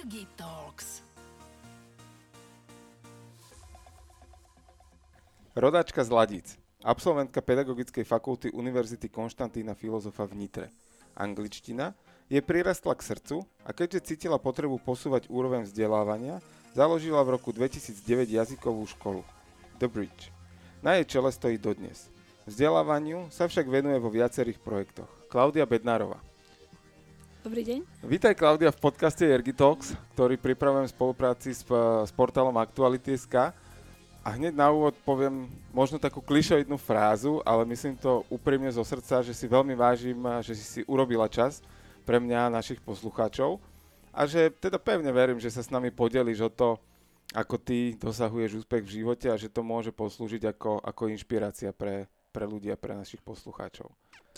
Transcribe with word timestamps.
Jirgi 0.00 0.24
Talks. 0.32 1.04
Rodáčka 5.52 6.00
z 6.00 6.08
Ladic, 6.08 6.56
absolventka 6.80 7.44
Pedagogickej 7.44 8.08
fakulty 8.08 8.48
Univerzity 8.48 9.12
Konštantína 9.12 9.76
Filozofa 9.76 10.24
v 10.24 10.40
Nitre. 10.40 10.66
Angličtina 11.12 11.92
je 12.32 12.40
prirastla 12.40 12.96
k 12.96 13.12
srdcu 13.12 13.44
a 13.60 13.76
keďže 13.76 14.16
cítila 14.16 14.40
potrebu 14.40 14.80
posúvať 14.80 15.28
úroveň 15.28 15.68
vzdelávania, 15.68 16.40
založila 16.72 17.20
v 17.20 17.36
roku 17.36 17.52
2009 17.52 18.24
jazykovú 18.24 18.80
školu 18.96 19.20
The 19.76 19.84
Bridge. 19.84 20.32
Na 20.80 20.96
jej 20.96 21.04
čele 21.12 21.28
stojí 21.28 21.60
dodnes. 21.60 22.08
Vzdelávaniu 22.48 23.28
sa 23.28 23.44
však 23.44 23.68
venuje 23.68 24.00
vo 24.00 24.08
viacerých 24.08 24.64
projektoch. 24.64 25.12
Klaudia 25.28 25.68
Bednárova. 25.68 26.29
Dobrý 27.40 27.64
deň. 27.64 28.04
Vítaj 28.04 28.36
Klaudia 28.36 28.68
v 28.68 28.76
podcaste 28.84 29.24
Ergi 29.24 29.56
ktorý 29.56 30.36
pripravujem 30.36 30.84
v 30.84 30.92
spolupráci 30.92 31.56
s, 31.56 31.64
s 32.04 32.12
portálom 32.12 32.52
Aktuality.sk. 32.52 33.56
A 34.20 34.28
hneď 34.36 34.52
na 34.52 34.68
úvod 34.68 34.92
poviem 35.08 35.48
možno 35.72 35.96
takú 35.96 36.20
klišoidnú 36.20 36.76
frázu, 36.76 37.40
ale 37.48 37.64
myslím 37.72 37.96
to 37.96 38.28
úprimne 38.28 38.68
zo 38.68 38.84
srdca, 38.84 39.24
že 39.24 39.32
si 39.32 39.48
veľmi 39.48 39.72
vážim, 39.72 40.20
že 40.44 40.52
si 40.52 40.64
si 40.68 40.80
urobila 40.84 41.32
čas 41.32 41.64
pre 42.04 42.20
mňa 42.20 42.52
a 42.52 42.54
našich 42.60 42.84
poslucháčov 42.84 43.56
a 44.12 44.28
že 44.28 44.52
teda 44.60 44.76
pevne 44.76 45.08
verím, 45.08 45.40
že 45.40 45.48
sa 45.48 45.64
s 45.64 45.72
nami 45.72 45.88
podeliš 45.88 46.44
o 46.44 46.50
to, 46.52 46.76
ako 47.32 47.56
ty 47.56 47.96
dosahuješ 47.96 48.68
úspech 48.68 48.84
v 48.84 48.94
živote 49.00 49.32
a 49.32 49.40
že 49.40 49.48
to 49.48 49.64
môže 49.64 49.96
poslúžiť 49.96 50.44
ako, 50.52 50.84
ako 50.84 51.08
inšpirácia 51.08 51.72
pre, 51.72 52.04
pre 52.36 52.44
ľudí 52.44 52.68
a 52.68 52.76
pre 52.76 52.92
našich 52.92 53.24
poslucháčov. 53.24 53.88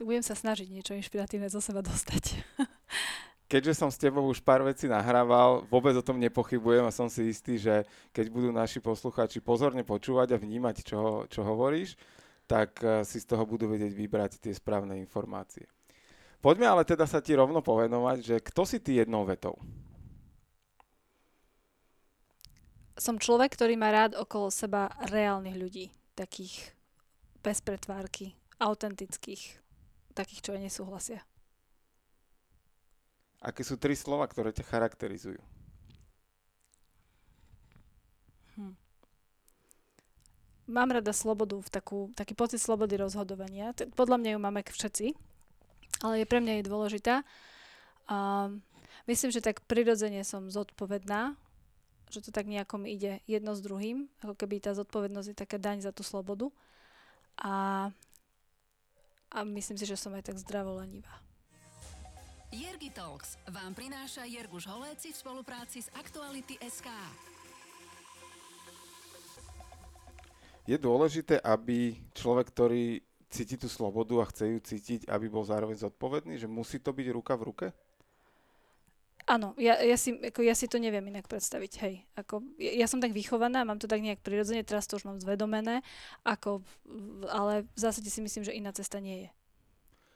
Budem 0.01 0.24
sa 0.24 0.32
snažiť 0.32 0.73
niečo 0.73 0.96
inšpiratívne 0.96 1.52
zo 1.52 1.60
seba 1.60 1.84
dostať. 1.84 2.41
Keďže 3.52 3.84
som 3.84 3.92
s 3.92 4.00
tebou 4.00 4.24
už 4.33 4.41
pár 4.41 4.64
vecí 4.64 4.88
nahrával, 4.88 5.69
vôbec 5.69 5.92
o 5.92 6.00
tom 6.00 6.16
nepochybujem 6.16 6.89
a 6.89 6.94
som 6.94 7.12
si 7.12 7.28
istý, 7.28 7.61
že 7.61 7.84
keď 8.08 8.33
budú 8.33 8.48
naši 8.48 8.81
poslucháči 8.81 9.44
pozorne 9.44 9.84
počúvať 9.84 10.33
a 10.33 10.41
vnímať, 10.41 10.81
čo, 10.81 11.28
čo 11.28 11.44
hovoríš, 11.44 12.00
tak 12.48 12.81
eh, 12.81 13.05
si 13.05 13.20
z 13.20 13.28
toho 13.28 13.44
budú 13.44 13.69
vedieť 13.69 13.92
vybrať 13.92 14.41
tie 14.41 14.56
správne 14.56 14.97
informácie. 14.97 15.69
Poďme 16.42 16.66
ale 16.66 16.83
teda 16.83 17.06
sa 17.06 17.22
ti 17.22 17.38
rovno 17.38 17.62
povenovať, 17.62 18.19
že 18.19 18.36
kto 18.42 18.66
si 18.66 18.83
ty 18.83 18.98
jednou 18.98 19.22
vetou? 19.22 19.55
Som 22.98 23.22
človek, 23.22 23.55
ktorý 23.55 23.78
má 23.78 23.94
rád 23.94 24.19
okolo 24.19 24.50
seba 24.50 24.91
reálnych 25.06 25.55
ľudí. 25.55 25.86
Takých 26.19 26.75
bez 27.47 27.62
pretvárky, 27.62 28.34
autentických, 28.59 29.61
takých, 30.12 30.41
čo 30.44 30.50
nesúhlasia. 30.55 31.20
Aké 33.42 33.66
sú 33.66 33.74
tri 33.74 33.98
slova, 33.98 34.30
ktoré 34.30 34.54
ťa 34.54 34.62
charakterizujú? 34.70 35.42
Hm. 38.54 38.78
Mám 40.70 40.94
rada 40.94 41.10
slobodu, 41.10 41.58
v 41.58 41.70
takú, 41.72 41.98
taký 42.14 42.38
pocit 42.38 42.62
slobody 42.62 42.94
rozhodovania. 42.94 43.74
Podľa 43.98 44.16
mňa 44.22 44.30
ju 44.30 44.38
máme 44.38 44.60
všetci, 44.62 45.06
ale 46.06 46.22
je 46.22 46.26
pre 46.30 46.38
mňa 46.38 46.62
je 46.62 46.70
dôležitá. 46.70 47.14
A 48.06 48.47
myslím, 49.10 49.34
že 49.34 49.42
tak 49.42 49.66
prirodzene 49.66 50.22
som 50.22 50.47
zodpovedná, 50.47 51.34
že 52.14 52.22
to 52.22 52.30
tak 52.30 52.47
nejako 52.47 52.78
mi 52.78 52.94
ide 52.94 53.24
jedno 53.26 53.56
s 53.56 53.64
druhým, 53.64 54.06
ako 54.20 54.36
keby 54.36 54.62
tá 54.62 54.76
zodpovednosť 54.76 55.28
je 55.32 55.36
taká 55.36 55.58
daň 55.58 55.82
za 55.82 55.91
tú 55.91 56.06
slobodu. 56.06 56.52
A, 57.41 57.88
a 59.33 59.42
myslím 59.48 59.80
si, 59.80 59.88
že 59.88 59.97
som 59.97 60.12
aj 60.12 60.28
tak 60.28 60.36
zdravo 60.36 60.77
lenivá. 60.77 61.25
Jergi 62.52 62.92
Talks 62.92 63.41
vám 63.48 63.72
prináša 63.72 64.28
Jerguš 64.28 64.69
Holéci 64.69 65.08
v 65.08 65.16
spolupráci 65.16 65.80
s 65.80 65.88
Aktuality 65.97 66.61
SK. 66.61 66.92
Je 70.69 70.76
dôležité, 70.76 71.41
aby 71.41 71.97
človek, 72.12 72.53
ktorý 72.53 73.00
cíti 73.32 73.56
tú 73.56 73.72
slobodu 73.72 74.20
a 74.20 74.28
chce 74.28 74.44
ju 74.53 74.59
cítiť, 74.60 75.00
aby 75.09 75.26
bol 75.32 75.49
zároveň 75.49 75.81
zodpovedný, 75.81 76.37
že 76.37 76.44
musí 76.44 76.76
to 76.76 76.93
byť 76.93 77.06
ruka 77.16 77.32
v 77.41 77.47
ruke? 77.49 77.66
Áno, 79.22 79.55
ja, 79.55 79.78
ja, 79.78 79.94
si, 79.94 80.19
ako 80.19 80.43
ja 80.43 80.55
si 80.55 80.66
to 80.66 80.83
neviem 80.83 81.06
inak 81.06 81.31
predstaviť, 81.31 81.72
hej. 81.87 81.94
Ako, 82.19 82.43
ja, 82.59 82.83
ja 82.83 82.87
som 82.91 82.99
tak 82.99 83.15
vychovaná, 83.15 83.62
mám 83.62 83.78
to 83.78 83.87
tak 83.87 84.03
nejak 84.03 84.19
prirodzene, 84.19 84.66
teraz 84.66 84.91
to 84.91 84.99
už 84.99 85.06
mám 85.06 85.19
zvedomené, 85.22 85.87
ako, 86.27 86.66
ale 87.31 87.62
v 87.71 87.78
zásade 87.78 88.11
si 88.11 88.19
myslím, 88.19 88.43
že 88.43 88.56
iná 88.56 88.75
cesta 88.75 88.99
nie 88.99 89.27
je. 89.27 89.31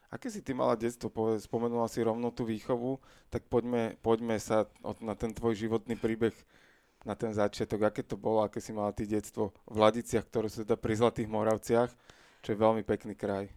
Aké 0.07 0.31
si 0.31 0.39
ty 0.43 0.55
mala 0.55 0.79
detstvo? 0.79 1.11
Spomenula 1.39 1.91
si 1.91 1.99
rovno 1.99 2.31
tú 2.31 2.47
výchovu, 2.47 3.03
tak 3.27 3.47
poďme, 3.51 3.99
poďme 4.03 4.39
sa 4.39 4.71
na 5.03 5.19
ten 5.19 5.35
tvoj 5.35 5.59
životný 5.59 5.99
príbeh, 5.99 6.35
na 7.03 7.19
ten 7.19 7.35
začiatok. 7.35 7.91
Aké 7.91 8.07
to 8.07 8.15
bolo, 8.15 8.47
aké 8.47 8.63
si 8.63 8.71
mala 8.71 8.95
ty 8.95 9.03
detstvo 9.07 9.51
v 9.67 9.77
Ladiciach, 9.83 10.27
ktoré 10.27 10.47
sú 10.47 10.63
teda 10.63 10.79
pri 10.79 10.95
Zlatých 10.99 11.27
Moravciach, 11.27 11.91
čo 12.43 12.49
je 12.55 12.59
veľmi 12.59 12.87
pekný 12.87 13.19
kraj? 13.19 13.51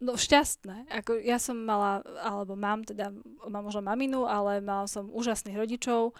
No 0.00 0.16
šťastné. 0.16 0.88
Ako 1.04 1.20
ja 1.20 1.36
som 1.36 1.60
mala, 1.60 2.00
alebo 2.24 2.56
mám 2.56 2.80
teda, 2.80 3.12
mám 3.44 3.68
možno 3.68 3.84
maminu, 3.84 4.24
ale 4.24 4.64
mala 4.64 4.88
som 4.88 5.12
úžasných 5.12 5.56
rodičov 5.56 6.16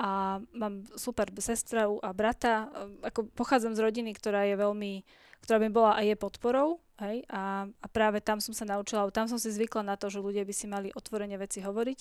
a 0.00 0.40
mám 0.56 0.88
super 0.96 1.28
sestru 1.36 2.00
a 2.00 2.16
brata. 2.16 2.72
Ako 3.04 3.28
pochádzam 3.36 3.76
z 3.76 3.84
rodiny, 3.84 4.16
ktorá 4.16 4.48
je 4.48 4.56
veľmi, 4.56 5.04
ktorá 5.44 5.60
by 5.60 5.68
bola 5.68 5.92
a 5.94 6.00
je 6.00 6.16
podporou 6.16 6.84
Hej? 7.02 7.26
A, 7.26 7.66
a 7.66 7.86
práve 7.90 8.22
tam 8.22 8.38
som 8.38 8.54
sa 8.54 8.62
naučila, 8.68 9.10
tam 9.10 9.26
som 9.26 9.40
si 9.40 9.50
zvykla 9.50 9.82
na 9.82 9.96
to, 9.98 10.06
že 10.06 10.22
ľudia 10.22 10.46
by 10.46 10.54
si 10.54 10.66
mali 10.70 10.94
otvorene 10.94 11.34
veci 11.34 11.58
hovoriť. 11.64 12.00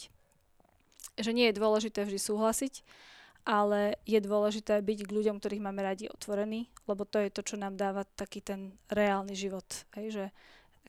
Že 1.18 1.32
nie 1.34 1.50
je 1.50 1.58
dôležité 1.58 2.06
vždy 2.06 2.20
súhlasiť, 2.22 2.74
ale 3.44 3.98
je 4.06 4.20
dôležité 4.22 4.80
byť 4.82 5.00
k 5.10 5.14
ľuďom, 5.14 5.42
ktorých 5.42 5.66
máme 5.66 5.82
radi 5.82 6.08
otvorení, 6.10 6.70
lebo 6.86 7.04
to 7.04 7.20
je 7.20 7.30
to, 7.34 7.42
čo 7.42 7.56
nám 7.58 7.76
dáva 7.76 8.06
taký 8.16 8.40
ten 8.40 8.78
reálny 8.88 9.34
život, 9.34 9.66
hej? 9.98 10.14
že 10.14 10.26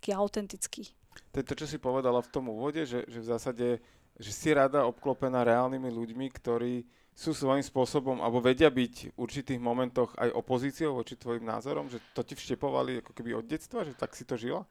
taký 0.05 0.13
autentický. 0.13 0.93
To 1.33 1.41
je 1.41 1.49
to, 1.49 1.55
čo 1.57 1.65
si 1.65 1.81
povedala 1.81 2.21
v 2.21 2.29
tom 2.29 2.53
úvode, 2.53 2.85
že, 2.85 3.09
že 3.09 3.25
v 3.25 3.31
zásade 3.33 3.67
že 4.15 4.31
si 4.31 4.55
rada 4.55 4.87
obklopená 4.87 5.43
reálnymi 5.43 5.91
ľuďmi, 5.91 6.27
ktorí 6.39 6.87
sú 7.19 7.35
svojím 7.35 7.67
spôsobom, 7.67 8.23
alebo 8.23 8.39
vedia 8.39 8.71
byť 8.71 9.11
v 9.11 9.19
určitých 9.19 9.59
momentoch 9.59 10.15
aj 10.15 10.31
opozíciou 10.39 10.95
voči 10.95 11.19
tvojim 11.19 11.43
názorom, 11.43 11.91
že 11.91 11.99
to 12.15 12.23
ti 12.23 12.39
vštepovali 12.39 13.03
ako 13.03 13.11
keby 13.11 13.35
od 13.35 13.47
detstva, 13.47 13.83
že 13.83 13.91
tak 13.99 14.15
si 14.15 14.23
to 14.23 14.39
žila? 14.39 14.63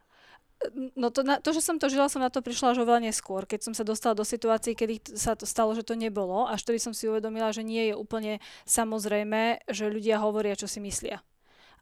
No 0.96 1.12
to, 1.12 1.28
na, 1.28 1.44
to, 1.44 1.52
že 1.52 1.60
som 1.60 1.76
to 1.76 1.92
žila, 1.92 2.08
som 2.08 2.24
na 2.24 2.32
to 2.32 2.40
prišla 2.40 2.72
až 2.72 2.88
oveľa 2.88 3.12
neskôr, 3.12 3.44
keď 3.44 3.68
som 3.68 3.74
sa 3.76 3.84
dostala 3.84 4.16
do 4.16 4.24
situácií, 4.24 4.80
kedy 4.80 5.12
sa 5.12 5.36
to 5.36 5.44
stalo, 5.44 5.76
že 5.76 5.84
to 5.84 6.00
nebolo, 6.00 6.48
až 6.48 6.64
vtedy 6.64 6.80
som 6.80 6.96
si 6.96 7.12
uvedomila, 7.12 7.52
že 7.52 7.68
nie 7.68 7.92
je 7.92 8.00
úplne 8.00 8.40
samozrejme, 8.64 9.68
že 9.68 9.92
ľudia 9.92 10.24
hovoria, 10.24 10.56
čo 10.56 10.72
si 10.72 10.80
myslia 10.80 11.20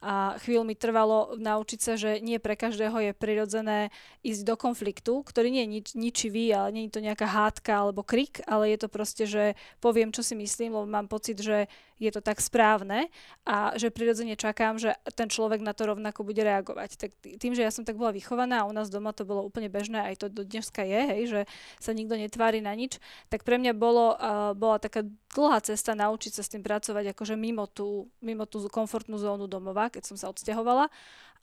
a 0.01 0.35
chvíľu 0.41 0.65
mi 0.65 0.73
trvalo 0.73 1.37
naučiť 1.37 1.79
sa, 1.79 1.93
že 1.93 2.17
nie 2.25 2.41
pre 2.41 2.57
každého 2.57 2.97
je 3.05 3.11
prirodzené 3.13 3.93
ísť 4.25 4.41
do 4.49 4.55
konfliktu, 4.57 5.21
ktorý 5.21 5.53
nie 5.53 5.63
je 5.63 5.69
nič, 5.69 5.87
ničivý, 5.93 6.49
ale 6.57 6.73
nie 6.73 6.83
je 6.89 6.97
to 6.97 7.05
nejaká 7.05 7.29
hádka 7.29 7.69
alebo 7.69 8.01
krik, 8.01 8.41
ale 8.49 8.73
je 8.73 8.77
to 8.81 8.89
proste, 8.89 9.29
že 9.29 9.53
poviem, 9.77 10.09
čo 10.09 10.25
si 10.25 10.33
myslím, 10.33 10.73
lebo 10.73 10.89
mám 10.89 11.05
pocit, 11.05 11.37
že 11.37 11.69
je 12.01 12.09
to 12.09 12.21
tak 12.25 12.41
správne 12.41 13.13
a 13.45 13.77
že 13.77 13.93
prirodzene 13.93 14.33
čakám, 14.33 14.81
že 14.81 14.97
ten 15.13 15.29
človek 15.29 15.61
na 15.61 15.77
to 15.77 15.85
rovnako 15.85 16.25
bude 16.25 16.41
reagovať. 16.41 16.97
Tak 16.97 17.09
tým, 17.37 17.53
že 17.53 17.61
ja 17.61 17.69
som 17.69 17.85
tak 17.85 18.01
bola 18.01 18.09
vychovaná 18.09 18.65
a 18.65 18.67
u 18.67 18.73
nás 18.73 18.89
doma 18.89 19.13
to 19.13 19.21
bolo 19.21 19.45
úplne 19.45 19.69
bežné, 19.69 20.01
aj 20.01 20.25
to 20.25 20.33
do 20.33 20.41
dneska 20.41 20.81
je, 20.81 21.01
hej, 21.13 21.21
že 21.29 21.41
sa 21.77 21.93
nikto 21.93 22.17
netvári 22.17 22.65
na 22.65 22.73
nič, 22.73 22.97
tak 23.29 23.45
pre 23.45 23.61
mňa 23.61 23.77
bolo, 23.77 24.17
uh, 24.17 24.57
bola 24.57 24.81
taká 24.81 25.05
dlhá 25.37 25.61
cesta 25.61 25.93
naučiť 25.93 26.33
sa 26.33 26.41
s 26.41 26.49
tým 26.49 26.65
pracovať 26.65 27.13
akože 27.13 27.37
mimo 27.37 27.69
tú, 27.69 28.09
mimo 28.25 28.49
tú 28.49 28.65
komfortnú 28.65 29.21
zónu 29.21 29.45
domova, 29.45 29.93
keď 29.93 30.09
som 30.09 30.17
sa 30.17 30.33
odsťahovala 30.33 30.89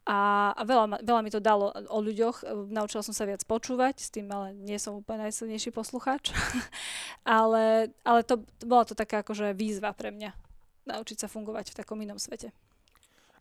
a, 0.09 0.57
veľa, 0.65 1.05
veľa 1.05 1.21
mi 1.21 1.29
to 1.29 1.37
dalo 1.37 1.69
o 1.93 1.99
ľuďoch. 2.01 2.41
Naučila 2.73 3.05
som 3.05 3.13
sa 3.13 3.29
viac 3.29 3.45
počúvať, 3.45 4.01
s 4.01 4.09
tým 4.09 4.25
ale 4.33 4.57
nie 4.57 4.81
som 4.81 4.97
úplne 4.97 5.29
najsilnejší 5.29 5.69
poslucháč. 5.69 6.33
ale 7.29 7.93
ale 8.09 8.21
to, 8.25 8.41
bola 8.65 8.89
to 8.89 8.97
taká 8.97 9.21
akože 9.21 9.53
výzva 9.53 9.93
pre 9.93 10.09
mňa. 10.09 10.48
Naučiť 10.89 11.21
sa 11.21 11.29
fungovať 11.29 11.77
v 11.77 11.79
takom 11.85 12.01
inom 12.01 12.17
svete. 12.17 12.51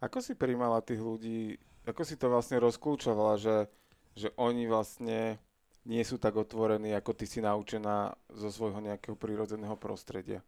Ako 0.03 0.21
si 0.21 0.37
príjmala 0.37 0.83
tých 0.83 1.01
ľudí, 1.01 1.57
ako 1.87 2.03
si 2.03 2.19
to 2.19 2.27
vlastne 2.29 2.59
rozkľúčovala, 2.59 3.39
že, 3.39 3.71
že 4.13 4.29
oni 4.35 4.67
vlastne 4.69 5.39
nie 5.87 6.03
sú 6.03 6.19
tak 6.19 6.35
otvorení, 6.35 6.91
ako 6.91 7.15
ty 7.15 7.25
si 7.25 7.39
naučená 7.39 8.13
zo 8.35 8.51
svojho 8.51 8.83
nejakého 8.83 9.15
prírodzeného 9.15 9.79
prostredia? 9.79 10.43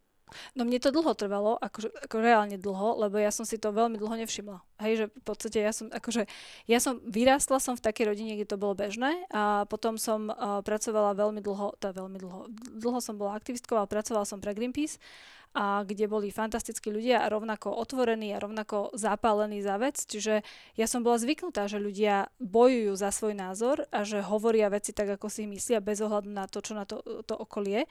No 0.54 0.62
mne 0.62 0.78
to 0.78 0.94
dlho 0.94 1.10
trvalo, 1.18 1.58
akože, 1.58 1.90
ako 2.06 2.16
reálne 2.22 2.54
dlho, 2.54 3.02
lebo 3.02 3.18
ja 3.18 3.34
som 3.34 3.42
si 3.42 3.58
to 3.58 3.74
veľmi 3.74 3.98
dlho 3.98 4.14
nevšimla. 4.22 4.62
Hej, 4.78 4.92
že 4.94 5.04
v 5.10 5.22
podstate 5.26 5.58
ja 5.58 5.72
som, 5.74 5.90
akože, 5.90 6.22
ja 6.70 6.78
som, 6.78 7.02
vyrástla 7.02 7.58
som 7.58 7.74
v 7.74 7.82
takej 7.82 8.14
rodine, 8.14 8.38
kde 8.38 8.46
to 8.46 8.60
bolo 8.60 8.78
bežné 8.78 9.26
a 9.34 9.66
potom 9.66 9.98
som 9.98 10.30
uh, 10.30 10.62
pracovala 10.62 11.18
veľmi 11.18 11.42
dlho, 11.42 11.74
to 11.82 11.90
veľmi 11.90 12.18
dlho, 12.22 12.46
dlho 12.78 13.00
som 13.02 13.18
bola 13.18 13.34
aktivistkou, 13.34 13.74
ale 13.74 13.90
pracovala 13.90 14.22
som 14.22 14.38
pre 14.38 14.54
Greenpeace 14.54 15.02
a 15.50 15.82
kde 15.82 16.06
boli 16.06 16.30
fantastickí 16.30 16.94
ľudia 16.94 17.26
a 17.26 17.30
rovnako 17.30 17.74
otvorení 17.74 18.30
a 18.30 18.38
rovnako 18.38 18.94
zapálení 18.94 19.58
za 19.66 19.82
vec. 19.82 19.98
Čiže 19.98 20.46
ja 20.78 20.86
som 20.86 21.02
bola 21.02 21.18
zvyknutá, 21.18 21.66
že 21.66 21.82
ľudia 21.82 22.30
bojujú 22.38 22.94
za 22.94 23.10
svoj 23.10 23.34
názor 23.34 23.82
a 23.90 24.06
že 24.06 24.22
hovoria 24.22 24.70
veci 24.70 24.94
tak, 24.94 25.10
ako 25.18 25.26
si 25.26 25.50
myslia, 25.50 25.82
bez 25.82 25.98
ohľadu 25.98 26.30
na 26.30 26.46
to, 26.46 26.62
čo 26.62 26.78
na 26.78 26.86
to, 26.86 27.02
to 27.26 27.34
okolie. 27.34 27.90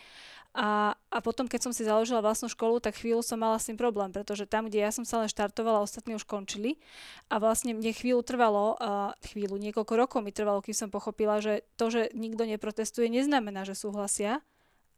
A, 0.56 0.98
a 0.98 1.18
potom, 1.22 1.46
keď 1.46 1.70
som 1.70 1.74
si 1.76 1.86
založila 1.86 2.24
vlastnú 2.24 2.50
školu, 2.50 2.82
tak 2.82 2.98
chvíľu 2.98 3.22
som 3.22 3.38
mala 3.38 3.62
s 3.62 3.70
tým 3.70 3.78
problém, 3.78 4.10
pretože 4.10 4.50
tam, 4.50 4.66
kde 4.66 4.82
ja 4.82 4.90
som 4.90 5.06
sa 5.06 5.22
len 5.22 5.30
štartovala, 5.30 5.84
ostatní 5.84 6.18
už 6.18 6.26
končili. 6.26 6.82
A 7.30 7.38
vlastne 7.38 7.78
mne 7.78 7.94
chvíľu 7.94 8.26
trvalo, 8.26 8.80
uh, 8.80 9.14
chvíľu, 9.30 9.62
niekoľko 9.62 9.94
rokov 10.00 10.20
mi 10.26 10.34
trvalo, 10.34 10.66
kým 10.66 10.74
som 10.74 10.90
pochopila, 10.90 11.38
že 11.44 11.68
to, 11.78 11.94
že 11.94 12.10
nikto 12.18 12.50
neprotestuje, 12.50 13.12
neznamená, 13.14 13.62
že 13.62 13.78
súhlasia, 13.78 14.42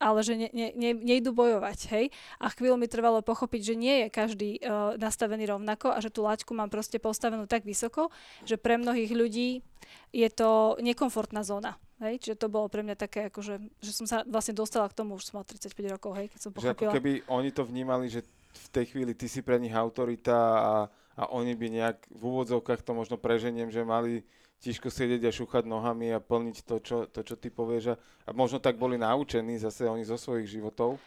ale 0.01 0.25
že 0.25 0.33
ne, 0.33 0.49
ne, 0.49 0.67
ne, 0.73 0.91
nejdu 0.97 1.29
bojovať, 1.31 1.79
hej. 1.93 2.05
A 2.41 2.49
chvíľu 2.49 2.81
mi 2.81 2.89
trvalo 2.89 3.21
pochopiť, 3.21 3.61
že 3.61 3.75
nie 3.77 3.95
je 4.01 4.07
každý 4.09 4.49
uh, 4.57 4.97
nastavený 4.97 5.45
rovnako 5.45 5.93
a 5.93 6.01
že 6.01 6.09
tú 6.09 6.25
laťku 6.25 6.57
mám 6.57 6.73
proste 6.73 6.97
postavenú 6.97 7.45
tak 7.45 7.61
vysoko, 7.61 8.09
že 8.41 8.57
pre 8.57 8.81
mnohých 8.81 9.13
ľudí 9.13 9.61
je 10.09 10.29
to 10.33 10.81
nekomfortná 10.81 11.45
zóna. 11.45 11.77
Hej, 12.01 12.17
čiže 12.17 12.41
to 12.41 12.47
bolo 12.49 12.65
pre 12.65 12.81
mňa 12.81 12.97
také, 12.97 13.29
akože, 13.29 13.61
že 13.77 13.91
som 13.93 14.09
sa 14.09 14.25
vlastne 14.25 14.57
dostala 14.57 14.89
k 14.89 14.97
tomu, 14.97 15.21
už 15.21 15.29
som 15.29 15.37
mala 15.37 15.45
35 15.45 15.69
rokov, 15.93 16.17
hej, 16.17 16.33
keď 16.33 16.39
som 16.41 16.49
pochopila. 16.49 16.73
Že 16.73 16.97
ako 16.97 16.97
keby 16.97 17.13
oni 17.29 17.49
to 17.53 17.61
vnímali, 17.61 18.09
že 18.09 18.25
v 18.51 18.67
tej 18.73 18.85
chvíli 18.89 19.13
ty 19.13 19.29
si 19.29 19.45
pre 19.45 19.61
nich 19.61 19.71
autorita 19.71 20.33
a, 20.33 20.73
a 21.13 21.23
oni 21.29 21.53
by 21.53 21.67
nejak 21.69 21.97
v 22.09 22.21
úvodzovkách 22.25 22.81
to 22.81 22.97
možno 22.97 23.21
preženiem, 23.21 23.69
že 23.69 23.85
mali 23.85 24.25
tiško 24.61 24.93
sedieť 24.93 25.27
a 25.27 25.31
šúchať 25.33 25.65
nohami 25.65 26.13
a 26.13 26.21
plniť 26.21 26.57
to, 26.63 26.75
čo, 26.79 26.97
to, 27.09 27.25
čo 27.25 27.35
ty 27.35 27.49
povieš. 27.49 27.97
A, 28.25 28.31
možno 28.31 28.61
tak 28.61 28.77
boli 28.77 28.95
naučení 28.95 29.57
zase 29.57 29.89
oni 29.89 30.05
zo 30.05 30.15
svojich 30.15 30.47
životov. 30.47 31.01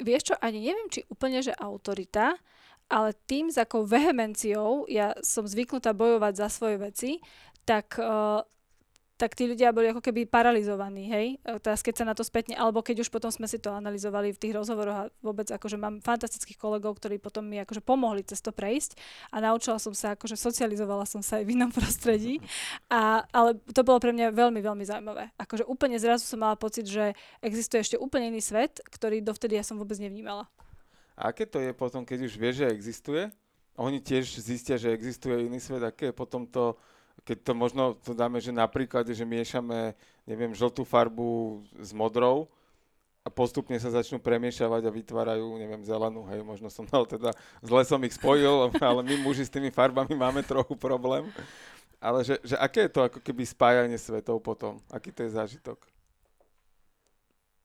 Vieš 0.00 0.32
čo, 0.32 0.34
ani 0.40 0.70
neviem, 0.70 0.88
či 0.88 1.04
úplne, 1.10 1.42
že 1.44 1.52
autorita, 1.52 2.38
ale 2.88 3.12
tým, 3.26 3.50
s 3.50 3.58
akou 3.58 3.84
vehemenciou 3.84 4.88
ja 4.88 5.12
som 5.20 5.44
zvyknutá 5.44 5.92
bojovať 5.92 6.32
za 6.38 6.48
svoje 6.48 6.76
veci, 6.80 7.10
tak 7.68 7.98
uh, 8.00 8.40
tak 9.24 9.40
tí 9.40 9.48
ľudia 9.48 9.72
boli 9.72 9.88
ako 9.88 10.04
keby 10.04 10.28
paralizovaní, 10.28 11.08
hej, 11.08 11.26
teraz 11.64 11.80
keď 11.80 11.94
sa 11.96 12.04
na 12.04 12.12
to 12.12 12.20
spätne, 12.20 12.52
alebo 12.60 12.84
keď 12.84 13.00
už 13.00 13.08
potom 13.08 13.32
sme 13.32 13.48
si 13.48 13.56
to 13.56 13.72
analyzovali 13.72 14.36
v 14.36 14.40
tých 14.40 14.52
rozhovoroch 14.52 15.08
a 15.08 15.08
vôbec 15.24 15.48
akože 15.48 15.80
mám 15.80 16.04
fantastických 16.04 16.60
kolegov, 16.60 17.00
ktorí 17.00 17.16
potom 17.16 17.40
mi 17.48 17.56
akože 17.64 17.80
pomohli 17.80 18.20
cez 18.20 18.44
to 18.44 18.52
prejsť 18.52 19.00
a 19.32 19.40
naučila 19.40 19.80
som 19.80 19.96
sa, 19.96 20.12
akože 20.12 20.36
socializovala 20.36 21.08
som 21.08 21.24
sa 21.24 21.40
aj 21.40 21.48
v 21.48 21.56
inom 21.56 21.72
prostredí, 21.80 22.44
a, 22.92 23.24
ale 23.32 23.56
to 23.72 23.80
bolo 23.80 23.96
pre 23.96 24.12
mňa 24.12 24.36
veľmi, 24.36 24.60
veľmi 24.60 24.84
zaujímavé. 24.84 25.32
Akože 25.40 25.64
úplne 25.64 25.96
zrazu 25.96 26.28
som 26.28 26.44
mala 26.44 26.60
pocit, 26.60 26.84
že 26.84 27.16
existuje 27.40 27.80
ešte 27.80 27.96
úplne 27.96 28.28
iný 28.28 28.44
svet, 28.44 28.84
ktorý 28.92 29.24
dovtedy 29.24 29.56
ja 29.56 29.64
som 29.64 29.80
vôbec 29.80 29.96
nevnímala. 29.96 30.52
A 31.16 31.32
aké 31.32 31.48
to 31.48 31.64
je 31.64 31.72
potom, 31.72 32.04
keď 32.04 32.28
už 32.28 32.36
vieš, 32.36 32.60
že 32.60 32.76
existuje? 32.76 33.22
Oni 33.80 34.04
tiež 34.04 34.36
zistia, 34.36 34.76
že 34.76 34.92
existuje 34.92 35.48
iný 35.48 35.64
svet, 35.64 35.80
aké 35.80 36.12
je 36.12 36.14
potom 36.14 36.44
to 36.44 36.76
keď 37.24 37.38
to 37.40 37.52
možno 37.56 37.82
to 38.04 38.12
dáme, 38.12 38.36
že 38.38 38.52
napríklad, 38.52 39.08
že 39.08 39.24
miešame, 39.24 39.96
neviem, 40.28 40.52
žltú 40.52 40.84
farbu 40.84 41.60
s 41.80 41.90
modrou 41.96 42.46
a 43.24 43.32
postupne 43.32 43.80
sa 43.80 43.88
začnú 43.88 44.20
premiešavať 44.20 44.84
a 44.84 44.92
vytvárajú, 44.92 45.56
neviem, 45.56 45.80
zelenú, 45.80 46.28
hej, 46.28 46.44
možno 46.44 46.68
som 46.68 46.84
dal 46.84 47.08
teda, 47.08 47.32
zle 47.64 47.82
som 47.88 48.00
ich 48.04 48.12
spojil, 48.12 48.68
ale 48.84 49.00
my 49.00 49.24
muži 49.24 49.48
s 49.48 49.52
tými 49.52 49.72
farbami 49.72 50.12
máme 50.12 50.44
trochu 50.44 50.76
problém. 50.76 51.32
Ale 51.96 52.20
že, 52.20 52.36
že 52.44 52.60
aké 52.60 52.84
je 52.84 52.92
to 52.92 53.00
ako 53.08 53.18
keby 53.24 53.48
spájanie 53.48 53.96
svetov 53.96 54.36
potom? 54.44 54.76
Aký 54.92 55.08
to 55.08 55.24
je 55.24 55.32
zážitok? 55.32 55.80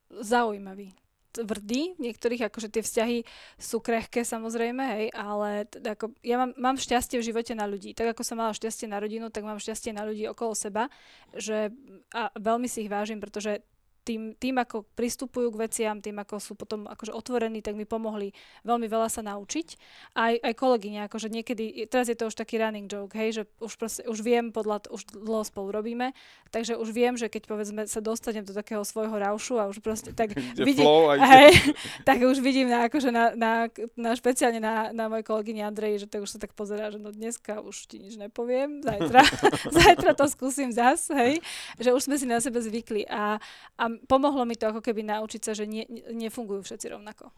Zaujímavý 0.08 0.96
tvrdý, 1.30 1.94
niektorých 1.96 2.50
akože 2.50 2.68
tie 2.68 2.82
vzťahy 2.82 3.18
sú 3.56 3.78
krehké 3.78 4.26
samozrejme, 4.26 4.82
hej, 4.98 5.06
ale 5.14 5.64
teda 5.70 5.94
ako, 5.94 6.12
ja 6.26 6.36
mám, 6.42 6.52
mám 6.58 6.76
šťastie 6.76 7.22
v 7.22 7.26
živote 7.30 7.54
na 7.54 7.70
ľudí. 7.70 7.94
Tak 7.94 8.18
ako 8.18 8.22
som 8.26 8.42
mala 8.42 8.56
šťastie 8.56 8.90
na 8.90 8.98
rodinu, 8.98 9.30
tak 9.30 9.46
mám 9.46 9.62
šťastie 9.62 9.94
na 9.94 10.02
ľudí 10.04 10.26
okolo 10.26 10.52
seba, 10.58 10.90
že 11.32 11.70
a 12.10 12.34
veľmi 12.34 12.66
si 12.66 12.84
ich 12.86 12.92
vážim, 12.92 13.22
pretože 13.22 13.62
tým, 14.02 14.32
tým, 14.36 14.56
ako 14.56 14.88
pristupujú 14.96 15.52
k 15.52 15.60
veciam, 15.68 15.96
tým, 16.00 16.16
ako 16.20 16.40
sú 16.40 16.52
potom 16.56 16.88
akože 16.88 17.12
otvorení, 17.12 17.60
tak 17.60 17.76
mi 17.76 17.84
pomohli 17.84 18.32
veľmi 18.64 18.88
veľa 18.88 19.08
sa 19.12 19.20
naučiť. 19.20 19.68
Aj, 20.16 20.34
aj 20.40 20.54
kolegyne, 20.56 21.04
akože 21.06 21.28
niekedy, 21.28 21.84
teraz 21.86 22.08
je 22.08 22.16
to 22.16 22.32
už 22.32 22.36
taký 22.36 22.56
running 22.56 22.88
joke, 22.88 23.12
hej, 23.12 23.30
že 23.32 23.42
už, 23.60 23.72
proste, 23.76 24.02
už 24.08 24.24
viem, 24.24 24.48
podľa, 24.50 24.88
už 24.88 25.12
dlho 25.12 25.44
spolu 25.44 25.68
robíme, 25.70 26.16
takže 26.48 26.80
už 26.80 26.88
viem, 26.96 27.14
že 27.20 27.28
keď 27.28 27.42
povedzme 27.44 27.84
sa 27.84 28.00
dostanem 28.00 28.42
do 28.42 28.56
takého 28.56 28.80
svojho 28.82 29.12
raušu 29.12 29.60
a 29.60 29.68
už 29.68 29.84
proste 29.84 30.16
tak 30.16 30.32
vidím, 30.68 30.88
hej, 31.20 31.52
tak 32.08 32.24
už 32.24 32.40
vidím 32.40 32.72
na, 32.72 32.88
akože 32.88 33.12
na, 33.12 33.36
na, 33.36 33.52
na 33.94 34.10
špeciálne 34.16 34.58
na, 34.58 34.90
na 34.96 35.12
mojej 35.12 35.26
kolegyni 35.28 35.60
Andrej, 35.60 36.04
že 36.04 36.06
to 36.08 36.24
už 36.24 36.36
sa 36.36 36.38
tak 36.40 36.56
pozerá, 36.56 36.88
že 36.88 36.96
no 36.96 37.12
dneska 37.12 37.60
už 37.60 37.84
ti 37.84 38.00
nič 38.00 38.16
nepoviem, 38.16 38.80
zajtra, 38.80 39.20
zajtra 39.76 40.10
to 40.16 40.24
skúsim 40.30 40.72
zas, 40.72 41.12
hej, 41.12 41.42
že 41.76 41.92
už 41.92 42.08
sme 42.08 42.16
si 42.16 42.24
na 42.24 42.40
sebe 42.40 42.62
zvykli 42.62 43.04
a, 43.04 43.36
a 43.76 43.84
pomohlo 44.06 44.46
mi 44.46 44.54
to 44.54 44.70
ako 44.70 44.80
keby 44.84 45.02
naučiť 45.06 45.40
sa, 45.42 45.52
že 45.56 45.66
nie, 45.66 45.84
nefungujú 46.14 46.62
všetci 46.62 46.86
rovnako. 46.94 47.30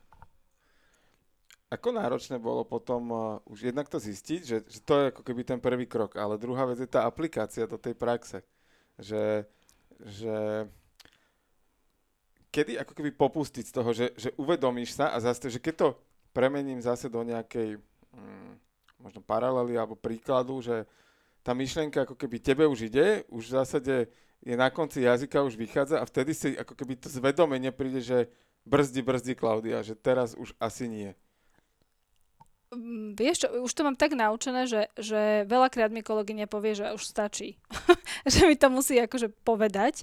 Ako 1.73 1.89
náročné 1.89 2.37
bolo 2.37 2.69
potom 2.69 3.03
uh, 3.09 3.21
už 3.49 3.73
jednak 3.73 3.89
to 3.89 3.97
zistiť, 3.97 4.41
že, 4.45 4.57
že 4.69 4.79
to 4.85 4.93
je 5.01 5.05
ako 5.09 5.25
keby 5.25 5.41
ten 5.41 5.57
prvý 5.57 5.89
krok, 5.89 6.21
ale 6.21 6.37
druhá 6.37 6.69
vec 6.69 6.77
je 6.77 6.91
tá 6.91 7.09
aplikácia 7.09 7.65
do 7.65 7.81
tej 7.81 7.97
praxe. 7.97 8.45
Že, 9.01 9.49
že 10.05 10.37
kedy 12.53 12.77
ako 12.77 12.93
keby 12.93 13.11
popustiť 13.17 13.65
z 13.65 13.73
toho, 13.73 13.91
že, 13.97 14.13
že 14.21 14.37
uvedomíš 14.37 15.01
sa 15.01 15.17
a 15.17 15.19
zase, 15.25 15.49
že 15.49 15.57
keď 15.57 15.75
to 15.81 15.89
premením 16.37 16.85
zase 16.85 17.09
do 17.09 17.25
nejakej 17.25 17.81
mm, 18.13 18.53
možno 19.01 19.25
paralely 19.25 19.81
alebo 19.81 19.97
príkladu, 19.97 20.61
že 20.61 20.85
tá 21.41 21.57
myšlienka 21.57 22.05
ako 22.05 22.15
keby 22.15 22.37
tebe 22.39 22.65
už 22.69 22.93
ide, 22.93 23.25
už 23.33 23.49
v 23.49 23.55
zásade 23.57 23.95
je 24.43 24.55
na 24.59 24.71
konci 24.71 25.07
jazyka, 25.07 25.47
už 25.47 25.55
vychádza 25.55 26.03
a 26.03 26.05
vtedy 26.05 26.35
si 26.35 26.59
ako 26.59 26.75
keby 26.75 26.99
to 26.99 27.09
zvedomenie 27.09 27.71
príde, 27.71 28.03
že 28.03 28.19
brzdi, 28.67 29.03
brzdi 29.03 29.35
Klaudia, 29.39 29.87
že 29.87 29.95
teraz 29.95 30.35
už 30.35 30.55
asi 30.59 30.91
nie. 30.91 31.11
Mm, 32.73 33.13
vieš 33.13 33.45
čo, 33.45 33.49
už 33.61 33.73
to 33.77 33.85
mám 33.85 34.01
tak 34.01 34.17
naučené, 34.17 34.65
že, 34.65 34.89
že 34.97 35.45
veľakrát 35.45 35.93
mi 35.93 36.01
kolegyňa 36.01 36.49
povie, 36.49 36.73
že 36.73 36.89
už 36.97 37.05
stačí. 37.05 37.61
že 38.33 38.49
mi 38.49 38.57
to 38.57 38.73
musí 38.73 38.97
akože 38.97 39.29
povedať. 39.45 40.01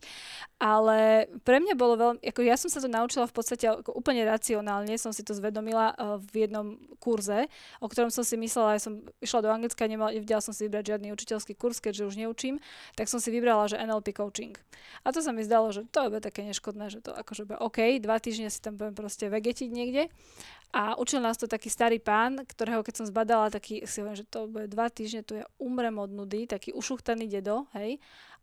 Ale 0.61 1.25
pre 1.41 1.57
mňa 1.57 1.73
bolo 1.73 1.97
veľmi, 1.97 2.21
ako 2.21 2.41
ja 2.45 2.59
som 2.61 2.69
sa 2.69 2.77
to 2.77 2.91
naučila 2.91 3.25
v 3.25 3.33
podstate 3.33 3.65
ako 3.65 3.95
úplne 3.95 4.21
racionálne, 4.21 5.01
som 5.01 5.09
si 5.09 5.25
to 5.25 5.33
zvedomila 5.33 5.95
uh, 5.95 6.21
v 6.21 6.45
jednom 6.45 6.77
kurze, 7.01 7.49
o 7.79 7.87
ktorom 7.87 8.11
som 8.11 8.27
si 8.27 8.35
myslela, 8.35 8.75
ja 8.75 8.81
som 8.83 9.01
išla 9.23 9.39
do 9.39 9.49
Anglicka, 9.49 9.87
nemal, 9.87 10.11
nevedela 10.11 10.43
som 10.43 10.51
si 10.51 10.67
vybrať 10.67 10.93
žiadny 10.93 11.15
učiteľský 11.15 11.55
kurz, 11.55 11.79
keďže 11.79 12.11
už 12.11 12.15
neučím, 12.19 12.59
tak 12.99 13.07
som 13.07 13.23
si 13.23 13.31
vybrala, 13.31 13.71
že 13.71 13.79
NLP 13.79 14.19
coaching. 14.19 14.53
A 15.07 15.15
to 15.15 15.23
sa 15.23 15.31
mi 15.31 15.47
zdalo, 15.47 15.71
že 15.71 15.87
to 15.87 16.11
je 16.11 16.19
také 16.19 16.43
neškodné, 16.43 16.91
že 16.91 16.99
to 17.01 17.15
akože 17.15 17.47
OK, 17.63 18.03
dva 18.03 18.19
týždne 18.19 18.51
si 18.51 18.59
tam 18.59 18.75
budem 18.75 18.93
proste 18.93 19.31
vegetiť 19.31 19.69
niekde. 19.71 20.11
A 20.69 20.93
učil 21.01 21.17
nás 21.17 21.33
to 21.33 21.49
taký 21.49 21.65
starý 21.65 21.97
pán, 21.97 22.45
ktorého 22.45 22.85
keď 22.85 23.01
som 23.01 23.09
zbadala, 23.09 23.49
taký 23.49 23.89
si 23.89 24.05
hovorím, 24.05 24.21
že 24.21 24.29
to 24.29 24.45
bude 24.45 24.69
dva 24.69 24.85
týždne, 24.93 25.25
tu 25.25 25.33
ja 25.41 25.45
umrem 25.57 25.97
od 25.97 26.13
nudy, 26.13 26.45
taký 26.45 26.77
ušuchtaný 26.77 27.25
dedo, 27.25 27.65
hej. 27.73 27.97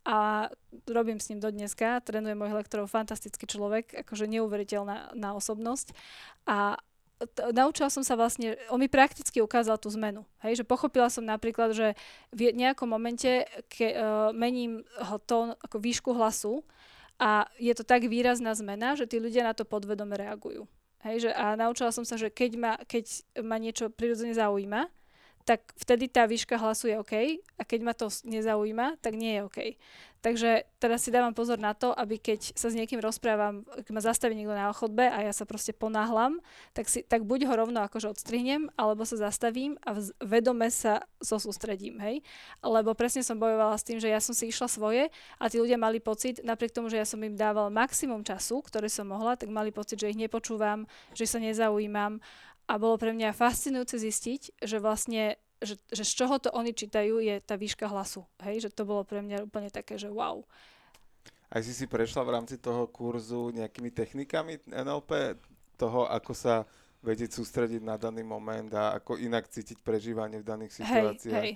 A 0.06 0.50
robím 0.86 1.18
s 1.22 1.30
ním 1.30 1.42
do 1.42 1.50
dneska, 1.50 2.02
trénuje 2.02 2.34
mojich 2.34 2.66
lektorov, 2.66 2.90
fantastický 2.90 3.46
človek, 3.46 4.06
akože 4.06 4.26
neuveriteľná 4.26 5.14
na 5.18 5.34
osobnosť. 5.34 5.94
A 6.46 6.78
t- 7.18 7.46
naučila 7.54 7.90
som 7.90 8.02
sa 8.02 8.18
vlastne, 8.18 8.58
on 8.70 8.78
mi 8.78 8.90
prakticky 8.90 9.42
ukázal 9.42 9.78
tú 9.78 9.90
zmenu. 9.94 10.22
Hej, 10.42 10.62
že 10.62 10.64
pochopila 10.66 11.10
som 11.10 11.26
napríklad, 11.26 11.74
že 11.74 11.98
v 12.30 12.54
nejakom 12.54 12.86
momente 12.86 13.46
ke, 13.70 13.94
uh, 13.94 14.30
mením 14.30 14.86
tón, 15.26 15.54
ako 15.62 15.78
výšku 15.78 16.10
hlasu 16.14 16.62
a 17.18 17.50
je 17.58 17.74
to 17.74 17.82
tak 17.82 18.06
výrazná 18.06 18.54
zmena, 18.54 18.94
že 18.94 19.10
tí 19.10 19.18
ľudia 19.22 19.42
na 19.42 19.54
to 19.58 19.66
podvedome 19.66 20.14
reagujú. 20.14 20.70
Hej, 21.06 21.16
že, 21.22 21.30
a 21.30 21.54
naučila 21.54 21.94
som 21.94 22.02
sa, 22.02 22.18
že 22.18 22.34
keď 22.34 22.50
ma, 22.58 22.72
keď 22.82 23.04
ma 23.46 23.62
niečo 23.62 23.86
prirodzene 23.94 24.34
zaujíma, 24.34 24.90
tak 25.46 25.62
vtedy 25.78 26.10
tá 26.10 26.26
výška 26.26 26.58
hlasu 26.58 26.90
je 26.90 26.98
OK 26.98 27.14
a 27.54 27.62
keď 27.62 27.80
ma 27.86 27.94
to 27.94 28.10
nezaujíma, 28.26 28.98
tak 28.98 29.14
nie 29.14 29.38
je 29.38 29.40
OK. 29.46 29.58
Takže 30.26 30.66
teraz 30.82 31.06
si 31.06 31.14
dávam 31.14 31.30
pozor 31.30 31.54
na 31.54 31.70
to, 31.70 31.94
aby 31.94 32.18
keď 32.18 32.58
sa 32.58 32.66
s 32.66 32.74
niekým 32.74 32.98
rozprávam, 32.98 33.62
keď 33.62 33.92
ma 33.94 34.02
zastaví 34.02 34.34
niekto 34.34 34.58
na 34.58 34.74
chodbe 34.74 35.06
a 35.06 35.22
ja 35.22 35.30
sa 35.30 35.46
proste 35.46 35.70
ponáhlam, 35.70 36.42
tak, 36.74 36.90
si, 36.90 37.06
tak 37.06 37.22
buď 37.22 37.46
ho 37.46 37.54
rovno 37.54 37.78
akože 37.86 38.10
odstrihnem, 38.10 38.66
alebo 38.74 39.06
sa 39.06 39.22
zastavím 39.22 39.78
a 39.86 39.94
vedome 40.18 40.66
sa 40.66 41.06
zosústredím, 41.22 42.02
hej. 42.02 42.26
Lebo 42.58 42.98
presne 42.98 43.22
som 43.22 43.38
bojovala 43.38 43.78
s 43.78 43.86
tým, 43.86 44.02
že 44.02 44.10
ja 44.10 44.18
som 44.18 44.34
si 44.34 44.50
išla 44.50 44.66
svoje 44.66 45.14
a 45.38 45.46
tí 45.46 45.62
ľudia 45.62 45.78
mali 45.78 46.02
pocit, 46.02 46.42
napriek 46.42 46.74
tomu, 46.74 46.90
že 46.90 46.98
ja 46.98 47.06
som 47.06 47.22
im 47.22 47.38
dával 47.38 47.70
maximum 47.70 48.26
času, 48.26 48.66
ktoré 48.66 48.90
som 48.90 49.06
mohla, 49.06 49.38
tak 49.38 49.46
mali 49.46 49.70
pocit, 49.70 50.02
že 50.02 50.10
ich 50.10 50.18
nepočúvam, 50.18 50.90
že 51.14 51.30
sa 51.30 51.38
nezaujímam 51.38 52.18
a 52.66 52.72
bolo 52.76 52.98
pre 52.98 53.14
mňa 53.14 53.34
fascinujúce 53.34 53.98
zistiť, 53.98 54.62
že 54.62 54.78
vlastne 54.82 55.38
že, 55.56 55.80
že 55.88 56.04
z 56.04 56.12
čoho 56.12 56.36
to 56.36 56.52
oni 56.52 56.76
čítajú, 56.76 57.16
je 57.16 57.40
tá 57.40 57.56
výška 57.56 57.88
hlasu. 57.88 58.28
Hej, 58.44 58.68
že 58.68 58.70
to 58.76 58.84
bolo 58.84 59.08
pre 59.08 59.24
mňa 59.24 59.48
úplne 59.48 59.72
také, 59.72 59.96
že 59.96 60.12
wow. 60.12 60.44
Aj 61.48 61.64
si 61.64 61.72
si 61.72 61.88
prešla 61.88 62.26
v 62.26 62.34
rámci 62.36 62.60
toho 62.60 62.84
kurzu 62.92 63.56
nejakými 63.56 63.88
technikami 63.88 64.60
NLP, 64.68 65.40
toho, 65.80 66.04
ako 66.12 66.32
sa 66.36 66.68
vedieť 67.04 67.38
sústrediť 67.38 67.86
na 67.86 67.94
daný 67.94 68.26
moment 68.26 68.66
a 68.74 68.98
ako 68.98 69.20
inak 69.20 69.46
cítiť 69.46 69.78
prežívanie 69.78 70.42
v 70.42 70.48
daných 70.48 70.72
Hej, 70.74 70.78
situáciách. 70.82 71.34
hej. 71.38 71.50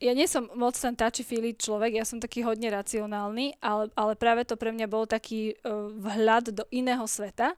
Ja 0.00 0.16
nie 0.16 0.24
som 0.24 0.48
moc 0.56 0.72
ten 0.72 0.96
touchy-feely 0.96 1.58
človek, 1.58 2.00
ja 2.00 2.06
som 2.08 2.16
taký 2.16 2.40
hodne 2.46 2.72
racionálny, 2.72 3.60
ale, 3.60 3.92
ale 3.92 4.16
práve 4.16 4.48
to 4.48 4.56
pre 4.56 4.72
mňa 4.72 4.86
bol 4.88 5.04
taký 5.04 5.52
uh, 5.60 5.92
vhľad 5.92 6.56
do 6.56 6.64
iného 6.72 7.04
sveta. 7.04 7.52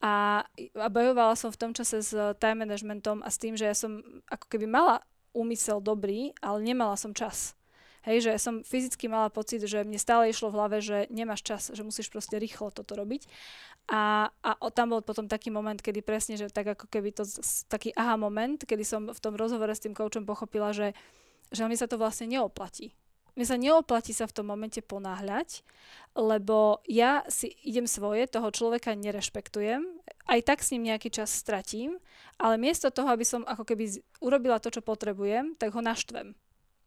A, 0.00 0.44
a 0.80 0.88
bojovala 0.88 1.36
som 1.36 1.52
v 1.52 1.60
tom 1.60 1.72
čase 1.76 2.00
s 2.00 2.16
time 2.40 2.64
managementom 2.64 3.20
a 3.20 3.28
s 3.28 3.36
tým, 3.36 3.52
že 3.52 3.68
ja 3.68 3.76
som 3.76 4.00
ako 4.32 4.48
keby 4.48 4.64
mala 4.64 5.04
úmysel 5.36 5.78
dobrý, 5.84 6.32
ale 6.40 6.64
nemala 6.64 6.96
som 6.96 7.12
čas. 7.12 7.54
Hej, 8.00 8.24
že 8.24 8.32
som 8.40 8.64
fyzicky 8.64 9.12
mala 9.12 9.28
pocit, 9.28 9.60
že 9.60 9.84
mne 9.84 10.00
stále 10.00 10.32
išlo 10.32 10.48
v 10.48 10.56
hlave, 10.56 10.76
že 10.80 11.04
nemáš 11.12 11.44
čas, 11.44 11.68
že 11.68 11.84
musíš 11.84 12.08
proste 12.08 12.40
rýchlo 12.40 12.72
toto 12.72 12.96
robiť. 12.96 13.28
A, 13.92 14.32
a 14.40 14.50
tam 14.72 14.96
bol 14.96 15.04
potom 15.04 15.28
taký 15.28 15.52
moment, 15.52 15.76
kedy 15.76 16.00
presne, 16.00 16.40
že 16.40 16.48
tak 16.48 16.72
ako 16.72 16.88
keby 16.88 17.12
to, 17.12 17.28
taký 17.68 17.92
aha 17.92 18.16
moment, 18.16 18.56
kedy 18.56 18.88
som 18.88 19.12
v 19.12 19.20
tom 19.20 19.36
rozhovore 19.36 19.68
s 19.68 19.84
tým 19.84 19.92
koučom 19.92 20.24
pochopila, 20.24 20.72
že, 20.72 20.96
že 21.52 21.68
mi 21.68 21.76
sa 21.76 21.84
to 21.84 22.00
vlastne 22.00 22.32
neoplatí. 22.32 22.96
Mne 23.40 23.48
sa 23.48 23.56
neoplatí 23.56 24.12
sa 24.12 24.28
v 24.28 24.36
tom 24.36 24.52
momente 24.52 24.84
ponáhľať, 24.84 25.64
lebo 26.12 26.84
ja 26.84 27.24
si 27.32 27.56
idem 27.64 27.88
svoje, 27.88 28.28
toho 28.28 28.52
človeka 28.52 28.92
nerešpektujem, 28.92 29.80
aj 30.28 30.40
tak 30.44 30.60
s 30.60 30.76
ním 30.76 30.92
nejaký 30.92 31.08
čas 31.08 31.32
stratím, 31.32 31.96
ale 32.36 32.60
miesto 32.60 32.92
toho, 32.92 33.08
aby 33.08 33.24
som 33.24 33.48
ako 33.48 33.64
keby 33.64 33.96
urobila 34.20 34.60
to, 34.60 34.68
čo 34.68 34.84
potrebujem, 34.84 35.56
tak 35.56 35.72
ho 35.72 35.80
naštvem. 35.80 36.36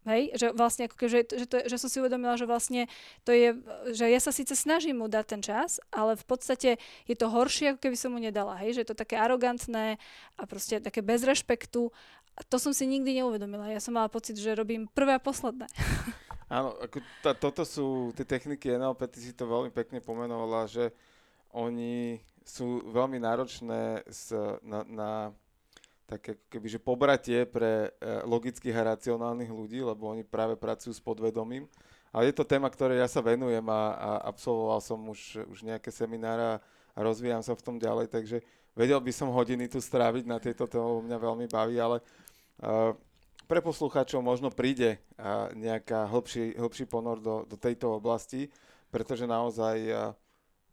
Hej, 0.06 0.36
že 0.38 0.48
vlastne 0.54 0.86
ako 0.86 1.10
že, 1.10 1.26
že, 1.26 1.48
to, 1.50 1.64
že 1.64 1.80
som 1.80 1.90
si 1.90 1.98
uvedomila, 1.98 2.36
že 2.36 2.46
vlastne 2.46 2.92
to 3.24 3.32
je, 3.32 3.56
že 3.96 4.06
ja 4.12 4.20
sa 4.22 4.36
síce 4.36 4.52
snažím 4.52 5.00
mu 5.00 5.10
dať 5.10 5.26
ten 5.26 5.42
čas, 5.42 5.82
ale 5.90 6.20
v 6.20 6.26
podstate 6.28 6.70
je 7.08 7.16
to 7.16 7.32
horšie, 7.34 7.74
ako 7.74 7.88
keby 7.88 7.98
som 7.98 8.14
mu 8.14 8.20
nedala, 8.20 8.60
hej, 8.62 8.78
že 8.78 8.82
je 8.86 8.90
to 8.94 9.00
také 9.00 9.18
arogantné 9.18 9.96
a 10.38 10.44
proste 10.44 10.84
také 10.84 11.00
bez 11.02 11.26
rešpektu. 11.26 11.90
A 12.34 12.42
to 12.42 12.58
som 12.58 12.74
si 12.74 12.90
nikdy 12.90 13.22
neuvedomila. 13.22 13.70
Ja 13.70 13.78
som 13.78 13.94
mala 13.94 14.10
pocit, 14.10 14.38
že 14.38 14.58
robím 14.58 14.90
prvé 14.90 15.18
a 15.18 15.22
posledné. 15.22 15.70
Áno, 16.54 16.78
ako 16.78 16.98
tá, 17.22 17.32
toto 17.34 17.66
sú 17.66 18.14
tie 18.14 18.26
techniky 18.26 18.78
NLP, 18.78 19.10
ty 19.10 19.20
si 19.22 19.34
to 19.34 19.50
veľmi 19.50 19.74
pekne 19.74 19.98
pomenovala, 20.02 20.70
že 20.70 20.94
oni 21.54 22.22
sú 22.46 22.86
veľmi 22.94 23.18
náročné 23.18 24.06
s, 24.06 24.34
na, 24.62 24.86
na 24.86 25.10
také 26.06 26.38
kebyže 26.52 26.78
pobratie 26.78 27.48
pre 27.50 27.90
e, 27.98 28.22
logických 28.28 28.76
a 28.76 28.94
racionálnych 28.94 29.50
ľudí, 29.50 29.82
lebo 29.82 30.12
oni 30.12 30.22
práve 30.22 30.60
pracujú 30.60 30.94
s 30.94 31.02
podvedomím. 31.02 31.66
Ale 32.14 32.30
je 32.30 32.36
to 32.38 32.46
téma, 32.46 32.70
ktoré 32.70 33.02
ja 33.02 33.10
sa 33.10 33.26
venujem 33.26 33.66
a, 33.74 33.82
a 33.98 34.10
absolvoval 34.30 34.78
som 34.84 35.02
už, 35.10 35.42
už 35.50 35.66
nejaké 35.66 35.90
seminára 35.90 36.62
a 36.94 37.00
rozvíjam 37.02 37.42
sa 37.42 37.58
v 37.58 37.66
tom 37.66 37.82
ďalej, 37.82 38.14
takže 38.14 38.46
vedel 38.78 39.02
by 39.02 39.10
som 39.10 39.34
hodiny 39.34 39.66
tu 39.66 39.82
stráviť 39.82 40.30
na 40.30 40.38
tieto 40.38 40.70
témy, 40.70 41.10
mňa 41.10 41.18
veľmi 41.18 41.46
baví, 41.50 41.82
ale 41.82 42.06
pre 43.44 43.60
poslucháčov 43.60 44.24
možno 44.24 44.48
príde 44.50 45.04
nejaká 45.54 46.08
hĺbší, 46.08 46.56
hĺbší 46.56 46.86
ponor 46.88 47.20
do, 47.20 47.44
do 47.44 47.60
tejto 47.60 48.00
oblasti, 48.00 48.48
pretože 48.88 49.28
naozaj 49.28 49.76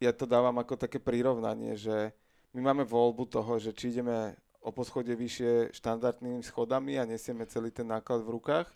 ja 0.01 0.11
to 0.17 0.25
dávam 0.25 0.57
ako 0.57 0.81
také 0.81 1.03
prirovnanie, 1.03 1.77
že 1.77 2.15
my 2.57 2.73
máme 2.73 2.85
voľbu 2.89 3.29
toho, 3.29 3.59
že 3.61 3.71
či 3.75 3.93
ideme 3.95 4.35
o 4.61 4.73
poschode 4.73 5.13
vyššie 5.13 5.73
štandardnými 5.77 6.45
schodami 6.45 7.01
a 7.01 7.09
nesieme 7.09 7.49
celý 7.49 7.73
ten 7.73 7.89
náklad 7.89 8.25
v 8.25 8.33
rukách, 8.41 8.69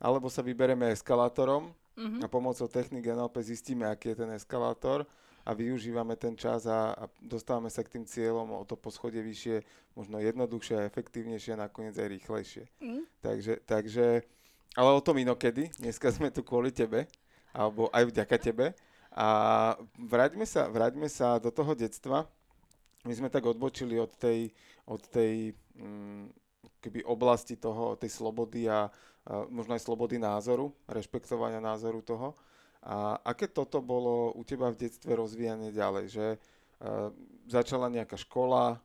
alebo 0.00 0.32
sa 0.32 0.40
vybereme 0.40 0.88
eskalátorom 0.92 1.72
mm-hmm. 1.96 2.20
a 2.24 2.26
pomocou 2.28 2.68
technik 2.68 3.08
NLP 3.08 3.40
zistíme, 3.44 3.84
aký 3.88 4.12
je 4.12 4.24
ten 4.24 4.30
eskalátor 4.32 5.04
a 5.50 5.54
využívame 5.58 6.14
ten 6.14 6.38
čas 6.38 6.70
a, 6.70 6.94
a 6.94 7.04
dostávame 7.18 7.66
sa 7.74 7.82
k 7.82 7.98
tým 7.98 8.06
cieľom 8.06 8.54
o 8.54 8.62
to 8.62 8.78
poschodie 8.78 9.18
vyššie, 9.18 9.66
možno 9.98 10.22
jednoduchšie 10.22 10.78
a 10.78 10.86
efektívnejšie 10.86 11.58
a 11.58 11.66
nakoniec 11.66 11.98
aj 11.98 12.06
rýchlejšie. 12.06 12.64
Mm. 12.78 13.02
Takže, 13.18 13.54
takže, 13.66 14.22
ale 14.78 14.90
o 14.94 15.02
tom 15.02 15.18
inokedy. 15.18 15.74
Dneska 15.82 16.14
sme 16.14 16.30
tu 16.30 16.46
kvôli 16.46 16.70
tebe, 16.70 17.10
alebo 17.50 17.90
aj 17.90 18.14
vďaka 18.14 18.36
tebe. 18.38 18.78
A 19.10 19.26
vráťme 19.98 20.46
sa, 20.46 20.70
vráťme 20.70 21.10
sa 21.10 21.42
do 21.42 21.50
toho 21.50 21.74
detstva. 21.74 22.30
My 23.02 23.10
sme 23.10 23.26
tak 23.26 23.42
odbočili 23.42 23.98
od 23.98 24.14
tej, 24.14 24.54
od 24.86 25.02
tej 25.10 25.50
mm, 25.74 26.30
keby 26.78 27.02
oblasti 27.10 27.58
toho, 27.58 27.98
tej 27.98 28.14
slobody 28.14 28.70
a, 28.70 28.86
a 29.26 29.50
možno 29.50 29.74
aj 29.74 29.82
slobody 29.82 30.14
názoru, 30.14 30.70
rešpektovania 30.86 31.58
názoru 31.58 32.06
toho. 32.06 32.38
A 32.80 33.20
aké 33.20 33.44
toto 33.44 33.84
bolo 33.84 34.32
u 34.32 34.42
teba 34.44 34.72
v 34.72 34.88
detstve 34.88 35.12
rozvíjanie 35.12 35.68
ďalej? 35.72 36.04
Že 36.08 36.26
uh, 36.36 37.12
začala 37.44 37.92
nejaká 37.92 38.16
škola? 38.16 38.80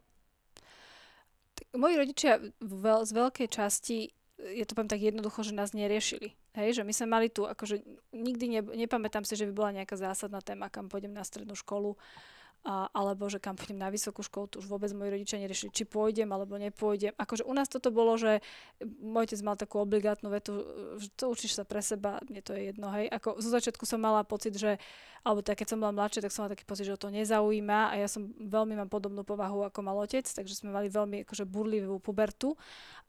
Moji 1.72 1.96
rodičia 1.96 2.44
veľ, 2.60 3.08
z 3.08 3.12
veľkej 3.16 3.48
časti, 3.48 4.12
je 4.36 4.64
to 4.68 4.76
poviem 4.76 4.92
tak 4.92 5.00
jednoducho, 5.00 5.48
že 5.48 5.56
nás 5.56 5.72
neriešili. 5.72 6.36
Hej, 6.56 6.80
že 6.80 6.84
my 6.88 6.92
sme 6.96 7.08
mali 7.08 7.28
tu, 7.32 7.48
akože 7.48 7.84
nikdy 8.16 8.46
ne, 8.60 8.62
nepamätám 8.64 9.28
si, 9.28 9.36
že 9.36 9.48
by 9.48 9.54
bola 9.56 9.76
nejaká 9.80 9.96
zásadná 9.96 10.40
téma, 10.40 10.72
kam 10.72 10.88
pôjdem 10.88 11.12
na 11.12 11.24
strednú 11.24 11.56
školu. 11.56 11.96
Uh, 11.96 12.35
a, 12.66 12.90
alebo 12.90 13.30
že 13.30 13.38
kam 13.38 13.54
pôjdem 13.54 13.78
na 13.78 13.94
vysokú 13.94 14.26
školu, 14.26 14.50
to 14.50 14.58
už 14.58 14.68
vôbec 14.68 14.90
moji 14.98 15.14
rodičia 15.14 15.38
neriešili, 15.38 15.70
či 15.70 15.86
pôjdem 15.86 16.26
alebo 16.34 16.58
nepôjdem. 16.58 17.14
Akože 17.14 17.46
u 17.46 17.54
nás 17.54 17.70
toto 17.70 17.94
bolo, 17.94 18.18
že 18.18 18.42
môj 18.82 19.30
otec 19.30 19.40
mal 19.46 19.54
takú 19.54 19.78
obligátnu 19.86 20.34
vetu, 20.34 20.66
že 20.98 21.14
to 21.14 21.30
učíš 21.30 21.62
sa 21.62 21.64
pre 21.64 21.86
seba, 21.86 22.18
mne 22.26 22.42
to 22.42 22.58
je 22.58 22.74
jedno, 22.74 22.90
hej. 22.98 23.06
Ako 23.14 23.38
zo 23.38 23.54
začiatku 23.54 23.86
som 23.86 24.02
mala 24.02 24.26
pocit, 24.26 24.58
že, 24.58 24.82
alebo 25.26 25.42
tak 25.42 25.66
keď 25.66 25.74
som 25.74 25.82
bola 25.82 25.90
mladšia, 25.90 26.22
tak 26.22 26.30
som 26.30 26.46
mala 26.46 26.54
taký 26.54 26.70
pocit, 26.70 26.86
že 26.86 26.94
o 26.94 27.02
to 27.02 27.10
nezaujíma 27.10 27.90
a 27.90 27.94
ja 27.98 28.06
som 28.06 28.30
veľmi 28.38 28.78
mám 28.78 28.94
podobnú 28.94 29.26
povahu 29.26 29.66
ako 29.66 29.80
mal 29.82 29.98
otec, 29.98 30.22
takže 30.22 30.54
sme 30.54 30.70
mali 30.70 30.94
veľmi 30.94 31.26
akože 31.26 31.50
burlivú 31.50 31.98
pubertu. 31.98 32.54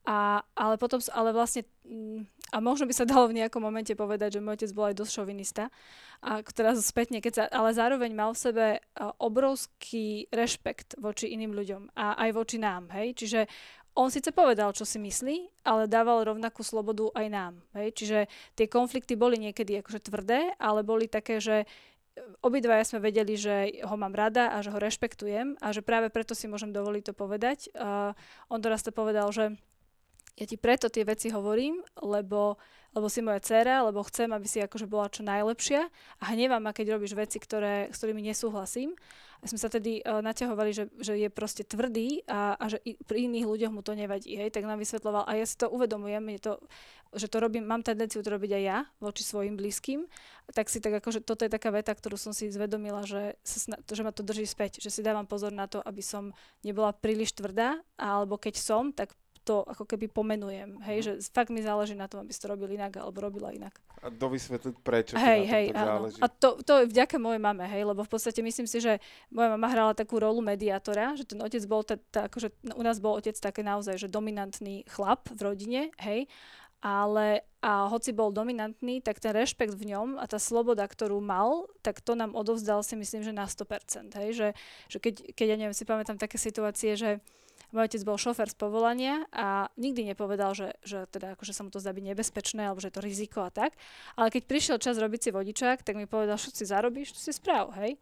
A, 0.08 0.40
ale 0.56 0.80
potom, 0.80 1.02
ale 1.12 1.35
vlastne, 1.37 1.68
mm, 1.85 2.54
a 2.54 2.62
možno 2.64 2.88
by 2.88 2.94
sa 2.94 3.04
dalo 3.04 3.28
v 3.28 3.42
nejakom 3.42 3.61
momente 3.61 3.92
povedať, 3.92 4.38
že 4.38 4.40
môj 4.40 4.64
otec 4.64 4.70
bol 4.73 4.88
aj 4.88 4.96
dosť 4.96 5.12
šovinista, 5.12 5.64
a 6.25 6.40
teraz 6.40 6.80
spätne, 6.80 7.20
keď 7.20 7.32
sa, 7.35 7.44
ale 7.52 7.76
zároveň 7.76 8.16
mal 8.16 8.32
v 8.32 8.40
sebe 8.40 8.66
obrovský 9.20 10.32
rešpekt 10.32 10.96
voči 10.96 11.28
iným 11.37 11.52
ľuďom 11.52 11.92
a 11.92 12.16
aj 12.16 12.30
voči 12.32 12.56
nám, 12.56 12.88
hej, 12.96 13.12
čiže 13.12 13.40
on 13.96 14.12
síce 14.12 14.28
povedal, 14.28 14.76
čo 14.76 14.85
si 14.85 15.00
myslí, 15.00 15.64
ale 15.64 15.88
dával 15.88 16.20
rovnakú 16.28 16.61
slobodu 16.61 17.08
aj 17.16 17.26
nám. 17.32 17.54
Hej? 17.73 17.96
Čiže 17.96 18.18
tie 18.52 18.68
konflikty 18.68 19.16
boli 19.16 19.40
niekedy 19.40 19.80
akože 19.80 20.04
tvrdé, 20.04 20.52
ale 20.61 20.85
boli 20.85 21.08
také, 21.08 21.40
že 21.40 21.64
obidvaja 22.40 22.85
sme 22.85 23.04
vedeli, 23.04 23.37
že 23.37 23.80
ho 23.85 23.96
mám 23.96 24.12
rada 24.16 24.52
a 24.54 24.62
že 24.64 24.73
ho 24.73 24.78
rešpektujem 24.80 25.61
a 25.61 25.68
že 25.73 25.85
práve 25.85 26.08
preto 26.08 26.32
si 26.32 26.49
môžem 26.49 26.73
dovoliť 26.73 27.12
to 27.12 27.14
povedať. 27.14 27.58
Uh, 27.76 28.16
on 28.49 28.61
teraz 28.61 28.82
to 28.82 28.92
povedal, 28.92 29.28
že 29.32 29.56
ja 30.37 30.44
ti 30.44 30.61
preto 30.61 30.92
tie 30.92 31.04
veci 31.04 31.32
hovorím, 31.32 31.80
lebo, 32.04 32.61
lebo 32.92 33.06
si 33.08 33.25
moja 33.25 33.40
dcera, 33.40 33.80
lebo 33.88 34.04
chcem, 34.04 34.28
aby 34.28 34.44
si 34.44 34.61
akože 34.61 34.85
bola 34.85 35.08
čo 35.08 35.25
najlepšia 35.25 35.88
a 36.20 36.25
hnevam 36.37 36.61
ma, 36.61 36.76
keď 36.76 37.00
robíš 37.00 37.16
veci, 37.16 37.40
ktoré, 37.40 37.88
s 37.88 37.96
ktorými 37.96 38.20
nesúhlasím. 38.20 38.92
A 39.40 39.45
sme 39.45 39.61
sa 39.61 39.69
tedy 39.69 40.00
uh, 40.02 40.25
naťahovali, 40.25 40.71
že, 40.73 40.85
že 41.00 41.16
je 41.16 41.28
proste 41.28 41.62
tvrdý 41.62 42.25
a, 42.26 42.57
a 42.57 42.64
že 42.73 42.81
i, 42.85 42.97
pri 42.97 43.28
iných 43.28 43.47
ľuďoch 43.47 43.73
mu 43.73 43.81
to 43.85 43.93
nevadí. 43.93 44.37
Hej? 44.37 44.52
Tak 44.52 44.64
nám 44.64 44.81
vysvetloval 44.81 45.28
a 45.28 45.33
ja 45.37 45.45
si 45.45 45.57
to 45.61 45.69
uvedomujem, 45.69 46.25
je 46.37 46.40
to, 46.40 46.52
že 47.16 47.26
to 47.31 47.40
robím, 47.40 47.64
mám 47.64 47.85
tendenciu 47.85 48.21
to 48.21 48.33
robiť 48.33 48.50
aj 48.57 48.62
ja 48.62 48.78
voči 48.99 49.23
svojim 49.23 49.55
blízkym. 49.55 50.09
Tak 50.52 50.69
si 50.69 50.78
tak 50.81 50.99
akože 51.00 51.25
toto 51.25 51.45
je 51.45 51.50
taká 51.50 51.71
veta, 51.71 51.93
ktorú 51.93 52.14
som 52.14 52.31
si 52.31 52.49
zvedomila, 52.49 53.05
že, 53.05 53.37
sa, 53.43 53.76
že 53.81 54.02
ma 54.02 54.12
to 54.12 54.23
drží 54.23 54.47
späť, 54.47 54.78
že 54.81 54.90
si 54.93 55.00
dávam 55.05 55.26
pozor 55.26 55.50
na 55.50 55.66
to, 55.66 55.81
aby 55.83 56.00
som 56.00 56.35
nebola 56.62 56.95
príliš 56.95 57.35
tvrdá, 57.35 57.81
alebo 57.99 58.38
keď 58.40 58.55
som, 58.61 58.90
tak 58.93 59.12
to 59.46 59.62
ako 59.62 59.86
keby 59.86 60.10
pomenujem, 60.10 60.82
hej, 60.82 60.98
že 61.06 61.12
fakt 61.30 61.54
mi 61.54 61.62
záleží 61.62 61.94
na 61.94 62.10
tom, 62.10 62.26
aby 62.26 62.34
si 62.34 62.42
to 62.42 62.50
robil 62.50 62.66
inak 62.66 62.98
alebo 62.98 63.22
robila 63.22 63.54
inak. 63.54 63.78
A 64.02 64.10
dovysvetliť 64.10 64.74
prečo 64.82 65.14
hej, 65.14 65.46
hej, 65.46 65.66
áno. 65.70 65.86
záleží. 65.86 66.18
A 66.18 66.26
to, 66.26 66.58
to 66.66 66.82
je 66.82 66.90
vďaka 66.90 67.22
mojej 67.22 67.38
mame, 67.38 67.62
hej, 67.70 67.86
lebo 67.86 68.02
v 68.02 68.10
podstate 68.10 68.42
myslím 68.42 68.66
si, 68.66 68.82
že 68.82 68.98
moja 69.30 69.54
mama 69.54 69.70
hrala 69.70 69.94
takú 69.94 70.18
rolu 70.18 70.42
mediátora, 70.42 71.14
že 71.14 71.22
ten 71.22 71.38
otec 71.38 71.62
bol, 71.70 71.86
tá, 71.86 71.94
tá, 72.10 72.26
akože 72.26 72.50
u 72.74 72.82
nás 72.82 72.98
bol 72.98 73.14
otec 73.14 73.38
také 73.38 73.62
naozaj, 73.62 74.02
že 74.02 74.10
dominantný 74.10 74.82
chlap 74.90 75.30
v 75.30 75.40
rodine, 75.46 75.94
hej, 76.02 76.26
ale 76.82 77.46
a 77.66 77.90
hoci 77.90 78.14
bol 78.14 78.30
dominantný, 78.30 79.02
tak 79.02 79.18
ten 79.18 79.34
rešpekt 79.34 79.74
v 79.74 79.90
ňom 79.90 80.22
a 80.22 80.24
tá 80.30 80.38
sloboda, 80.38 80.86
ktorú 80.86 81.18
mal, 81.18 81.66
tak 81.82 81.98
to 81.98 82.14
nám 82.14 82.38
odovzdal 82.38 82.86
si 82.86 82.94
myslím, 82.94 83.26
že 83.26 83.34
na 83.34 83.50
100%. 83.50 84.14
Hej? 84.22 84.30
Že, 84.38 84.48
že 84.86 84.98
keď, 85.02 85.14
keď 85.34 85.46
ja 85.50 85.56
neviem, 85.58 85.74
si 85.74 85.82
pamätám 85.82 86.14
také 86.14 86.38
situácie, 86.38 86.94
že 86.94 87.18
môj 87.75 87.90
otec 87.90 88.02
bol 88.06 88.16
šofer 88.20 88.48
z 88.48 88.56
povolania 88.56 89.26
a 89.32 89.68
nikdy 89.76 90.12
nepovedal, 90.12 90.52
že, 90.56 90.76
že 90.86 91.04
teda 91.10 91.36
akože 91.36 91.52
sa 91.52 91.62
mu 91.66 91.70
to 91.72 91.82
zdá 91.82 91.92
byť 91.92 92.04
nebezpečné 92.14 92.68
alebo 92.68 92.80
že 92.80 92.88
je 92.88 92.96
to 92.96 93.04
riziko 93.04 93.44
a 93.44 93.50
tak. 93.50 93.75
Ale 94.16 94.32
keď 94.32 94.42
prišiel 94.48 94.76
čas 94.80 94.96
robiť 94.96 95.20
si 95.28 95.30
vodičák, 95.32 95.82
tak 95.82 95.94
mi 95.98 96.08
povedal, 96.08 96.38
čo 96.40 96.52
si 96.52 96.64
zarobíš, 96.68 97.16
to 97.16 97.20
si 97.20 97.32
správ, 97.34 97.75
hej. 97.80 97.98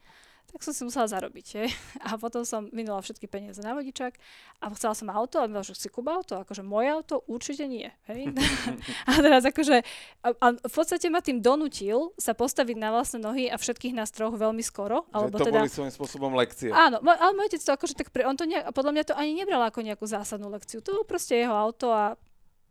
Tak 0.52 0.62
som 0.62 0.72
si 0.76 0.82
musela 0.86 1.10
zarobiť. 1.10 1.46
Je. 1.54 1.66
A 2.06 2.14
potom 2.14 2.46
som 2.46 2.70
minula 2.70 3.02
všetky 3.02 3.26
peniaze 3.26 3.58
na 3.58 3.74
vodičak 3.74 4.16
a 4.62 4.70
chcela 4.78 4.94
som 4.94 5.10
auto 5.10 5.42
a 5.42 5.46
že 5.64 5.74
si 5.74 5.90
kúba 5.90 6.14
auto, 6.14 6.38
akože 6.40 6.62
moje 6.62 6.88
auto 6.94 7.26
určite 7.26 7.66
nie. 7.66 7.90
Hej. 8.06 8.30
a 9.08 9.12
teraz 9.18 9.42
akože, 9.42 9.82
a, 10.22 10.28
a 10.30 10.46
v 10.54 10.74
podstate 10.74 11.10
ma 11.10 11.24
tým 11.24 11.42
donutil 11.42 12.14
sa 12.20 12.32
postaviť 12.38 12.76
na 12.78 12.94
vlastné 12.94 13.18
nohy 13.18 13.44
a 13.50 13.58
všetkých 13.58 13.96
nás 13.98 14.14
troch 14.14 14.34
veľmi 14.38 14.62
skoro. 14.62 15.10
Alebo 15.10 15.40
že 15.40 15.42
to 15.42 15.48
teda, 15.50 15.60
boli 15.64 15.72
svojím 15.72 15.94
spôsobom 15.94 16.32
lekcie. 16.38 16.70
Áno, 16.70 17.02
ale 17.02 17.32
môj 17.34 17.50
otec 17.50 17.62
to 17.62 17.72
akože 17.74 17.94
tak, 17.98 18.08
on 18.22 18.38
to 18.38 18.46
nejak, 18.46 18.70
podľa 18.70 18.92
mňa 18.94 19.04
to 19.10 19.14
ani 19.18 19.32
nebral 19.34 19.62
ako 19.66 19.82
nejakú 19.82 20.06
zásadnú 20.06 20.48
lekciu. 20.54 20.84
To 20.84 21.02
bolo 21.02 21.04
proste 21.06 21.34
jeho 21.34 21.54
auto 21.54 21.90
a 21.90 22.14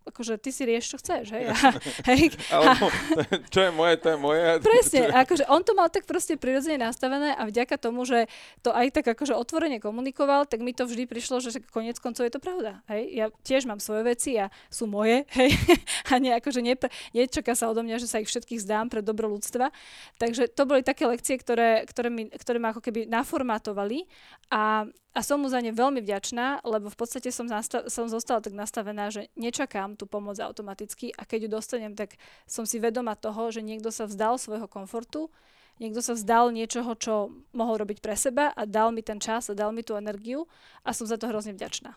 akože 0.03 0.39
ty 0.39 0.49
si 0.51 0.63
rieš, 0.67 0.95
čo 0.95 0.97
chceš, 0.99 1.31
hej? 1.31 1.49
A, 1.53 1.73
hej 2.11 2.31
Alebo, 2.51 2.91
čo 3.53 3.59
je 3.63 3.71
moje, 3.71 3.95
to 4.03 4.07
je 4.13 4.17
moje. 4.19 4.41
Presne, 4.59 4.99
akože 5.09 5.47
on 5.47 5.61
to 5.63 5.71
mal 5.73 5.87
tak 5.87 6.03
proste 6.03 6.35
prirodzene 6.35 6.79
nastavené 6.79 7.35
a 7.35 7.47
vďaka 7.47 7.79
tomu, 7.79 8.03
že 8.03 8.27
to 8.61 8.75
aj 8.75 8.91
tak 8.91 9.15
akože 9.15 9.33
otvorene 9.35 9.79
komunikoval, 9.79 10.45
tak 10.45 10.59
mi 10.59 10.75
to 10.75 10.83
vždy 10.83 11.07
prišlo, 11.07 11.39
že 11.39 11.63
konec 11.71 11.97
koncov 11.97 12.27
je 12.27 12.33
to 12.33 12.41
pravda, 12.43 12.83
hej? 12.91 13.07
Ja 13.11 13.25
tiež 13.43 13.63
mám 13.65 13.79
svoje 13.79 14.03
veci 14.03 14.35
a 14.35 14.51
sú 14.67 14.85
moje, 14.85 15.23
hej? 15.39 15.55
A 16.11 16.19
nie, 16.19 16.35
akože 16.35 16.59
nepr- 16.59 16.91
nečaká 17.15 17.55
sa 17.55 17.71
odo 17.71 17.81
mňa, 17.81 17.97
že 18.03 18.11
sa 18.11 18.19
ich 18.19 18.29
všetkých 18.29 18.63
zdám 18.63 18.91
pre 18.91 18.99
dobro 18.99 19.31
ľudstva. 19.31 19.71
Takže 20.19 20.51
to 20.51 20.67
boli 20.67 20.83
také 20.83 21.07
lekcie, 21.07 21.39
ktoré, 21.39 21.87
ktoré, 21.87 22.09
mi, 22.11 22.27
ktoré 22.27 22.57
ma 22.59 22.75
ako 22.75 22.83
keby 22.83 23.07
naformátovali 23.07 24.05
a 24.51 24.85
a 25.13 25.21
som 25.21 25.37
mu 25.37 25.45
za 25.45 25.61
ne 25.61 25.69
veľmi 25.69 26.01
vďačná, 26.01 26.65
lebo 26.65 26.89
v 26.89 26.97
podstate 26.97 27.29
som, 27.29 27.45
nastav- 27.45 27.85
som 27.85 28.09
zostala 28.09 28.41
tak 28.41 28.57
nastavená, 28.57 29.13
že 29.13 29.29
nečakám 29.37 29.93
tú 29.93 30.09
pomoc 30.09 30.41
automaticky 30.41 31.13
a 31.13 31.21
keď 31.21 31.45
ju 31.45 31.49
dostanem, 31.53 31.93
tak 31.93 32.17
som 32.49 32.65
si 32.65 32.81
vedoma 32.81 33.13
toho, 33.13 33.53
že 33.53 33.61
niekto 33.61 33.93
sa 33.93 34.09
vzdal 34.09 34.41
svojho 34.41 34.65
komfortu, 34.65 35.29
niekto 35.77 36.01
sa 36.01 36.17
vzdal 36.17 36.49
niečoho, 36.49 36.97
čo 36.97 37.29
mohol 37.53 37.85
robiť 37.85 38.01
pre 38.01 38.17
seba 38.17 38.49
a 38.57 38.65
dal 38.65 38.89
mi 38.89 39.05
ten 39.05 39.21
čas 39.21 39.53
a 39.53 39.57
dal 39.57 39.69
mi 39.69 39.85
tú 39.85 39.93
energiu 39.93 40.49
a 40.81 40.97
som 40.97 41.05
za 41.05 41.21
to 41.21 41.29
hrozne 41.29 41.53
vďačná. 41.53 41.93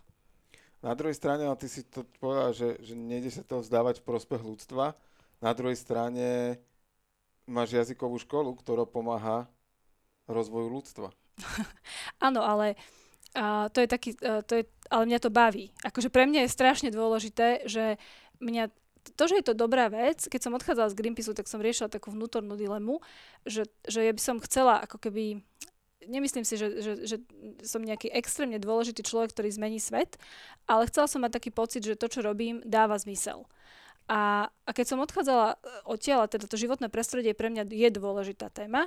Na 0.85 0.93
druhej 0.93 1.17
strane, 1.17 1.49
ale 1.49 1.57
ty 1.57 1.73
si 1.73 1.89
to 1.89 2.05
povedal, 2.21 2.53
že, 2.53 2.77
že 2.85 2.93
nejde 2.93 3.33
sa 3.33 3.41
to 3.41 3.65
vzdávať 3.65 4.05
v 4.05 4.07
prospech 4.13 4.45
ľudstva. 4.45 4.93
Na 5.41 5.57
druhej 5.57 5.81
strane 5.81 6.61
máš 7.49 7.73
jazykovú 7.73 8.21
školu, 8.21 8.53
ktorá 8.61 8.85
pomáha 8.85 9.49
rozvoju 10.29 10.69
ľudstva. 10.69 11.09
Áno, 12.27 12.45
ale 12.45 12.77
a 13.37 13.69
to 13.69 13.85
je 13.85 13.88
taký, 13.88 14.11
uh, 14.25 14.40
to 14.40 14.59
je, 14.59 14.62
ale 14.88 15.05
mňa 15.05 15.21
to 15.21 15.31
baví. 15.31 15.71
Akože 15.85 16.09
pre 16.09 16.25
mňa 16.25 16.49
je 16.49 16.57
strašne 16.57 16.88
dôležité, 16.88 17.69
že 17.69 18.00
mňa 18.40 18.73
to, 19.14 19.25
že 19.31 19.38
je 19.38 19.47
to 19.47 19.55
dobrá 19.55 19.87
vec, 19.87 20.26
keď 20.26 20.40
som 20.43 20.57
odchádzala 20.59 20.90
z 20.90 20.99
Greenpeaceu, 20.99 21.31
tak 21.31 21.47
som 21.47 21.62
riešila 21.62 21.87
takú 21.87 22.11
vnútornú 22.11 22.59
dilemu, 22.59 22.99
že, 23.47 23.71
že 23.87 24.02
ja 24.02 24.11
by 24.11 24.19
som 24.19 24.43
chcela 24.43 24.83
ako 24.83 24.99
keby 24.99 25.47
nemyslím 26.07 26.47
si, 26.47 26.55
že, 26.59 26.83
že, 26.83 26.93
že 27.07 27.16
som 27.66 27.83
nejaký 27.83 28.11
extrémne 28.14 28.59
dôležitý 28.62 29.02
človek, 29.02 29.35
ktorý 29.35 29.50
zmení 29.50 29.78
svet, 29.83 30.19
ale 30.71 30.87
chcela 30.87 31.11
som 31.11 31.23
mať 31.23 31.38
taký 31.43 31.50
pocit, 31.50 31.83
že 31.83 31.99
to, 31.99 32.07
čo 32.07 32.23
robím, 32.23 32.62
dáva 32.62 32.95
zmysel. 32.97 33.47
A, 34.07 34.47
a 34.47 34.71
keď 34.71 34.95
som 34.95 35.02
odchádzala 35.02 35.59
odtiaľ, 35.83 36.31
teda 36.31 36.47
to 36.47 36.55
životné 36.55 36.87
prostredie 36.87 37.35
pre 37.35 37.50
mňa 37.50 37.66
je 37.66 37.90
dôležitá 37.90 38.55
téma, 38.55 38.87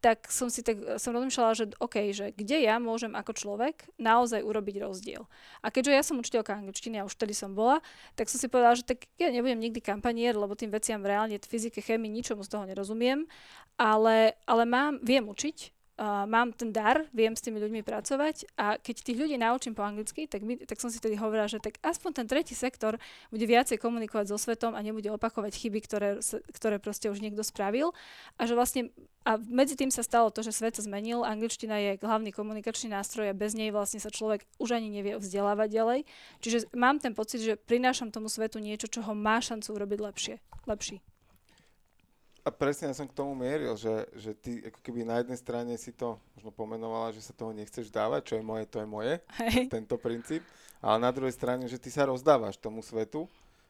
tak 0.00 0.28
som 0.28 0.52
si 0.52 0.60
tak, 0.60 1.00
som 1.00 1.16
rozmýšľala, 1.16 1.52
že 1.56 1.64
OK, 1.80 2.12
že 2.12 2.30
kde 2.36 2.62
ja 2.62 2.76
môžem 2.76 3.16
ako 3.16 3.32
človek 3.32 3.88
naozaj 3.96 4.44
urobiť 4.44 4.84
rozdiel. 4.84 5.24
A 5.64 5.72
keďže 5.72 5.92
ja 5.92 6.02
som 6.04 6.20
učiteľka 6.20 6.54
angličtiny 6.54 7.00
a 7.00 7.06
už 7.08 7.16
vtedy 7.16 7.32
som 7.32 7.56
bola, 7.56 7.80
tak 8.14 8.28
som 8.28 8.36
si 8.36 8.46
povedala, 8.46 8.76
že 8.76 8.84
tak 8.84 9.08
ja 9.16 9.32
nebudem 9.32 9.58
nikdy 9.58 9.80
kampanier, 9.80 10.36
lebo 10.36 10.54
tým 10.54 10.70
veciam 10.70 11.00
reálne, 11.00 11.40
fyzike, 11.40 11.80
chemii, 11.80 12.12
ničomu 12.12 12.44
z 12.44 12.52
toho 12.52 12.64
nerozumiem, 12.68 13.24
ale, 13.80 14.36
ale 14.44 14.62
mám, 14.68 15.00
viem 15.00 15.24
učiť 15.24 15.76
uh, 15.96 16.24
mám 16.28 16.52
ten 16.52 16.72
dar, 16.72 17.08
viem 17.12 17.32
s 17.32 17.42
tými 17.42 17.60
ľuďmi 17.60 17.80
pracovať 17.80 18.56
a 18.56 18.76
keď 18.76 18.96
tých 19.02 19.18
ľudí 19.18 19.36
naučím 19.40 19.72
po 19.72 19.84
anglicky, 19.84 20.28
tak, 20.28 20.44
my, 20.44 20.60
tak 20.64 20.78
som 20.80 20.92
si 20.92 21.00
tedy 21.00 21.16
hovorila, 21.16 21.48
že 21.48 21.60
tak 21.60 21.80
aspoň 21.80 22.10
ten 22.22 22.26
tretí 22.28 22.52
sektor 22.52 23.00
bude 23.32 23.46
viacej 23.48 23.80
komunikovať 23.80 24.32
so 24.32 24.36
svetom 24.36 24.76
a 24.76 24.84
nebude 24.84 25.08
opakovať 25.08 25.56
chyby, 25.56 25.80
ktoré, 25.84 26.10
ktoré 26.52 26.76
proste 26.76 27.08
už 27.08 27.24
niekto 27.24 27.40
spravil 27.40 27.96
a 28.36 28.44
že 28.44 28.54
vlastne 28.54 28.92
a 29.26 29.42
medzi 29.42 29.74
tým 29.74 29.90
sa 29.90 30.06
stalo 30.06 30.30
to, 30.30 30.46
že 30.46 30.54
svet 30.54 30.78
sa 30.78 30.86
zmenil, 30.86 31.26
angličtina 31.26 31.82
je 31.82 31.90
hlavný 31.98 32.30
komunikačný 32.30 32.94
nástroj 32.94 33.34
a 33.34 33.34
bez 33.34 33.58
nej 33.58 33.74
vlastne 33.74 33.98
sa 33.98 34.06
človek 34.06 34.46
už 34.62 34.78
ani 34.78 34.86
nevie 34.86 35.18
vzdelávať 35.18 35.68
ďalej. 35.74 36.00
Čiže 36.38 36.70
mám 36.78 37.02
ten 37.02 37.10
pocit, 37.10 37.42
že 37.42 37.58
prinášam 37.58 38.14
tomu 38.14 38.30
svetu 38.30 38.62
niečo, 38.62 38.86
čo 38.86 39.02
ho 39.02 39.18
má 39.18 39.42
šancu 39.42 39.74
urobiť 39.74 39.98
lepšie, 39.98 40.34
lepší. 40.70 41.02
A 42.46 42.54
presne 42.54 42.86
ja 42.86 42.94
som 42.94 43.10
k 43.10 43.18
tomu 43.18 43.34
mieril, 43.34 43.74
že, 43.74 44.06
že 44.14 44.30
ty 44.30 44.62
ako 44.62 44.78
keby 44.78 45.02
na 45.02 45.18
jednej 45.18 45.34
strane 45.34 45.74
si 45.74 45.90
to 45.90 46.22
možno 46.38 46.54
pomenovala, 46.54 47.10
že 47.10 47.26
sa 47.26 47.34
toho 47.34 47.50
nechceš 47.50 47.90
dávať, 47.90 48.22
čo 48.22 48.34
je 48.38 48.44
moje, 48.46 48.70
to 48.70 48.78
je 48.78 48.86
moje, 48.86 49.18
Hej. 49.42 49.66
tento 49.66 49.98
princíp, 49.98 50.46
ale 50.78 51.02
na 51.02 51.10
druhej 51.10 51.34
strane, 51.34 51.66
že 51.66 51.82
ty 51.82 51.90
sa 51.90 52.06
rozdávaš 52.06 52.54
tomu 52.62 52.86
svetu, 52.86 53.26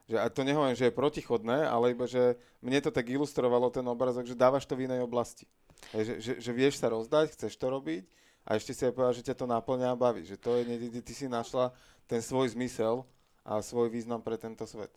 že, 0.06 0.16
a 0.22 0.30
to 0.30 0.46
nehovorím, 0.46 0.78
že 0.78 0.86
je 0.88 0.94
protichodné, 0.94 1.66
ale 1.66 1.90
iba, 1.90 2.06
že 2.06 2.38
mne 2.62 2.78
to 2.78 2.94
tak 2.94 3.10
ilustrovalo 3.10 3.74
ten 3.74 3.82
obrazok, 3.82 4.26
že 4.30 4.38
dávaš 4.38 4.62
to 4.62 4.78
v 4.78 4.86
inej 4.86 5.02
oblasti. 5.02 5.50
Že, 5.90 6.14
že, 6.22 6.32
že 6.38 6.50
vieš 6.54 6.78
sa 6.78 6.88
rozdať, 6.88 7.34
chceš 7.34 7.58
to 7.58 7.66
robiť 7.66 8.06
a 8.46 8.54
ešte 8.54 8.70
si 8.70 8.86
aj 8.86 8.94
povedal, 8.94 9.14
že 9.18 9.26
ťa 9.26 9.34
to 9.34 9.46
náplňa 9.50 9.92
a 9.92 9.98
baví. 9.98 10.22
Že 10.22 10.36
to 10.38 10.50
je 10.62 11.02
ty 11.02 11.12
si 11.12 11.26
našla 11.26 11.74
ten 12.06 12.22
svoj 12.22 12.54
zmysel 12.54 13.02
a 13.46 13.62
svoj 13.62 13.90
význam 13.90 14.22
pre 14.22 14.38
tento 14.38 14.66
svet. 14.66 14.90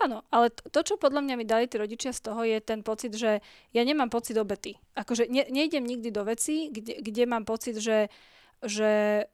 Áno, 0.00 0.24
ale 0.32 0.52
to, 0.52 0.68
to, 0.72 0.80
čo 0.92 0.94
podľa 1.00 1.24
mňa 1.24 1.34
mi 1.36 1.44
dali 1.48 1.68
tí 1.68 1.76
rodičia 1.80 2.12
z 2.12 2.20
toho, 2.24 2.40
je 2.44 2.60
ten 2.60 2.80
pocit, 2.80 3.12
že 3.12 3.40
ja 3.72 3.82
nemám 3.84 4.08
pocit 4.08 4.36
obety. 4.36 4.76
Akože 4.96 5.28
ne, 5.28 5.48
nejdem 5.48 5.84
nikdy 5.84 6.12
do 6.12 6.24
veci, 6.24 6.72
kde, 6.72 7.00
kde 7.04 7.22
mám 7.28 7.44
pocit, 7.44 7.76
že 7.76 8.08
že 8.64 9.24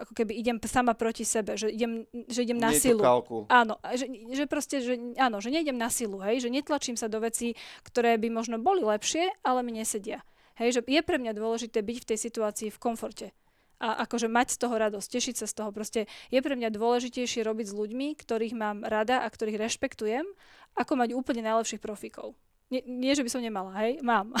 ako 0.00 0.12
keby 0.16 0.32
idem 0.32 0.56
sama 0.64 0.96
proti 0.96 1.28
sebe, 1.28 1.60
že 1.60 1.68
idem, 1.68 2.08
že 2.28 2.44
idem 2.44 2.56
na 2.56 2.72
silu. 2.72 3.04
Áno, 3.52 3.76
že, 3.92 4.08
že 4.32 4.44
proste, 4.48 4.80
že, 4.80 4.96
áno, 5.20 5.44
že 5.44 5.52
nejdem 5.52 5.76
na 5.76 5.92
silu, 5.92 6.24
hej, 6.24 6.40
že 6.40 6.48
netlačím 6.48 6.96
sa 6.96 7.06
do 7.06 7.20
vecí, 7.20 7.52
ktoré 7.84 8.16
by 8.16 8.32
možno 8.32 8.56
boli 8.56 8.80
lepšie, 8.80 9.28
ale 9.44 9.60
mi 9.60 9.76
nesedia. 9.76 10.24
Hej, 10.56 10.80
že 10.80 10.82
je 10.82 11.00
pre 11.04 11.20
mňa 11.20 11.36
dôležité 11.36 11.84
byť 11.84 11.96
v 12.02 12.08
tej 12.08 12.18
situácii 12.18 12.68
v 12.72 12.78
komforte 12.80 13.26
a 13.78 14.02
akože 14.04 14.26
mať 14.26 14.58
z 14.58 14.58
toho 14.58 14.74
radosť, 14.74 15.06
tešiť 15.06 15.34
sa 15.38 15.46
z 15.46 15.54
toho. 15.54 15.70
Proste 15.70 16.10
je 16.34 16.40
pre 16.42 16.58
mňa 16.58 16.74
dôležitejšie 16.74 17.46
robiť 17.46 17.66
s 17.70 17.78
ľuďmi, 17.78 18.18
ktorých 18.18 18.54
mám 18.58 18.82
rada 18.82 19.22
a 19.22 19.30
ktorých 19.30 19.70
rešpektujem, 19.70 20.26
ako 20.74 20.92
mať 20.98 21.14
úplne 21.14 21.46
najlepších 21.46 21.78
profíkov. 21.78 22.34
Nie, 22.68 22.84
nie, 22.84 23.14
že 23.16 23.24
by 23.24 23.30
som 23.32 23.40
nemala, 23.40 23.72
hej, 23.80 24.02
mám. 24.04 24.34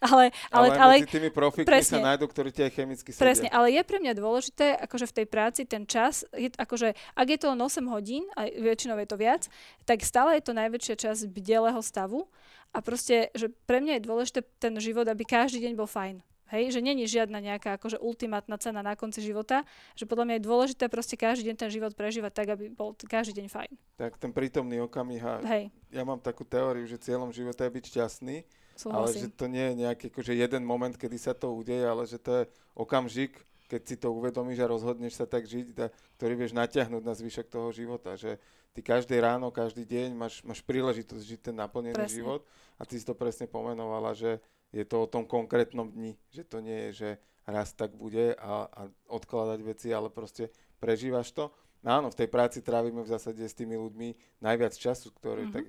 ale, 0.00 0.34
ale, 0.52 0.68
ale, 0.76 1.02
ale 1.02 1.08
tými 1.08 1.30
profikmi 1.32 1.68
presne, 1.68 2.00
sa 2.00 2.14
nájdú, 2.14 2.24
ktorí 2.28 2.50
tie 2.52 2.68
chemicky 2.68 3.10
sedia. 3.12 3.22
Presne, 3.22 3.48
ale 3.48 3.72
je 3.72 3.82
pre 3.82 3.98
mňa 4.02 4.12
dôležité, 4.16 4.76
akože 4.84 5.06
v 5.08 5.14
tej 5.22 5.26
práci 5.26 5.62
ten 5.64 5.84
čas, 5.88 6.26
je, 6.36 6.52
akože 6.52 6.92
ak 7.16 7.26
je 7.26 7.38
to 7.38 7.46
len 7.52 7.60
8 7.60 7.86
hodín, 7.88 8.24
a 8.36 8.48
väčšinou 8.48 8.98
je 9.00 9.08
to 9.08 9.16
viac, 9.16 9.42
tak 9.88 10.04
stále 10.04 10.36
je 10.36 10.44
to 10.44 10.52
najväčšia 10.52 10.94
časť 10.96 11.28
bdelého 11.30 11.80
stavu 11.80 12.28
a 12.74 12.78
proste, 12.84 13.32
že 13.32 13.48
pre 13.64 13.80
mňa 13.80 13.98
je 13.98 14.06
dôležité 14.06 14.40
ten 14.60 14.74
život, 14.82 15.08
aby 15.08 15.24
každý 15.24 15.64
deň 15.64 15.72
bol 15.78 15.88
fajn. 15.88 16.20
Hej, 16.46 16.78
že 16.78 16.80
není 16.84 17.10
žiadna 17.10 17.42
nejaká 17.42 17.74
akože 17.74 17.98
ultimátna 17.98 18.54
cena 18.62 18.78
na 18.78 18.94
konci 18.94 19.18
života, 19.18 19.66
že 19.98 20.06
podľa 20.06 20.30
mňa 20.30 20.34
je 20.38 20.46
dôležité 20.46 20.84
proste 20.86 21.18
každý 21.18 21.50
deň 21.50 21.56
ten 21.58 21.70
život 21.74 21.90
prežívať 21.98 22.32
tak, 22.38 22.54
aby 22.54 22.70
bol 22.70 22.94
každý 22.94 23.42
deň 23.42 23.46
fajn. 23.50 23.72
Tak 23.98 24.14
ten 24.22 24.30
prítomný 24.30 24.78
okamih 24.78 25.42
Hej. 25.42 25.74
ja 25.90 26.02
mám 26.06 26.22
takú 26.22 26.46
teóriu, 26.46 26.86
že 26.86 27.02
cieľom 27.02 27.34
života 27.34 27.66
je 27.66 27.74
byť 27.74 27.84
šťastný, 27.90 28.46
Súhlasím. 28.76 29.00
ale 29.00 29.06
že 29.16 29.28
to 29.32 29.46
nie 29.48 29.64
je 29.72 29.74
nejaký 29.88 30.06
akože 30.12 30.32
jeden 30.36 30.62
moment, 30.62 30.92
kedy 30.92 31.16
sa 31.16 31.32
to 31.32 31.48
udeje, 31.56 31.82
ale 31.82 32.04
že 32.04 32.20
to 32.20 32.30
je 32.40 32.44
okamžik, 32.76 33.32
keď 33.66 33.82
si 33.82 33.96
to 33.98 34.14
uvedomíš 34.14 34.62
a 34.62 34.70
rozhodneš 34.70 35.18
sa 35.18 35.26
tak 35.26 35.48
žiť, 35.48 35.66
da, 35.74 35.90
ktorý 36.20 36.38
vieš 36.38 36.52
natiahnuť 36.54 37.02
na 37.02 37.14
zvyšok 37.16 37.46
toho 37.50 37.68
života, 37.74 38.14
že 38.14 38.38
ty 38.76 38.84
každé 38.84 39.18
ráno, 39.18 39.50
každý 39.50 39.82
deň 39.82 40.14
máš, 40.14 40.44
máš 40.46 40.62
príležitosť 40.62 41.24
žiť 41.24 41.40
ten 41.50 41.56
naplnený 41.56 41.96
presne. 41.98 42.14
život 42.14 42.40
a 42.78 42.86
ty 42.86 43.00
si 43.00 43.04
to 43.08 43.16
presne 43.16 43.50
pomenovala, 43.50 44.14
že 44.14 44.38
je 44.70 44.84
to 44.84 45.02
o 45.02 45.10
tom 45.10 45.24
konkrétnom 45.24 45.88
dni, 45.90 46.14
že 46.30 46.44
to 46.44 46.60
nie 46.60 46.90
je, 46.90 46.90
že 46.92 47.08
raz 47.46 47.72
tak 47.72 47.94
bude 47.94 48.34
a, 48.36 48.68
a 48.68 48.80
odkladať 49.08 49.58
veci, 49.62 49.88
ale 49.94 50.10
proste 50.10 50.50
prežívaš 50.82 51.32
to. 51.32 51.48
No 51.80 52.02
áno, 52.02 52.08
v 52.10 52.18
tej 52.18 52.28
práci 52.28 52.58
trávime 52.60 53.00
v 53.00 53.12
zásade 53.14 53.40
s 53.46 53.54
tými 53.54 53.78
ľuďmi 53.78 54.42
najviac 54.42 54.74
času, 54.74 55.14
ktorý, 55.14 55.46
mm-hmm. 55.46 55.54
tak 55.54 55.64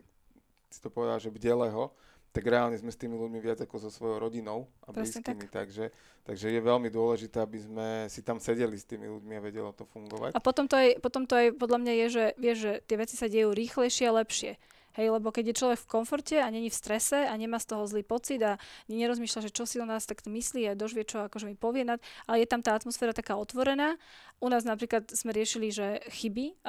si 0.67 0.79
to 0.81 0.89
povedal, 0.89 1.21
že 1.21 1.31
bdeleho, 1.31 1.93
tak 2.37 2.45
reálne 2.45 2.77
sme 2.77 2.93
s 2.93 3.01
tými 3.01 3.17
ľuďmi 3.17 3.41
viac 3.41 3.57
ako 3.65 3.81
so 3.81 3.89
svojou 3.89 4.21
rodinou 4.21 4.69
a 4.85 4.93
blízkymi, 4.93 5.49
tak. 5.49 5.65
takže, 5.65 5.89
takže 6.21 6.53
je 6.53 6.61
veľmi 6.61 6.93
dôležité, 6.93 7.41
aby 7.41 7.57
sme 7.57 7.87
si 8.13 8.21
tam 8.21 8.37
sedeli 8.37 8.77
s 8.77 8.85
tými 8.85 9.09
ľuďmi 9.09 9.33
a 9.33 9.41
vedelo 9.41 9.73
to 9.73 9.89
fungovať. 9.89 10.37
A 10.37 10.39
potom 10.39 10.69
to 10.69 10.77
aj, 10.77 11.01
potom 11.01 11.25
to 11.25 11.33
aj 11.33 11.57
podľa 11.57 11.81
mňa 11.81 11.93
je, 12.05 12.07
že, 12.13 12.25
vieš, 12.37 12.57
že 12.61 12.73
tie 12.85 12.97
veci 13.01 13.17
sa 13.17 13.25
dejú 13.25 13.57
rýchlejšie 13.57 14.05
a 14.05 14.21
lepšie. 14.21 14.53
Hej, 14.97 15.13
lebo 15.13 15.29
keď 15.29 15.53
je 15.53 15.59
človek 15.61 15.79
v 15.81 15.91
komforte 15.93 16.35
a 16.41 16.49
není 16.49 16.73
v 16.73 16.77
strese 16.77 17.25
a 17.25 17.33
nemá 17.37 17.61
z 17.61 17.69
toho 17.69 17.85
zlý 17.85 18.01
pocit 18.01 18.41
a 18.41 18.57
nerozmýšľa, 18.89 19.45
že 19.49 19.53
čo 19.53 19.69
si 19.69 19.77
o 19.77 19.85
nás 19.85 20.09
takto 20.09 20.33
myslí 20.33 20.65
a 20.69 20.77
dožvie, 20.77 21.05
čo 21.05 21.25
akože 21.25 21.45
mi 21.45 21.53
povie, 21.53 21.85
nad, 21.85 22.01
ale 22.25 22.41
je 22.41 22.49
tam 22.49 22.65
tá 22.65 22.73
atmosféra 22.73 23.13
taká 23.13 23.37
otvorená. 23.37 23.97
U 24.41 24.49
nás 24.49 24.65
napríklad 24.65 25.05
sme 25.13 25.37
riešili, 25.37 25.69
že 25.69 26.01
chyby. 26.09 26.65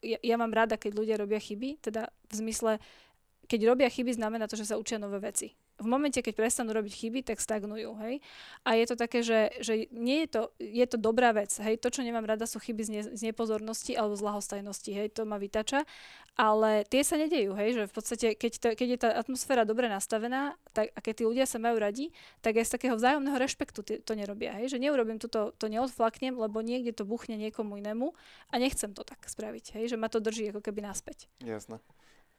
Ja, 0.00 0.18
ja 0.20 0.36
mám 0.40 0.52
rada, 0.56 0.80
keď 0.80 0.96
ľudia 0.96 1.16
robia 1.20 1.36
chyby, 1.36 1.84
teda 1.84 2.08
v 2.08 2.32
zmysle, 2.40 2.80
keď 3.48 3.60
robia 3.64 3.88
chyby, 3.88 4.12
znamená 4.12 4.44
to, 4.44 4.60
že 4.60 4.68
sa 4.68 4.76
učia 4.76 5.00
nové 5.00 5.16
veci. 5.24 5.56
V 5.78 5.86
momente, 5.86 6.18
keď 6.18 6.34
prestanú 6.34 6.74
robiť 6.74 6.90
chyby, 6.90 7.20
tak 7.22 7.38
stagnujú, 7.38 7.96
hej. 8.02 8.18
A 8.66 8.74
je 8.74 8.84
to 8.90 8.98
také, 8.98 9.22
že, 9.22 9.54
že 9.62 9.86
nie 9.94 10.26
je 10.26 10.28
to, 10.28 10.42
je 10.58 10.84
to 10.84 10.98
dobrá 10.98 11.30
vec, 11.30 11.54
hej. 11.62 11.78
To, 11.80 11.88
čo 11.88 12.02
nemám 12.02 12.26
rada, 12.26 12.50
sú 12.50 12.58
chyby 12.58 12.82
z, 12.82 12.90
ne, 12.90 13.02
z 13.14 13.22
nepozornosti 13.30 13.94
alebo 13.94 14.18
z 14.18 14.26
lahostajnosti, 14.26 14.90
hej. 14.90 15.08
To 15.14 15.22
ma 15.22 15.38
vytača. 15.38 15.86
Ale 16.34 16.82
tie 16.86 17.06
sa 17.06 17.14
nedejú, 17.14 17.54
hej, 17.54 17.78
že 17.78 17.82
v 17.86 17.94
podstate, 17.94 18.26
keď, 18.34 18.52
to, 18.58 18.66
keď 18.74 18.88
je 18.90 18.98
tá 18.98 19.08
atmosféra 19.14 19.62
dobre 19.62 19.86
nastavená 19.86 20.58
tak, 20.74 20.90
a 20.94 20.98
keď 20.98 21.14
tí 21.14 21.24
ľudia 21.26 21.46
sa 21.46 21.62
majú 21.62 21.78
radi, 21.78 22.10
tak 22.42 22.58
aj 22.58 22.66
z 22.68 22.72
takého 22.74 22.94
vzájomného 22.98 23.38
rešpektu 23.38 23.80
to 24.02 24.12
nerobia, 24.18 24.58
hej. 24.58 24.74
Že 24.74 24.82
neurobím 24.82 25.22
toto, 25.22 25.54
to 25.54 25.70
neodflaknem, 25.70 26.34
lebo 26.34 26.58
niekde 26.58 26.90
to 26.90 27.06
buchne 27.06 27.38
niekomu 27.38 27.78
inému 27.78 28.12
a 28.50 28.54
nechcem 28.58 28.90
to 28.92 29.06
tak 29.06 29.22
spraviť, 29.30 29.78
hej. 29.78 29.94
Že 29.94 29.96
ma 29.96 30.10
to 30.10 30.18
drží 30.18 30.50
ako 30.50 30.58
keby 30.58 30.82
naspäť. 30.82 31.30
Jasné. 31.38 31.78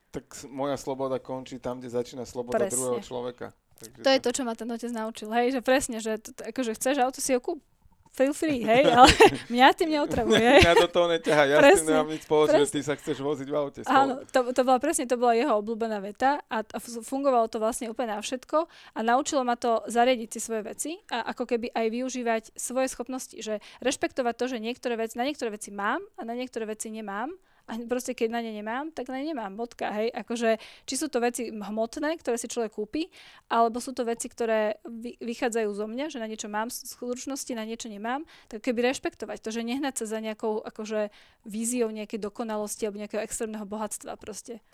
Tak 0.10 0.26
moja 0.50 0.74
sloboda 0.74 1.22
končí 1.22 1.62
tam, 1.62 1.78
kde 1.78 1.93
začína 1.93 2.26
sloboda 2.26 2.65
presne. 2.65 2.74
druhého 2.82 3.00
človeka. 3.06 3.54
Takže 3.80 4.04
to, 4.04 4.10
je 4.10 4.19
to, 4.19 4.30
čo 4.36 4.41
ma 4.43 4.54
ten 4.60 4.67
otec 4.67 4.91
naučil, 4.91 5.32
hej, 5.32 5.56
že 5.56 5.62
presne, 5.63 5.98
že 6.04 6.19
to, 6.19 6.36
akože 6.36 6.76
chceš 6.76 7.00
auto 7.00 7.24
si 7.24 7.32
ho 7.32 7.39
kúp, 7.39 7.63
feel 8.12 8.36
free, 8.36 8.60
hej, 8.60 8.84
ale 8.98 9.08
mňa 9.48 9.67
tým 9.72 9.89
neotravuje. 9.95 10.60
mňa 10.65 10.76
do 10.76 10.89
toho 10.91 11.08
neťahá, 11.08 11.43
ja 11.48 11.58
presne, 11.63 11.72
s 11.72 11.80
tým 11.80 11.89
nemám 11.95 12.10
nič 12.12 12.22
spoločné, 12.28 12.62
ty 12.67 12.82
sa 12.84 12.93
chceš 13.00 13.17
voziť 13.24 13.48
v 13.48 13.56
aute. 13.56 13.80
Áno, 13.88 14.28
to, 14.28 14.52
to 14.52 14.62
bola 14.67 14.80
presne, 14.84 15.08
to 15.08 15.15
bola 15.15 15.32
jeho 15.32 15.56
obľúbená 15.63 16.04
veta 16.04 16.43
a, 16.52 16.60
a 16.60 16.78
fungovalo 16.84 17.48
to 17.48 17.63
vlastne 17.63 17.88
úplne 17.88 18.17
na 18.17 18.19
všetko 18.19 18.67
a 18.67 19.00
naučilo 19.00 19.48
ma 19.48 19.56
to 19.56 19.80
zariadiť 19.88 20.30
si 20.36 20.39
svoje 20.43 20.62
veci 20.67 20.91
a 21.08 21.32
ako 21.32 21.48
keby 21.48 21.72
aj 21.72 21.88
využívať 21.88 22.43
svoje 22.60 22.91
schopnosti, 22.91 23.36
že 23.39 23.63
rešpektovať 23.80 24.36
to, 24.36 24.45
že 24.52 24.58
niektoré 24.60 25.00
veci, 25.00 25.15
na 25.15 25.24
niektoré 25.24 25.56
veci 25.56 25.72
mám 25.72 26.04
a 26.19 26.28
na 26.28 26.36
niektoré 26.36 26.67
veci 26.67 26.91
nemám 26.91 27.32
a 27.70 27.78
proste 27.86 28.18
keď 28.18 28.34
na 28.34 28.42
ne 28.42 28.50
nemám, 28.50 28.90
tak 28.90 29.14
na 29.14 29.22
ne 29.22 29.30
nemám, 29.30 29.54
bodka, 29.54 29.94
hej. 29.94 30.10
Akože, 30.10 30.58
či 30.90 30.98
sú 30.98 31.06
to 31.06 31.22
veci 31.22 31.54
hmotné, 31.54 32.18
ktoré 32.18 32.42
si 32.42 32.50
človek 32.50 32.74
kúpi, 32.74 33.14
alebo 33.46 33.78
sú 33.78 33.94
to 33.94 34.02
veci, 34.02 34.26
ktoré 34.26 34.82
vy, 34.82 35.22
vychádzajú 35.22 35.70
zo 35.70 35.86
mňa, 35.86 36.10
že 36.10 36.18
na 36.18 36.26
niečo 36.26 36.50
mám 36.50 36.74
skutočnosti, 36.74 37.54
na 37.54 37.70
niečo 37.70 37.94
nemám, 37.94 38.26
tak 38.50 38.66
keby 38.66 38.90
rešpektovať 38.90 39.38
to, 39.46 39.54
že 39.54 39.62
nehnať 39.62 40.02
sa 40.02 40.06
za 40.10 40.18
nejakou 40.18 40.66
akože 40.66 41.14
víziou 41.46 41.94
nejakej 41.94 42.18
dokonalosti 42.18 42.90
alebo 42.90 43.06
nejakého 43.06 43.22
extrémneho 43.22 43.70
bohatstva 43.70 44.18
proste. 44.18 44.66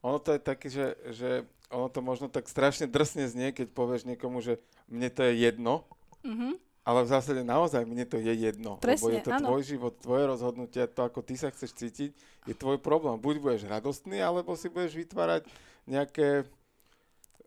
Ono 0.00 0.16
to 0.16 0.32
je 0.32 0.40
také, 0.40 0.72
že, 0.72 0.96
že 1.12 1.30
ono 1.68 1.92
to 1.92 2.00
možno 2.00 2.32
tak 2.32 2.48
strašne 2.48 2.88
drsne 2.88 3.28
znie, 3.28 3.52
keď 3.52 3.76
povieš 3.76 4.08
niekomu, 4.08 4.40
že 4.40 4.62
mne 4.88 5.12
to 5.12 5.26
je 5.28 5.32
jedno, 5.36 5.84
mm-hmm 6.24 6.67
ale 6.88 7.04
v 7.04 7.12
zásade 7.12 7.44
naozaj 7.44 7.84
mne 7.84 8.08
to 8.08 8.16
je 8.16 8.32
jedno. 8.32 8.80
Presne, 8.80 8.96
lebo 8.96 9.06
je 9.12 9.20
to 9.20 9.32
áno. 9.36 9.46
tvoj 9.52 9.62
život, 9.68 9.92
tvoje 10.00 10.24
rozhodnutie, 10.24 10.88
to 10.88 11.04
ako 11.04 11.20
ty 11.20 11.36
sa 11.36 11.52
chceš 11.52 11.76
cítiť, 11.76 12.10
je 12.48 12.54
tvoj 12.56 12.80
problém. 12.80 13.20
Buď 13.20 13.44
budeš 13.44 13.68
radostný, 13.68 14.24
alebo 14.24 14.56
si 14.56 14.72
budeš 14.72 14.96
vytvárať 14.96 15.44
nejaké 15.84 16.48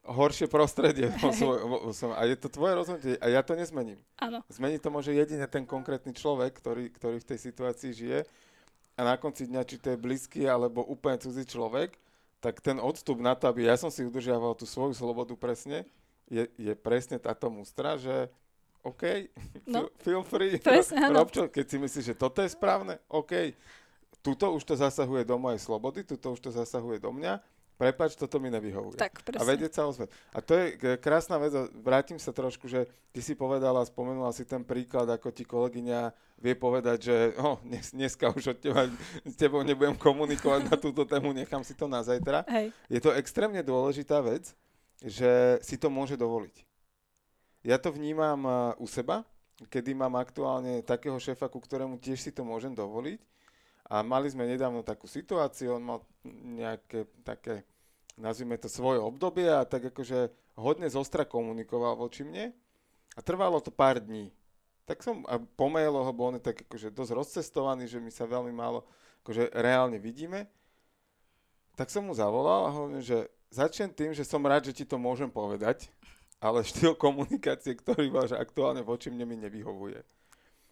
horšie 0.05 0.45
prostredie. 0.45 1.09
Vo 1.25 1.33
svoj, 1.33 1.57
vo, 1.65 1.77
vo, 1.89 2.13
a 2.13 2.21
je 2.29 2.37
to 2.37 2.53
tvoje 2.53 2.73
rozhodnutie 2.77 3.17
a 3.17 3.33
ja 3.33 3.41
to 3.41 3.57
nezmením. 3.57 3.97
Áno. 4.21 4.45
Zmeniť 4.49 4.81
to 4.81 4.93
môže 4.93 5.09
jedine 5.09 5.45
ten 5.49 5.65
konkrétny 5.65 6.13
človek, 6.13 6.61
ktorý, 6.61 6.93
ktorý 6.93 7.17
v 7.21 7.29
tej 7.33 7.39
situácii 7.41 7.91
žije 7.97 8.19
a 8.97 9.01
na 9.01 9.17
konci 9.17 9.49
dňa, 9.49 9.61
či 9.65 9.81
to 9.81 9.93
je 9.93 9.97
blízky 9.97 10.45
alebo 10.45 10.85
úplne 10.85 11.17
cudzí 11.17 11.49
človek, 11.49 11.97
tak 12.41 12.61
ten 12.61 12.81
odstup 12.81 13.21
na 13.21 13.37
to, 13.37 13.49
aby 13.49 13.69
ja 13.69 13.77
som 13.77 13.93
si 13.93 14.05
udržiaval 14.05 14.57
tú 14.57 14.65
svoju 14.65 14.97
slobodu 14.97 15.33
presne, 15.37 15.85
je, 16.29 16.49
je 16.57 16.73
presne 16.73 17.21
táto 17.21 17.53
mustra, 17.53 18.01
že 18.01 18.29
OK, 18.81 19.03
no. 19.69 19.89
feel 20.01 20.25
free. 20.25 20.57
Presne, 20.57 21.13
Rob 21.13 21.29
čo, 21.29 21.45
keď 21.47 21.65
si 21.69 21.77
myslíš, 21.77 22.05
že 22.13 22.15
toto 22.17 22.41
je 22.41 22.49
správne, 22.49 22.97
OK. 23.13 23.53
Tuto 24.21 24.53
už 24.53 24.61
to 24.65 24.73
zasahuje 24.77 25.25
do 25.25 25.37
mojej 25.37 25.61
slobody, 25.61 26.05
tuto 26.05 26.33
už 26.33 26.41
to 26.41 26.49
zasahuje 26.53 27.01
do 27.01 27.09
mňa, 27.09 27.41
prepač, 27.81 28.13
toto 28.13 28.37
mi 28.37 28.53
nevyhovuje. 28.53 29.01
Tak, 29.01 29.25
presne. 29.25 29.41
A 29.41 29.49
vedieť 29.49 29.73
sa 29.73 29.89
ozvať. 29.89 30.13
A 30.33 30.37
to 30.45 30.53
je 30.53 30.77
krásna 31.01 31.41
vec, 31.41 31.49
vrátim 31.81 32.21
sa 32.21 32.29
trošku, 32.29 32.69
že 32.69 32.85
ty 33.09 33.25
si 33.25 33.33
povedala, 33.33 33.81
spomenula 33.81 34.29
si 34.29 34.45
ten 34.45 34.61
príklad, 34.61 35.09
ako 35.09 35.33
ti 35.33 35.41
kolegyňa 35.41 36.13
vie 36.41 36.53
povedať, 36.53 36.97
že 37.09 37.15
oh, 37.41 37.57
dnes, 37.65 37.89
dneska 37.89 38.29
už 38.33 38.53
od 38.53 38.57
teba, 38.61 38.85
s 39.25 39.33
tebou 39.37 39.65
nebudem 39.65 39.97
komunikovať 39.97 40.69
na 40.69 40.77
túto 40.77 41.05
tému, 41.05 41.33
nechám 41.33 41.65
si 41.65 41.73
to 41.73 41.89
na 41.89 42.05
zajtra. 42.05 42.45
Hej. 42.45 42.69
Je 42.85 43.01
to 43.01 43.13
extrémne 43.17 43.61
dôležitá 43.65 44.21
vec, 44.21 44.53
že 45.01 45.57
si 45.65 45.77
to 45.81 45.89
môže 45.89 46.13
dovoliť. 46.13 46.70
Ja 47.61 47.77
to 47.77 47.93
vnímam 47.93 48.73
u 48.81 48.85
seba, 48.89 49.21
kedy 49.69 49.93
mám 49.93 50.17
aktuálne 50.17 50.81
takého 50.81 51.17
šéfa, 51.21 51.45
ku 51.45 51.61
ktorému 51.61 52.01
tiež 52.01 52.17
si 52.17 52.31
to 52.33 52.41
môžem 52.41 52.73
dovoliť. 52.73 53.21
A 53.91 54.01
mali 54.01 54.31
sme 54.31 54.47
nedávno 54.47 54.81
takú 54.81 55.05
situáciu, 55.05 55.77
on 55.77 55.83
mal 55.83 55.99
nejaké 56.25 57.05
také, 57.27 57.67
nazvime 58.15 58.55
to 58.55 58.71
svoje 58.71 59.03
obdobie 59.03 59.45
a 59.51 59.67
tak 59.67 59.91
akože 59.91 60.31
hodne 60.55 60.87
zostra 60.87 61.27
komunikoval 61.27 61.99
voči 61.99 62.23
mne 62.23 62.55
a 63.13 63.19
trvalo 63.19 63.59
to 63.59 63.69
pár 63.69 63.99
dní. 63.99 64.31
Tak 64.87 65.03
som, 65.03 65.27
a 65.27 65.37
po 65.37 65.67
mailoch, 65.67 66.07
lebo 66.07 66.23
on 66.23 66.39
je 66.39 66.43
tak 66.43 66.63
akože 66.65 66.89
dosť 66.95 67.11
rozcestovaný, 67.13 67.85
že 67.91 67.99
my 67.99 68.09
sa 68.09 68.25
veľmi 68.25 68.55
málo 68.55 68.87
akože 69.21 69.53
reálne 69.53 70.01
vidíme, 70.01 70.49
tak 71.77 71.93
som 71.93 72.07
mu 72.07 72.15
zavolal 72.15 72.67
a 72.67 72.73
hovorím, 72.73 73.03
že 73.03 73.29
začnem 73.51 73.91
tým, 73.91 74.11
že 74.15 74.25
som 74.25 74.41
rád, 74.41 74.71
že 74.71 74.81
ti 74.81 74.85
to 74.87 74.95
môžem 74.95 75.27
povedať, 75.27 75.91
ale 76.41 76.65
štýl 76.65 76.97
komunikácie, 76.97 77.77
ktorý 77.77 78.09
máš 78.09 78.33
aktuálne 78.33 78.81
voči 78.81 79.13
mne 79.13 79.29
mi 79.29 79.37
nevyhovuje. 79.37 80.01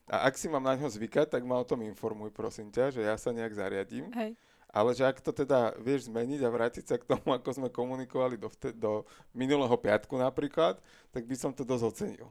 A 0.10 0.26
ak 0.26 0.42
si 0.42 0.50
mám 0.50 0.66
na 0.66 0.74
ňo 0.74 0.90
zvykať, 0.90 1.38
tak 1.38 1.46
ma 1.46 1.62
o 1.62 1.70
tom 1.70 1.86
informuj, 1.86 2.34
prosím 2.34 2.74
ťa, 2.74 2.90
že 2.90 3.06
ja 3.06 3.14
sa 3.14 3.30
nejak 3.30 3.54
zariadím. 3.54 4.10
Hej. 4.18 4.34
Ale 4.70 4.90
že 4.98 5.06
ak 5.06 5.22
to 5.22 5.30
teda 5.30 5.78
vieš 5.78 6.10
zmeniť 6.10 6.42
a 6.42 6.50
vrátiť 6.50 6.86
sa 6.90 6.98
k 6.98 7.06
tomu, 7.06 7.30
ako 7.38 7.50
sme 7.54 7.70
komunikovali 7.70 8.38
do, 8.38 8.50
vte- 8.50 8.74
do 8.74 9.06
minulého 9.34 9.74
piatku 9.78 10.18
napríklad, 10.18 10.82
tak 11.14 11.30
by 11.30 11.36
som 11.38 11.54
to 11.54 11.62
dosť 11.62 11.86
ocenil. 11.86 12.30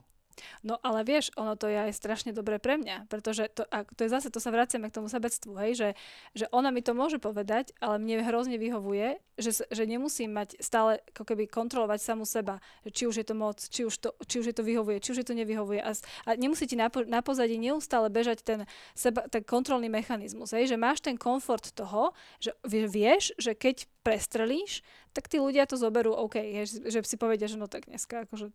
No 0.62 0.78
ale 0.82 1.04
vieš, 1.06 1.30
ono 1.34 1.54
to 1.54 1.66
je 1.70 1.78
aj 1.88 1.92
strašne 1.94 2.30
dobré 2.34 2.58
pre 2.58 2.78
mňa, 2.78 3.10
pretože 3.10 3.50
to, 3.52 3.66
a 3.68 3.84
to 3.84 4.06
je 4.06 4.10
zase, 4.10 4.28
to 4.30 4.40
sa 4.42 4.50
vraciame 4.50 4.90
k 4.90 4.96
tomu 4.96 5.06
sebectvu, 5.10 5.52
hej, 5.64 5.72
že, 5.74 5.88
že 6.34 6.44
ona 6.50 6.72
mi 6.74 6.82
to 6.82 6.92
môže 6.92 7.18
povedať, 7.22 7.74
ale 7.78 7.98
mne 7.98 8.24
hrozne 8.26 8.56
vyhovuje, 8.56 9.18
že, 9.38 9.64
že 9.70 9.82
nemusím 9.86 10.34
mať 10.34 10.58
stále 10.58 11.00
ako 11.14 11.22
keby 11.22 11.46
kontrolovať 11.46 11.98
samu 12.02 12.26
seba, 12.26 12.58
či 12.90 13.06
už 13.06 13.22
je 13.22 13.26
to 13.26 13.34
moc, 13.38 13.58
či 13.58 13.86
už, 13.86 13.94
to, 13.98 14.10
či 14.26 14.42
už 14.42 14.46
je 14.50 14.56
to 14.56 14.66
vyhovuje, 14.66 14.98
či 14.98 15.14
už 15.14 15.18
je 15.22 15.28
to 15.28 15.34
nevyhovuje. 15.38 15.78
A, 15.82 15.94
a 16.26 16.30
nemusí 16.34 16.66
ti 16.66 16.74
na, 16.74 16.90
na 17.06 17.20
pozadí 17.22 17.54
neustále 17.56 18.10
bežať 18.10 18.42
ten, 18.42 18.60
seba, 18.98 19.26
ten 19.30 19.46
kontrolný 19.46 19.86
mechanizmus, 19.86 20.50
hej, 20.50 20.66
že 20.66 20.76
máš 20.76 20.98
ten 21.02 21.14
komfort 21.14 21.70
toho, 21.74 22.10
že 22.42 22.54
vieš, 22.66 23.34
že 23.38 23.54
keď 23.54 23.86
prestrelíš, 24.02 24.82
tak 25.12 25.28
tí 25.28 25.38
ľudia 25.42 25.66
to 25.66 25.78
zoberú 25.78 26.14
OK, 26.14 26.38
hej, 26.38 26.66
že 26.86 26.98
si 27.04 27.16
povedia, 27.18 27.50
že 27.50 27.60
no 27.60 27.70
tak 27.70 27.86
dneska 27.86 28.26
akože 28.26 28.50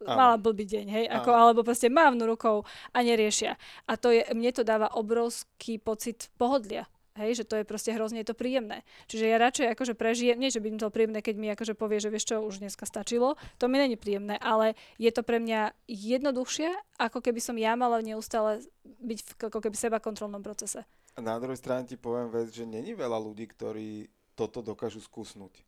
už 0.00 0.12
mala 0.12 0.36
blbý 0.36 0.68
deň, 0.68 0.86
hej, 0.92 1.04
ako, 1.08 1.30
alebo 1.32 1.60
proste 1.64 1.88
mávnu 1.88 2.28
rukou 2.28 2.68
a 2.92 2.98
neriešia. 3.00 3.56
A 3.88 3.96
to 3.96 4.12
je, 4.12 4.24
mne 4.36 4.52
to 4.52 4.60
dáva 4.60 4.92
obrovský 4.92 5.80
pocit 5.80 6.28
pohodlia. 6.36 6.84
Hej, 7.16 7.40
že 7.40 7.44
to 7.48 7.56
je 7.56 7.64
proste 7.64 7.96
hrozne 7.96 8.20
je 8.20 8.28
to 8.28 8.36
príjemné. 8.36 8.84
Čiže 9.08 9.24
ja 9.24 9.40
radšej 9.40 9.72
akože 9.72 9.96
prežijem, 9.96 10.36
nie 10.36 10.52
že 10.52 10.60
by 10.60 10.68
mi 10.68 10.76
to 10.76 10.92
príjemné, 10.92 11.24
keď 11.24 11.34
mi 11.40 11.48
akože 11.48 11.72
povie, 11.72 11.96
že 11.96 12.12
vieš 12.12 12.28
čo, 12.28 12.44
už 12.44 12.60
dneska 12.60 12.84
stačilo, 12.84 13.40
to 13.56 13.72
mi 13.72 13.80
není 13.80 13.96
príjemné, 13.96 14.36
ale 14.36 14.76
je 15.00 15.08
to 15.08 15.24
pre 15.24 15.40
mňa 15.40 15.72
jednoduchšie, 15.88 16.68
ako 17.00 17.24
keby 17.24 17.40
som 17.40 17.56
ja 17.56 17.72
mala 17.72 18.04
neustále 18.04 18.60
byť 18.84 19.18
v 19.24 19.30
ako 19.48 19.64
keby 19.64 19.76
seba 19.80 19.96
kontrolnom 19.96 20.44
procese. 20.44 20.84
A 21.16 21.24
na 21.24 21.40
druhej 21.40 21.56
strane 21.56 21.88
ti 21.88 21.96
poviem 21.96 22.28
vec, 22.28 22.52
že 22.52 22.68
není 22.68 22.92
veľa 22.92 23.16
ľudí, 23.16 23.48
ktorí 23.48 24.12
toto 24.36 24.60
dokážu 24.60 25.00
skúsnuť. 25.00 25.64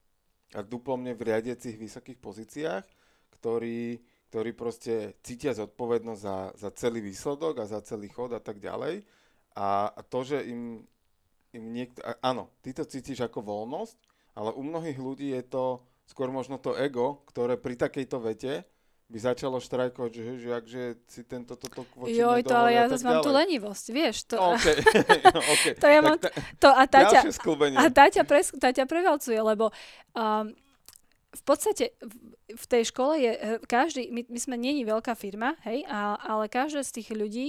A 0.53 0.61
duplomne 0.61 1.17
v 1.17 1.33
riadiacich 1.33 1.81
vysokých 1.81 2.21
pozíciách, 2.21 2.85
ktorí 3.41 4.05
ktorí 4.29 4.53
proste 4.53 5.17
cítia 5.25 5.57
zodpovednosť 5.57 6.21
za, 6.21 6.37
za 6.53 6.71
celý 6.77 7.01
výsledok 7.01 7.64
a 7.64 7.71
za 7.71 7.81
celý 7.81 8.12
chod 8.12 8.37
a 8.37 8.43
tak 8.45 8.61
ďalej. 8.61 9.01
A, 9.57 9.88
a 9.88 10.01
to, 10.05 10.21
že 10.23 10.45
im, 10.45 10.85
im 11.57 11.64
niekto... 11.73 12.05
Áno, 12.21 12.53
ty 12.61 12.77
to 12.77 12.85
cítiš 12.85 13.25
ako 13.25 13.41
voľnosť, 13.41 13.97
ale 14.37 14.53
u 14.53 14.62
mnohých 14.62 15.01
ľudí 15.01 15.33
je 15.33 15.43
to 15.49 15.64
skôr 16.05 16.29
možno 16.29 16.61
to 16.61 16.77
ego, 16.77 17.25
ktoré 17.29 17.57
pri 17.57 17.75
takejto 17.81 18.21
vete 18.21 18.69
by 19.09 19.19
začalo 19.25 19.57
štrajkovať, 19.57 20.11
že, 20.12 20.25
že 20.37 20.51
akže 20.53 20.83
si 21.09 21.25
tento 21.25 21.57
toto 21.57 21.88
voči 21.97 22.21
Joj, 22.21 22.45
to 22.45 22.53
ale 22.53 22.77
ja 22.77 22.85
zase 22.93 23.09
mám 23.09 23.25
tú 23.25 23.33
lenivosť, 23.33 23.85
vieš. 23.88 24.29
To, 24.29 24.53
okay. 24.53 24.77
okay. 25.57 25.73
to 25.81 25.87
ja 25.88 26.01
mám, 26.05 26.21
to, 26.61 26.69
a 26.69 26.85
Taťa, 26.85 27.21
a 27.73 27.85
Taťa, 27.88 28.23
pres, 28.29 28.53
Taťa 28.53 28.85
prevalcuje, 28.85 29.41
lebo 29.41 29.73
um, 30.12 30.53
v 31.29 31.43
podstate 31.45 31.93
v 32.49 32.64
tej 32.64 32.88
škole 32.88 33.21
je 33.21 33.61
každý, 33.69 34.09
my, 34.09 34.25
my 34.33 34.41
sme 34.41 34.57
není 34.57 34.81
veľká 34.81 35.12
firma, 35.12 35.53
hej, 35.69 35.85
a, 35.85 36.17
ale 36.17 36.49
každý 36.49 36.81
z 36.81 36.95
tých 37.01 37.09
ľudí, 37.12 37.47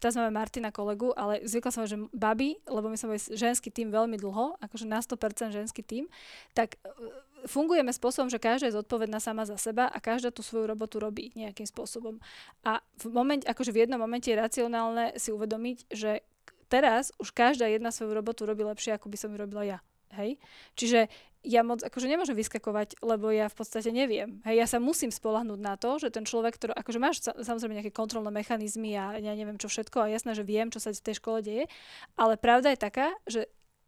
teraz 0.00 0.16
máme 0.16 0.32
Martina 0.32 0.72
kolegu, 0.72 1.12
ale 1.12 1.44
zvykla 1.44 1.68
som, 1.68 1.84
že 1.84 2.00
baby, 2.16 2.56
lebo 2.64 2.88
my 2.88 2.96
sme 2.96 3.14
boli 3.14 3.20
ženský 3.20 3.68
tým 3.68 3.92
veľmi 3.92 4.16
dlho, 4.16 4.56
akože 4.64 4.88
na 4.88 5.04
100% 5.04 5.52
ženský 5.52 5.84
tým, 5.84 6.08
tak 6.56 6.80
eh, 6.80 6.88
fungujeme 7.44 7.92
spôsobom, 7.92 8.32
že 8.32 8.40
každá 8.40 8.72
je 8.72 8.80
zodpovedná 8.80 9.20
sama 9.20 9.44
za 9.44 9.60
seba 9.60 9.92
a 9.92 9.98
každá 10.00 10.32
tú 10.32 10.40
svoju 10.40 10.64
robotu 10.64 10.96
robí 10.96 11.28
nejakým 11.36 11.68
spôsobom. 11.68 12.16
A 12.64 12.80
v 12.96 13.12
momente, 13.12 13.44
akože 13.44 13.76
v 13.76 13.84
jednom 13.84 14.00
momente 14.00 14.32
je 14.32 14.40
racionálne 14.40 15.12
si 15.20 15.36
uvedomiť, 15.36 15.92
že 15.92 16.24
teraz 16.72 17.12
už 17.20 17.36
každá 17.36 17.68
jedna 17.68 17.92
svoju 17.92 18.16
robotu 18.16 18.48
robí 18.48 18.64
lepšie, 18.64 18.96
ako 18.96 19.12
by 19.12 19.16
som 19.20 19.28
ju 19.32 19.36
robila 19.36 19.68
ja. 19.68 19.78
Hej? 20.16 20.40
Čiže 20.72 21.12
ja 21.46 21.62
moc 21.62 21.80
akože 21.86 22.10
nemôžem 22.10 22.34
vyskakovať, 22.34 22.98
lebo 22.98 23.30
ja 23.30 23.46
v 23.46 23.56
podstate 23.56 23.94
neviem. 23.94 24.42
Hej, 24.42 24.56
ja 24.58 24.66
sa 24.66 24.78
musím 24.82 25.14
spolahnúť 25.14 25.60
na 25.62 25.78
to, 25.78 26.02
že 26.02 26.10
ten 26.10 26.26
človek, 26.26 26.58
ktorý, 26.58 26.72
akože 26.74 26.98
máš 26.98 27.22
samozrejme 27.24 27.78
nejaké 27.78 27.94
kontrolné 27.94 28.34
mechanizmy 28.34 28.98
a 28.98 29.16
ja 29.18 29.32
neviem 29.38 29.56
čo 29.56 29.70
všetko 29.70 30.02
a 30.02 30.10
jasné, 30.10 30.34
že 30.34 30.42
viem, 30.42 30.68
čo 30.68 30.82
sa 30.82 30.90
v 30.90 30.98
tej 30.98 31.22
škole 31.22 31.38
deje, 31.40 31.70
ale 32.18 32.34
pravda 32.34 32.74
je 32.74 32.80
taká, 32.82 33.14
že 33.30 33.46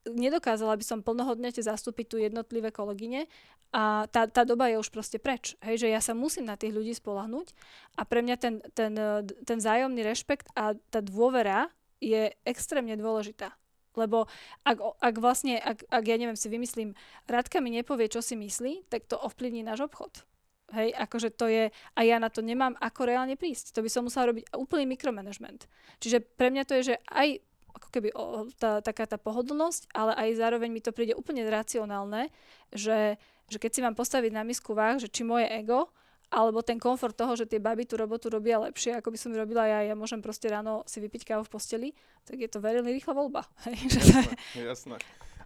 nedokázala 0.08 0.78
by 0.78 0.84
som 0.86 1.04
plnohodnotne 1.04 1.60
zastúpiť 1.60 2.06
tu 2.08 2.16
jednotlivé 2.16 2.72
kolegyne 2.72 3.28
a 3.70 4.08
tá, 4.10 4.26
tá 4.26 4.42
doba 4.42 4.66
je 4.72 4.80
už 4.80 4.88
proste 4.90 5.20
preč. 5.20 5.54
Hej, 5.60 5.86
že 5.86 5.88
ja 5.92 6.00
sa 6.00 6.16
musím 6.16 6.48
na 6.48 6.56
tých 6.56 6.74
ľudí 6.74 6.96
spolahnuť 6.96 7.52
a 8.00 8.02
pre 8.08 8.24
mňa 8.24 8.36
ten, 8.40 8.54
ten, 8.72 8.92
ten 9.26 9.58
zájomný 9.60 10.00
rešpekt 10.02 10.50
a 10.56 10.74
tá 10.90 11.04
dôvera 11.04 11.68
je 12.00 12.32
extrémne 12.48 12.96
dôležitá. 12.96 13.52
Lebo 13.98 14.30
ak, 14.62 14.78
ak 15.02 15.14
vlastne, 15.18 15.58
ak, 15.58 15.86
ak 15.90 16.04
ja 16.06 16.16
neviem, 16.18 16.38
si 16.38 16.46
vymyslím, 16.46 16.94
Radka 17.26 17.58
mi 17.58 17.74
nepovie, 17.74 18.06
čo 18.06 18.22
si 18.22 18.38
myslí, 18.38 18.86
tak 18.86 19.10
to 19.10 19.18
ovplyvní 19.18 19.66
náš 19.66 19.90
obchod. 19.90 20.22
Hej, 20.70 20.94
akože 20.94 21.34
to 21.34 21.50
je, 21.50 21.74
a 21.74 22.00
ja 22.06 22.22
na 22.22 22.30
to 22.30 22.46
nemám 22.46 22.78
ako 22.78 23.10
reálne 23.10 23.34
prísť. 23.34 23.74
To 23.74 23.82
by 23.82 23.90
som 23.90 24.06
musela 24.06 24.30
robiť 24.30 24.54
úplný 24.54 24.86
mikromanagement. 24.94 25.66
Čiže 25.98 26.22
pre 26.22 26.54
mňa 26.54 26.62
to 26.62 26.78
je, 26.78 26.94
že 26.94 26.96
aj 27.10 27.42
ako 27.74 27.88
keby 27.90 28.08
o, 28.14 28.46
tá, 28.54 28.78
taká 28.78 29.06
tá 29.06 29.18
pohodlnosť, 29.18 29.90
ale 29.94 30.14
aj 30.14 30.38
zároveň 30.38 30.70
mi 30.70 30.82
to 30.82 30.94
príde 30.94 31.18
úplne 31.18 31.42
racionálne, 31.46 32.30
že, 32.70 33.18
že 33.50 33.58
keď 33.58 33.70
si 33.70 33.80
mám 33.82 33.98
postaviť 33.98 34.30
na 34.30 34.46
misku 34.46 34.74
váh, 34.74 34.98
že 34.98 35.10
či 35.10 35.26
moje 35.26 35.50
ego 35.50 35.90
alebo 36.30 36.62
ten 36.62 36.78
komfort 36.78 37.18
toho, 37.18 37.34
že 37.34 37.44
tie 37.44 37.58
baby 37.58 37.82
tú 37.82 37.98
robotu 37.98 38.30
robia 38.30 38.62
lepšie, 38.62 38.94
ako 39.02 39.10
by 39.10 39.18
som 39.18 39.34
robila 39.34 39.66
ja, 39.66 39.82
ja 39.82 39.94
môžem 39.98 40.22
proste 40.22 40.46
ráno 40.46 40.86
si 40.86 41.02
vypiť 41.02 41.26
kávu 41.26 41.42
v 41.42 41.52
posteli, 41.52 41.88
tak 42.22 42.38
je 42.38 42.46
to 42.46 42.62
veľmi 42.62 42.86
rýchla 42.86 43.12
voľba. 43.12 43.42
Jasné, 43.66 44.30
jasné. 44.54 44.96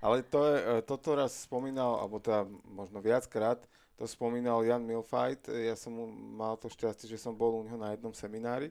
Ale 0.04 0.20
to 0.20 0.44
je, 0.52 0.56
e, 0.60 0.64
toto 0.84 1.16
raz 1.16 1.48
spomínal, 1.48 1.96
alebo 1.96 2.20
teda 2.20 2.44
možno 2.68 3.00
viackrát, 3.00 3.64
to 3.96 4.04
spomínal 4.04 4.60
Jan 4.60 4.84
Milfight. 4.84 5.48
Ja 5.48 5.72
som 5.78 5.96
mal 6.36 6.60
to 6.60 6.68
šťastie, 6.68 7.08
že 7.08 7.16
som 7.16 7.32
bol 7.32 7.56
u 7.56 7.64
neho 7.64 7.80
na 7.80 7.96
jednom 7.96 8.12
seminári 8.12 8.68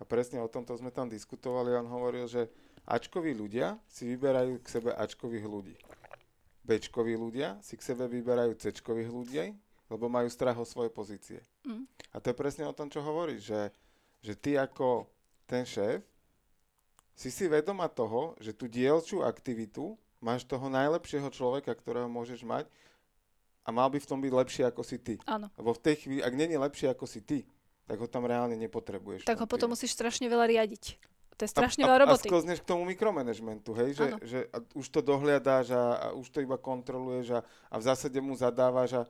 a 0.00 0.02
presne 0.02 0.42
o 0.42 0.50
tomto 0.50 0.74
sme 0.74 0.90
tam 0.90 1.06
diskutovali. 1.06 1.78
On 1.78 1.86
hovoril, 1.86 2.26
že 2.26 2.50
Ačkoví 2.82 3.30
ľudia 3.30 3.78
si 3.86 4.10
vyberajú 4.10 4.58
k 4.58 4.66
sebe 4.66 4.90
Ačkových 4.90 5.46
ľudí. 5.46 5.76
Bčkoví 6.62 7.14
ľudia 7.18 7.58
si 7.58 7.74
k 7.74 7.82
sebe 7.82 8.06
vyberajú 8.06 8.54
Cčkových 8.54 9.10
ľudí, 9.10 9.54
lebo 9.92 10.08
majú 10.08 10.28
strach 10.32 10.56
o 10.56 10.64
svoje 10.64 10.88
pozície. 10.88 11.44
Mm. 11.68 11.84
A 12.12 12.16
to 12.18 12.32
je 12.32 12.40
presne 12.40 12.64
o 12.64 12.72
tom, 12.72 12.88
čo 12.88 13.04
hovoríš, 13.04 13.52
že, 13.52 13.62
že 14.24 14.32
ty 14.32 14.56
ako 14.56 15.04
ten 15.44 15.68
šéf 15.68 16.00
si 17.12 17.28
si 17.28 17.44
vedoma 17.44 17.92
toho, 17.92 18.32
že 18.40 18.56
tú 18.56 18.64
dielčú 18.64 19.20
aktivitu 19.20 20.00
máš 20.24 20.48
toho 20.48 20.72
najlepšieho 20.72 21.28
človeka, 21.28 21.76
ktorého 21.76 22.08
môžeš 22.08 22.40
mať 22.40 22.64
a 23.62 23.68
mal 23.70 23.92
by 23.92 24.00
v 24.00 24.08
tom 24.08 24.18
byť 24.18 24.32
lepšie 24.32 24.64
ako 24.66 24.82
si 24.82 24.96
ty. 24.98 25.14
Áno. 25.28 25.52
Lebo 25.54 25.76
v 25.76 25.80
tej 25.82 25.94
chvíli, 26.02 26.20
ak 26.24 26.34
není 26.34 26.56
lepšie 26.56 26.90
ako 26.90 27.04
si 27.04 27.20
ty, 27.20 27.44
tak 27.86 28.00
ho 28.00 28.08
tam 28.08 28.24
reálne 28.24 28.56
nepotrebuješ. 28.56 29.28
Tak 29.28 29.38
ho 29.38 29.46
potom 29.46 29.74
musíš 29.74 29.92
strašne 29.92 30.26
veľa 30.26 30.48
riadiť. 30.48 31.12
To 31.36 31.42
je 31.42 31.50
strašne 31.50 31.82
veľa 31.82 32.06
roboty. 32.06 32.28
A 32.28 32.30
sklzneš 32.30 32.62
k 32.62 32.70
tomu 32.70 32.86
mikromanagementu, 32.86 33.74
hej, 33.74 33.98
že, 33.98 34.06
že 34.22 34.38
už 34.78 34.86
to 34.86 35.00
dohliadáš 35.02 35.74
a, 35.74 35.82
a 35.98 36.06
už 36.14 36.30
to 36.30 36.38
iba 36.38 36.54
kontroluješ 36.54 37.34
a, 37.34 37.40
a 37.66 37.74
v 37.80 37.82
zásade 37.82 38.18
mu 38.22 38.36
zadávaš 38.38 38.90
a, 38.94 39.02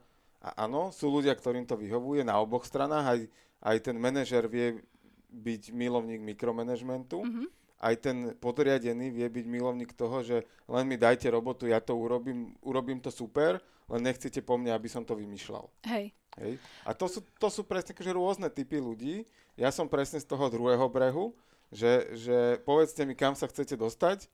a 0.43 0.67
áno, 0.67 0.91
sú 0.91 1.07
ľudia, 1.07 1.39
ktorým 1.39 1.63
to 1.63 1.79
vyhovuje 1.79 2.27
na 2.27 2.35
oboch 2.43 2.67
stranách, 2.67 3.07
aj, 3.07 3.21
aj 3.63 3.77
ten 3.79 3.95
manažer 3.95 4.51
vie 4.51 4.83
byť 5.31 5.71
milovník 5.71 6.19
mikromanagementu, 6.19 7.23
mm-hmm. 7.23 7.47
aj 7.79 7.95
ten 8.03 8.17
podriadený 8.43 9.15
vie 9.15 9.27
byť 9.31 9.47
milovník 9.47 9.95
toho, 9.95 10.21
že 10.27 10.43
len 10.67 10.85
mi 10.91 10.99
dajte 10.99 11.31
robotu, 11.31 11.71
ja 11.71 11.79
to 11.79 11.95
urobím, 11.95 12.59
urobím 12.67 12.99
to 12.99 13.15
super, 13.15 13.63
len 13.87 14.03
nechcete 14.03 14.43
po 14.43 14.59
mne, 14.59 14.75
aby 14.75 14.91
som 14.91 15.07
to 15.07 15.15
vymýšľal. 15.15 15.71
Hej. 15.87 16.11
Hej. 16.43 16.59
A 16.83 16.91
to 16.97 17.07
sú, 17.07 17.21
to 17.39 17.49
sú 17.53 17.63
presne 17.63 17.95
akože 17.95 18.13
rôzne 18.17 18.49
typy 18.49 18.81
ľudí. 18.81 19.29
Ja 19.55 19.69
som 19.69 19.85
presne 19.85 20.17
z 20.17 20.27
toho 20.27 20.49
druhého 20.49 20.89
brehu, 20.89 21.37
že, 21.69 22.09
že 22.17 22.59
povedzte 22.65 23.05
mi, 23.05 23.13
kam 23.13 23.37
sa 23.37 23.47
chcete 23.47 23.77
dostať 23.77 24.27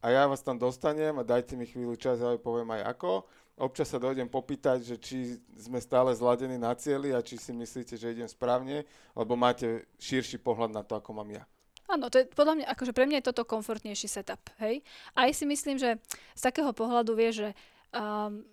a 0.00 0.14
ja 0.14 0.24
vás 0.30 0.40
tam 0.40 0.56
dostanem 0.56 1.12
a 1.18 1.26
dajte 1.26 1.58
mi 1.58 1.66
chvíľu 1.66 1.98
čas, 1.98 2.22
ja 2.22 2.38
poviem 2.38 2.70
aj 2.78 2.96
ako 2.96 3.26
občas 3.60 3.92
sa 3.92 4.00
dojdem 4.00 4.26
popýtať, 4.26 4.82
že 4.82 4.96
či 4.96 5.36
sme 5.60 5.78
stále 5.78 6.16
zladení 6.16 6.56
na 6.56 6.72
cieli 6.72 7.12
a 7.12 7.20
či 7.20 7.36
si 7.36 7.52
myslíte, 7.52 8.00
že 8.00 8.16
idem 8.16 8.26
správne, 8.26 8.88
lebo 9.12 9.36
máte 9.36 9.84
širší 10.00 10.40
pohľad 10.40 10.72
na 10.72 10.82
to, 10.82 10.96
ako 10.96 11.12
mám 11.12 11.28
ja. 11.28 11.44
Áno, 11.90 12.06
to 12.06 12.22
je 12.22 12.26
podľa 12.30 12.62
mňa, 12.62 12.66
akože 12.70 12.94
pre 12.94 13.04
mňa 13.04 13.18
je 13.20 13.28
toto 13.34 13.42
komfortnejší 13.44 14.08
setup, 14.08 14.40
hej. 14.62 14.80
Aj 15.12 15.28
si 15.34 15.44
myslím, 15.44 15.76
že 15.76 15.98
z 16.38 16.42
takého 16.42 16.70
pohľadu 16.70 17.18
vie, 17.18 17.30
že 17.34 17.48
um, 17.90 18.46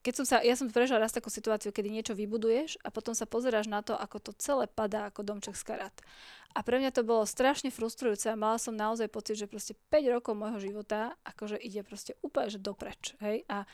keď 0.00 0.14
som 0.16 0.26
sa, 0.28 0.36
ja 0.40 0.56
som 0.56 0.68
prežila 0.68 1.04
raz 1.04 1.12
takú 1.12 1.28
situáciu, 1.28 1.72
kedy 1.72 1.88
niečo 1.92 2.16
vybuduješ 2.16 2.80
a 2.80 2.88
potom 2.88 3.12
sa 3.12 3.28
pozeráš 3.28 3.68
na 3.68 3.84
to, 3.84 3.92
ako 3.92 4.16
to 4.20 4.32
celé 4.40 4.64
padá 4.64 5.08
ako 5.08 5.20
domček 5.24 5.56
z 5.56 5.64
karát. 5.72 5.96
A 6.56 6.64
pre 6.64 6.80
mňa 6.80 6.90
to 6.92 7.04
bolo 7.04 7.28
strašne 7.28 7.68
frustrujúce 7.68 8.26
a 8.32 8.36
mala 8.36 8.56
som 8.56 8.72
naozaj 8.72 9.12
pocit, 9.12 9.36
že 9.36 9.46
proste 9.46 9.76
5 9.92 10.16
rokov 10.16 10.32
môjho 10.34 10.58
života 10.58 11.14
akože 11.22 11.60
ide 11.60 11.84
proste 11.84 12.16
úplne 12.24 12.48
že 12.48 12.60
dopreč, 12.60 13.14
hej. 13.20 13.44
A 13.48 13.68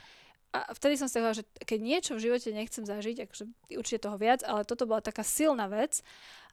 a 0.65 0.71
vtedy 0.73 0.97
som 0.97 1.11
si 1.11 1.21
hovorila, 1.21 1.43
že 1.43 1.45
keď 1.61 1.79
niečo 1.83 2.13
v 2.17 2.25
živote 2.25 2.49
nechcem 2.55 2.87
zažiť, 2.87 3.29
akože 3.29 3.45
určite 3.77 4.09
toho 4.09 4.17
viac, 4.17 4.41
ale 4.47 4.65
toto 4.65 4.89
bola 4.89 5.05
taká 5.05 5.27
silná 5.27 5.69
vec, 5.69 6.01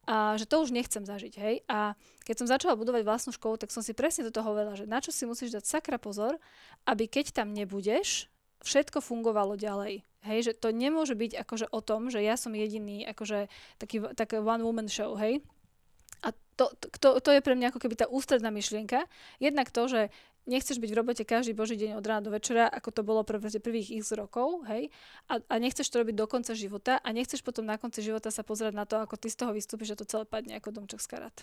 a 0.03 0.35
že 0.35 0.43
to 0.43 0.59
už 0.59 0.75
nechcem 0.75 1.07
zažiť, 1.07 1.33
hej. 1.39 1.55
A 1.71 1.95
keď 2.27 2.43
som 2.43 2.47
začala 2.51 2.75
budovať 2.75 3.07
vlastnú 3.07 3.31
školu, 3.31 3.55
tak 3.55 3.71
som 3.71 3.79
si 3.79 3.95
presne 3.95 4.27
toto 4.27 4.43
hovorila, 4.43 4.75
že 4.75 4.83
na 4.83 4.99
čo 4.99 5.15
si 5.15 5.23
musíš 5.23 5.55
dať 5.55 5.63
sakra 5.63 5.95
pozor, 5.95 6.35
aby 6.83 7.07
keď 7.07 7.31
tam 7.31 7.55
nebudeš, 7.55 8.27
všetko 8.67 8.99
fungovalo 8.99 9.55
ďalej. 9.55 10.03
Hej, 10.23 10.39
že 10.43 10.53
to 10.55 10.75
nemôže 10.75 11.15
byť 11.15 11.39
akože 11.39 11.67
o 11.71 11.79
tom, 11.79 12.11
že 12.11 12.19
ja 12.19 12.35
som 12.35 12.51
jediný, 12.55 13.07
akože 13.07 13.47
taký, 13.79 14.03
taký 14.15 14.43
one 14.43 14.63
woman 14.63 14.91
show, 14.91 15.15
hej. 15.15 15.39
A 16.23 16.35
to, 16.55 16.71
to, 16.99 17.19
to 17.19 17.29
je 17.35 17.43
pre 17.43 17.55
mňa 17.55 17.71
ako 17.71 17.79
keby 17.83 17.95
tá 17.99 18.07
ústredná 18.07 18.51
myšlienka. 18.51 19.07
Jednak 19.39 19.71
to, 19.71 19.87
že 19.87 20.01
nechceš 20.45 20.79
byť 20.79 20.89
v 20.91 20.97
robote 20.97 21.23
každý 21.23 21.55
boží 21.55 21.79
deň 21.79 21.99
od 21.99 22.05
rána 22.05 22.23
do 22.27 22.31
večera, 22.31 22.67
ako 22.67 22.89
to 22.91 23.01
bolo 23.03 23.21
pre 23.23 23.39
prvých 23.39 23.95
x 23.99 24.15
rokov, 24.15 24.67
hej, 24.67 24.91
a, 25.31 25.39
a 25.39 25.55
nechceš 25.59 25.87
to 25.87 25.99
robiť 26.03 26.15
do 26.15 26.25
konca 26.27 26.53
života 26.55 26.99
a 26.99 27.07
nechceš 27.15 27.43
potom 27.43 27.63
na 27.67 27.79
konci 27.79 28.03
života 28.03 28.31
sa 28.31 28.43
pozerať 28.43 28.73
na 28.75 28.85
to, 28.87 28.99
ako 28.99 29.15
ty 29.15 29.31
z 29.31 29.39
toho 29.39 29.51
vystúpiš, 29.55 29.95
že 29.95 29.99
to 30.03 30.05
celé 30.09 30.23
padne 30.27 30.59
ako 30.59 30.75
domček 30.75 30.99
z 30.99 31.07
karát. 31.07 31.37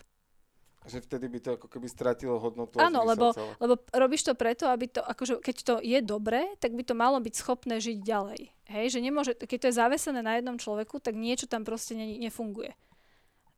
Že 0.89 1.05
vtedy 1.05 1.29
by 1.29 1.39
to 1.45 1.51
ako 1.61 1.69
keby 1.69 1.93
stratilo 1.93 2.41
hodnotu. 2.41 2.81
Áno, 2.81 3.05
lebo, 3.05 3.37
lebo 3.61 3.85
robíš 3.93 4.25
to 4.25 4.33
preto, 4.33 4.65
aby 4.65 4.89
to, 4.89 5.05
akože 5.05 5.45
keď 5.45 5.57
to 5.61 5.75
je 5.85 6.01
dobré, 6.01 6.57
tak 6.57 6.73
by 6.73 6.81
to 6.81 6.97
malo 6.97 7.21
byť 7.21 7.35
schopné 7.37 7.85
žiť 7.85 8.01
ďalej. 8.01 8.49
Hej, 8.73 8.97
že 8.97 9.05
nemôže, 9.05 9.37
keď 9.37 9.59
to 9.61 9.69
je 9.69 9.77
zavesené 9.77 10.25
na 10.25 10.41
jednom 10.41 10.57
človeku, 10.57 10.97
tak 10.97 11.21
niečo 11.21 11.45
tam 11.45 11.69
proste 11.69 11.93
ne, 11.93 12.17
nefunguje. 12.17 12.73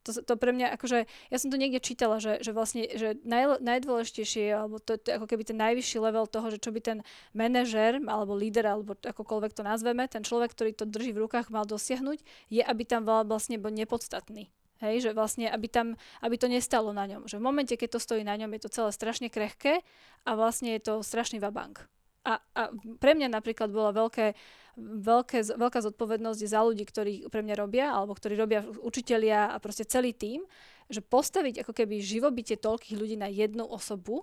To, 0.03 0.11
to 0.19 0.35
pre 0.35 0.51
mňa, 0.51 0.75
akože, 0.75 1.07
ja 1.07 1.38
som 1.38 1.49
to 1.51 1.61
niekde 1.61 1.79
čítala, 1.79 2.19
že, 2.19 2.43
že 2.43 2.51
vlastne, 2.51 2.91
že 2.91 3.15
naj, 3.23 3.62
najdôležitejšie, 3.62 4.51
alebo 4.51 4.83
to, 4.83 4.99
to 4.99 5.15
ako 5.15 5.31
keby 5.31 5.47
ten 5.47 5.59
najvyšší 5.62 5.99
level 6.03 6.27
toho, 6.27 6.51
že 6.51 6.59
čo 6.59 6.75
by 6.75 6.81
ten 6.83 6.99
manažer, 7.31 8.03
alebo 8.03 8.35
líder, 8.35 8.67
alebo 8.67 8.99
akokoľvek 8.99 9.53
to 9.55 9.62
nazveme, 9.62 10.03
ten 10.11 10.27
človek, 10.27 10.51
ktorý 10.51 10.75
to 10.75 10.91
drží 10.91 11.15
v 11.15 11.23
rukách, 11.27 11.55
mal 11.55 11.62
dosiahnuť, 11.62 12.19
je, 12.51 12.62
aby 12.67 12.83
tam 12.83 13.07
vlastne 13.07 13.62
bol 13.62 13.71
nepodstatný. 13.71 14.51
Hej, 14.83 15.07
že 15.07 15.11
vlastne, 15.15 15.47
aby, 15.47 15.71
tam, 15.71 15.95
aby 16.19 16.35
to 16.35 16.51
nestalo 16.51 16.91
na 16.91 17.07
ňom. 17.07 17.31
Že 17.31 17.38
v 17.38 17.47
momente, 17.47 17.75
keď 17.79 17.95
to 17.95 18.01
stojí 18.03 18.27
na 18.27 18.35
ňom, 18.35 18.51
je 18.59 18.67
to 18.67 18.75
celé 18.75 18.91
strašne 18.91 19.31
krehké 19.31 19.87
a 20.27 20.31
vlastne 20.35 20.75
je 20.75 20.83
to 20.83 21.07
strašný 21.07 21.38
vabank. 21.38 21.87
A, 22.23 22.39
a 22.55 22.63
pre 23.03 23.19
mňa 23.19 23.35
napríklad 23.35 23.75
bola 23.75 23.91
veľké, 23.91 24.39
veľké, 24.79 25.59
veľká 25.59 25.79
zodpovednosť 25.83 26.41
za 26.47 26.61
ľudí, 26.63 26.87
ktorí 26.87 27.13
pre 27.27 27.43
mňa 27.43 27.55
robia, 27.59 27.91
alebo 27.91 28.15
ktorí 28.15 28.39
robia 28.39 28.63
učitelia 28.63 29.51
a 29.51 29.57
proste 29.59 29.83
celý 29.83 30.15
tým, 30.15 30.47
že 30.87 31.03
postaviť 31.03 31.67
ako 31.67 31.73
keby 31.75 31.99
živobytie 31.99 32.55
toľkých 32.55 32.95
ľudí 32.95 33.17
na 33.19 33.27
jednu 33.27 33.67
osobu 33.67 34.23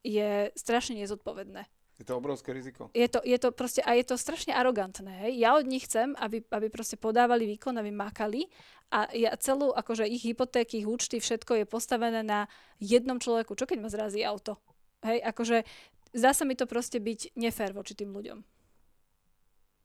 je 0.00 0.48
strašne 0.56 0.96
nezodpovedné. 0.96 1.68
Je 2.00 2.08
to 2.08 2.16
obrovské 2.16 2.56
riziko. 2.56 2.88
Je 2.96 3.04
to, 3.12 3.20
je 3.20 3.36
to 3.36 3.52
proste, 3.52 3.84
a 3.84 3.92
je 3.92 4.08
to 4.08 4.16
strašne 4.16 4.56
arogantné. 4.56 5.28
Hej. 5.28 5.32
Ja 5.36 5.52
od 5.60 5.68
nich 5.68 5.84
chcem, 5.84 6.16
aby, 6.16 6.40
aby 6.48 6.72
proste 6.72 6.96
podávali 6.96 7.44
výkon, 7.44 7.76
aby 7.76 7.92
makali 7.92 8.48
a 8.88 9.04
ja 9.12 9.36
celú, 9.36 9.76
akože 9.76 10.08
ich 10.08 10.24
hypotéky, 10.24 10.80
ich 10.80 10.88
účty, 10.88 11.20
všetko 11.20 11.60
je 11.60 11.64
postavené 11.68 12.24
na 12.24 12.48
jednom 12.80 13.20
človeku. 13.20 13.52
Čo 13.52 13.68
keď 13.68 13.84
ma 13.84 13.92
zrazí 13.92 14.24
auto? 14.24 14.56
Hej, 15.04 15.20
akože 15.28 15.68
zdá 16.14 16.30
sa 16.34 16.44
mi 16.46 16.54
to 16.58 16.66
proste 16.66 16.98
byť 16.98 17.34
nefér 17.38 17.74
voči 17.74 17.94
tým 17.94 18.10
ľuďom. 18.10 18.38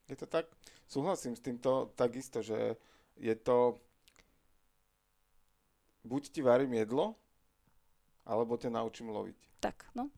Je 0.06 0.16
to 0.18 0.30
tak? 0.30 0.46
Súhlasím 0.86 1.34
s 1.34 1.42
týmto 1.42 1.90
takisto, 1.98 2.46
že 2.46 2.78
je 3.18 3.34
to 3.34 3.82
buď 6.06 6.30
ti 6.30 6.42
varím 6.46 6.78
jedlo, 6.78 7.18
alebo 8.26 8.54
ťa 8.58 8.70
naučím 8.70 9.10
loviť. 9.10 9.38
Tak, 9.58 9.90
no. 9.98 10.14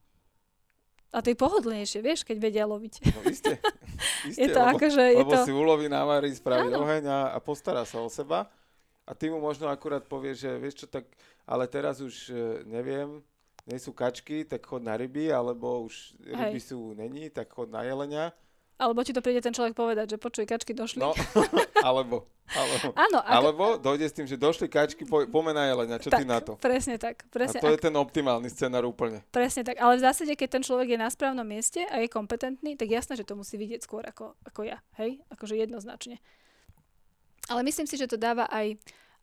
A 1.15 1.23
to 1.23 1.31
je 1.31 1.39
pohodlnejšie, 1.39 2.03
vieš, 2.03 2.27
keď 2.27 2.37
vedia 2.43 2.65
loviť. 2.67 2.93
No, 3.15 3.23
iste, 3.31 3.55
iste, 4.27 4.43
je 4.43 4.47
to 4.51 4.59
lebo, 4.59 4.71
ako, 4.75 4.85
že 4.91 5.03
je 5.07 5.19
lebo 5.23 5.33
to... 5.33 5.43
si 5.47 5.53
uloví, 5.55 5.87
navarí, 5.87 6.29
spraví 6.35 6.67
Áno. 6.67 6.83
oheň 6.83 7.03
a, 7.07 7.19
a 7.31 7.37
postará 7.39 7.87
sa 7.87 8.03
o 8.03 8.11
seba. 8.11 8.51
A 9.07 9.15
ty 9.15 9.31
mu 9.31 9.39
možno 9.39 9.71
akurát 9.71 10.03
povieš, 10.03 10.35
že 10.43 10.51
vieš 10.59 10.75
čo, 10.83 10.87
tak, 10.91 11.07
ale 11.47 11.63
teraz 11.71 12.03
už 12.03 12.27
e, 12.27 12.67
neviem, 12.67 13.23
nie 13.67 13.77
sú 13.77 13.91
kačky, 13.91 14.47
tak 14.47 14.63
chod 14.63 14.80
na 14.80 14.95
ryby, 14.95 15.27
alebo 15.27 15.84
už 15.84 16.15
ryby 16.23 16.60
Hej. 16.60 16.71
sú 16.71 16.95
není, 16.95 17.27
tak 17.27 17.51
chod 17.51 17.67
na 17.67 17.84
jelenia 17.84 18.32
Alebo 18.80 19.03
ti 19.03 19.12
to 19.12 19.19
príde 19.19 19.43
ten 19.43 19.51
človek 19.51 19.75
povedať, 19.75 20.15
že 20.15 20.17
počuj, 20.17 20.47
kačky 20.47 20.71
došli. 20.71 21.01
No, 21.01 21.12
alebo, 21.88 22.30
alebo, 22.47 22.88
Áno, 22.95 23.19
ak- 23.19 23.34
alebo 23.34 23.63
dojde 23.75 24.06
s 24.08 24.13
tým, 24.15 24.30
že 24.30 24.38
došli 24.38 24.69
kačky, 24.69 25.03
po, 25.03 25.25
pomená 25.27 25.65
jelenia, 25.67 25.97
čo 25.99 26.13
tak, 26.13 26.21
ty 26.21 26.30
na 26.30 26.39
to? 26.39 26.56
Presne 26.62 26.95
tak. 27.01 27.25
A 27.25 27.34
Presne, 27.34 27.60
to 27.60 27.73
je 27.73 27.75
ak- 27.75 27.86
ten 27.89 27.95
optimálny 27.97 28.47
scenár 28.53 28.86
úplne. 28.86 29.25
presne 29.34 29.65
tak. 29.65 29.82
Ale 29.82 29.97
v 29.97 30.06
zásade, 30.06 30.32
keď 30.38 30.62
ten 30.62 30.63
človek 30.63 30.93
je 30.93 30.99
na 31.01 31.10
správnom 31.10 31.43
mieste 31.43 31.84
a 31.89 31.99
je 31.99 32.08
kompetentný, 32.08 32.77
tak 32.77 32.88
jasné, 32.88 33.17
že 33.17 33.25
to 33.25 33.34
musí 33.36 33.58
vidieť 33.58 33.82
skôr 33.84 34.06
ako, 34.06 34.38
ako 34.45 34.62
ja. 34.63 34.80
Hej? 35.01 35.19
Akože 35.34 35.58
jednoznačne. 35.58 36.21
Ale 37.49 37.65
myslím 37.65 37.88
si, 37.89 37.97
že 37.97 38.08
to 38.08 38.15
dáva 38.15 38.45
aj 38.47 38.77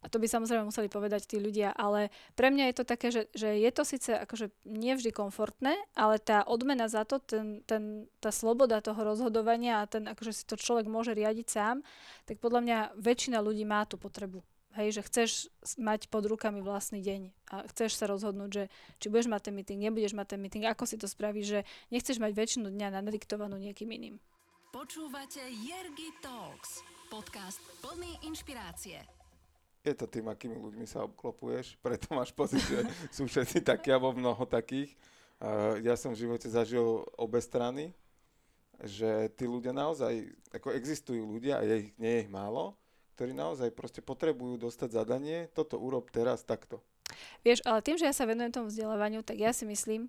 a 0.04 0.06
to 0.12 0.20
by 0.20 0.28
samozrejme 0.28 0.68
museli 0.68 0.92
povedať 0.92 1.24
tí 1.24 1.40
ľudia, 1.40 1.72
ale 1.72 2.12
pre 2.36 2.52
mňa 2.52 2.68
je 2.68 2.76
to 2.76 2.84
také, 2.84 3.08
že, 3.08 3.32
že 3.32 3.56
je 3.56 3.70
to 3.72 3.82
síce 3.88 4.12
akože 4.12 4.52
nie 4.68 4.92
vždy 4.92 5.08
komfortné, 5.16 5.80
ale 5.96 6.20
tá 6.20 6.44
odmena 6.44 6.92
za 6.92 7.08
to, 7.08 7.16
ten, 7.16 7.64
ten, 7.64 8.04
tá 8.20 8.28
sloboda 8.28 8.84
toho 8.84 9.00
rozhodovania 9.00 9.80
a 9.80 9.88
ten, 9.88 10.04
akože 10.04 10.32
si 10.36 10.44
to 10.44 10.60
človek 10.60 10.84
môže 10.84 11.16
riadiť 11.16 11.46
sám, 11.48 11.80
tak 12.28 12.36
podľa 12.36 12.60
mňa 12.60 12.78
väčšina 13.00 13.40
ľudí 13.40 13.64
má 13.64 13.88
tú 13.88 13.96
potrebu. 13.96 14.44
Hej, 14.74 15.00
že 15.00 15.06
chceš 15.06 15.30
mať 15.78 16.10
pod 16.10 16.26
rukami 16.26 16.58
vlastný 16.58 16.98
deň 16.98 17.30
a 17.54 17.62
chceš 17.70 17.94
sa 17.94 18.10
rozhodnúť, 18.10 18.50
že 18.50 18.64
či 18.98 19.06
budeš 19.06 19.30
mať 19.30 19.48
ten 19.48 19.54
meeting, 19.54 19.80
nebudeš 19.86 20.18
mať 20.18 20.34
ten 20.34 20.40
meeting, 20.42 20.66
ako 20.66 20.82
si 20.82 20.98
to 20.98 21.06
spravíš, 21.06 21.46
že 21.46 21.60
nechceš 21.94 22.18
mať 22.18 22.34
väčšinu 22.34 22.74
dňa 22.74 22.98
nadiktovanú 22.98 23.54
niekým 23.54 23.88
iným. 23.94 24.18
Počúvate 24.74 25.46
Jergy 25.62 26.10
Talks, 26.18 26.82
podcast 27.06 27.62
plný 27.78 28.18
inšpirácie. 28.26 29.13
Je 29.84 29.92
to 29.92 30.08
tým, 30.08 30.32
akými 30.32 30.56
ľuďmi 30.56 30.88
sa 30.88 31.04
obklopuješ, 31.04 31.76
preto 31.84 32.08
máš 32.16 32.32
pocit, 32.32 32.64
že 32.64 32.88
sú 33.12 33.28
všetci 33.28 33.60
takí 33.60 33.92
alebo 33.92 34.16
mnoho 34.16 34.48
takých. 34.48 34.96
Ja 35.84 35.92
som 35.92 36.16
v 36.16 36.24
živote 36.24 36.48
zažil 36.48 37.04
obe 37.20 37.36
strany, 37.44 37.92
že 38.80 39.28
tí 39.36 39.44
ľudia 39.44 39.76
naozaj, 39.76 40.32
ako 40.56 40.72
existujú 40.72 41.20
ľudia, 41.20 41.60
a 41.60 41.68
je 41.68 41.74
ich, 41.84 41.90
nie 42.00 42.16
je 42.16 42.20
ich 42.24 42.32
málo, 42.32 42.80
ktorí 43.14 43.36
naozaj 43.36 43.76
proste 43.76 44.00
potrebujú 44.00 44.56
dostať 44.56 44.88
zadanie, 45.04 45.52
toto 45.52 45.76
urob 45.76 46.08
teraz 46.08 46.40
takto. 46.48 46.80
Vieš, 47.44 47.60
ale 47.68 47.84
tým, 47.84 48.00
že 48.00 48.08
ja 48.08 48.16
sa 48.16 48.24
venujem 48.24 48.56
tomu 48.56 48.72
vzdelávaniu, 48.72 49.20
tak 49.20 49.36
ja 49.36 49.52
si 49.52 49.68
myslím, 49.68 50.08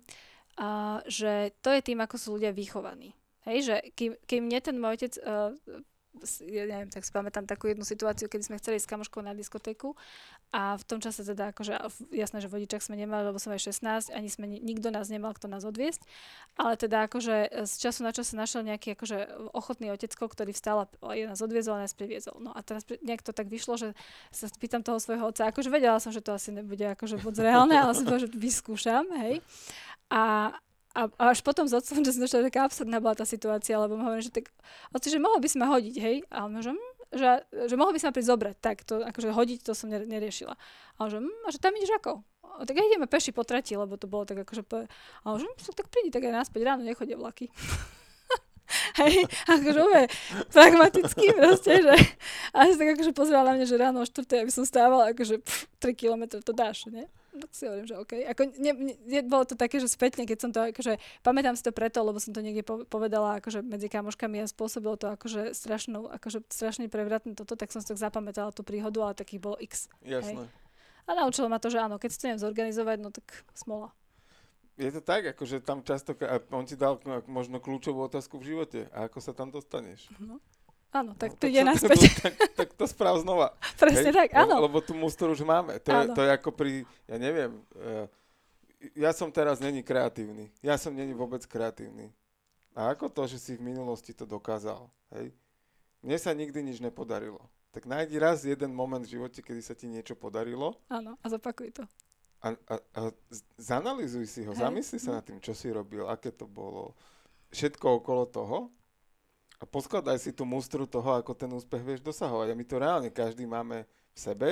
že 1.04 1.52
to 1.60 1.68
je 1.68 1.84
tým, 1.84 2.00
ako 2.00 2.16
sú 2.16 2.40
ľudia 2.40 2.50
vychovaní. 2.56 3.12
Hej, 3.44 3.58
že 3.68 3.76
kým, 3.92 4.16
kým 4.24 4.40
mne 4.48 4.58
ten 4.58 4.76
môj 4.80 4.98
otec, 4.98 5.12
uh, 5.22 5.52
ja 6.46 6.64
neviem, 6.66 6.90
tak 6.90 7.04
si 7.04 7.12
pamätám 7.12 7.44
takú 7.44 7.68
jednu 7.70 7.84
situáciu, 7.86 8.26
kedy 8.26 8.42
sme 8.46 8.60
chceli 8.60 8.80
s 8.80 8.88
kamoškou 8.88 9.22
na 9.22 9.36
diskotéku 9.36 9.94
a 10.54 10.78
v 10.78 10.84
tom 10.86 11.02
čase 11.02 11.26
teda, 11.26 11.50
akože 11.50 11.74
jasné, 12.14 12.38
že 12.38 12.48
vodičak 12.48 12.80
sme 12.80 12.94
nemali, 12.94 13.28
lebo 13.28 13.38
som 13.42 13.50
aj 13.50 13.66
16, 13.66 14.14
ani 14.14 14.28
sme, 14.30 14.46
ni- 14.46 14.62
nikto 14.62 14.94
nás 14.94 15.10
nemal, 15.10 15.34
kto 15.34 15.50
nás 15.50 15.66
odviesť, 15.66 16.06
ale 16.56 16.78
teda 16.78 17.10
akože 17.10 17.66
z 17.66 17.72
času 17.76 18.06
na 18.06 18.14
čas 18.14 18.30
sa 18.30 18.38
našiel 18.38 18.62
nejaký 18.62 18.94
akože 18.94 19.50
ochotný 19.52 19.90
otecko, 19.90 20.30
ktorý 20.30 20.54
vstal 20.54 20.86
a 20.86 21.12
nás 21.26 21.42
odviezol 21.42 21.76
a 21.76 21.84
nás 21.84 21.92
priviezol. 21.98 22.38
No 22.38 22.54
a 22.54 22.62
teraz 22.62 22.86
nejak 23.02 23.26
to 23.26 23.34
tak 23.34 23.50
vyšlo, 23.50 23.76
že 23.76 23.88
sa 24.30 24.46
pýtam 24.56 24.86
toho 24.86 25.02
svojho 25.02 25.28
otca, 25.28 25.50
akože 25.50 25.68
vedela 25.68 25.98
som, 25.98 26.14
že 26.14 26.22
to 26.22 26.32
asi 26.32 26.54
nebude 26.54 26.86
akože 26.94 27.20
moc 27.20 27.34
reálne, 27.36 27.74
ale 27.74 27.92
som 27.92 28.06
že 28.06 28.30
vyskúšam, 28.30 29.04
hej. 29.26 29.42
A, 30.06 30.54
a, 30.96 31.12
a 31.20 31.22
až 31.36 31.44
potom 31.44 31.68
s 31.68 31.76
otcom, 31.76 32.00
že 32.00 32.16
som 32.16 32.40
taká 32.40 32.64
absurdná 32.64 33.04
bola 33.04 33.12
tá 33.12 33.28
situácia, 33.28 33.76
lebo 33.76 34.00
hovorím, 34.00 34.24
že 34.24 34.32
tak, 34.32 34.48
oci, 34.96 35.12
že 35.12 35.20
mohol 35.20 35.44
by 35.44 35.48
sme 35.52 35.68
hodiť, 35.68 35.96
hej? 36.00 36.16
A 36.32 36.48
on 36.48 36.56
že, 36.64 36.72
hm, 36.72 36.92
že, 37.12 37.28
že 37.68 37.74
mohol 37.76 37.92
by 37.92 38.00
sme 38.00 38.16
prísť 38.16 38.30
zobrať, 38.32 38.56
tak 38.64 38.76
to, 38.88 39.04
akože 39.04 39.28
hodiť, 39.28 39.58
to 39.60 39.76
som 39.76 39.92
ne- 39.92 40.08
neriešila. 40.08 40.56
A 40.56 40.98
on 41.04 41.08
že, 41.12 41.20
hm, 41.20 41.44
a 41.44 41.48
že 41.52 41.60
tam 41.60 41.76
ideš 41.76 41.92
ako? 42.00 42.24
A 42.56 42.64
tak 42.64 42.80
ja 42.80 42.88
ideme 42.88 43.04
peši 43.04 43.36
po 43.36 43.44
trati, 43.44 43.76
lebo 43.76 44.00
to 44.00 44.08
bolo 44.08 44.24
tak 44.24 44.40
akože, 44.40 44.64
a 45.20 45.26
on 45.28 45.36
že, 45.36 45.44
hm, 45.44 45.76
tak 45.76 45.92
prídi, 45.92 46.08
tak 46.08 46.24
aj 46.24 46.32
naspäť, 46.32 46.64
ráno 46.64 46.80
nechodia 46.80 47.20
vlaky. 47.20 47.52
Hej, 48.98 49.28
akože 49.46 49.78
úplne 49.78 50.08
pragmaticky 50.50 51.30
proste, 51.38 51.86
že 51.86 51.94
a 52.50 52.66
si 52.66 52.74
tak 52.80 52.98
akože 52.98 53.12
pozerala 53.14 53.54
na 53.54 53.62
mňa, 53.62 53.66
že 53.68 53.76
ráno 53.78 54.02
o 54.02 54.06
4. 54.08 54.42
aby 54.42 54.50
som 54.50 54.66
stávala, 54.66 55.14
akože 55.14 55.38
pff, 55.38 55.70
3 55.78 55.94
km 55.94 56.22
to 56.42 56.50
dáš, 56.50 56.88
nie? 56.90 57.06
Tak 57.36 57.50
si 57.52 57.68
hovorím, 57.68 57.86
že 57.86 57.96
OK. 58.00 58.12
Ako, 58.32 58.42
ne, 58.56 58.72
ne, 59.04 59.20
bolo 59.26 59.44
to 59.44 59.54
také, 59.54 59.76
že 59.78 59.88
spätne, 59.88 60.24
keď 60.24 60.38
som 60.40 60.50
to, 60.50 60.64
akože, 60.72 60.96
pamätám 61.20 61.54
si 61.54 61.62
to 61.62 61.70
preto, 61.70 62.00
lebo 62.00 62.16
som 62.16 62.32
to 62.32 62.40
niekde 62.40 62.64
po, 62.64 62.88
povedala 62.88 63.38
akože 63.38 63.60
medzi 63.60 63.92
kamoškami 63.92 64.40
a 64.40 64.46
spôsobilo 64.48 64.96
to 64.96 65.12
akože 65.12 65.52
strašnú, 65.52 66.08
akože 66.08 66.48
strašne 66.48 66.88
prevratné 66.88 67.36
toto, 67.36 67.54
tak 67.54 67.68
som 67.70 67.84
si 67.84 67.88
tak 67.92 68.00
zapamätala 68.00 68.50
tú 68.50 68.64
príhodu, 68.64 68.98
ale 69.04 69.12
takých 69.14 69.40
bolo 69.44 69.56
x. 69.60 69.92
Jasné. 70.00 70.48
A 71.06 71.10
naučilo 71.14 71.46
ma 71.46 71.62
to, 71.62 71.70
že 71.70 71.78
áno, 71.78 72.02
keď 72.02 72.08
si 72.10 72.18
to 72.18 72.24
neviem 72.26 72.42
zorganizovať, 72.42 72.96
no 72.98 73.14
tak 73.14 73.26
smola. 73.54 73.94
Je 74.76 74.92
to 74.92 75.00
tak, 75.00 75.24
akože 75.32 75.64
tam 75.64 75.80
často, 75.80 76.12
on 76.52 76.68
ti 76.68 76.76
dal 76.76 77.00
k- 77.00 77.24
možno 77.24 77.62
kľúčovú 77.64 78.04
otázku 78.04 78.36
v 78.36 78.52
živote. 78.52 78.92
A 78.92 79.08
ako 79.08 79.24
sa 79.24 79.32
tam 79.32 79.48
dostaneš? 79.48 80.12
Áno, 80.96 81.12
tak 81.12 81.30
No, 81.30 81.38
príde 81.38 81.60
sa- 81.60 81.68
naspäť. 81.68 82.00
tak, 82.24 82.34
tak 82.54 82.68
to 82.72 82.84
správ 82.84 83.20
znova. 83.20 83.52
Presne 83.82 84.08
Hej? 84.08 84.16
tak, 84.16 84.28
áno. 84.34 84.64
Lebo, 84.64 84.80
tú 84.80 84.92
mústru 84.92 85.28
už 85.28 85.42
máme. 85.42 85.76
To 85.78 85.90
je, 85.90 86.04
to 86.10 86.20
je 86.22 86.30
ako 86.32 86.50
pri, 86.50 86.70
ja 87.04 87.16
neviem, 87.16 87.52
uh, 87.74 88.08
ja 88.94 89.10
som 89.10 89.28
teraz 89.28 89.58
není 89.58 89.80
kreatívny. 89.80 90.48
Ja 90.60 90.74
som 90.74 90.90
není 90.90 91.12
vôbec 91.12 91.42
kreatívny. 91.42 92.08
A 92.72 92.90
ako 92.90 93.08
to, 93.08 93.24
že 93.26 93.36
si 93.36 93.52
v 93.54 93.66
minulosti 93.66 94.10
to 94.10 94.24
dokázal? 94.24 94.84
Hej? 95.10 95.32
Mne 96.00 96.16
sa 96.16 96.30
nikdy 96.30 96.60
nič 96.62 96.78
nepodarilo. 96.78 97.40
Tak 97.70 97.84
nájdi 97.84 98.16
raz 98.16 98.40
jeden 98.40 98.70
moment 98.70 99.00
v 99.00 99.12
živote, 99.12 99.38
kedy 99.38 99.60
sa 99.60 99.72
ti 99.72 99.84
niečo 99.84 100.12
podarilo 100.12 100.80
Áno, 100.86 101.16
a 101.18 101.26
zopakuj 101.26 101.72
to. 101.72 101.84
a, 102.38 102.52
a, 102.52 102.74
a 102.94 103.00
z- 103.28 103.44
zanalýzuj 103.58 104.24
si 104.24 104.40
ho, 104.42 104.52
Hej. 104.52 104.60
zamysli 104.62 104.96
sa 104.96 105.12
nad 105.12 105.20
tým, 105.22 105.36
čo 105.38 105.52
si 105.52 105.68
robil, 105.68 106.04
aké 106.04 106.30
to 106.30 106.44
bolo, 106.44 106.96
všetko 107.48 108.00
okolo 108.00 108.24
toho 108.26 108.58
a 109.56 109.64
poskladaj 109.64 110.20
si 110.20 110.30
tú 110.36 110.44
mústru 110.44 110.84
toho, 110.84 111.16
ako 111.16 111.32
ten 111.32 111.48
úspech 111.48 111.80
vieš 111.80 112.00
dosahovať. 112.04 112.52
A 112.52 112.58
my 112.58 112.64
to 112.68 112.76
reálne 112.76 113.08
každý 113.08 113.48
máme 113.48 113.88
v 113.88 114.18
sebe 114.18 114.50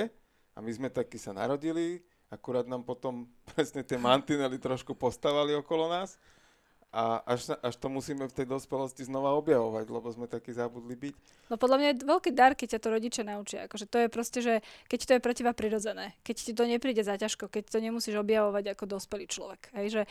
a 0.53 0.57
my 0.61 0.71
sme 0.73 0.89
takí 0.89 1.21
sa 1.21 1.29
narodili, 1.29 2.01
akurát 2.33 2.65
nám 2.65 2.81
potom 2.81 3.29
presne 3.53 3.85
tie 3.85 4.01
mantinely 4.01 4.57
trošku 4.57 4.97
postavali 4.97 5.53
okolo 5.53 5.89
nás 5.89 6.17
a 6.95 7.19
až, 7.27 7.59
až 7.59 7.75
to 7.75 7.91
musíme 7.91 8.23
v 8.23 8.31
tej 8.31 8.47
dospelosti 8.47 9.03
znova 9.03 9.35
objavovať, 9.35 9.85
lebo 9.91 10.07
sme 10.15 10.31
takí 10.31 10.55
zabudli 10.55 10.95
byť. 10.95 11.15
No 11.51 11.59
podľa 11.59 11.77
mňa 11.77 11.87
je 11.91 12.07
veľký 12.07 12.31
dar, 12.31 12.55
keď 12.55 12.79
ťa 12.79 12.79
to 12.79 12.87
rodičia 12.87 13.23
naučia. 13.27 13.67
Akože 13.67 13.85
to 13.91 13.99
je 13.99 14.07
proste, 14.07 14.39
že 14.39 14.53
keď 14.87 14.99
to 15.03 15.11
je 15.11 15.19
pre 15.19 15.33
teba 15.35 15.51
prirodzené, 15.51 16.15
keď 16.23 16.35
ti 16.39 16.51
to 16.55 16.63
nepríde 16.63 17.03
za 17.03 17.19
ťažko, 17.19 17.51
keď 17.51 17.67
to 17.67 17.83
nemusíš 17.83 18.15
objavovať 18.15 18.71
ako 18.71 18.83
dospelý 18.87 19.27
človek. 19.27 19.75
Hej, 19.75 19.87
že 19.91 20.01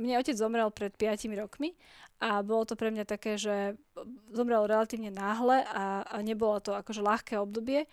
mne 0.00 0.16
otec 0.16 0.32
zomrel 0.32 0.72
pred 0.72 0.96
5 0.96 1.28
rokmi 1.36 1.76
a 2.24 2.40
bolo 2.40 2.64
to 2.64 2.72
pre 2.72 2.88
mňa 2.88 3.04
také, 3.04 3.36
že 3.36 3.76
zomrel 4.32 4.64
relatívne 4.64 5.12
náhle 5.12 5.60
a, 5.68 6.08
a 6.08 6.16
nebolo 6.24 6.56
to 6.64 6.72
akože 6.72 7.04
ľahké 7.04 7.36
obdobie. 7.36 7.84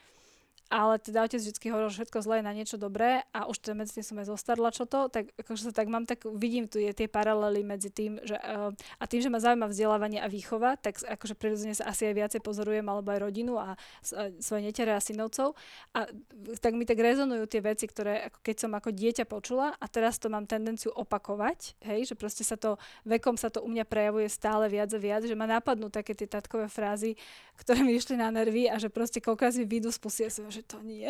Ale 0.72 1.04
teda 1.04 1.28
otec 1.28 1.44
vždy 1.44 1.68
hovoril, 1.68 1.92
že 1.92 2.00
všetko 2.00 2.24
zlé 2.24 2.40
je 2.40 2.48
na 2.48 2.56
niečo 2.56 2.80
dobré 2.80 3.28
a 3.36 3.44
už 3.52 3.60
teda 3.60 3.76
medzi 3.84 4.00
tým 4.00 4.08
som 4.08 4.16
aj 4.24 4.32
zostarla 4.32 4.72
čo 4.72 4.88
to, 4.88 5.12
tak 5.12 5.36
akože 5.36 5.68
sa 5.68 5.74
tak 5.76 5.92
mám, 5.92 6.08
tak 6.08 6.24
vidím 6.32 6.72
tu 6.72 6.80
tie 6.80 7.12
paralely 7.12 7.60
medzi 7.60 7.92
tým, 7.92 8.24
že 8.24 8.40
uh, 8.40 8.72
a 8.72 9.04
tým, 9.04 9.20
že 9.20 9.28
ma 9.28 9.44
zaujíma 9.44 9.68
vzdelávanie 9.68 10.24
a 10.24 10.32
výchova, 10.32 10.80
tak 10.80 11.04
akože 11.04 11.36
prirodzene 11.36 11.76
sa 11.76 11.92
asi 11.92 12.08
aj 12.08 12.16
viacej 12.16 12.40
pozorujem, 12.40 12.88
alebo 12.88 13.12
aj 13.12 13.20
rodinu 13.20 13.60
a, 13.60 13.76
a 13.76 14.32
svoje 14.40 14.64
netere 14.64 14.96
a 14.96 15.04
synovcov. 15.04 15.60
A 15.92 16.08
tak 16.64 16.72
mi 16.80 16.88
tak 16.88 17.04
rezonujú 17.04 17.52
tie 17.52 17.60
veci, 17.60 17.92
ktoré 17.92 18.32
ako 18.32 18.40
keď 18.40 18.56
som 18.56 18.72
ako 18.72 18.90
dieťa 18.96 19.28
počula 19.28 19.76
a 19.76 19.86
teraz 19.92 20.24
to 20.24 20.32
mám 20.32 20.48
tendenciu 20.48 20.96
opakovať, 20.96 21.76
hej, 21.84 22.08
že 22.08 22.16
proste 22.16 22.48
sa 22.48 22.56
to, 22.56 22.80
vekom 23.04 23.36
sa 23.36 23.52
to 23.52 23.60
u 23.60 23.68
mňa 23.68 23.84
prejavuje 23.84 24.32
stále 24.32 24.72
viac 24.72 24.88
a 24.96 25.00
viac, 25.04 25.28
že 25.28 25.36
ma 25.36 25.52
napadnú 25.52 25.92
také 25.92 26.16
tie 26.16 26.32
tatkové 26.32 26.72
frázy, 26.72 27.20
ktoré 27.60 27.84
mi 27.84 28.00
išli 28.00 28.16
na 28.16 28.32
nervy 28.32 28.72
a 28.72 28.80
že 28.80 28.88
proste 28.88 29.20
koľko 29.20 29.52
mi 29.60 29.68
výjdu 29.68 29.92
z 29.92 30.00
pusy 30.00 30.22
že 30.62 30.64
to 30.70 30.78
nie. 30.86 31.10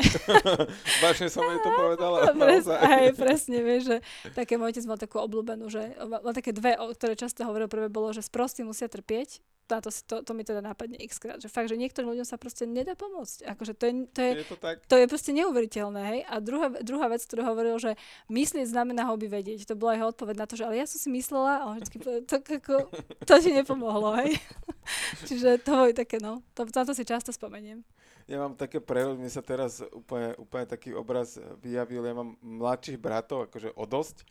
Vážne 1.03 1.27
som 1.27 1.43
jej 1.43 1.59
to 1.59 1.71
povedala. 1.75 2.31
Pres, 2.39 2.65
aj 2.71 3.11
presne, 3.19 3.59
vieš, 3.59 3.81
že 3.91 3.97
také 4.31 4.55
môj 4.55 4.71
otec 4.71 4.87
mal 4.87 4.95
takú 4.95 5.19
obľúbenú, 5.19 5.67
že 5.67 5.91
mal 6.07 6.31
také 6.31 6.55
dve, 6.55 6.79
o 6.79 6.87
ktoré 6.95 7.19
často 7.19 7.43
hovoril. 7.43 7.67
Prvé 7.67 7.91
bolo, 7.91 8.15
že 8.15 8.23
sprostí 8.23 8.63
musia 8.63 8.87
trpieť. 8.87 9.43
To, 9.67 9.79
to, 9.79 9.91
to, 10.03 10.15
to 10.27 10.31
mi 10.35 10.43
teda 10.43 10.59
napadne 10.59 10.99
x 10.99 11.15
krát. 11.15 11.39
Že 11.39 11.47
fakt, 11.47 11.71
že 11.71 11.79
niektorým 11.79 12.11
ľuďom 12.11 12.27
sa 12.27 12.35
proste 12.35 12.67
nedá 12.67 12.91
pomôcť. 12.91 13.47
Akože 13.55 13.71
to 13.75 13.83
je, 13.87 13.93
to 14.11 14.19
je, 14.19 14.31
Je 14.43 14.47
to 14.51 14.57
tak? 14.59 14.83
to 14.83 14.95
je 14.99 15.05
proste 15.07 15.31
neuveriteľné, 15.31 16.01
hej. 16.11 16.19
A 16.27 16.43
druhá, 16.43 16.67
druhá 16.83 17.07
vec, 17.07 17.23
ktorú 17.23 17.47
hovoril, 17.47 17.79
že 17.79 17.95
myslieť 18.27 18.67
znamená 18.67 19.07
hobby 19.07 19.31
vedieť. 19.31 19.71
To 19.71 19.79
bola 19.79 19.95
jeho 19.95 20.11
odpoveď 20.11 20.35
na 20.43 20.47
to, 20.47 20.59
že 20.59 20.67
ale 20.67 20.75
ja 20.75 20.87
som 20.87 20.99
si 20.99 21.07
myslela 21.15 21.63
a 21.63 21.63
on 21.71 21.79
vždy 21.79 21.97
povedal, 22.03 22.23
to, 22.27 22.35
ako, 22.39 22.75
to 23.23 23.33
ti 23.39 23.51
nepomohlo, 23.55 24.19
hej. 24.19 24.35
Čiže 25.31 25.63
to 25.63 25.71
boli 25.71 25.95
také, 25.95 26.19
no. 26.19 26.43
To, 26.59 26.67
na 26.67 26.83
to 26.83 26.91
si 26.91 27.07
často 27.07 27.31
spomeniem. 27.31 27.87
Ja 28.32 28.39
mám 28.39 28.56
také 28.56 28.80
prerod, 28.80 29.20
mne 29.20 29.28
sa 29.28 29.44
teraz 29.44 29.84
úplne, 29.91 30.32
úplne 30.39 30.63
taký 30.63 30.96
obraz 30.96 31.36
vyjavil, 31.60 32.08
ja 32.08 32.15
mám 32.15 32.39
mladších 32.39 32.96
bratov, 32.96 33.52
akože 33.52 33.76
o 33.76 33.84
dosť. 33.84 34.24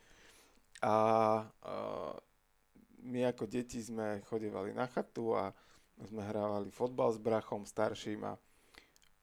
A, 0.80 0.88
a 0.88 0.94
my 3.04 3.28
ako 3.28 3.44
deti 3.44 3.76
sme 3.76 4.24
chodevali 4.24 4.72
na 4.72 4.88
chatu 4.88 5.36
a 5.36 5.52
sme 6.00 6.24
hrávali 6.24 6.72
fotbal 6.72 7.12
s 7.12 7.20
brachom 7.20 7.68
starším 7.68 8.24
a 8.24 8.40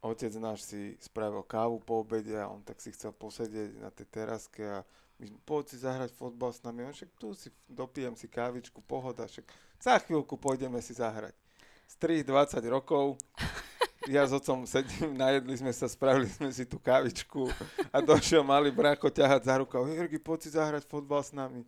otec 0.06 0.30
náš 0.38 0.70
si 0.70 0.94
spravil 1.02 1.42
kávu 1.42 1.82
po 1.82 2.06
obede 2.06 2.38
a 2.38 2.46
on 2.46 2.62
tak 2.62 2.78
si 2.78 2.94
chcel 2.94 3.18
posedieť 3.18 3.82
na 3.82 3.90
tej 3.90 4.06
teraske 4.14 4.62
a 4.62 4.86
my 5.18 5.26
sme, 5.26 5.40
poď 5.42 5.74
si 5.74 5.78
zahrať 5.82 6.14
fotbal 6.14 6.54
s 6.54 6.62
nami. 6.62 6.86
On 6.86 6.94
však 6.94 7.18
tu 7.18 7.34
si 7.34 7.50
dopijem 7.66 8.14
si 8.14 8.30
kávičku, 8.30 8.86
pohoda, 8.86 9.26
však 9.26 9.50
za 9.82 9.98
chvíľku 10.06 10.38
pôjdeme 10.38 10.78
si 10.86 10.94
zahrať. 10.94 11.34
strých 11.90 12.22
20 12.30 12.62
rokov, 12.70 13.18
ja 14.08 14.24
s 14.24 14.32
otcom 14.32 14.64
sedím, 14.64 15.14
najedli 15.14 15.60
sme 15.60 15.72
sa, 15.76 15.86
spravili 15.86 16.32
sme 16.32 16.50
si 16.50 16.64
tú 16.64 16.80
kávičku 16.80 17.52
a 17.92 18.00
došiel 18.00 18.42
malý 18.42 18.72
bráko 18.72 19.12
ťahať 19.12 19.42
za 19.44 19.56
rukou. 19.60 19.84
Jirgi, 19.86 20.20
poď 20.20 20.40
si 20.44 20.50
zahrať 20.56 20.84
fotbal 20.88 21.22
s 21.22 21.36
nami. 21.36 21.68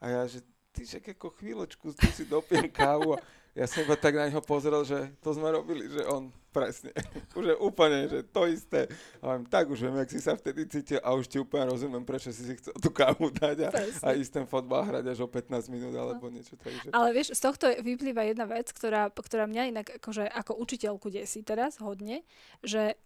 A 0.00 0.08
ja, 0.08 0.22
že 0.28 0.44
ty 0.72 0.84
však 0.84 1.16
ako 1.16 1.32
chvíľočku, 1.40 1.92
tu 1.96 2.06
si 2.12 2.24
dopiem 2.28 2.68
kávu. 2.68 3.16
A 3.16 3.18
ja 3.54 3.66
som 3.66 3.82
iba 3.82 3.98
tak 3.98 4.14
na 4.14 4.30
neho 4.30 4.42
pozrel, 4.42 4.86
že 4.86 5.10
to 5.18 5.34
sme 5.34 5.50
robili, 5.50 5.90
že 5.90 6.06
on 6.06 6.30
presne, 6.50 6.90
už 7.38 7.54
je 7.54 7.56
úplne, 7.58 8.06
že 8.06 8.22
to 8.30 8.46
isté. 8.46 8.86
A 9.22 9.34
viem, 9.34 9.46
tak 9.46 9.70
už 9.70 9.86
viem, 9.86 9.96
jak 10.02 10.10
si 10.10 10.20
sa 10.22 10.34
vtedy 10.38 10.66
cítil 10.66 11.02
a 11.02 11.14
už 11.14 11.26
ti 11.26 11.38
úplne 11.38 11.70
rozumiem, 11.70 12.02
prečo 12.06 12.30
si 12.30 12.46
si 12.46 12.54
chcel 12.58 12.74
tú 12.78 12.90
kávu 12.90 13.30
dať 13.30 13.66
a, 13.66 13.70
a 14.06 14.08
ísť 14.14 14.42
ten 14.42 14.46
fotbal 14.46 14.86
hrať 14.86 15.04
až 15.14 15.18
o 15.24 15.28
15 15.30 15.66
minút 15.70 15.94
alebo 15.94 16.30
niečo. 16.30 16.54
Takže... 16.58 16.94
Ale 16.94 17.08
vieš, 17.10 17.34
z 17.34 17.40
tohto 17.42 17.66
vyplýva 17.70 18.26
jedna 18.26 18.46
vec, 18.46 18.70
ktorá, 18.70 19.10
ktorá 19.10 19.46
mňa 19.50 19.62
inak 19.70 19.86
akože 20.02 20.26
ako 20.26 20.58
učiteľku 20.58 21.10
desí 21.10 21.42
teraz 21.42 21.78
hodne, 21.82 22.22
že 22.62 22.98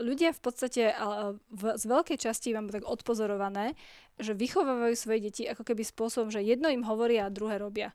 ľudia 0.00 0.32
v 0.32 0.40
podstate 0.40 0.96
v, 1.52 1.62
z 1.76 1.84
veľkej 1.84 2.18
časti 2.18 2.56
mám 2.56 2.72
tak 2.72 2.88
odpozorované, 2.88 3.76
že 4.16 4.32
vychovávajú 4.32 4.96
svoje 4.96 5.28
deti 5.28 5.42
ako 5.44 5.60
keby 5.60 5.84
spôsobom, 5.84 6.32
že 6.32 6.40
jedno 6.40 6.72
im 6.72 6.84
hovoria 6.88 7.28
a 7.28 7.32
druhé 7.32 7.60
robia. 7.60 7.92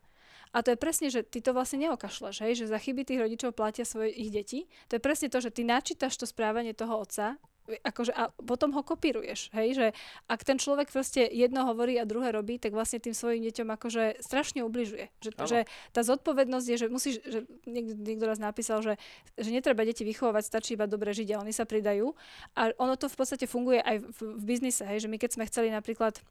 A 0.56 0.64
to 0.64 0.72
je 0.72 0.80
presne, 0.80 1.12
že 1.12 1.20
ty 1.20 1.44
to 1.44 1.52
vlastne 1.52 1.84
neokašľaš, 1.84 2.40
hej, 2.48 2.64
že 2.64 2.72
za 2.72 2.80
chyby 2.80 3.04
tých 3.04 3.20
rodičov 3.20 3.52
platia 3.52 3.84
svoje 3.84 4.16
ich 4.16 4.32
deti. 4.32 4.64
To 4.88 4.96
je 4.96 5.04
presne 5.04 5.28
to, 5.28 5.44
že 5.44 5.52
ty 5.52 5.68
načítaš 5.68 6.16
to 6.16 6.24
správanie 6.24 6.72
toho 6.72 6.96
otca 6.96 7.36
akože, 7.66 8.14
a 8.14 8.30
potom 8.46 8.70
ho 8.78 8.82
kopíruješ, 8.86 9.50
hej, 9.50 9.68
že 9.74 9.86
ak 10.30 10.46
ten 10.46 10.58
človek 10.58 10.86
proste 10.94 11.26
jedno 11.26 11.66
hovorí 11.66 11.98
a 11.98 12.06
druhé 12.06 12.30
robí, 12.30 12.62
tak 12.62 12.70
vlastne 12.70 13.02
tým 13.02 13.10
svojim 13.10 13.42
deťom 13.42 13.68
akože 13.74 14.22
strašne 14.22 14.62
ubližuje. 14.62 15.10
Že, 15.18 15.30
že 15.46 15.58
tá 15.90 16.06
zodpovednosť 16.06 16.66
je, 16.70 16.76
že 16.78 16.86
musíš, 16.86 17.14
že 17.26 17.42
niekto, 17.66 17.98
niekto 17.98 18.24
raz 18.30 18.38
napísal, 18.38 18.86
že, 18.86 18.94
že 19.34 19.50
netreba 19.50 19.82
deti 19.82 20.06
vychovávať, 20.06 20.46
stačí 20.46 20.78
iba 20.78 20.86
dobre 20.86 21.10
žiť 21.10 21.28
a 21.34 21.42
oni 21.42 21.50
sa 21.50 21.66
pridajú. 21.66 22.14
A 22.54 22.70
ono 22.78 22.94
to 22.94 23.10
v 23.10 23.18
podstate 23.18 23.50
funguje 23.50 23.82
aj 23.82 23.98
v, 23.98 24.18
v 24.38 24.42
biznise, 24.46 24.86
hej, 24.86 25.04
že 25.06 25.10
my 25.10 25.18
keď 25.18 25.30
sme 25.34 25.48
chceli 25.50 25.68
napríklad 25.74 26.22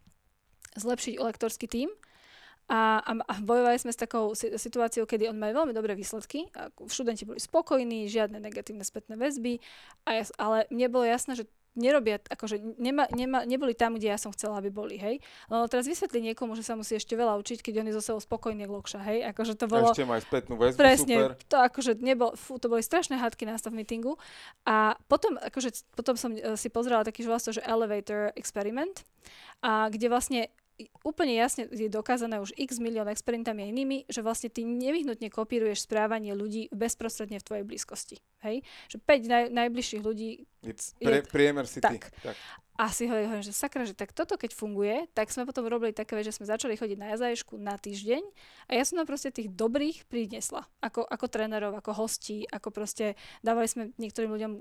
zlepšiť 0.79 1.19
lektorský 1.19 1.67
tím, 1.67 1.91
a, 2.65 2.97
a, 3.01 3.11
a 3.21 3.33
bojovali 3.45 3.77
sme 3.77 3.93
s 3.93 3.99
takou 4.01 4.33
situáciou, 4.35 5.05
kedy 5.05 5.29
on 5.29 5.37
mal 5.37 5.53
veľmi 5.53 5.73
dobré 5.73 5.93
výsledky. 5.93 6.49
A 6.57 6.73
študenti 6.89 7.25
boli 7.25 7.37
spokojní, 7.37 8.09
žiadne 8.09 8.41
negatívne 8.41 8.81
spätné 8.81 9.13
väzby, 9.17 9.61
a 10.05 10.21
ja, 10.21 10.23
ale 10.41 10.65
mne 10.73 10.87
bolo 10.89 11.05
jasné, 11.05 11.37
že 11.37 11.45
nerobia, 11.75 12.23
akože 12.23 12.79
nema, 12.79 13.05
nema, 13.11 13.43
neboli 13.43 13.75
tam, 13.75 13.99
kde 13.99 14.07
ja 14.07 14.17
som 14.17 14.31
chcela, 14.31 14.63
aby 14.63 14.71
boli, 14.71 14.95
hej. 14.95 15.19
No 15.51 15.67
teraz 15.67 15.85
vysvetli 15.85 16.23
niekomu, 16.31 16.55
že 16.55 16.63
sa 16.63 16.73
musí 16.79 16.95
ešte 16.95 17.13
veľa 17.19 17.35
učiť, 17.35 17.59
keď 17.59 17.83
on 17.83 17.87
je 17.91 17.97
zo 17.99 18.03
sebou 18.03 18.21
spokojný 18.23 18.63
lokša, 18.65 19.03
hej. 19.03 19.27
Akože 19.35 19.59
to 19.59 19.67
bolo... 19.67 19.91
A 19.91 19.93
ešte 19.93 20.07
maj 20.07 20.23
spätnú 20.23 20.55
väzbu, 20.55 20.79
presne, 20.79 21.15
super. 21.19 21.31
to 21.51 21.57
akože 21.59 21.91
nebol, 21.99 22.31
fú, 22.39 22.55
to 22.57 22.71
boli 22.71 22.79
strašné 22.79 23.19
hádky 23.19 23.43
na 23.43 23.59
stav 23.59 23.75
meetingu. 23.75 24.15
A 24.63 24.95
potom, 25.11 25.35
akože, 25.35 25.83
potom 25.99 26.15
som 26.15 26.31
uh, 26.31 26.55
si 26.55 26.71
pozrela 26.71 27.03
taký, 27.03 27.27
že 27.27 27.29
vlastne, 27.29 27.51
že 27.59 27.61
elevator 27.67 28.31
experiment, 28.39 29.03
a 29.59 29.91
kde 29.91 30.07
vlastne 30.07 30.41
úplne 31.03 31.35
jasne 31.39 31.71
je 31.71 31.87
dokázané 31.87 32.43
už 32.43 32.51
x 32.59 32.83
milión 32.83 33.07
experimentami 33.07 33.63
a 33.63 33.71
inými, 33.71 33.97
že 34.11 34.19
vlastne 34.19 34.51
ty 34.51 34.67
nevyhnutne 34.67 35.31
kopíruješ 35.31 35.87
správanie 35.87 36.35
ľudí 36.35 36.67
bezprostredne 36.75 37.39
v 37.39 37.47
tvojej 37.47 37.65
blízkosti. 37.65 38.17
Hej? 38.43 38.61
Že 38.91 38.97
5 39.03 39.31
naj, 39.31 39.43
najbližších 39.55 40.03
ľudí... 40.03 40.43
Pre, 40.99 41.23
priemer 41.29 41.65
si 41.69 41.79
tak. 41.79 41.95
ty. 41.95 41.97
Tak 42.25 42.35
a 42.75 42.91
si 42.91 43.07
hovorím, 43.07 43.39
že 43.39 43.55
sakra, 43.55 43.87
že 43.87 43.95
tak 43.95 44.11
toto 44.11 44.35
keď 44.35 44.51
funguje, 44.51 45.07
tak 45.15 45.31
sme 45.31 45.47
potom 45.47 45.63
robili 45.63 45.95
také 45.95 46.19
že 46.19 46.35
sme 46.35 46.43
začali 46.43 46.75
chodiť 46.75 46.97
na 46.99 47.15
jazajšku 47.15 47.55
na 47.55 47.79
týždeň 47.79 48.23
a 48.67 48.71
ja 48.75 48.83
som 48.83 48.99
tam 48.99 49.07
proste 49.07 49.31
tých 49.31 49.47
dobrých 49.51 50.03
priniesla, 50.11 50.67
ako, 50.83 51.07
ako 51.07 51.25
trénerov, 51.31 51.71
ako 51.79 51.91
hostí, 51.95 52.43
ako 52.51 52.75
proste 52.75 53.15
dávali 53.39 53.71
sme 53.71 53.95
niektorým 53.95 54.31
ľuďom 54.35 54.51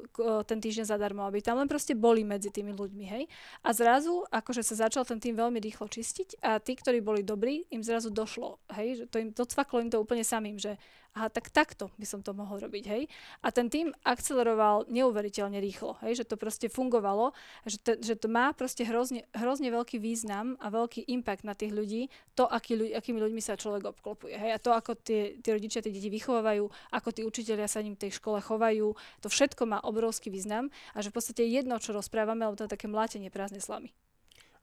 ten 0.47 0.59
týždeň 0.62 0.87
zadarmo, 0.87 1.27
aby 1.27 1.43
tam 1.43 1.59
len 1.59 1.67
proste 1.67 1.99
boli 1.99 2.23
medzi 2.23 2.55
tými 2.55 2.71
ľuďmi, 2.71 3.05
hej. 3.11 3.25
A 3.67 3.75
zrazu, 3.75 4.23
akože 4.31 4.62
sa 4.62 4.87
začal 4.87 5.03
ten 5.03 5.19
tým 5.19 5.35
veľmi 5.35 5.59
rýchlo 5.59 5.91
čistiť 5.91 6.39
a 6.43 6.62
tí, 6.62 6.79
ktorí 6.79 7.03
boli 7.03 7.27
dobrí, 7.27 7.67
im 7.75 7.83
zrazu 7.83 8.15
došlo, 8.15 8.62
hej, 8.79 9.03
že 9.03 9.05
to 9.11 9.19
im 9.19 9.35
docvaklo 9.35 9.83
im 9.83 9.91
to 9.91 9.99
úplne 9.99 10.23
samým, 10.23 10.55
že 10.55 10.79
aha, 11.15 11.31
tak 11.31 11.55
takto 11.55 11.95
by 11.95 12.07
som 12.07 12.21
to 12.21 12.35
mohol 12.35 12.59
robiť, 12.59 12.85
hej. 12.91 13.03
A 13.41 13.55
ten 13.55 13.71
tým 13.71 13.95
akceleroval 14.03 14.91
neuveriteľne 14.91 15.62
rýchlo, 15.62 15.95
hej, 16.03 16.23
že 16.23 16.25
to 16.27 16.35
proste 16.35 16.67
fungovalo, 16.69 17.31
že, 17.65 17.79
te, 17.79 17.93
že 18.03 18.19
to 18.19 18.27
má 18.27 18.51
proste 18.51 18.83
hrozne, 18.83 19.23
hrozne 19.31 19.71
veľký 19.71 20.03
význam 20.03 20.59
a 20.59 20.75
veľký 20.75 21.07
impact 21.07 21.47
na 21.47 21.55
tých 21.55 21.71
ľudí, 21.71 22.11
to, 22.35 22.51
aký, 22.51 22.75
ľudí, 22.75 22.93
akými 22.99 23.23
ľuďmi 23.23 23.39
sa 23.39 23.55
človek 23.55 23.95
obklopuje, 23.95 24.35
hej. 24.35 24.51
A 24.55 24.59
to, 24.59 24.75
ako 24.75 24.99
tie, 24.99 25.39
tie 25.39 25.55
rodičia 25.55 25.81
tie 25.81 25.95
deti 25.95 26.11
vychovávajú, 26.11 26.67
ako 26.91 27.09
tí 27.15 27.23
učiteľia 27.23 27.71
sa 27.71 27.79
ním 27.79 27.95
v 27.95 28.11
tej 28.11 28.19
škole 28.19 28.43
chovajú, 28.43 28.99
to 29.23 29.29
všetko 29.31 29.71
má 29.71 29.79
obrovský 29.87 30.35
význam 30.35 30.75
a 30.93 30.99
že 30.99 31.15
v 31.15 31.17
podstate 31.23 31.47
jedno, 31.47 31.79
čo 31.79 31.95
rozprávame, 31.95 32.43
alebo 32.43 32.59
to 32.59 32.67
je 32.67 32.75
také 32.75 32.91
mlátenie 32.91 33.31
prázdnej 33.31 33.62
slamy. 33.62 33.95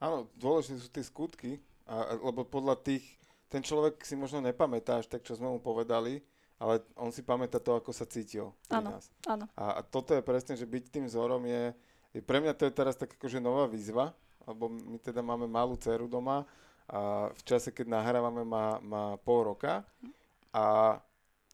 Áno, 0.03 0.27
dôležité 0.35 0.75
sú 0.81 0.89
tie 0.91 1.05
skutky, 1.05 1.51
a, 1.87 2.17
lebo 2.19 2.43
podľa 2.43 2.75
tých, 2.81 3.05
ten 3.47 3.61
človek 3.61 4.01
si 4.01 4.17
možno 4.17 4.41
nepamätá 4.41 4.99
až 4.99 5.07
tak, 5.07 5.21
čo 5.23 5.37
sme 5.37 5.47
mu 5.47 5.61
povedali, 5.61 6.19
ale 6.61 6.85
on 6.93 7.09
si 7.09 7.25
pamätá 7.25 7.57
to, 7.57 7.73
ako 7.73 7.89
sa 7.89 8.05
cítil 8.05 8.53
áno, 8.69 8.93
nás. 8.93 9.09
Áno. 9.25 9.49
A, 9.57 9.81
a 9.81 9.81
toto 9.81 10.13
je 10.13 10.21
presne, 10.21 10.53
že 10.53 10.69
byť 10.69 10.93
tým 10.93 11.09
vzorom 11.09 11.41
je, 11.49 11.73
je 12.13 12.21
pre 12.21 12.37
mňa 12.37 12.53
to 12.53 12.69
je 12.69 12.73
teraz 12.77 12.93
tak 12.93 13.17
akože 13.17 13.41
nová 13.41 13.65
výzva, 13.65 14.13
lebo 14.45 14.69
my 14.69 15.01
teda 15.01 15.25
máme 15.25 15.49
malú 15.49 15.73
dceru 15.73 16.05
doma 16.05 16.45
a 16.85 17.33
v 17.33 17.41
čase, 17.41 17.73
keď 17.73 17.97
nahrávame, 17.97 18.45
má, 18.45 18.77
má 18.77 19.17
pol 19.25 19.49
roka 19.49 19.81
a 20.53 20.97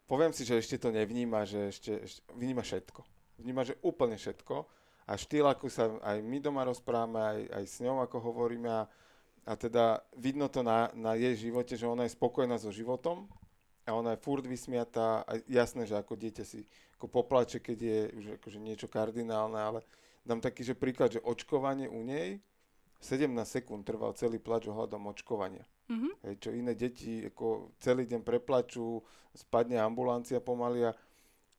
poviem 0.04 0.36
si, 0.36 0.44
že 0.44 0.60
ešte 0.60 0.76
to 0.76 0.92
nevníma, 0.92 1.48
že 1.48 1.72
ešte, 1.72 1.92
ešte 2.04 2.20
vníma 2.36 2.60
všetko. 2.60 3.00
Vníma, 3.40 3.64
že 3.64 3.80
úplne 3.80 4.20
všetko 4.20 4.66
a 5.08 5.12
štýl, 5.16 5.48
ako 5.48 5.72
sa 5.72 5.88
aj 6.04 6.20
my 6.20 6.36
doma 6.36 6.68
rozprávame, 6.68 7.16
aj, 7.16 7.40
aj 7.54 7.64
s 7.64 7.76
ňou, 7.80 8.04
ako 8.04 8.20
hovoríme 8.28 8.68
a, 8.68 8.84
a 9.48 9.52
teda 9.56 10.04
vidno 10.20 10.52
to 10.52 10.60
na, 10.60 10.92
na 10.92 11.16
jej 11.16 11.48
živote, 11.48 11.80
že 11.80 11.88
ona 11.88 12.04
je 12.04 12.12
spokojná 12.12 12.60
so 12.60 12.68
životom 12.68 13.24
a 13.88 13.96
ona 13.96 14.12
je 14.12 14.20
furt 14.20 14.44
vysmiatá 14.44 15.24
a 15.24 15.40
jasné, 15.48 15.88
že 15.88 15.96
ako 15.96 16.12
dieťa 16.12 16.44
si 16.44 16.68
ako 17.00 17.08
poplače, 17.08 17.64
keď 17.64 17.78
je 17.80 17.98
už 18.20 18.24
akože 18.42 18.58
niečo 18.60 18.90
kardinálne, 18.90 19.56
ale 19.56 19.80
dám 20.28 20.44
taký, 20.44 20.60
že 20.60 20.76
príklad, 20.76 21.16
že 21.16 21.24
očkovanie 21.24 21.88
u 21.88 22.04
nej 22.04 22.36
17 23.00 23.30
sekúnd 23.46 23.86
trval 23.86 24.12
celý 24.18 24.42
plač 24.42 24.66
ohľadom 24.66 25.06
očkovania. 25.08 25.62
Mm-hmm. 25.88 26.12
Hej, 26.26 26.34
čo 26.42 26.50
iné 26.52 26.74
deti 26.74 27.24
ako 27.24 27.72
celý 27.78 28.04
deň 28.04 28.20
preplačú, 28.26 29.00
spadne 29.32 29.78
ambulancia 29.78 30.42
pomaly 30.42 30.90
a, 30.90 30.92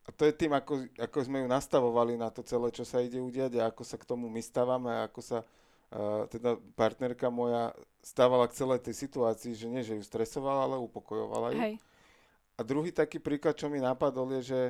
a 0.04 0.10
to 0.12 0.28
je 0.28 0.36
tým, 0.36 0.52
ako, 0.52 0.86
ako 1.00 1.18
sme 1.24 1.42
ju 1.42 1.48
nastavovali 1.48 2.20
na 2.20 2.28
to 2.30 2.44
celé, 2.44 2.70
čo 2.76 2.84
sa 2.84 3.00
ide 3.00 3.24
udiať 3.24 3.58
a 3.58 3.72
ako 3.72 3.82
sa 3.88 3.96
k 3.96 4.06
tomu 4.06 4.28
my 4.28 4.44
stávame 4.44 4.92
a 4.92 5.08
ako 5.08 5.22
sa 5.24 5.40
uh, 5.42 6.28
teda 6.28 6.60
partnerka 6.76 7.32
moja 7.32 7.72
stávala 8.04 8.46
k 8.52 8.60
celej 8.60 8.84
tej 8.84 8.96
situácii, 9.08 9.56
že 9.56 9.68
nie, 9.72 9.82
že 9.82 9.96
ju 9.96 10.04
stresovala, 10.04 10.68
ale 10.68 10.78
upokojovala 10.84 11.56
ju. 11.56 11.60
Hej. 11.64 11.76
A 12.60 12.68
druhý 12.68 12.92
taký 12.92 13.24
príklad, 13.24 13.56
čo 13.56 13.72
mi 13.72 13.80
napadol, 13.80 14.36
je, 14.36 14.52
že 14.52 14.62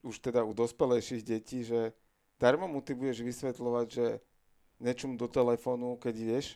už 0.00 0.16
teda 0.24 0.40
u 0.40 0.56
dospelejších 0.56 1.20
detí, 1.20 1.60
že 1.60 1.92
darmo 2.40 2.64
mu 2.64 2.80
ty 2.80 2.96
budeš 2.96 3.20
vysvetľovať, 3.20 3.86
že 3.92 4.06
nečum 4.80 5.20
do 5.20 5.28
telefónu, 5.28 6.00
keď 6.00 6.14
ideš, 6.16 6.46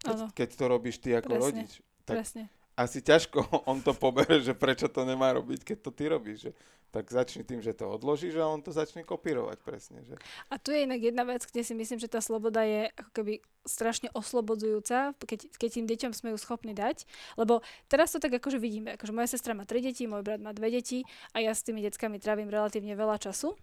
keď, 0.00 0.16
keď 0.32 0.48
to 0.56 0.64
robíš 0.64 0.96
ty 0.96 1.12
ako 1.12 1.36
Presne. 1.36 1.44
rodič. 1.44 1.70
Tak 2.08 2.16
Presne. 2.24 2.42
asi 2.72 2.98
ťažko 3.04 3.44
on 3.70 3.84
to 3.84 3.92
pobere, 3.92 4.40
že 4.40 4.56
prečo 4.56 4.88
to 4.88 5.04
nemá 5.04 5.36
robiť, 5.36 5.60
keď 5.60 5.78
to 5.84 5.90
ty 5.92 6.08
robíš. 6.08 6.48
Že 6.48 6.50
tak 6.90 7.06
začni 7.10 7.46
tým, 7.46 7.62
že 7.62 7.70
to 7.70 7.86
odložíš 7.86 8.34
a 8.36 8.50
on 8.50 8.60
to 8.60 8.74
začne 8.74 9.06
kopírovať 9.06 9.58
presne. 9.62 10.02
Že? 10.02 10.18
A 10.50 10.54
tu 10.58 10.74
je 10.74 10.82
inak 10.82 10.98
jedna 10.98 11.22
vec, 11.22 11.46
kde 11.46 11.62
si 11.62 11.74
myslím, 11.74 12.02
že 12.02 12.10
tá 12.10 12.18
sloboda 12.18 12.66
je 12.66 12.90
ako 12.98 13.10
keby 13.14 13.32
strašne 13.62 14.10
oslobodzujúca, 14.10 15.14
keď, 15.22 15.54
keď 15.54 15.70
tým 15.70 15.86
deťom 15.86 16.12
sme 16.12 16.28
ju 16.34 16.38
schopní 16.42 16.74
dať. 16.74 17.06
Lebo 17.38 17.62
teraz 17.86 18.10
to 18.10 18.18
tak 18.18 18.34
akože 18.34 18.58
vidíme, 18.58 18.98
akože 18.98 19.14
moja 19.14 19.30
sestra 19.30 19.54
má 19.54 19.62
tri 19.62 19.78
deti, 19.80 20.10
môj 20.10 20.26
brat 20.26 20.42
má 20.42 20.50
dve 20.50 20.74
deti 20.74 21.06
a 21.30 21.38
ja 21.38 21.54
s 21.54 21.62
tými 21.62 21.78
deckami 21.86 22.18
trávim 22.18 22.50
relatívne 22.50 22.98
veľa 22.98 23.22
času. 23.22 23.54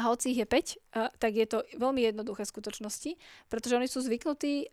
A 0.00 0.08
hoci 0.08 0.32
ich 0.32 0.40
je 0.40 0.46
5, 0.48 1.20
tak 1.20 1.32
je 1.36 1.46
to 1.48 1.64
veľmi 1.76 2.00
jednoduché 2.00 2.48
v 2.48 2.52
skutočnosti, 2.52 3.10
pretože 3.52 3.76
oni 3.76 3.88
sú 3.88 4.00
zvyknutí 4.00 4.72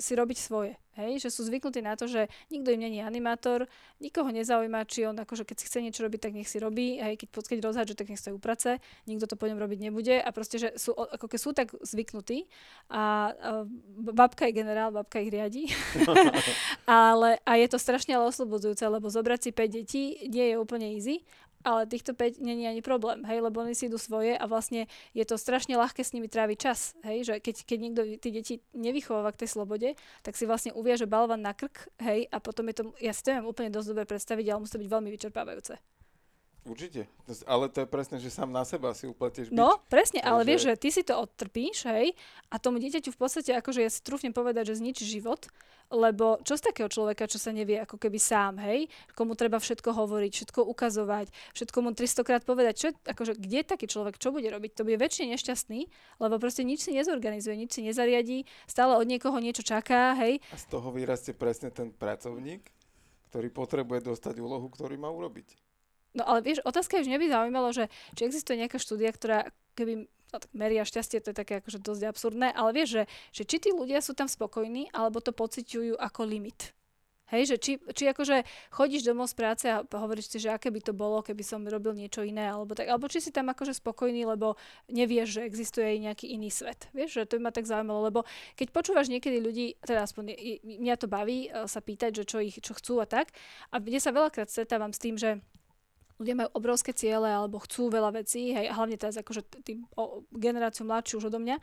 si 0.00 0.12
robiť 0.16 0.38
svoje. 0.40 0.80
Hej? 0.96 1.28
Že 1.28 1.28
sú 1.28 1.40
zvyknutí 1.52 1.84
na 1.84 1.92
to, 1.92 2.08
že 2.08 2.32
nikto 2.48 2.72
im 2.72 2.80
není 2.80 3.04
animátor, 3.04 3.68
nikoho 4.00 4.32
nezaujíma, 4.32 4.88
či 4.88 5.04
on 5.04 5.16
akože 5.16 5.44
keď 5.44 5.56
si 5.60 5.64
chce 5.68 5.78
niečo 5.84 6.00
robiť, 6.04 6.20
tak 6.20 6.32
nech 6.32 6.48
si 6.48 6.56
robí, 6.56 6.96
hej? 6.96 7.20
keď, 7.20 7.28
keď 7.44 7.58
rozhádže, 7.68 7.94
tak 8.00 8.08
nech 8.08 8.20
sa 8.20 8.32
uprace, 8.32 8.80
nikto 9.04 9.28
to 9.28 9.36
po 9.36 9.44
ňom 9.44 9.60
robiť 9.60 9.78
nebude 9.92 10.16
a 10.16 10.28
proste, 10.32 10.56
že 10.56 10.68
sú, 10.80 10.96
ako 10.96 11.28
keď 11.28 11.40
sú 11.40 11.50
tak 11.52 11.68
zvyknutí 11.84 12.48
a, 12.88 12.96
a 12.96 13.04
babka 14.12 14.48
je 14.48 14.56
generál, 14.56 14.88
babka 14.88 15.20
ich 15.20 15.28
riadi, 15.28 15.68
ale 16.88 17.44
a 17.44 17.60
je 17.60 17.68
to 17.68 17.76
strašne 17.76 18.16
ale 18.16 18.32
oslobodzujúce, 18.32 18.84
lebo 18.88 19.12
zobrať 19.12 19.40
si 19.40 19.50
5 19.52 19.68
detí 19.68 20.02
nie 20.32 20.52
je 20.52 20.56
úplne 20.56 20.88
easy 20.96 21.20
ale 21.66 21.90
týchto 21.90 22.14
5 22.14 22.38
není 22.38 22.70
ani 22.70 22.78
problém, 22.78 23.26
hej, 23.26 23.42
lebo 23.42 23.58
oni 23.58 23.74
si 23.74 23.90
idú 23.90 23.98
svoje 23.98 24.38
a 24.38 24.46
vlastne 24.46 24.86
je 25.18 25.26
to 25.26 25.34
strašne 25.34 25.74
ľahké 25.74 26.06
s 26.06 26.14
nimi 26.14 26.30
tráviť 26.30 26.58
čas, 26.62 26.94
hej, 27.02 27.26
že 27.26 27.34
keď, 27.42 27.66
keď 27.66 27.78
niekto 27.82 28.02
tí 28.22 28.28
deti 28.30 28.54
nevychováva 28.70 29.34
k 29.34 29.42
tej 29.42 29.58
slobode, 29.58 29.98
tak 30.22 30.38
si 30.38 30.46
vlastne 30.46 30.70
uviaže 30.78 31.10
balvan 31.10 31.42
na 31.42 31.50
krk, 31.50 31.90
hej, 31.98 32.30
a 32.30 32.38
potom 32.38 32.70
je 32.70 32.74
to, 32.78 32.82
ja 33.02 33.10
si 33.10 33.26
to 33.26 33.34
viem 33.34 33.50
úplne 33.50 33.74
dosť 33.74 33.88
dobre 33.90 34.06
predstaviť, 34.06 34.46
ale 34.46 34.62
musí 34.62 34.78
to 34.78 34.82
byť 34.86 34.90
veľmi 34.94 35.10
vyčerpávajúce. 35.10 35.95
Určite. 36.66 37.06
Ale 37.46 37.70
to 37.70 37.86
je 37.86 37.88
presne, 37.88 38.18
že 38.18 38.26
sám 38.26 38.50
na 38.50 38.66
seba 38.66 38.90
si 38.90 39.06
upletieš 39.06 39.54
bič. 39.54 39.56
No, 39.56 39.78
presne, 39.86 40.18
ale 40.18 40.42
Takže- 40.42 40.50
vieš, 40.50 40.62
že 40.66 40.74
ty 40.82 40.88
si 40.90 41.02
to 41.06 41.14
odtrpíš, 41.14 41.86
hej, 41.86 42.12
a 42.50 42.58
tomu 42.58 42.82
dieťaťu 42.82 43.14
v 43.14 43.18
podstate, 43.18 43.54
akože 43.54 43.86
ja 43.86 43.90
si 43.90 44.02
trúfnem 44.02 44.34
povedať, 44.34 44.74
že 44.74 44.82
zničí 44.82 45.06
život, 45.06 45.46
lebo 45.86 46.42
čo 46.42 46.58
z 46.58 46.66
takého 46.66 46.90
človeka, 46.90 47.30
čo 47.30 47.38
sa 47.38 47.54
nevie 47.54 47.78
ako 47.78 48.02
keby 48.02 48.18
sám, 48.18 48.58
hej, 48.58 48.90
komu 49.14 49.38
treba 49.38 49.62
všetko 49.62 49.94
hovoriť, 49.94 50.32
všetko 50.34 50.60
ukazovať, 50.66 51.30
všetko 51.54 51.78
mu 51.78 51.94
300 51.94 52.26
krát 52.26 52.42
povedať, 52.42 52.74
čo, 52.74 52.88
akože 53.06 53.38
kde 53.38 53.62
je 53.62 53.66
taký 53.66 53.86
človek, 53.86 54.18
čo 54.18 54.34
bude 54.34 54.50
robiť, 54.50 54.74
to 54.74 54.82
bude 54.82 54.98
väčšine 54.98 55.38
nešťastný, 55.38 55.86
lebo 56.18 56.34
proste 56.42 56.66
nič 56.66 56.82
si 56.82 56.90
nezorganizuje, 56.90 57.54
nič 57.54 57.78
si 57.78 57.86
nezariadí, 57.86 58.42
stále 58.66 58.98
od 58.98 59.06
niekoho 59.06 59.38
niečo 59.38 59.62
čaká, 59.62 60.18
hej, 60.18 60.42
A 60.50 60.58
z 60.58 60.66
toho 60.66 60.90
vyrastie 60.90 61.30
presne 61.30 61.70
ten 61.70 61.94
pracovník, 61.94 62.66
ktorý 63.30 63.54
potrebuje 63.54 64.10
dostať 64.10 64.42
úlohu, 64.42 64.66
ktorý 64.66 64.98
má 64.98 65.06
urobiť. 65.14 65.65
No 66.16 66.24
ale 66.24 66.40
vieš, 66.40 66.64
otázka 66.64 66.98
je, 66.98 67.04
že 67.04 67.10
mňa 67.12 67.20
by 67.20 67.28
zaujímalo, 67.28 67.68
že 67.76 67.84
či 68.16 68.24
existuje 68.24 68.56
nejaká 68.56 68.80
štúdia, 68.80 69.12
ktorá 69.12 69.52
keby 69.76 70.08
no, 70.08 70.36
tak 70.40 70.48
meria 70.56 70.88
šťastie, 70.88 71.20
to 71.20 71.36
je 71.36 71.36
také 71.36 71.60
akože 71.60 71.84
dosť 71.84 72.02
absurdné, 72.08 72.48
ale 72.56 72.72
vieš, 72.72 72.88
že, 72.96 73.02
že 73.36 73.42
či 73.44 73.56
tí 73.60 73.70
ľudia 73.70 74.00
sú 74.00 74.16
tam 74.16 74.26
spokojní, 74.26 74.88
alebo 74.96 75.20
to 75.20 75.36
pociťujú 75.36 76.00
ako 76.00 76.20
limit. 76.24 76.72
Hej, 77.26 77.42
že 77.50 77.56
či, 77.58 77.72
či 77.90 78.06
akože 78.06 78.46
chodíš 78.70 79.02
domov 79.02 79.26
z 79.26 79.34
práce 79.34 79.66
a 79.66 79.82
hovoríš 79.82 80.30
si, 80.30 80.38
že 80.38 80.54
aké 80.54 80.70
by 80.70 80.78
to 80.78 80.94
bolo, 80.94 81.26
keby 81.26 81.42
som 81.42 81.58
robil 81.66 81.90
niečo 81.90 82.22
iné, 82.22 82.46
alebo 82.46 82.78
tak, 82.78 82.86
alebo 82.86 83.10
či 83.10 83.18
si 83.18 83.34
tam 83.34 83.50
akože 83.50 83.74
spokojný, 83.74 84.22
lebo 84.22 84.54
nevieš, 84.86 85.34
že 85.34 85.40
existuje 85.42 85.90
aj 85.90 85.98
nejaký 86.06 86.26
iný 86.30 86.54
svet. 86.54 86.86
Vieš, 86.94 87.18
že 87.18 87.26
to 87.26 87.42
by 87.42 87.50
ma 87.50 87.52
tak 87.52 87.66
zaujímalo, 87.66 88.06
lebo 88.06 88.22
keď 88.54 88.70
počúvaš 88.70 89.10
niekedy 89.10 89.42
ľudí, 89.42 89.74
teda 89.82 90.06
aspoň 90.06 90.38
mňa 90.62 90.94
to 91.02 91.10
baví 91.10 91.50
e, 91.50 91.66
sa 91.66 91.82
pýtať, 91.82 92.22
že 92.22 92.30
čo 92.30 92.38
ich 92.38 92.62
čo 92.62 92.78
chcú 92.78 93.02
a 93.02 93.10
tak, 93.10 93.34
a 93.74 93.82
mne 93.82 93.98
sa 93.98 94.14
veľakrát 94.14 94.46
stretávam 94.46 94.94
s 94.94 95.02
tým, 95.02 95.18
že 95.18 95.42
ľudia 96.16 96.34
majú 96.34 96.50
obrovské 96.56 96.96
ciele 96.96 97.28
alebo 97.28 97.60
chcú 97.60 97.92
veľa 97.92 98.24
vecí, 98.24 98.52
hej, 98.52 98.72
hlavne 98.72 98.96
teraz 98.96 99.20
akože 99.20 99.44
tým 99.64 99.84
o, 99.96 100.24
generáciu 100.32 100.88
mladšiu 100.88 101.20
už 101.20 101.28
odo 101.28 101.40
mňa, 101.40 101.56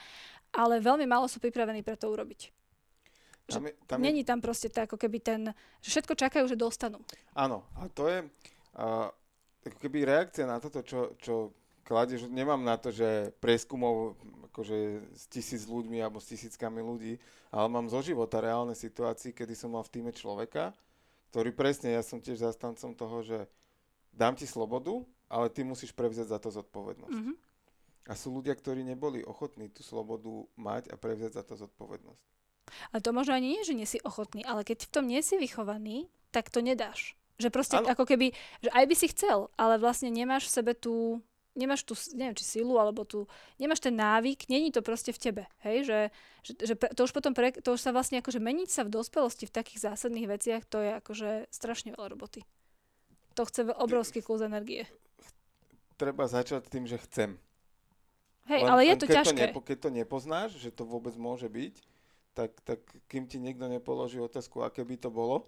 ale 0.53 0.77
veľmi 0.77 1.09
málo 1.09 1.25
sú 1.25 1.41
pripravení 1.41 1.81
pre 1.81 1.97
to 1.97 2.09
urobiť. 2.09 2.53
Tam 3.43 3.67
je, 3.67 3.73
tam 3.89 3.97
je, 3.99 4.03
Není 4.07 4.23
tam 4.23 4.39
proste 4.39 4.71
tak, 4.71 4.87
ako 4.87 4.95
keby 4.95 5.17
ten, 5.19 5.41
že 5.83 5.89
všetko 5.99 6.13
čakajú, 6.15 6.45
že 6.47 6.55
dostanú. 6.55 7.03
áno, 7.35 7.65
a 7.75 7.91
to 7.91 8.07
je 8.07 8.23
uh, 8.23 9.11
ako 9.67 9.77
keby 9.83 10.07
reakcia 10.07 10.47
na 10.47 10.63
toto, 10.63 10.79
čo, 10.79 11.17
čo 11.19 11.51
kladeš. 11.83 12.31
Nemám 12.31 12.63
na 12.63 12.79
to, 12.79 12.91
že 12.91 13.35
prieskumov 13.43 14.15
akože 14.53 15.03
s 15.11 15.23
tisíc 15.27 15.67
ľuďmi 15.67 15.99
alebo 15.99 16.23
s 16.23 16.29
tisíckami 16.31 16.79
ľudí, 16.79 17.19
ale 17.51 17.67
mám 17.67 17.91
zo 17.91 17.99
života 17.99 18.39
reálne 18.39 18.77
situácie, 18.77 19.35
kedy 19.35 19.57
som 19.57 19.75
mal 19.75 19.83
v 19.83 19.91
týme 19.99 20.11
človeka, 20.13 20.71
ktorý 21.33 21.51
presne, 21.51 21.97
ja 21.97 22.05
som 22.05 22.21
tiež 22.21 22.45
zastancom 22.45 22.93
toho, 22.93 23.17
že 23.25 23.37
dám 24.13 24.37
ti 24.37 24.45
slobodu, 24.45 25.01
ale 25.27 25.49
ty 25.49 25.65
musíš 25.65 25.91
prevziať 25.91 26.29
za 26.29 26.39
to 26.39 26.53
zodpovednosť. 26.53 27.17
Mhm. 27.19 27.33
A 28.03 28.13
sú 28.19 28.35
ľudia, 28.35 28.53
ktorí 28.53 28.83
neboli 28.83 29.23
ochotní 29.23 29.71
tú 29.71 29.79
slobodu 29.79 30.29
mať 30.59 30.91
a 30.91 30.99
prevziať 30.99 31.39
za 31.39 31.43
to 31.43 31.55
zodpovednosť. 31.55 32.23
Ale 32.91 32.99
to 33.03 33.15
možno 33.15 33.35
ani 33.35 33.59
nie, 33.59 33.63
že 33.63 33.75
nie 33.75 33.87
si 33.87 33.99
ochotný, 34.03 34.43
ale 34.43 34.67
keď 34.67 34.87
v 34.87 34.91
tom 34.91 35.05
nie 35.07 35.23
si 35.23 35.39
vychovaný, 35.39 36.11
tak 36.31 36.51
to 36.51 36.59
nedáš. 36.59 37.15
Že 37.39 37.49
proste 37.49 37.75
Áno. 37.79 37.89
ako 37.89 38.03
keby, 38.07 38.35
že 38.61 38.69
aj 38.71 38.85
by 38.87 38.95
si 38.95 39.07
chcel, 39.11 39.49
ale 39.55 39.79
vlastne 39.79 40.11
nemáš 40.11 40.51
v 40.51 40.55
sebe 40.61 40.71
tú, 40.75 41.19
nemáš 41.55 41.85
tú, 41.85 41.93
neviem, 42.13 42.35
či 42.37 42.45
silu, 42.45 42.75
alebo 42.77 43.05
tú, 43.05 43.25
nemáš 43.57 43.81
ten 43.81 43.93
návyk, 43.93 44.49
není 44.49 44.69
to 44.69 44.85
proste 44.85 45.13
v 45.13 45.21
tebe, 45.21 45.43
hej, 45.65 45.85
že, 45.85 45.99
že, 46.41 46.51
že 46.61 46.73
to 46.77 47.05
už 47.05 47.13
potom, 47.13 47.33
pre, 47.33 47.53
to 47.53 47.77
už 47.77 47.81
sa 47.81 47.93
vlastne 47.93 48.21
akože 48.21 48.41
meniť 48.41 48.69
sa 48.69 48.81
v 48.85 48.93
dospelosti 48.93 49.49
v 49.49 49.55
takých 49.55 49.93
zásadných 49.93 50.29
veciach, 50.29 50.63
to 50.65 50.81
je 50.81 50.91
akože 50.97 51.29
strašne 51.53 51.93
veľa 51.93 52.13
roboty. 52.13 52.45
To 53.33 53.41
chce 53.45 53.65
obrovský 53.73 54.21
kus 54.21 54.41
energie. 54.45 54.85
Treba 55.97 56.29
začať 56.29 56.69
tým, 56.69 56.85
že 56.85 57.01
chcem. 57.01 57.37
Hej, 58.45 58.61
Len- 58.65 58.69
ale 58.69 58.81
je 58.85 58.95
to 58.99 59.05
keď 59.07 59.15
ťažké. 59.23 59.33
To 59.33 59.43
nepo, 59.47 59.59
keď 59.63 59.77
to 59.79 59.89
nepoznáš, 59.89 60.51
že 60.59 60.69
to 60.69 60.83
vôbec 60.83 61.15
môže 61.15 61.47
byť, 61.47 61.73
tak, 62.33 62.51
tak 62.65 62.79
kým 63.07 63.29
ti 63.29 63.39
niekto 63.39 63.69
nepoloží 63.69 64.19
otázku, 64.19 64.65
aké 64.65 64.83
by 64.83 64.99
to 64.99 65.09
bolo, 65.13 65.47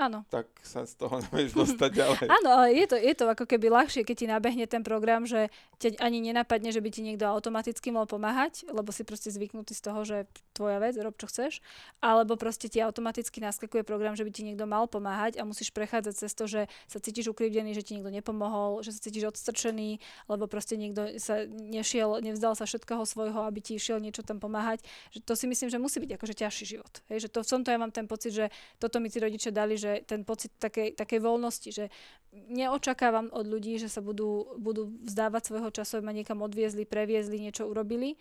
Áno. 0.00 0.24
tak 0.32 0.48
sa 0.64 0.88
z 0.88 0.96
toho 0.96 1.20
nevieš 1.28 1.52
dostať 1.52 1.90
ďalej. 1.92 2.26
Áno, 2.32 2.48
ale 2.48 2.72
je 2.72 2.86
to, 2.88 2.96
je 2.96 3.12
to 3.12 3.24
ako 3.28 3.44
keby 3.44 3.68
ľahšie, 3.68 4.08
keď 4.08 4.16
ti 4.16 4.26
nabehne 4.30 4.64
ten 4.64 4.80
program, 4.80 5.28
že 5.28 5.52
ťa 5.84 6.00
ani 6.00 6.24
nenapadne, 6.24 6.72
že 6.72 6.80
by 6.80 6.88
ti 6.88 7.04
niekto 7.04 7.28
automaticky 7.28 7.92
mal 7.92 8.08
pomáhať, 8.08 8.64
lebo 8.72 8.88
si 8.88 9.04
proste 9.04 9.28
zvyknutý 9.28 9.76
z 9.76 9.82
toho, 9.84 10.00
že 10.08 10.16
tvoja 10.56 10.80
vec, 10.80 10.96
rob 10.96 11.12
čo 11.20 11.28
chceš, 11.28 11.60
alebo 12.00 12.40
proste 12.40 12.72
ti 12.72 12.80
automaticky 12.80 13.44
naskakuje 13.44 13.84
program, 13.84 14.16
že 14.16 14.24
by 14.24 14.32
ti 14.32 14.42
niekto 14.48 14.64
mal 14.64 14.88
pomáhať 14.88 15.36
a 15.36 15.44
musíš 15.44 15.74
prechádzať 15.76 16.14
cez 16.16 16.32
to, 16.32 16.48
že 16.48 16.72
sa 16.88 16.96
cítiš 16.96 17.28
ukrivdený, 17.28 17.76
že 17.76 17.84
ti 17.84 17.98
niekto 17.98 18.08
nepomohol, 18.08 18.80
že 18.80 18.96
sa 18.96 19.00
cítiš 19.04 19.28
odstrčený, 19.28 20.00
lebo 20.30 20.48
proste 20.48 20.80
niekto 20.80 21.20
sa 21.20 21.44
nešiel, 21.50 22.24
nevzdal 22.24 22.56
sa 22.56 22.64
všetkého 22.64 23.04
svojho, 23.04 23.44
aby 23.44 23.60
ti 23.60 23.76
išiel 23.76 24.00
niečo 24.00 24.24
tam 24.24 24.40
pomáhať. 24.40 24.80
Že 25.12 25.18
to 25.26 25.34
si 25.36 25.44
myslím, 25.50 25.68
že 25.68 25.76
musí 25.82 26.00
byť 26.00 26.16
akože 26.16 26.34
ťažší 26.38 26.64
život. 26.78 26.92
Hej, 27.12 27.26
že 27.26 27.28
to, 27.28 27.44
v 27.44 27.50
tomto 27.58 27.68
ja 27.74 27.78
mám 27.82 27.92
ten 27.92 28.06
pocit, 28.06 28.32
že 28.32 28.46
toto 28.78 29.02
mi 29.02 29.10
tí 29.10 29.18
rodičia 29.18 29.50
dali, 29.50 29.74
že 29.82 30.06
ten 30.06 30.22
pocit 30.22 30.54
takej, 30.62 30.94
takej 30.94 31.18
voľnosti, 31.18 31.68
že 31.74 31.90
neočakávam 32.30 33.28
od 33.34 33.44
ľudí, 33.44 33.82
že 33.82 33.90
sa 33.90 33.98
budú, 33.98 34.54
budú 34.56 34.94
vzdávať 35.02 35.42
svojho 35.50 35.70
času, 35.74 36.00
ma 36.00 36.14
niekam 36.14 36.38
odviezli, 36.40 36.86
previezli, 36.86 37.42
niečo 37.42 37.66
urobili. 37.66 38.14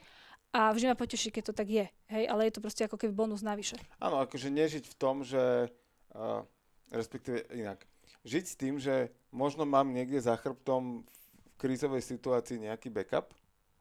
A 0.51 0.74
vždy 0.76 0.91
ma 0.91 0.99
poteší, 0.99 1.32
keď 1.32 1.43
to 1.47 1.53
tak 1.55 1.70
je. 1.72 1.86
Hej, 2.12 2.28
ale 2.28 2.49
je 2.49 2.59
to 2.59 2.64
proste 2.66 2.84
ako 2.84 2.99
keby 2.99 3.16
bonus 3.16 3.39
navyše. 3.39 3.80
Áno, 4.03 4.20
akože 4.20 4.51
nežiť 4.51 4.84
v 4.84 4.95
tom, 4.99 5.24
že, 5.24 5.72
uh, 6.12 6.43
respektíve 6.91 7.47
inak, 7.55 7.88
žiť 8.28 8.43
s 8.43 8.55
tým, 8.59 8.76
že 8.76 9.16
možno 9.32 9.64
mám 9.64 9.95
niekde 9.95 10.20
za 10.20 10.36
chrbtom 10.36 11.07
v 11.07 11.51
krízovej 11.55 12.03
situácii 12.03 12.68
nejaký 12.68 12.91
backup, 12.91 13.32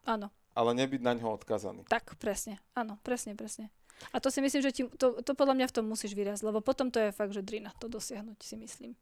Áno, 0.06 0.30
ale 0.54 0.70
nebyť 0.78 1.00
na 1.02 1.18
ňo 1.18 1.34
odkazaný. 1.42 1.90
tak, 1.90 2.14
presne. 2.22 2.62
Áno, 2.78 3.02
presne, 3.02 3.34
presne. 3.34 3.66
A 4.12 4.16
to 4.18 4.32
si 4.32 4.40
myslím, 4.40 4.62
že 4.64 4.70
ti, 4.72 4.82
to, 4.96 5.20
to 5.20 5.32
podľa 5.36 5.54
mňa 5.60 5.66
v 5.68 5.74
tom 5.76 5.84
musíš 5.86 6.16
vyrásť, 6.16 6.42
lebo 6.44 6.64
potom 6.64 6.88
to 6.88 6.98
je 6.98 7.10
fakt, 7.12 7.36
že 7.36 7.44
drina 7.44 7.72
to 7.76 7.86
dosiahnuť, 7.86 8.38
si 8.40 8.56
myslím. 8.56 8.92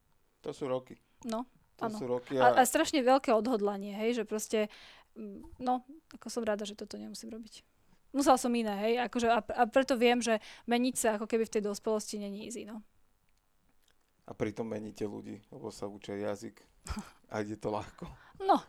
To 0.42 0.50
sú 0.50 0.66
roky. 0.66 0.98
No, 1.26 1.46
To 1.78 1.86
Áno. 1.86 1.98
sú 1.98 2.04
roky 2.10 2.38
a, 2.38 2.50
a 2.50 2.62
a, 2.62 2.66
strašne 2.66 3.02
veľké 3.02 3.30
odhodlanie, 3.30 3.94
hej, 3.94 4.22
že 4.22 4.24
proste, 4.26 4.66
mm, 5.14 5.62
no, 5.62 5.86
ako 6.18 6.26
som 6.30 6.42
rada, 6.42 6.66
že 6.66 6.74
toto 6.74 6.98
nemusím 6.98 7.30
robiť. 7.30 7.62
Musela 8.10 8.40
som 8.40 8.50
iné, 8.50 8.74
hej, 8.88 8.94
akože 9.06 9.28
a, 9.30 9.38
a 9.42 9.62
preto 9.68 9.94
viem, 9.94 10.18
že 10.18 10.42
meniť 10.66 10.94
sa 10.98 11.08
ako 11.20 11.30
keby 11.30 11.46
v 11.46 11.54
tej 11.58 11.62
dospelosti 11.66 12.18
není 12.18 12.50
easy, 12.50 12.66
no. 12.66 12.82
a 14.26 14.34
pritom 14.34 14.66
meníte 14.66 15.06
ľudí, 15.06 15.38
lebo 15.54 15.70
sa 15.70 15.86
učia 15.86 16.18
jazyk 16.18 16.58
a 17.32 17.44
ide 17.44 17.56
to 17.60 17.68
ľahko. 17.68 18.08
No, 18.38 18.62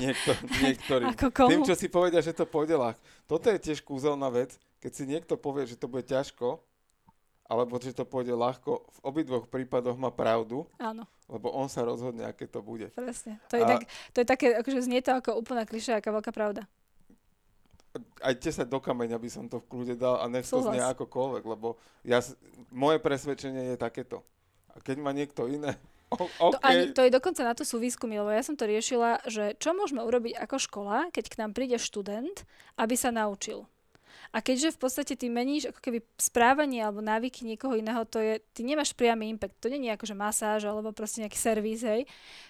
Niekto, 0.00 0.30
niektorí. 0.60 1.04
ako 1.12 1.28
komu? 1.32 1.50
Tým, 1.52 1.62
čo 1.68 1.74
si 1.76 1.86
povedia, 1.88 2.20
že 2.24 2.32
to 2.32 2.48
pôjde 2.48 2.76
ľahko. 2.76 3.00
Toto 3.28 3.46
je 3.52 3.58
tiež 3.60 3.84
kúzelná 3.84 4.28
vec, 4.32 4.56
keď 4.86 4.92
si 4.94 5.02
niekto 5.10 5.34
povie, 5.34 5.66
že 5.66 5.74
to 5.74 5.90
bude 5.90 6.06
ťažko, 6.06 6.62
alebo 7.50 7.74
že 7.82 7.90
to 7.90 8.06
pôjde 8.06 8.38
ľahko, 8.38 8.86
v 8.86 8.98
obidvoch 9.02 9.50
prípadoch 9.50 9.98
má 9.98 10.14
pravdu, 10.14 10.62
Áno, 10.78 11.10
lebo 11.26 11.50
on 11.50 11.66
sa 11.66 11.82
rozhodne, 11.82 12.22
aké 12.22 12.46
to 12.46 12.62
bude. 12.62 12.94
presne. 12.94 13.42
To 13.50 13.58
je, 13.58 13.66
A- 13.66 13.70
tak, 13.74 13.90
to 14.14 14.22
je 14.22 14.26
také, 14.30 14.54
akože 14.54 14.86
znie 14.86 15.02
to 15.02 15.10
ako 15.10 15.42
úplná 15.42 15.66
klišé, 15.66 15.98
aká 15.98 16.14
veľká 16.14 16.30
pravda. 16.30 16.70
Aj 18.22 18.30
10 18.30 18.62
do 18.70 18.78
kameňa 18.78 19.18
by 19.18 19.26
som 19.26 19.50
to 19.50 19.58
v 19.58 19.66
kľude 19.66 19.98
dal 19.98 20.22
a 20.22 20.30
nech 20.30 20.46
to 20.46 20.62
znie 20.62 20.78
akokoľvek, 20.78 21.42
lebo 21.42 21.82
ja, 22.06 22.22
moje 22.70 23.02
presvedčenie 23.02 23.74
je 23.74 23.76
takéto. 23.82 24.22
A 24.70 24.78
keď 24.78 25.02
má 25.02 25.10
niekto 25.10 25.50
iné, 25.50 25.74
o, 26.14 26.30
To, 26.30 26.30
OK, 26.54 26.62
ani, 26.62 26.94
to 26.94 27.02
je 27.02 27.10
dokonca 27.10 27.42
na 27.42 27.58
to 27.58 27.66
sú 27.66 27.82
výskumy, 27.82 28.22
lebo 28.22 28.30
ja 28.30 28.46
som 28.46 28.54
to 28.54 28.70
riešila, 28.70 29.26
že 29.26 29.58
čo 29.58 29.74
môžeme 29.74 30.06
urobiť 30.06 30.38
ako 30.46 30.62
škola, 30.62 31.10
keď 31.10 31.24
k 31.26 31.38
nám 31.42 31.58
príde 31.58 31.74
študent, 31.74 32.46
aby 32.78 32.94
sa 32.94 33.10
naučil. 33.10 33.66
A 34.34 34.44
keďže 34.44 34.74
v 34.74 34.78
podstate 34.82 35.14
ty 35.16 35.26
meníš 35.32 35.72
ako 35.72 35.80
keby 35.80 35.98
správanie 36.20 36.84
alebo 36.84 37.00
návyky 37.00 37.46
niekoho 37.46 37.76
iného, 37.78 38.04
to 38.04 38.20
je, 38.20 38.42
ty 38.52 38.66
nemáš 38.66 38.92
priamy 38.92 39.30
impact, 39.32 39.56
to 39.60 39.72
nie 39.72 39.88
je 39.88 39.96
akože 39.96 40.14
masáž 40.16 40.68
alebo 40.68 40.92
proste 40.92 41.24
nejaký 41.24 41.38
servis, 41.38 41.82
hej, 41.82 42.04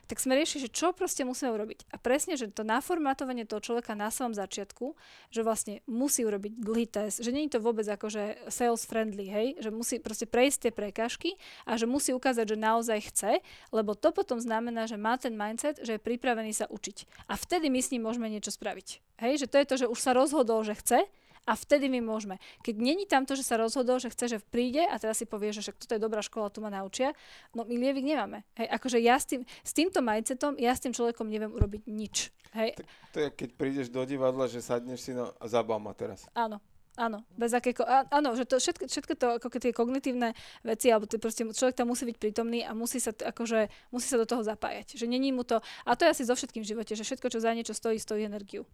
tak 0.06 0.22
sme 0.22 0.38
riešili, 0.38 0.66
že 0.66 0.74
čo 0.74 0.94
proste 0.94 1.26
musíme 1.26 1.50
urobiť. 1.54 1.90
A 1.92 1.96
presne, 1.98 2.38
že 2.38 2.50
to 2.50 2.66
naformátovanie 2.66 3.46
toho 3.46 3.62
človeka 3.62 3.98
na 3.98 4.10
samom 4.10 4.34
začiatku, 4.34 4.94
že 5.30 5.40
vlastne 5.42 5.82
musí 5.90 6.22
urobiť 6.26 6.52
dlhý 6.58 6.86
test, 6.86 7.22
že 7.22 7.30
je 7.34 7.52
to 7.52 7.62
vôbec 7.62 7.86
akože 7.86 8.50
sales 8.50 8.82
friendly, 8.86 9.26
hej, 9.28 9.46
že 9.62 9.70
musí 9.70 10.02
proste 10.02 10.26
prejsť 10.26 10.68
tie 10.68 10.72
prekážky 10.74 11.30
a 11.68 11.78
že 11.78 11.86
musí 11.86 12.10
ukázať, 12.10 12.54
že 12.54 12.56
naozaj 12.58 12.98
chce, 13.12 13.32
lebo 13.70 13.94
to 13.94 14.10
potom 14.10 14.42
znamená, 14.42 14.88
že 14.90 14.98
má 14.98 15.14
ten 15.20 15.34
mindset, 15.34 15.78
že 15.82 15.98
je 15.98 16.00
pripravený 16.02 16.56
sa 16.56 16.66
učiť. 16.70 17.28
A 17.30 17.34
vtedy 17.36 17.70
my 17.70 17.80
s 17.82 17.90
ním 17.94 18.06
môžeme 18.06 18.30
niečo 18.30 18.50
spraviť. 18.54 19.02
Hej, 19.20 19.44
že 19.44 19.50
to 19.50 19.56
je 19.60 19.68
to, 19.68 19.74
že 19.80 19.90
už 19.90 19.98
sa 20.00 20.12
rozhodol, 20.12 20.60
že 20.64 20.76
chce 20.76 21.08
a 21.46 21.52
vtedy 21.54 21.86
my 21.86 22.02
môžeme. 22.02 22.42
Keď 22.66 22.74
není 22.74 23.06
tam 23.06 23.22
to, 23.22 23.38
že 23.38 23.46
sa 23.46 23.54
rozhodol, 23.56 24.02
že 24.02 24.10
chce, 24.10 24.36
že 24.36 24.38
príde 24.42 24.82
a 24.82 24.98
teraz 24.98 25.22
si 25.22 25.26
povie, 25.30 25.54
že 25.54 25.62
však 25.62 25.78
toto 25.78 25.94
je 25.94 26.02
dobrá 26.02 26.20
škola, 26.20 26.50
tu 26.50 26.58
ma 26.58 26.68
naučia, 26.68 27.14
no 27.54 27.62
my 27.62 27.74
lievik 27.78 28.02
nemáme. 28.02 28.42
Hej, 28.58 28.68
akože 28.74 28.98
ja 28.98 29.14
s, 29.14 29.30
tým, 29.30 29.46
s 29.46 29.72
týmto 29.72 30.02
mindsetom, 30.02 30.58
ja 30.58 30.74
s 30.74 30.82
tým 30.82 30.92
človekom 30.92 31.30
neviem 31.30 31.54
urobiť 31.54 31.86
nič. 31.86 32.34
Hej, 32.58 32.82
to 33.14 33.18
je 33.22 33.28
keď 33.30 33.48
prídeš 33.54 33.86
do 33.92 34.02
divadla, 34.02 34.50
že 34.50 34.58
sadneš 34.58 35.06
si 35.06 35.12
no, 35.14 35.30
a 35.38 35.44
zabav 35.46 35.78
ma 35.78 35.94
teraz. 35.94 36.26
áno. 36.34 36.58
áno. 36.98 37.22
Bez 37.36 37.52
akéko, 37.52 37.84
áno, 37.86 38.34
že 38.34 38.48
to 38.48 38.56
všetko, 38.56 38.88
všetko 38.88 39.12
to, 39.14 39.26
ako 39.38 39.46
tie 39.60 39.76
kognitívne 39.76 40.32
veci, 40.64 40.88
alebo 40.90 41.04
ty 41.06 41.20
proste, 41.20 41.44
človek 41.46 41.76
tam 41.76 41.92
musí 41.92 42.08
byť 42.08 42.16
prítomný 42.16 42.64
a 42.64 42.72
musí 42.72 42.98
sa, 42.98 43.12
akože, 43.12 43.68
musí 43.92 44.08
sa 44.08 44.16
do 44.16 44.26
toho 44.26 44.40
zapájať. 44.40 44.96
Že 44.96 45.06
není 45.06 45.30
mu 45.30 45.44
to, 45.44 45.60
a 45.60 45.90
to 45.94 46.08
je 46.08 46.12
asi 46.16 46.24
so 46.24 46.32
všetkým 46.32 46.64
v 46.64 46.70
živote, 46.72 46.92
že 46.96 47.04
všetko, 47.04 47.28
čo 47.28 47.38
za 47.44 47.52
niečo 47.52 47.76
stojí, 47.76 48.00
stojí 48.00 48.24
energiu. 48.24 48.64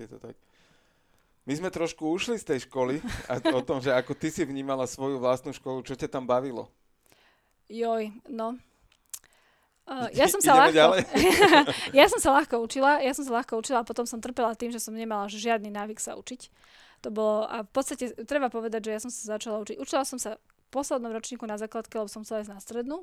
Je 0.00 0.08
to 0.08 0.16
tak. 0.16 0.32
My 1.42 1.58
sme 1.58 1.74
trošku 1.74 2.06
ušli 2.06 2.38
z 2.38 2.54
tej 2.54 2.58
školy 2.70 3.02
a 3.26 3.42
o 3.50 3.62
tom, 3.66 3.82
že 3.82 3.90
ako 3.90 4.14
ty 4.14 4.30
si 4.30 4.46
vnímala 4.46 4.86
svoju 4.86 5.18
vlastnú 5.18 5.50
školu, 5.50 5.82
čo 5.82 5.98
ťa 5.98 6.06
tam 6.06 6.22
bavilo? 6.22 6.70
Joj, 7.66 8.14
no, 8.30 8.58
Uh, 9.82 10.06
ja 10.18 10.30
som 10.30 10.38
sa 10.38 10.54
ľahko, 10.54 10.94
ja 11.98 12.06
som 12.06 12.22
sa 12.22 12.30
ľahko 12.38 12.62
učila, 12.62 13.02
ja 13.02 13.10
som 13.18 13.26
sa 13.26 13.42
ľahko 13.42 13.58
učila 13.58 13.82
a 13.82 13.88
potom 13.88 14.06
som 14.06 14.22
trpela 14.22 14.54
tým, 14.54 14.70
že 14.70 14.78
som 14.78 14.94
nemala 14.94 15.26
žiadny 15.26 15.74
návyk 15.74 15.98
sa 15.98 16.14
učiť. 16.14 16.46
To 17.02 17.10
bolo, 17.10 17.50
a 17.50 17.66
v 17.66 17.70
podstate 17.74 18.14
treba 18.22 18.46
povedať, 18.46 18.86
že 18.86 18.90
ja 18.94 19.00
som 19.02 19.10
sa 19.10 19.34
začala 19.34 19.58
učiť. 19.58 19.82
Učila 19.82 20.06
som 20.06 20.22
sa 20.22 20.38
v 20.38 20.66
poslednom 20.70 21.10
ročníku 21.10 21.42
na 21.50 21.58
základke, 21.58 21.98
lebo 21.98 22.06
som 22.06 22.22
chcela 22.22 22.46
ísť 22.46 22.52
na 22.54 22.62
strednú. 22.62 23.02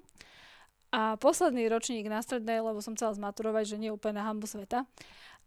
A 0.90 1.20
posledný 1.20 1.68
ročník 1.68 2.08
na 2.08 2.24
strednej, 2.24 2.64
lebo 2.64 2.80
som 2.80 2.96
chcela 2.96 3.12
zmaturovať, 3.12 3.76
že 3.76 3.78
nie 3.78 3.92
úplne 3.92 4.24
na 4.24 4.32
hambu 4.32 4.48
sveta. 4.48 4.88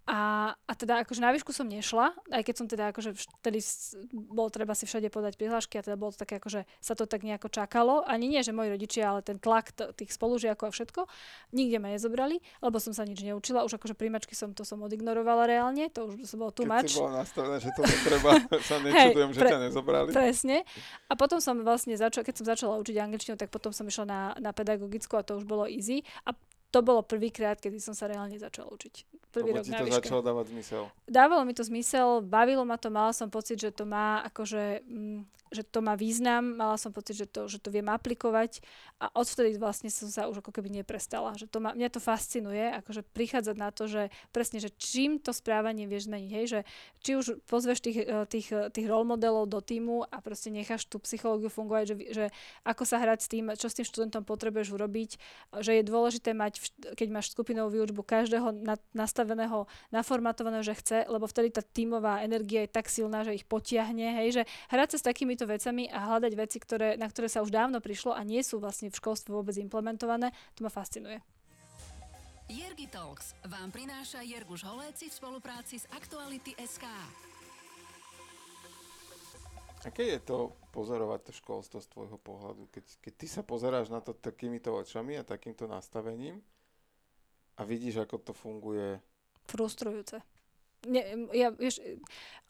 A, 0.03 0.50
a 0.66 0.72
teda 0.74 1.07
akože 1.07 1.22
na 1.22 1.30
výšku 1.30 1.55
som 1.55 1.70
nešla, 1.70 2.11
aj 2.34 2.42
keď 2.42 2.55
som 2.59 2.66
teda 2.66 2.90
akože 2.90 3.14
vtedy 3.38 3.62
bolo 4.11 4.50
treba 4.50 4.74
si 4.74 4.82
všade 4.82 5.07
podať 5.14 5.38
prihlášky 5.38 5.78
a 5.78 5.86
teda 5.86 5.94
bolo 5.94 6.11
to 6.11 6.26
také 6.26 6.42
akože 6.42 6.66
sa 6.82 6.98
to 6.98 7.07
tak 7.07 7.22
nejako 7.22 7.46
čakalo. 7.46 8.03
Ani 8.03 8.26
nie, 8.26 8.42
že 8.42 8.50
moji 8.50 8.74
rodičia, 8.74 9.14
ale 9.14 9.22
ten 9.22 9.38
tlak 9.38 9.70
t- 9.70 9.94
tých 9.94 10.11
spolužiakov 10.11 10.68
a 10.68 10.74
všetko. 10.74 11.07
Nikde 11.55 11.78
ma 11.78 11.94
nezobrali, 11.94 12.42
lebo 12.59 12.82
som 12.82 12.90
sa 12.90 13.07
nič 13.07 13.22
neučila. 13.22 13.62
Už 13.62 13.78
akože 13.78 13.94
príjmačky 13.94 14.34
som 14.34 14.50
to 14.50 14.66
som 14.66 14.82
odignorovala 14.82 15.46
reálne, 15.46 15.86
to 15.86 16.11
už 16.11 16.26
som 16.26 16.42
bolo 16.42 16.50
tu 16.50 16.66
mač. 16.66 16.90
Keď 16.90 16.98
si 16.98 17.03
bola 17.07 17.22
nastavená, 17.22 17.57
že 17.62 17.70
to 17.70 17.82
netreba, 17.86 18.30
sa 18.68 18.76
nečudujem, 18.82 19.30
hey, 19.30 19.36
že 19.38 19.42
ťa 19.46 19.61
nezobrali. 19.70 20.11
Presne. 20.11 20.57
A 21.07 21.14
potom 21.14 21.38
som 21.38 21.55
vlastne 21.62 21.94
začala, 21.94 22.26
keď 22.26 22.34
som 22.42 22.46
začala 22.50 22.74
učiť 22.82 22.98
angličtinu, 22.98 23.38
tak 23.38 23.55
potom 23.55 23.70
som 23.70 23.86
išla 23.86 24.05
na, 24.11 24.20
na 24.42 24.50
pedagogickú 24.50 25.14
a 25.14 25.22
to 25.22 25.38
už 25.38 25.46
bolo 25.46 25.70
easy. 25.70 26.03
A 26.26 26.34
to 26.74 26.82
bolo 26.82 27.07
prvýkrát, 27.07 27.62
kedy 27.62 27.78
som 27.78 27.94
sa 27.94 28.11
reálne 28.11 28.34
začala 28.34 28.66
učiť. 28.74 29.21
Prvý 29.33 29.57
Lebo 29.57 29.59
rok 29.59 29.66
ti 29.66 29.72
to 29.72 29.89
začalo 29.89 30.20
dávať 30.20 30.53
zmysel. 30.53 30.83
Dávalo 31.09 31.43
mi 31.49 31.57
to 31.57 31.64
zmysel, 31.64 32.20
bavilo 32.20 32.68
ma 32.68 32.76
to, 32.76 32.93
mala 32.93 33.16
som 33.16 33.33
pocit, 33.33 33.57
že 33.57 33.72
to 33.72 33.89
má 33.89 34.20
akože 34.28 34.85
mm, 34.85 35.43
že 35.53 35.62
to 35.68 35.85
má 35.85 35.95
význam, 35.95 36.57
mala 36.57 36.80
som 36.80 36.91
pocit, 36.91 37.14
že 37.14 37.28
to, 37.28 37.45
že 37.47 37.61
to 37.61 37.68
viem 37.68 37.87
aplikovať 37.93 38.64
a 38.99 39.12
odvtedy 39.12 39.61
vlastne 39.61 39.93
som 39.93 40.09
sa 40.09 40.26
už 40.26 40.41
ako 40.41 40.51
keby 40.51 40.72
neprestala. 40.72 41.37
Že 41.37 41.47
to 41.53 41.59
ma, 41.61 41.76
mňa 41.76 41.93
to 41.93 42.01
fascinuje, 42.01 42.72
akože 42.83 43.05
prichádzať 43.12 43.57
na 43.61 43.68
to, 43.68 43.85
že 43.85 44.09
presne, 44.33 44.59
že 44.64 44.72
čím 44.80 45.20
to 45.20 45.37
správanie 45.37 45.85
vieš 45.85 46.09
zmeniť, 46.09 46.30
hej, 46.33 46.47
že 46.49 46.61
či 47.05 47.11
už 47.20 47.45
pozveš 47.45 47.85
tých, 47.85 48.01
e, 48.01 48.24
tých, 48.24 48.49
e, 48.49 48.72
tých 48.72 48.87
role 48.89 49.05
modelov 49.05 49.53
do 49.53 49.61
týmu 49.61 50.09
a 50.09 50.16
proste 50.24 50.49
necháš 50.49 50.89
tú 50.89 50.97
psychológiu 51.05 51.53
fungovať, 51.53 51.85
že, 51.85 51.97
že 52.11 52.24
ako 52.64 52.83
sa 52.89 52.97
hrať 52.97 53.18
s 53.20 53.28
tým, 53.28 53.45
čo 53.53 53.68
s 53.68 53.76
tým 53.76 53.85
študentom 53.85 54.24
potrebuješ 54.24 54.72
urobiť, 54.72 55.11
že 55.61 55.76
je 55.76 55.85
dôležité 55.85 56.33
mať, 56.33 56.64
keď 56.97 57.09
máš 57.12 57.37
skupinovú 57.37 57.76
výučbu, 57.76 58.01
každého 58.01 58.57
na, 58.57 58.80
nastaveného, 59.22 59.70
naformatovaného, 59.94 60.66
že 60.66 60.74
chce, 60.74 60.98
lebo 61.06 61.30
vtedy 61.30 61.54
tá 61.54 61.62
tímová 61.62 62.26
energia 62.26 62.66
je 62.66 62.74
tak 62.74 62.90
silná, 62.90 63.22
že 63.22 63.38
ich 63.38 63.46
potiahne, 63.46 64.18
hej, 64.18 64.42
že 64.42 64.42
hrať 64.74 64.98
sa 64.98 64.98
s 64.98 65.06
takýmito 65.06 65.46
vecami 65.46 65.86
a 65.86 66.10
hľadať 66.10 66.32
veci, 66.34 66.58
ktoré, 66.58 66.98
na 66.98 67.06
ktoré 67.06 67.30
sa 67.30 67.46
už 67.46 67.54
dávno 67.54 67.78
prišlo 67.78 68.10
a 68.18 68.26
nie 68.26 68.42
sú 68.42 68.58
vlastne 68.58 68.90
v 68.90 68.98
školstve 68.98 69.30
vôbec 69.30 69.54
implementované, 69.62 70.34
to 70.58 70.66
ma 70.66 70.70
fascinuje. 70.74 71.22
Jergi 72.50 72.90
Talks 72.90 73.38
vám 73.46 73.70
prináša 73.70 74.26
Jerguš 74.26 74.66
Holéci 74.66 75.08
v 75.08 75.14
spolupráci 75.14 75.78
s 75.78 75.86
Aktuality 75.94 76.52
SK. 76.58 76.84
Aké 79.82 80.14
je 80.14 80.20
to 80.22 80.54
pozorovať 80.70 81.30
to 81.30 81.32
školstvo 81.32 81.78
z 81.82 81.90
tvojho 81.90 82.18
pohľadu? 82.18 82.70
Keď, 82.70 82.84
keď 83.02 83.12
ty 83.18 83.26
sa 83.26 83.42
pozeráš 83.42 83.90
na 83.90 84.02
to 84.02 84.14
takýmito 84.14 84.70
očami 84.74 85.18
a 85.18 85.26
takýmto 85.26 85.66
nastavením 85.66 86.38
a 87.56 87.62
vidíš, 87.66 88.04
ako 88.04 88.16
to 88.20 88.32
funguje? 88.36 89.02
Frustrujúce 89.47 90.22
ne, 90.86 91.30
ja, 91.30 91.55
vieš, 91.55 91.78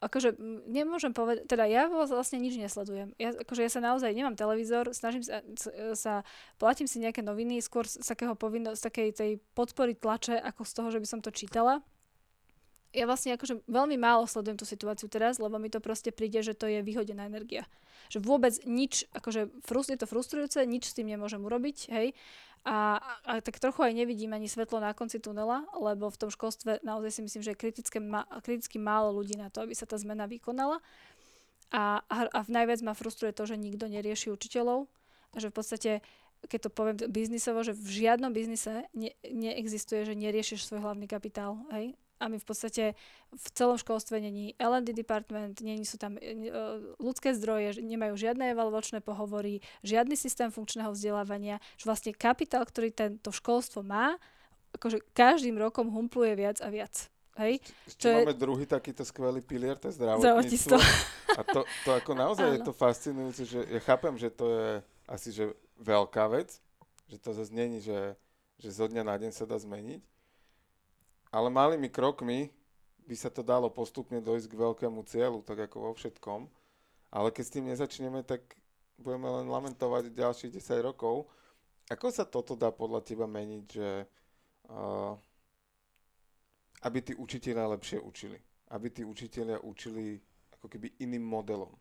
akože 0.01 0.35
nemôžem 0.65 1.13
povedať, 1.13 1.45
teda 1.45 1.69
ja 1.69 1.85
vlastne 1.89 2.41
nič 2.41 2.57
nesledujem. 2.57 3.13
Ja, 3.21 3.33
akože 3.33 3.61
ja 3.61 3.71
sa 3.71 3.81
naozaj, 3.81 4.13
nemám 4.13 4.33
televízor, 4.33 4.91
snažím 4.91 5.21
sa, 5.21 5.45
sa 5.93 6.13
platím 6.57 6.89
si 6.89 6.97
nejaké 7.01 7.21
noviny, 7.21 7.61
skôr 7.61 7.85
z 7.85 8.01
takého 8.01 8.33
povinno, 8.33 8.73
z 8.73 8.81
takej 8.81 9.09
tej 9.13 9.31
podpory 9.53 9.93
tlače, 9.93 10.37
ako 10.37 10.61
z 10.65 10.73
toho, 10.73 10.89
že 10.89 11.01
by 11.01 11.07
som 11.07 11.19
to 11.21 11.29
čítala. 11.29 11.85
Ja 12.93 13.09
vlastne 13.09 13.33
akože 13.33 13.65
veľmi 13.65 13.97
málo 13.97 14.29
sledujem 14.29 14.57
tú 14.61 14.69
situáciu 14.69 15.09
teraz, 15.09 15.41
lebo 15.41 15.57
mi 15.57 15.65
to 15.65 15.81
proste 15.81 16.13
príde, 16.13 16.45
že 16.45 16.53
to 16.53 16.69
je 16.69 16.85
vyhodená 16.85 17.25
energia. 17.25 17.65
Že 18.13 18.21
vôbec 18.21 18.53
nič, 18.69 19.09
akože 19.17 19.49
frust, 19.65 19.89
je 19.89 19.97
to 19.97 20.05
frustrujúce, 20.05 20.61
nič 20.69 20.93
s 20.93 20.97
tým 20.97 21.09
nemôžem 21.09 21.41
urobiť, 21.41 21.89
hej. 21.89 22.13
A, 22.63 22.95
a 23.27 23.43
tak 23.43 23.59
trochu 23.59 23.83
aj 23.83 23.91
nevidím 23.91 24.31
ani 24.31 24.47
svetlo 24.47 24.79
na 24.79 24.95
konci 24.95 25.19
tunela, 25.19 25.67
lebo 25.75 26.07
v 26.07 26.15
tom 26.15 26.31
školstve 26.31 26.79
naozaj 26.79 27.19
si 27.19 27.21
myslím, 27.27 27.43
že 27.43 27.51
je 27.51 27.59
kritické, 27.59 27.99
ma, 27.99 28.23
kriticky 28.39 28.79
málo 28.79 29.11
ľudí 29.11 29.35
na 29.35 29.51
to, 29.51 29.67
aby 29.67 29.75
sa 29.75 29.83
tá 29.83 29.99
zmena 29.99 30.31
vykonala. 30.31 30.79
A, 31.75 31.99
a, 32.07 32.17
a 32.31 32.39
najviac 32.47 32.79
ma 32.79 32.95
frustruje 32.95 33.35
to, 33.35 33.43
že 33.43 33.59
nikto 33.59 33.91
nerieši 33.91 34.31
učiteľov 34.31 34.87
a 35.33 35.35
že 35.43 35.51
v 35.51 35.55
podstate 35.55 35.91
keď 36.43 36.59
to 36.67 36.69
poviem 36.75 36.97
biznisovo, 37.07 37.63
že 37.63 37.71
v 37.71 38.03
žiadnom 38.03 38.35
biznise 38.35 38.83
ne, 38.91 39.15
neexistuje, 39.23 40.03
že 40.03 40.11
neriešiš 40.11 40.67
svoj 40.67 40.83
hlavný 40.83 41.07
kapitál. 41.07 41.55
Hej? 41.71 41.95
A 42.23 42.31
my 42.31 42.39
v 42.39 42.47
podstate 42.47 42.83
v 43.35 43.47
celom 43.51 43.75
školstve 43.75 44.23
není 44.23 44.55
L&D 44.55 44.95
department, 44.95 45.59
není 45.59 45.83
sú 45.83 45.99
tam 45.99 46.15
e, 46.15 46.47
ľudské 47.03 47.35
zdroje, 47.35 47.83
nemajú 47.83 48.15
žiadne 48.15 48.55
evaluačné 48.55 49.03
pohovory, 49.03 49.59
žiadny 49.83 50.15
systém 50.15 50.47
funkčného 50.47 50.95
vzdelávania, 50.95 51.59
že 51.75 51.91
vlastne 51.91 52.15
kapitál, 52.15 52.63
ktorý 52.63 52.95
tento 52.95 53.35
školstvo 53.35 53.83
má, 53.83 54.15
akože 54.79 55.03
každým 55.11 55.59
rokom 55.59 55.91
humpluje 55.91 56.39
viac 56.39 56.63
a 56.63 56.71
viac. 56.71 57.11
Hej? 57.35 57.59
Ešte 57.89 58.07
je... 58.07 58.15
máme 58.23 58.37
druhý 58.37 58.63
takýto 58.63 59.03
skvelý 59.03 59.43
pilier, 59.43 59.75
to 59.75 59.91
je 59.91 59.99
zdravotníctvo. 59.99 60.77
A 61.33 61.41
to, 61.43 61.59
to 61.83 61.89
ako 61.91 62.11
naozaj 62.23 62.47
je 62.55 62.61
to 62.63 62.73
fascinujúce, 62.73 63.43
že 63.43 63.59
ja 63.67 63.81
chápem, 63.83 64.15
že 64.15 64.31
to 64.31 64.47
je 64.47 64.69
asi 65.09 65.29
že 65.35 65.51
veľká 65.81 66.29
vec, 66.31 66.61
že 67.09 67.17
to 67.19 67.35
zase 67.35 67.51
není, 67.51 67.81
že, 67.81 68.15
že 68.61 68.69
zo 68.71 68.85
dňa 68.85 69.03
na 69.03 69.15
deň 69.17 69.31
sa 69.33 69.49
dá 69.49 69.57
zmeniť, 69.57 70.01
ale 71.33 71.49
malými 71.49 71.89
krokmi 71.89 72.53
by 73.09 73.15
sa 73.17 73.33
to 73.33 73.41
dalo 73.41 73.73
postupne 73.73 74.21
dojsť 74.21 74.53
k 74.53 74.59
veľkému 74.61 75.01
cieľu, 75.09 75.41
tak 75.41 75.65
ako 75.65 75.89
vo 75.89 75.91
všetkom. 75.97 76.45
Ale 77.09 77.33
keď 77.33 77.43
s 77.43 77.53
tým 77.57 77.65
nezačneme, 77.73 78.21
tak 78.21 78.45
budeme 79.01 79.27
len 79.41 79.49
lamentovať 79.49 80.13
ďalších 80.13 80.53
10 80.53 80.87
rokov. 80.93 81.25
Ako 81.89 82.13
sa 82.13 82.23
toto 82.23 82.53
dá 82.53 82.69
podľa 82.69 83.01
teba 83.01 83.25
meniť, 83.25 83.65
že 83.65 83.89
uh, 84.69 85.17
aby 86.85 86.99
tí 87.01 87.13
učiteľia 87.17 87.73
lepšie 87.75 87.97
učili? 87.99 88.37
Aby 88.71 88.87
tí 88.93 89.01
učiteľia 89.03 89.59
učili 89.65 90.21
ako 90.61 90.69
keby 90.69 90.95
iným 91.01 91.25
modelom? 91.25 91.73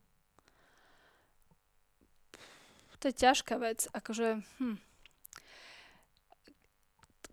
To 2.99 3.11
je 3.11 3.19
ťažká 3.19 3.59
vec. 3.59 3.91
Akože, 3.91 4.43
hm, 4.63 4.79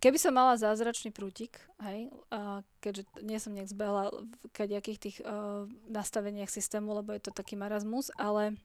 Keby 0.00 0.16
som 0.16 0.32
mala 0.32 0.56
zázračný 0.56 1.12
prútik, 1.12 1.60
hej, 1.84 2.08
a 2.32 2.64
keďže 2.80 3.04
nie 3.20 3.36
som 3.36 3.52
nejak 3.52 3.68
zbehla 3.68 4.08
v 4.08 4.44
kadejakých 4.56 4.98
tých 4.98 5.16
uh, 5.20 5.68
nastaveniach 5.92 6.48
systému, 6.48 6.96
lebo 6.96 7.12
je 7.12 7.20
to 7.20 7.36
taký 7.36 7.52
marazmus, 7.52 8.08
ale 8.16 8.56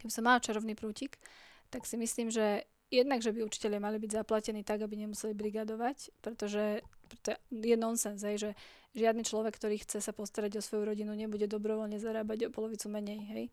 keby 0.00 0.12
som 0.12 0.24
mala 0.24 0.40
čarovný 0.40 0.72
prútik, 0.72 1.20
tak 1.68 1.84
si 1.84 2.00
myslím, 2.00 2.32
že 2.32 2.64
jednak, 2.88 3.20
že 3.20 3.36
by 3.36 3.44
učiteľe 3.44 3.76
mali 3.76 4.00
byť 4.00 4.16
zaplatení 4.16 4.64
tak, 4.64 4.80
aby 4.80 4.96
nemuseli 4.96 5.36
brigadovať, 5.36 6.16
pretože 6.24 6.80
to 7.20 7.36
je 7.52 7.76
nonsens, 7.76 8.24
hej, 8.24 8.36
že 8.40 8.50
žiadny 8.96 9.28
človek, 9.28 9.60
ktorý 9.60 9.76
chce 9.84 10.00
sa 10.00 10.16
postarať 10.16 10.58
o 10.58 10.64
svoju 10.64 10.88
rodinu, 10.88 11.12
nebude 11.12 11.44
dobrovoľne 11.44 12.00
zarábať 12.00 12.48
o 12.48 12.54
polovicu 12.54 12.88
menej. 12.88 13.20
Hej. 13.28 13.44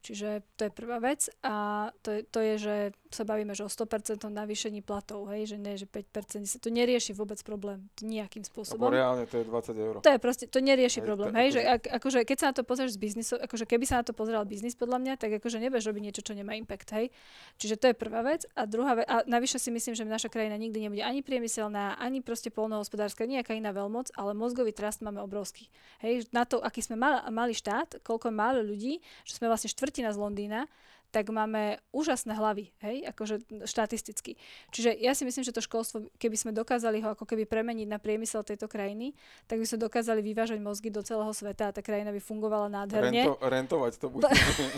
Čiže 0.00 0.28
to 0.56 0.68
je 0.68 0.72
prvá 0.72 1.02
vec 1.02 1.26
a 1.42 1.88
to 2.00 2.14
je, 2.14 2.20
to 2.30 2.38
je 2.38 2.54
že 2.56 2.76
sa 3.16 3.24
bavíme, 3.24 3.56
že 3.56 3.64
o 3.64 3.70
100% 3.72 4.28
navýšení 4.28 4.84
platov, 4.84 5.32
hej, 5.32 5.48
že 5.48 5.56
nie, 5.56 5.80
že 5.80 5.88
5% 5.88 6.44
sa 6.44 6.58
to 6.60 6.68
nerieši 6.68 7.16
vôbec 7.16 7.40
problém 7.40 7.88
nejakým 8.04 8.44
spôsobom. 8.44 8.92
Lebo 8.92 8.92
reálne 8.92 9.24
to 9.24 9.40
je 9.40 9.44
20 9.48 9.72
eur. 9.72 9.94
To 10.04 10.10
je 10.12 10.20
proste, 10.20 10.44
to 10.44 10.60
nerieši 10.60 11.00
hej, 11.00 11.06
problém, 11.08 11.32
to, 11.32 11.40
hej, 11.40 11.48
akože... 11.48 11.60
že 11.64 11.72
ak, 11.72 11.82
akože 11.96 12.18
keď 12.28 12.36
sa 12.36 12.46
na 12.52 12.54
to 12.54 12.62
pozrieš 12.68 12.92
z 12.94 13.00
biznisu, 13.00 13.34
akože 13.40 13.64
keby 13.64 13.84
sa 13.88 13.94
na 14.00 14.04
to 14.04 14.12
pozeral 14.12 14.44
biznis 14.44 14.76
podľa 14.76 15.00
mňa, 15.00 15.12
tak 15.16 15.30
akože 15.40 15.56
nebudeš 15.56 15.88
robiť 15.88 16.02
niečo, 16.04 16.20
čo 16.20 16.36
nemá 16.36 16.52
impact, 16.60 16.92
hej. 16.92 17.08
Čiže 17.56 17.74
to 17.80 17.84
je 17.88 17.94
prvá 17.96 18.20
vec 18.20 18.44
a 18.52 18.68
druhá 18.68 19.00
vec, 19.00 19.08
a 19.08 19.24
navyše 19.24 19.56
si 19.56 19.72
myslím, 19.72 19.96
že 19.96 20.04
naša 20.04 20.28
krajina 20.28 20.60
nikdy 20.60 20.84
nebude 20.84 21.00
ani 21.00 21.24
priemyselná, 21.24 21.96
ani 21.96 22.20
proste 22.20 22.52
polnohospodárska, 22.52 23.24
nejaká 23.24 23.56
iná 23.56 23.72
veľmoc, 23.72 24.12
ale 24.12 24.36
mozgový 24.36 24.76
trast 24.76 25.00
máme 25.00 25.24
obrovský. 25.24 25.72
Hej, 26.04 26.28
na 26.36 26.44
to, 26.44 26.60
aký 26.60 26.84
sme 26.84 27.00
mali, 27.00 27.24
mali 27.32 27.54
štát, 27.56 28.04
koľko 28.04 28.28
málo 28.28 28.60
ľudí, 28.60 29.00
že 29.24 29.38
sme 29.38 29.48
vlastne 29.48 29.72
štvrtina 29.72 30.12
z 30.12 30.18
Londýna, 30.20 30.68
tak 31.16 31.32
máme 31.32 31.80
úžasné 31.96 32.36
hlavy, 32.36 32.76
hej, 32.84 33.08
akože 33.08 33.64
štatisticky. 33.64 34.36
Čiže 34.68 34.92
ja 35.00 35.16
si 35.16 35.24
myslím, 35.24 35.48
že 35.48 35.56
to 35.56 35.64
školstvo, 35.64 36.12
keby 36.20 36.36
sme 36.36 36.52
dokázali 36.52 37.00
ho 37.00 37.16
ako 37.16 37.24
keby 37.24 37.48
premeniť 37.48 37.88
na 37.88 37.96
priemysel 37.96 38.44
tejto 38.44 38.68
krajiny, 38.68 39.16
tak 39.48 39.56
by 39.56 39.64
sme 39.64 39.88
dokázali 39.88 40.20
vyvážať 40.20 40.60
mozgy 40.60 40.92
do 40.92 41.00
celého 41.00 41.32
sveta 41.32 41.72
a 41.72 41.74
tá 41.74 41.80
krajina 41.80 42.12
by 42.12 42.20
fungovala 42.20 42.68
nádherne. 42.68 43.32
Rento, 43.32 43.40
rentovať 43.40 43.92
to 43.96 44.12
bude. 44.12 44.28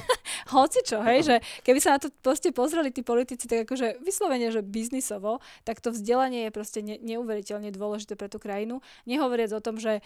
Hoci 0.54 0.86
čo, 0.86 1.02
hej, 1.02 1.26
že 1.26 1.36
keby 1.66 1.82
sa 1.82 1.98
na 1.98 2.06
to 2.06 2.14
proste 2.22 2.54
pozreli 2.54 2.94
tí 2.94 3.02
politici, 3.02 3.50
tak 3.50 3.66
akože 3.66 3.98
vyslovene, 3.98 4.54
že 4.54 4.62
biznisovo, 4.62 5.42
tak 5.66 5.82
to 5.82 5.90
vzdelanie 5.90 6.46
je 6.46 6.50
proste 6.54 6.86
ne, 6.86 7.02
neuveriteľne 7.02 7.74
dôležité 7.74 8.14
pre 8.14 8.30
tú 8.30 8.38
krajinu. 8.38 8.78
Nehovoriac 9.10 9.50
o 9.50 9.58
tom, 9.58 9.82
že 9.82 9.98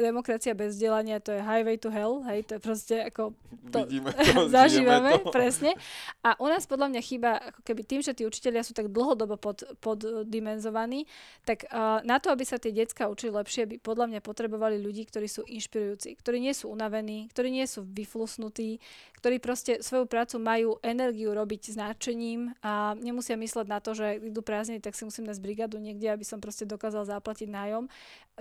demokracia 0.00 0.56
bez 0.56 0.80
vzdelania 0.80 1.20
to 1.20 1.36
je 1.36 1.44
highway 1.44 1.76
to 1.76 1.92
hell, 1.92 2.24
hej, 2.24 2.48
to 2.48 2.56
je 2.56 2.60
proste 2.64 2.96
ako 2.96 3.36
to, 3.68 3.84
Vidíme 3.84 4.10
to, 4.16 4.48
zažívame, 4.56 5.20
to. 5.20 5.33
presne. 5.38 5.74
A 6.22 6.38
u 6.38 6.46
nás 6.46 6.70
podľa 6.70 6.94
mňa 6.94 7.00
chýba, 7.02 7.30
ako 7.50 7.60
keby 7.66 7.82
tým, 7.82 8.00
že 8.00 8.14
tí 8.14 8.22
učitelia 8.22 8.62
sú 8.62 8.70
tak 8.70 8.94
dlhodobo 8.94 9.34
pod, 9.34 9.66
poddimenzovaní, 9.82 11.10
tak 11.42 11.66
uh, 11.68 11.98
na 12.06 12.22
to, 12.22 12.30
aby 12.30 12.46
sa 12.46 12.62
tie 12.62 12.70
decka 12.70 13.10
učili 13.10 13.34
lepšie, 13.34 13.66
by 13.66 13.76
podľa 13.82 14.06
mňa 14.14 14.20
potrebovali 14.22 14.78
ľudí, 14.78 15.04
ktorí 15.10 15.26
sú 15.26 15.42
inšpirujúci, 15.44 16.14
ktorí 16.22 16.38
nie 16.38 16.54
sú 16.54 16.70
unavení, 16.70 17.26
ktorí 17.34 17.50
nie 17.50 17.66
sú 17.66 17.82
vyflusnutí, 17.82 18.78
ktorí 19.18 19.40
proste 19.40 19.80
svoju 19.80 20.04
prácu 20.04 20.36
majú 20.36 20.76
energiu 20.84 21.32
robiť 21.32 21.72
s 21.72 21.76
náčením 21.80 22.52
a 22.60 22.92
nemusia 22.92 23.40
mysleť 23.40 23.66
na 23.66 23.80
to, 23.80 23.96
že 23.96 24.20
idú 24.20 24.44
prázdniny, 24.44 24.84
tak 24.84 24.92
si 24.92 25.08
musím 25.08 25.24
nájsť 25.24 25.40
brigádu 25.40 25.80
niekde, 25.80 26.12
aby 26.12 26.28
som 26.28 26.38
proste 26.44 26.68
dokázal 26.68 27.08
zaplatiť 27.08 27.48
nájom. 27.48 27.88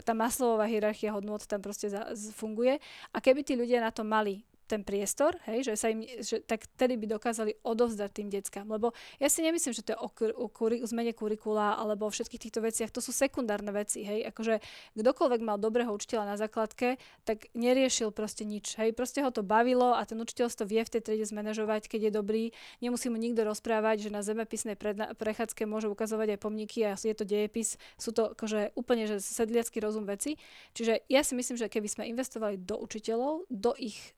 Tá 0.03 0.11
maslová 0.11 0.67
hierarchia 0.67 1.15
hodnot 1.15 1.47
tam 1.47 1.63
proste 1.63 1.87
za, 1.87 2.11
funguje. 2.35 2.83
A 3.15 3.17
keby 3.23 3.47
tí 3.47 3.55
ľudia 3.55 3.79
na 3.79 3.95
to 3.95 4.03
mali 4.03 4.43
ten 4.67 4.81
priestor, 4.81 5.35
hej, 5.45 5.67
že 5.67 5.73
sa 5.75 5.91
im, 5.91 6.03
že, 6.03 6.39
tak 6.43 6.65
tedy 6.79 6.95
by 6.95 7.05
dokázali 7.05 7.59
odovzdať 7.61 8.09
tým 8.11 8.29
deckám. 8.31 8.67
Lebo 8.67 8.95
ja 9.19 9.27
si 9.27 9.43
nemyslím, 9.43 9.73
že 9.75 9.83
to 9.83 9.93
je 9.93 9.99
o, 9.99 10.09
o, 10.09 10.47
kuri, 10.47 10.81
o 10.81 10.87
zmene 10.87 11.11
kurikula 11.11 11.75
alebo 11.77 12.07
o 12.07 12.13
všetkých 12.13 12.49
týchto 12.49 12.59
veciach. 12.63 12.91
To 12.95 13.03
sú 13.03 13.11
sekundárne 13.11 13.69
veci. 13.75 14.03
Hej. 14.03 14.31
Akože 14.33 14.63
kdokoľvek 14.95 15.41
mal 15.43 15.59
dobrého 15.59 15.91
učiteľa 15.91 16.33
na 16.33 16.35
základke, 16.39 16.97
tak 17.27 17.51
neriešil 17.53 18.15
proste 18.15 18.47
nič. 18.47 18.75
Hej. 18.79 18.95
Proste 18.95 19.21
ho 19.21 19.29
to 19.29 19.43
bavilo 19.43 19.93
a 19.93 20.01
ten 20.07 20.17
učiteľ 20.19 20.49
to 20.53 20.65
vie 20.67 20.81
v 20.83 20.91
tej 20.91 21.01
triede 21.01 21.25
zmanéžovať, 21.27 21.87
keď 21.91 22.09
je 22.09 22.11
dobrý. 22.11 22.43
Nemusí 22.79 23.07
mu 23.07 23.17
nikto 23.17 23.43
rozprávať, 23.43 24.07
že 24.07 24.09
na 24.13 24.25
zemepisnej 24.25 24.75
prechádzke 25.17 25.67
môže 25.67 25.91
ukazovať 25.91 26.35
aj 26.35 26.39
pomníky 26.39 26.83
a 26.87 26.95
je 26.95 27.15
to 27.15 27.27
dejepis. 27.27 27.75
Sú 27.99 28.15
to 28.15 28.33
akože 28.33 28.73
úplne 28.73 29.05
že 29.09 29.19
sedliacký 29.19 29.83
rozum 29.83 30.07
veci. 30.07 30.39
Čiže 30.73 31.05
ja 31.11 31.21
si 31.21 31.33
myslím, 31.35 31.57
že 31.59 31.71
keby 31.71 31.87
sme 31.89 32.09
investovali 32.09 32.59
do 32.59 32.79
učiteľov, 32.79 33.49
do 33.51 33.71
ich 33.77 34.15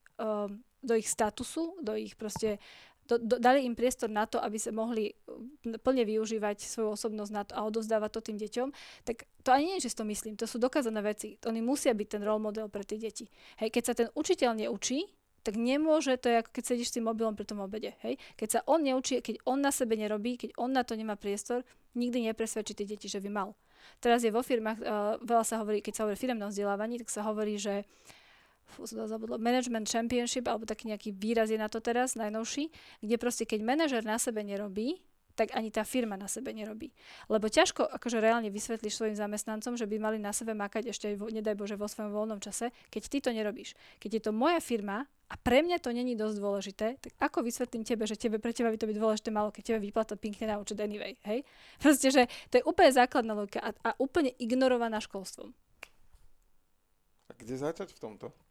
do 0.85 0.93
ich 0.93 1.09
statusu, 1.09 1.75
do 1.81 1.97
ich 1.97 2.15
proste 2.15 2.61
do, 3.05 3.21
do, 3.21 3.37
dali 3.37 3.61
im 3.65 3.77
priestor 3.77 4.09
na 4.09 4.25
to, 4.25 4.41
aby 4.41 4.57
sa 4.57 4.73
mohli 4.73 5.13
plne 5.61 6.03
využívať 6.09 6.65
svoju 6.65 6.97
osobnosť 6.97 7.31
na 7.31 7.43
to 7.45 7.53
a 7.53 7.61
odozdávať 7.69 8.09
to 8.17 8.21
tým 8.25 8.37
deťom, 8.41 8.67
tak 9.05 9.29
to 9.45 9.49
ani 9.53 9.77
nie, 9.77 9.83
že 9.83 9.93
si 9.93 9.97
to 9.97 10.05
myslím, 10.09 10.33
to 10.33 10.49
sú 10.49 10.57
dokázané 10.57 11.05
veci. 11.05 11.37
Oni 11.45 11.61
musia 11.61 11.93
byť 11.93 12.17
ten 12.17 12.21
role 12.25 12.41
model 12.41 12.65
pre 12.65 12.81
tie 12.81 12.97
deti. 12.97 13.29
Hej, 13.61 13.69
keď 13.69 13.83
sa 13.85 13.93
ten 13.93 14.09
učiteľ 14.17 14.57
neučí, 14.65 15.05
tak 15.45 15.61
nemôže, 15.61 16.17
to 16.17 16.33
je 16.33 16.41
ako 16.41 16.49
keď 16.49 16.63
sedíš 16.65 16.89
s 16.89 16.95
tým 16.97 17.05
mobilom 17.05 17.37
pri 17.37 17.45
tom 17.45 17.61
obede. 17.61 17.93
Hej? 18.01 18.17
Keď 18.33 18.49
sa 18.49 18.59
on 18.65 18.81
neučí, 18.81 19.21
keď 19.21 19.45
on 19.45 19.61
na 19.61 19.69
sebe 19.69 19.93
nerobí, 19.93 20.41
keď 20.41 20.57
on 20.57 20.73
na 20.73 20.81
to 20.81 20.97
nemá 20.97 21.13
priestor, 21.13 21.61
nikdy 21.93 22.25
nepresvedčí 22.25 22.73
tie 22.73 22.89
deti, 22.89 23.05
že 23.05 23.21
by 23.21 23.29
mal. 23.29 23.53
Teraz 24.01 24.25
je 24.25 24.33
vo 24.33 24.41
firmách, 24.41 24.81
uh, 24.81 25.21
veľa 25.21 25.45
sa 25.45 25.61
hovorí, 25.61 25.85
keď 25.85 25.93
sa 25.93 26.01
hovorí 26.09 26.17
o 26.17 26.23
firmnom 26.25 26.49
vzdelávaní, 26.49 26.97
tak 27.05 27.13
sa 27.13 27.21
hovorí, 27.21 27.61
že 27.61 27.85
uh, 27.85 28.24
zabudlo, 28.83 29.37
Management 29.37 29.87
Championship, 29.87 30.47
alebo 30.47 30.67
taký 30.67 30.91
nejaký 30.91 31.13
výraz 31.15 31.49
je 31.51 31.59
na 31.59 31.69
to 31.71 31.79
teraz, 31.79 32.17
najnovší, 32.19 32.69
kde 33.01 33.15
proste 33.17 33.43
keď 33.47 33.59
manažer 33.63 34.01
na 34.03 34.19
sebe 34.19 34.43
nerobí, 34.43 34.99
tak 35.35 35.51
ani 35.51 35.67
tá 35.69 35.83
firma 35.83 36.15
na 36.15 36.31
sebe 36.31 36.55
nerobí. 36.55 36.95
Lebo 37.27 37.51
ťažko 37.51 37.83
akože 37.91 38.23
reálne 38.23 38.47
vysvetlíš 38.47 38.95
svojim 38.95 39.19
zamestnancom, 39.19 39.75
že 39.75 39.83
by 39.83 39.99
mali 39.99 40.17
na 40.17 40.31
sebe 40.31 40.55
makať 40.55 40.95
ešte, 40.95 41.11
aj, 41.11 41.19
nedaj 41.19 41.59
Bože, 41.59 41.75
vo 41.75 41.91
svojom 41.91 42.15
voľnom 42.15 42.39
čase, 42.39 42.71
keď 42.87 43.01
ty 43.11 43.17
to 43.19 43.29
nerobíš. 43.35 43.75
Keď 43.99 44.09
je 44.15 44.21
to 44.23 44.31
moja 44.31 44.63
firma 44.63 45.03
a 45.27 45.35
pre 45.35 45.59
mňa 45.59 45.83
to 45.83 45.91
není 45.91 46.15
dosť 46.15 46.35
dôležité, 46.39 46.87
tak 47.03 47.11
ako 47.19 47.43
vysvetlím 47.43 47.83
tebe, 47.83 48.07
že 48.07 48.15
tebe, 48.15 48.39
pre 48.39 48.55
teba 48.55 48.71
by 48.71 48.79
to 48.79 48.87
byť 48.87 48.97
dôležité 48.97 49.29
malo, 49.35 49.51
keď 49.51 49.75
tebe 49.75 49.79
vyplata 49.83 50.15
pinkne 50.15 50.55
na 50.55 50.55
účet 50.55 50.79
anyway, 50.79 51.19
hej? 51.27 51.43
Proste, 51.83 52.07
že 52.15 52.31
to 52.47 52.63
je 52.63 52.63
úplne 52.63 52.95
základná 52.95 53.35
logika 53.35 53.59
a, 53.59 53.69
a 53.83 53.89
úplne 53.99 54.31
ignorovaná 54.39 55.03
školstvom. 55.03 55.51
A 57.27 57.31
kde 57.35 57.59
začať 57.59 57.91
v 57.91 57.99
tomto? 57.99 58.44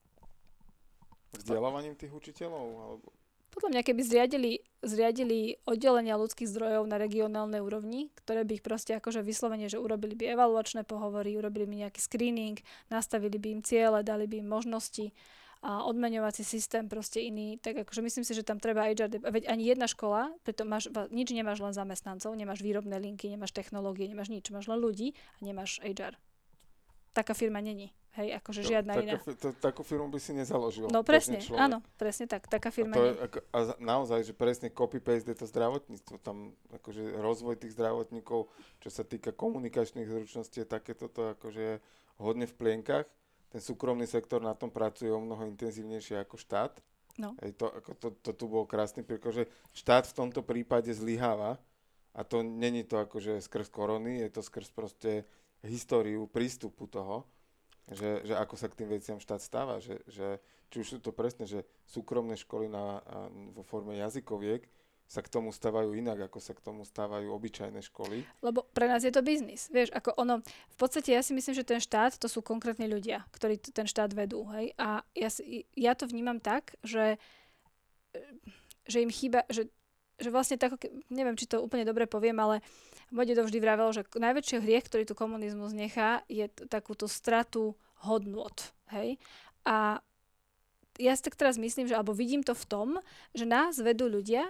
Vzdelávaním 1.41 1.95
tých 1.99 2.13
učiteľov? 2.15 2.67
Alebo... 2.79 3.07
Podľa 3.55 3.71
mňa, 3.71 3.83
keby 3.87 4.03
zriadili, 4.03 4.53
zriadili 4.83 5.63
oddelenia 5.63 6.19
ľudských 6.19 6.51
zdrojov 6.51 6.91
na 6.91 6.99
regionálnej 6.99 7.63
úrovni, 7.63 8.11
ktoré 8.19 8.43
by 8.43 8.59
ich 8.59 8.67
proste 8.67 8.99
akože 8.99 9.23
vyslovene, 9.23 9.71
že 9.71 9.79
urobili 9.79 10.19
by 10.19 10.35
evaluačné 10.35 10.83
pohovory, 10.83 11.39
urobili 11.39 11.71
by 11.71 11.75
nejaký 11.87 12.03
screening, 12.03 12.59
nastavili 12.91 13.39
by 13.39 13.49
im 13.55 13.63
ciele, 13.63 14.03
dali 14.03 14.27
by 14.27 14.43
im 14.43 14.49
možnosti 14.51 15.15
a 15.65 15.87
odmeňovací 15.89 16.45
systém 16.45 16.91
proste 16.93 17.25
iný, 17.25 17.57
tak 17.57 17.89
akože 17.89 18.05
myslím 18.05 18.25
si, 18.27 18.37
že 18.37 18.45
tam 18.45 18.61
treba 18.61 18.85
HR, 18.85 19.09
veď 19.17 19.49
ani 19.49 19.65
jedna 19.65 19.89
škola, 19.89 20.29
preto 20.45 20.69
máš, 20.69 20.93
nič 21.09 21.33
nemáš 21.33 21.65
len 21.65 21.73
zamestnancov, 21.73 22.37
nemáš 22.37 22.61
výrobné 22.61 23.01
linky, 23.01 23.33
nemáš 23.33 23.57
technológie, 23.57 24.05
nemáš 24.05 24.29
nič, 24.29 24.45
máš 24.53 24.69
len 24.69 24.77
ľudí 24.77 25.17
a 25.17 25.47
nemáš 25.47 25.81
HR. 25.81 26.21
Taká 27.15 27.33
firma 27.33 27.63
není. 27.63 27.95
Hej, 28.15 28.39
akože 28.39 28.63
to, 28.63 28.69
žiadna 28.71 28.95
taká, 28.95 29.03
iná. 29.03 29.15
To, 29.19 29.49
takú 29.59 29.83
firmu 29.83 30.07
by 30.07 30.23
si 30.23 30.31
nezaložil. 30.31 30.87
No 30.87 31.03
presne, 31.03 31.43
áno, 31.59 31.83
presne 31.99 32.31
tak, 32.31 32.47
taká 32.47 32.71
firma. 32.71 32.95
A, 32.95 32.99
to 32.99 33.03
je, 33.03 33.13
ako, 33.27 33.39
a 33.51 33.59
naozaj, 33.83 34.21
že 34.23 34.35
presne 34.35 34.71
copy-paste 34.71 35.35
je 35.35 35.39
to 35.43 35.51
zdravotníctvo, 35.51 36.15
tam 36.23 36.55
akože 36.71 37.19
rozvoj 37.19 37.59
tých 37.59 37.75
zdravotníkov, 37.75 38.47
čo 38.79 38.89
sa 38.91 39.03
týka 39.03 39.35
komunikačných 39.35 40.07
zručností, 40.07 40.63
je 40.63 40.69
takéto 40.71 41.11
to 41.11 41.35
akože 41.35 41.83
hodne 42.23 42.47
v 42.47 42.55
plienkach. 42.55 43.11
Ten 43.51 43.59
súkromný 43.59 44.07
sektor 44.07 44.39
na 44.39 44.55
tom 44.55 44.71
pracuje 44.71 45.11
o 45.11 45.19
mnoho 45.19 45.51
intenzívnejšie 45.51 46.23
ako 46.23 46.39
štát. 46.39 46.79
No. 47.19 47.35
Hej, 47.43 47.59
to, 47.59 47.67
ako 47.67 47.91
to, 47.99 48.09
to 48.23 48.31
tu 48.31 48.47
bol 48.47 48.63
krásny 48.67 49.03
príklad, 49.03 49.43
že 49.43 49.45
štát 49.75 50.07
v 50.07 50.17
tomto 50.23 50.43
prípade 50.47 50.91
zlyháva 50.95 51.59
a 52.15 52.23
to 52.23 52.47
není 52.47 52.87
to 52.87 52.99
akože 53.03 53.43
skrz 53.43 53.75
korony, 53.75 54.23
je 54.23 54.31
to 54.31 54.43
skrz 54.43 54.71
proste 54.71 55.27
históriu 55.67 56.29
prístupu 56.29 56.87
toho 56.87 57.25
že, 57.93 58.25
že 58.25 58.35
ako 58.37 58.57
sa 58.57 58.73
k 58.73 58.81
tým 58.81 58.89
veciam 58.89 59.21
štát 59.21 59.41
stáva, 59.45 59.77
že, 59.77 60.01
že 60.09 60.41
či 60.73 60.81
už 60.81 60.89
sú 60.89 60.99
to 61.05 61.13
presne, 61.13 61.45
že 61.45 61.69
súkromné 61.85 62.41
školy 62.41 62.73
na, 62.73 63.05
vo 63.53 63.61
forme 63.61 64.01
jazykoviek 64.01 64.65
sa 65.05 65.21
k 65.21 65.29
tomu 65.29 65.53
stávajú 65.53 65.93
inak, 65.93 66.33
ako 66.33 66.41
sa 66.41 66.57
k 66.57 66.65
tomu 66.65 66.81
stávajú 66.81 67.29
obyčajné 67.29 67.85
školy. 67.93 68.25
Lebo 68.41 68.65
pre 68.73 68.89
nás 68.89 69.05
je 69.05 69.13
to 69.13 69.21
biznis. 69.21 69.69
Vieš, 69.69 69.93
ako 69.93 70.17
ono, 70.17 70.41
v 70.45 70.77
podstate 70.81 71.13
ja 71.13 71.21
si 71.21 71.37
myslím, 71.37 71.53
že 71.53 71.69
ten 71.69 71.77
štát, 71.77 72.17
to 72.17 72.25
sú 72.25 72.41
konkrétni 72.41 72.89
ľudia, 72.89 73.21
ktorí 73.37 73.61
ten 73.61 73.85
štát 73.85 74.17
vedú. 74.17 74.49
Hej? 74.57 74.73
A 74.81 75.05
ja, 75.13 75.29
ja 75.77 75.93
to 75.93 76.09
vnímam 76.09 76.41
tak, 76.41 76.81
že, 76.81 77.21
že 78.89 79.05
im 79.05 79.13
chýba, 79.13 79.45
že, 79.53 79.69
že 80.19 80.31
vlastne 80.31 80.57
tak, 80.61 80.79
neviem, 81.11 81.35
či 81.35 81.51
to 81.51 81.63
úplne 81.63 81.83
dobre 81.83 82.07
poviem, 82.07 82.39
ale 82.39 82.63
môj 83.11 83.31
dedo 83.31 83.43
vždy 83.47 83.59
vravel, 83.59 83.91
že 83.91 84.07
najväčší 84.15 84.63
hriech, 84.63 84.87
ktorý 84.87 85.05
tu 85.07 85.15
komunizmus 85.19 85.75
nechá, 85.75 86.23
je 86.31 86.47
t- 86.47 86.67
takúto 86.71 87.11
stratu 87.11 87.75
hodnot. 88.07 88.75
Hej? 88.95 89.19
A 89.67 89.99
ja 90.99 91.13
si 91.19 91.23
tak 91.27 91.35
teraz 91.35 91.59
myslím, 91.59 91.91
že, 91.91 91.99
alebo 91.99 92.15
vidím 92.15 92.47
to 92.47 92.55
v 92.55 92.69
tom, 92.69 92.89
že 93.35 93.47
nás 93.47 93.79
vedú 93.83 94.07
ľudia, 94.07 94.47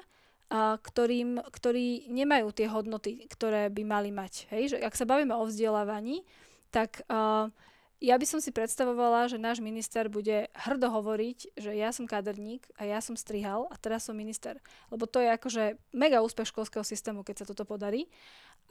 a 0.52 0.76
ktorým, 0.76 1.40
ktorí 1.40 2.12
nemajú 2.12 2.52
tie 2.52 2.68
hodnoty, 2.68 3.24
ktoré 3.32 3.72
by 3.72 3.82
mali 3.82 4.10
mať. 4.12 4.52
Hej? 4.52 4.76
Že 4.76 4.78
ak 4.84 4.94
sa 4.94 5.08
bavíme 5.08 5.32
o 5.32 5.48
vzdelávaní, 5.48 6.20
tak 6.68 7.00
uh, 7.08 7.48
ja 8.02 8.18
by 8.18 8.26
som 8.26 8.40
si 8.42 8.50
predstavovala, 8.50 9.30
že 9.30 9.38
náš 9.38 9.62
minister 9.62 10.10
bude 10.10 10.50
hrdo 10.52 10.88
hovoriť, 10.90 11.54
že 11.54 11.72
ja 11.72 11.94
som 11.94 12.10
kaderník 12.10 12.66
a 12.78 12.84
ja 12.84 12.98
som 12.98 13.14
strihal 13.14 13.70
a 13.70 13.74
teraz 13.78 14.06
som 14.06 14.18
minister. 14.18 14.58
Lebo 14.90 15.06
to 15.06 15.22
je 15.22 15.30
akože 15.30 15.64
mega 15.94 16.20
úspech 16.20 16.50
školského 16.50 16.82
systému, 16.82 17.22
keď 17.22 17.44
sa 17.44 17.48
toto 17.48 17.62
podarí. 17.64 18.10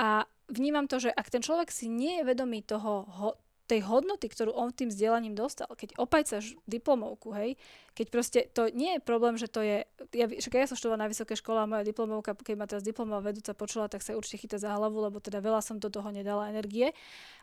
A 0.02 0.26
vnímam 0.50 0.90
to, 0.90 1.00
že 1.00 1.14
ak 1.14 1.30
ten 1.30 1.42
človek 1.42 1.70
si 1.70 1.88
nie 1.88 2.22
je 2.22 2.28
vedomý 2.28 2.66
toho, 2.66 3.06
ho, 3.08 3.30
tej 3.64 3.80
hodnoty, 3.88 4.28
ktorú 4.28 4.51
on 4.51 4.76
tým 4.76 4.91
vzdelaním 4.91 5.39
dostal. 5.39 5.72
Keď 5.72 5.95
opajcaš 5.95 6.59
diplomovku, 6.68 7.32
hej, 7.32 7.55
keď 7.95 8.07
proste 8.11 8.39
to 8.51 8.68
nie 8.76 8.97
je 8.97 8.99
problém, 8.99 9.39
že 9.39 9.47
to 9.47 9.64
je, 9.64 9.88
ja, 10.11 10.26
však 10.28 10.59
ja 10.59 10.68
som 10.68 10.76
študovala 10.76 11.07
na 11.07 11.11
vysokej 11.11 11.39
škole 11.39 11.64
a 11.64 11.70
moja 11.70 11.88
diplomovka, 11.88 12.36
keď 12.36 12.55
ma 12.59 12.68
teraz 12.68 12.84
diplomová 12.84 13.32
vedúca 13.32 13.55
počula, 13.55 13.88
tak 13.88 14.03
sa 14.03 14.20
určite 14.20 14.43
chytá 14.43 14.57
za 14.59 14.76
hlavu, 14.76 15.07
lebo 15.07 15.24
teda 15.24 15.39
veľa 15.39 15.64
som 15.64 15.80
do 15.80 15.88
toho 15.88 16.11
nedala 16.11 16.51
energie. 16.51 16.91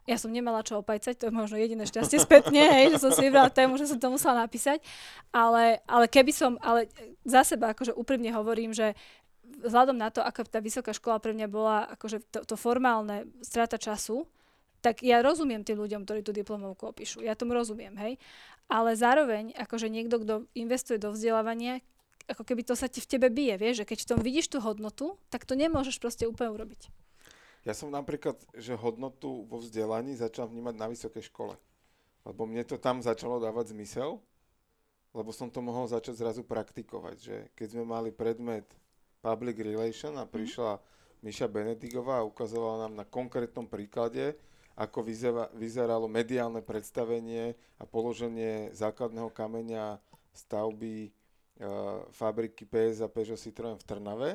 Ja 0.04 0.20
som 0.20 0.28
nemala 0.28 0.60
čo 0.60 0.84
opajcať, 0.84 1.16
to 1.16 1.24
je 1.28 1.32
možno 1.32 1.56
jediné 1.56 1.88
šťastie 1.88 2.20
spätne, 2.28 2.68
hej, 2.68 2.96
že 2.96 2.98
som 3.00 3.16
si 3.16 3.24
vybrala 3.24 3.48
tému, 3.48 3.80
že 3.80 3.88
som 3.88 3.96
to 3.96 4.12
musela 4.12 4.44
napísať, 4.44 4.84
ale, 5.32 5.80
ale 5.88 6.04
keby 6.04 6.36
som, 6.36 6.60
ale 6.60 6.92
za 7.24 7.48
seba 7.48 7.72
akože 7.72 7.96
úprimne 7.96 8.28
hovorím, 8.36 8.76
že 8.76 8.92
vzhľadom 9.64 9.96
na 9.96 10.12
to, 10.12 10.20
ako 10.20 10.46
tá 10.46 10.60
vysoká 10.60 10.92
škola 10.92 11.16
pre 11.16 11.32
mňa 11.32 11.48
bola 11.48 11.88
akože 11.96 12.22
to, 12.28 12.44
to 12.44 12.54
formálne 12.60 13.28
strata 13.40 13.80
času, 13.80 14.28
tak 14.80 15.04
ja 15.04 15.20
rozumiem 15.20 15.60
tým 15.60 15.76
ľuďom, 15.76 16.08
ktorí 16.08 16.20
tú 16.24 16.32
diplomovku 16.32 16.88
opíšu. 16.88 17.20
Ja 17.20 17.36
tomu 17.36 17.52
rozumiem, 17.52 17.92
hej. 18.00 18.16
Ale 18.66 18.96
zároveň, 18.96 19.52
akože 19.56 19.92
niekto, 19.92 20.22
kto 20.24 20.34
investuje 20.56 20.96
do 20.96 21.12
vzdelávania, 21.12 21.84
ako 22.30 22.46
keby 22.46 22.62
to 22.62 22.78
sa 22.78 22.86
ti 22.86 23.02
v 23.02 23.10
tebe 23.10 23.28
bije, 23.28 23.58
vieš, 23.58 23.82
že 23.82 23.88
keď 23.88 23.98
v 24.02 24.08
tom 24.14 24.20
vidíš 24.22 24.46
tú 24.48 24.58
hodnotu, 24.62 25.18
tak 25.28 25.42
to 25.42 25.58
nemôžeš 25.58 25.98
proste 25.98 26.24
úplne 26.30 26.54
urobiť. 26.54 26.88
Ja 27.66 27.76
som 27.76 27.92
napríklad, 27.92 28.40
že 28.56 28.78
hodnotu 28.78 29.44
vo 29.44 29.60
vzdelaní 29.60 30.16
začal 30.16 30.48
vnímať 30.48 30.74
na 30.80 30.86
vysokej 30.88 31.28
škole. 31.28 31.58
Lebo 32.24 32.48
mne 32.48 32.64
to 32.64 32.80
tam 32.80 33.04
začalo 33.04 33.36
dávať 33.42 33.76
zmysel, 33.76 34.22
lebo 35.10 35.34
som 35.34 35.50
to 35.50 35.60
mohol 35.60 35.90
začať 35.90 36.22
zrazu 36.22 36.46
praktikovať, 36.46 37.16
že 37.18 37.36
keď 37.58 37.66
sme 37.74 37.84
mali 37.84 38.14
predmet 38.14 38.64
Public 39.20 39.60
Relation 39.60 40.16
a 40.16 40.24
mhm. 40.24 40.32
prišla 40.32 40.72
mm-hmm. 40.78 40.88
Miša 41.20 41.52
Benedigová 41.52 42.24
a 42.24 42.28
ukazovala 42.28 42.88
nám 42.88 43.04
na 43.04 43.04
konkrétnom 43.04 43.68
príklade, 43.68 44.32
ako 44.78 45.04
vyzeralo 45.56 46.06
mediálne 46.06 46.62
predstavenie 46.64 47.54
a 47.76 47.84
položenie 47.84 48.70
základného 48.72 49.28
kameňa 49.30 49.98
stavby 50.32 51.10
uh, 51.10 52.06
fabriky 52.14 52.64
PS 52.64 53.04
a 53.04 53.08
Peugeot 53.10 53.40
Citroën 53.40 53.76
v 53.76 53.86
Trnave, 53.86 54.30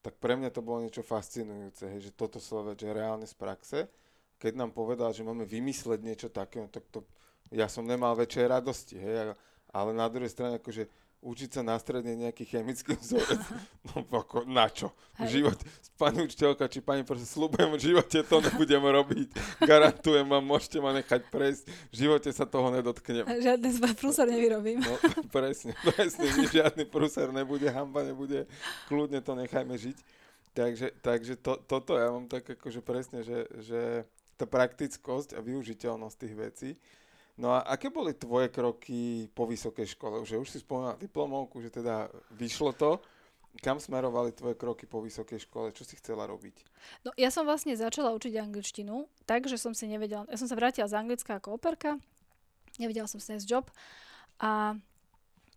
tak 0.00 0.22
pre 0.22 0.38
mňa 0.38 0.54
to 0.54 0.62
bolo 0.62 0.86
niečo 0.86 1.02
fascinujúce, 1.02 1.90
hej, 1.90 2.08
že 2.08 2.12
toto 2.14 2.38
slovať, 2.38 2.78
že 2.78 2.94
reálne 2.94 3.26
z 3.26 3.34
praxe. 3.34 3.90
Keď 4.38 4.52
nám 4.54 4.70
povedal, 4.70 5.10
že 5.10 5.26
máme 5.26 5.42
vymysleť 5.42 6.00
niečo 6.04 6.28
také, 6.30 6.62
no, 6.62 6.70
tak 6.70 6.86
to, 6.94 7.02
ja 7.50 7.66
som 7.66 7.82
nemal 7.82 8.14
väčšej 8.14 8.46
radosti, 8.46 8.96
hej, 9.02 9.34
ale 9.74 9.90
na 9.90 10.06
druhej 10.06 10.30
strane 10.30 10.62
akože 10.62 10.86
učiť 11.24 11.58
sa 11.58 11.62
na 11.64 11.74
stredne 11.80 12.14
nejaký 12.14 12.44
chemický 12.44 12.94
vzorec, 12.94 13.40
no 13.88 14.04
ako 14.12 14.44
na 14.46 14.68
čo? 14.70 14.92
V 15.16 15.40
živote, 15.40 15.64
pani 15.96 16.22
učiteľka, 16.22 16.68
či 16.68 16.84
pani 16.84 17.02
proste 17.02 17.24
slúbujem, 17.24 17.72
v 17.72 17.82
živote 17.82 18.20
to 18.20 18.36
nebudem 18.44 18.84
robiť, 18.84 19.28
garantujem 19.64 20.28
vám, 20.28 20.44
môžete 20.44 20.78
ma 20.78 20.92
nechať 20.92 21.26
prejsť, 21.32 21.64
v 21.66 21.94
živote 21.96 22.30
sa 22.30 22.44
toho 22.44 22.68
nedotknem. 22.68 23.24
Žiadny 23.24 23.68
prúser 23.96 24.28
nevyrobím. 24.28 24.84
No, 24.84 24.92
presne, 25.36 25.72
presne, 25.82 26.28
žiadny 26.52 26.84
prúser 26.84 27.32
nebude, 27.32 27.66
hamba 27.72 28.04
nebude, 28.04 28.44
kľudne 28.86 29.24
to 29.24 29.32
nechajme 29.34 29.72
žiť. 29.72 29.98
Takže, 30.56 30.88
takže 31.04 31.34
to, 31.36 31.60
toto 31.68 32.00
ja 32.00 32.08
mám 32.08 32.28
tak 32.32 32.48
akože 32.48 32.80
presne, 32.80 33.20
že, 33.20 33.44
že 33.60 33.80
tá 34.40 34.44
praktickosť 34.44 35.36
a 35.36 35.40
využiteľnosť 35.44 36.16
tých 36.16 36.34
vecí, 36.36 36.70
No 37.36 37.52
a 37.52 37.60
aké 37.68 37.92
boli 37.92 38.16
tvoje 38.16 38.48
kroky 38.48 39.28
po 39.36 39.44
vysokej 39.44 39.92
škole? 39.92 40.24
Že 40.24 40.40
už 40.40 40.48
si 40.48 40.58
spomínala 40.64 40.96
diplomovku, 40.96 41.60
že 41.60 41.68
teda 41.68 42.08
vyšlo 42.32 42.72
to. 42.72 42.96
Kam 43.60 43.80
smerovali 43.80 44.32
tvoje 44.32 44.56
kroky 44.56 44.88
po 44.88 45.04
vysokej 45.04 45.44
škole? 45.44 45.72
Čo 45.72 45.84
si 45.84 46.00
chcela 46.00 46.24
robiť? 46.24 46.56
No 47.04 47.12
ja 47.16 47.28
som 47.28 47.44
vlastne 47.44 47.76
začala 47.76 48.16
učiť 48.16 48.40
angličtinu, 48.40 49.08
takže 49.28 49.60
som 49.60 49.76
si 49.76 49.88
nevedela, 49.88 50.24
ja 50.28 50.36
som 50.40 50.48
sa 50.48 50.56
vrátila 50.56 50.88
z 50.88 50.96
Anglicka 50.96 51.40
ako 51.40 51.56
operka, 51.60 52.00
nevedela 52.80 53.08
som 53.08 53.20
si 53.20 53.32
nájsť 53.32 53.48
job 53.48 53.68
a 54.40 54.76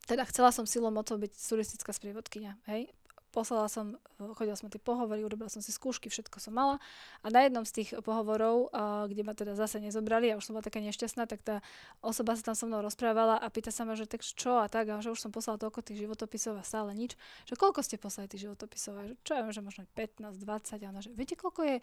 teda 0.08 0.24
chcela 0.32 0.56
som 0.56 0.64
silou 0.64 0.92
mocou 0.96 1.20
byť 1.20 1.32
turistická 1.32 1.92
sprievodkynia, 1.92 2.56
hej 2.72 2.88
poslala 3.30 3.70
som, 3.70 3.96
chodila 4.38 4.58
som 4.58 4.68
tie 4.68 4.82
pohovory, 4.82 5.22
urobila 5.22 5.48
som 5.48 5.62
si 5.62 5.70
skúšky, 5.70 6.10
všetko 6.10 6.42
som 6.42 6.54
mala. 6.58 6.82
A 7.22 7.30
na 7.30 7.46
jednom 7.46 7.64
z 7.64 7.82
tých 7.82 7.90
pohovorov, 8.02 8.74
kde 9.08 9.22
ma 9.22 9.38
teda 9.38 9.54
zase 9.54 9.78
nezobrali 9.78 10.34
a 10.34 10.38
už 10.38 10.50
som 10.50 10.54
bola 10.58 10.66
taká 10.66 10.82
nešťastná, 10.82 11.30
tak 11.30 11.46
tá 11.46 11.56
osoba 12.02 12.34
sa 12.36 12.52
tam 12.52 12.56
so 12.58 12.66
mnou 12.66 12.82
rozprávala 12.82 13.38
a 13.38 13.48
pýta 13.54 13.70
sa 13.70 13.86
ma, 13.86 13.94
že 13.94 14.10
tak 14.10 14.26
čo 14.26 14.60
a 14.60 14.68
tak 14.68 14.90
a 14.90 15.00
že 15.00 15.14
už 15.14 15.22
som 15.22 15.32
poslala 15.32 15.62
toľko 15.62 15.86
tých 15.86 16.06
životopisov 16.06 16.58
a 16.58 16.64
stále 16.66 16.92
nič, 16.98 17.16
že 17.46 17.54
koľko 17.56 17.86
ste 17.86 18.02
poslali 18.02 18.28
tých 18.28 18.50
životopisov? 18.50 18.94
A 18.98 19.02
že 19.08 19.14
čo 19.22 19.38
ja 19.38 19.42
viem, 19.46 19.54
že 19.54 19.62
možno 19.64 19.86
15, 19.94 20.36
20 20.36 20.86
a 20.86 20.88
ona, 20.90 21.02
že 21.06 21.10
viete 21.14 21.38
koľko 21.38 21.62
je 21.64 21.76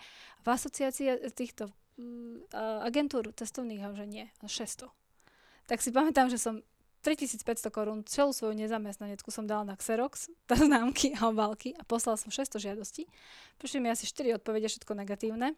v 0.42 0.46
asociácii 0.46 1.06
týchto 1.32 1.70
mm, 1.98 2.52
agentúr 2.84 3.30
testovných? 3.30 3.82
A 3.86 3.94
že 3.94 4.06
nie, 4.06 4.26
600. 4.42 4.90
Tak 5.66 5.82
si 5.82 5.90
pamätám, 5.90 6.30
že 6.30 6.38
som 6.38 6.62
3500 7.06 7.70
korún, 7.70 8.02
celú 8.02 8.34
svoju 8.34 8.58
nezamestnanecku 8.58 9.30
som 9.30 9.46
dala 9.46 9.62
na 9.62 9.78
Xerox, 9.78 10.26
známky 10.50 11.14
a 11.14 11.30
obálky 11.30 11.70
a 11.78 11.86
poslala 11.86 12.18
som 12.18 12.34
600 12.34 12.58
žiadostí. 12.58 13.06
Prišli 13.62 13.78
mi 13.78 13.94
asi 13.94 14.10
4 14.10 14.42
odpovede, 14.42 14.66
všetko 14.66 14.98
negatívne. 14.98 15.54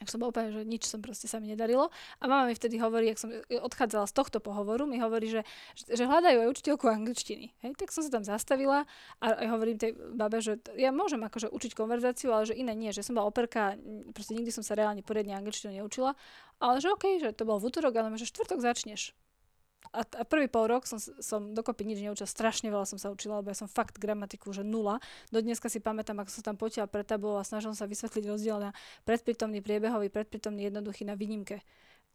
Ak 0.00 0.08
som 0.08 0.16
bol 0.16 0.32
úplne, 0.32 0.48
že 0.48 0.64
nič 0.64 0.88
som 0.88 1.04
proste 1.04 1.28
sa 1.28 1.44
mi 1.44 1.52
nedarilo. 1.52 1.92
A 2.20 2.24
mama 2.24 2.48
mi 2.48 2.56
vtedy 2.56 2.80
hovorí, 2.80 3.12
ak 3.12 3.20
som 3.20 3.28
odchádzala 3.52 4.08
z 4.08 4.16
tohto 4.16 4.40
pohovoru, 4.40 4.88
mi 4.88 4.96
hovorí, 4.96 5.28
že, 5.28 5.44
že 5.76 6.08
hľadajú 6.08 6.40
aj 6.40 6.48
učiteľku 6.56 6.88
angličtiny. 6.88 7.52
Hej, 7.60 7.76
tak 7.76 7.92
som 7.92 8.00
sa 8.00 8.08
tam 8.08 8.24
zastavila 8.24 8.88
a 9.20 9.26
hovorím 9.52 9.76
tej 9.76 9.92
babe, 10.16 10.40
že 10.40 10.56
ja 10.80 10.88
môžem 10.88 11.20
akože 11.20 11.52
učiť 11.52 11.76
konverzáciu, 11.76 12.32
ale 12.32 12.48
že 12.48 12.56
iné 12.56 12.72
nie, 12.72 12.96
že 12.96 13.04
som 13.04 13.12
bola 13.12 13.28
operka, 13.28 13.76
proste 14.16 14.32
nikdy 14.32 14.48
som 14.48 14.64
sa 14.64 14.72
reálne 14.72 15.04
poriadne 15.04 15.36
angličtinu 15.36 15.76
neučila. 15.76 16.16
Ale 16.64 16.80
že 16.80 16.88
OK, 16.88 17.20
že 17.20 17.36
to 17.36 17.44
bol 17.44 17.60
v 17.60 17.68
útorok, 17.68 17.92
ale 18.00 18.16
že 18.16 18.24
štvrtok 18.24 18.64
začneš 18.64 19.12
a, 19.90 20.06
a 20.06 20.22
prvý 20.22 20.46
pol 20.46 20.70
rok 20.70 20.86
som, 20.86 21.02
som 21.02 21.50
dokopy 21.50 21.82
nič 21.82 21.98
neučila, 21.98 22.26
strašne 22.26 22.70
veľa 22.70 22.86
som 22.86 22.98
sa 22.98 23.10
učila, 23.10 23.42
lebo 23.42 23.50
ja 23.50 23.58
som 23.58 23.66
fakt 23.66 23.98
gramatiku, 23.98 24.54
že 24.54 24.62
nula. 24.62 25.02
Do 25.34 25.42
dneska 25.42 25.66
si 25.66 25.82
pamätám, 25.82 26.22
ako 26.22 26.30
som 26.30 26.42
tam 26.46 26.56
potiaľ 26.56 26.86
pred 26.86 27.02
tabou 27.02 27.34
a 27.34 27.42
snažil 27.42 27.74
sa 27.74 27.90
vysvetliť 27.90 28.24
rozdiel 28.30 28.62
na 28.62 28.70
predprítomný, 29.02 29.58
priebehový, 29.58 30.06
predprítomný, 30.06 30.70
jednoduchý 30.70 31.02
na 31.10 31.18
výnimke 31.18 31.66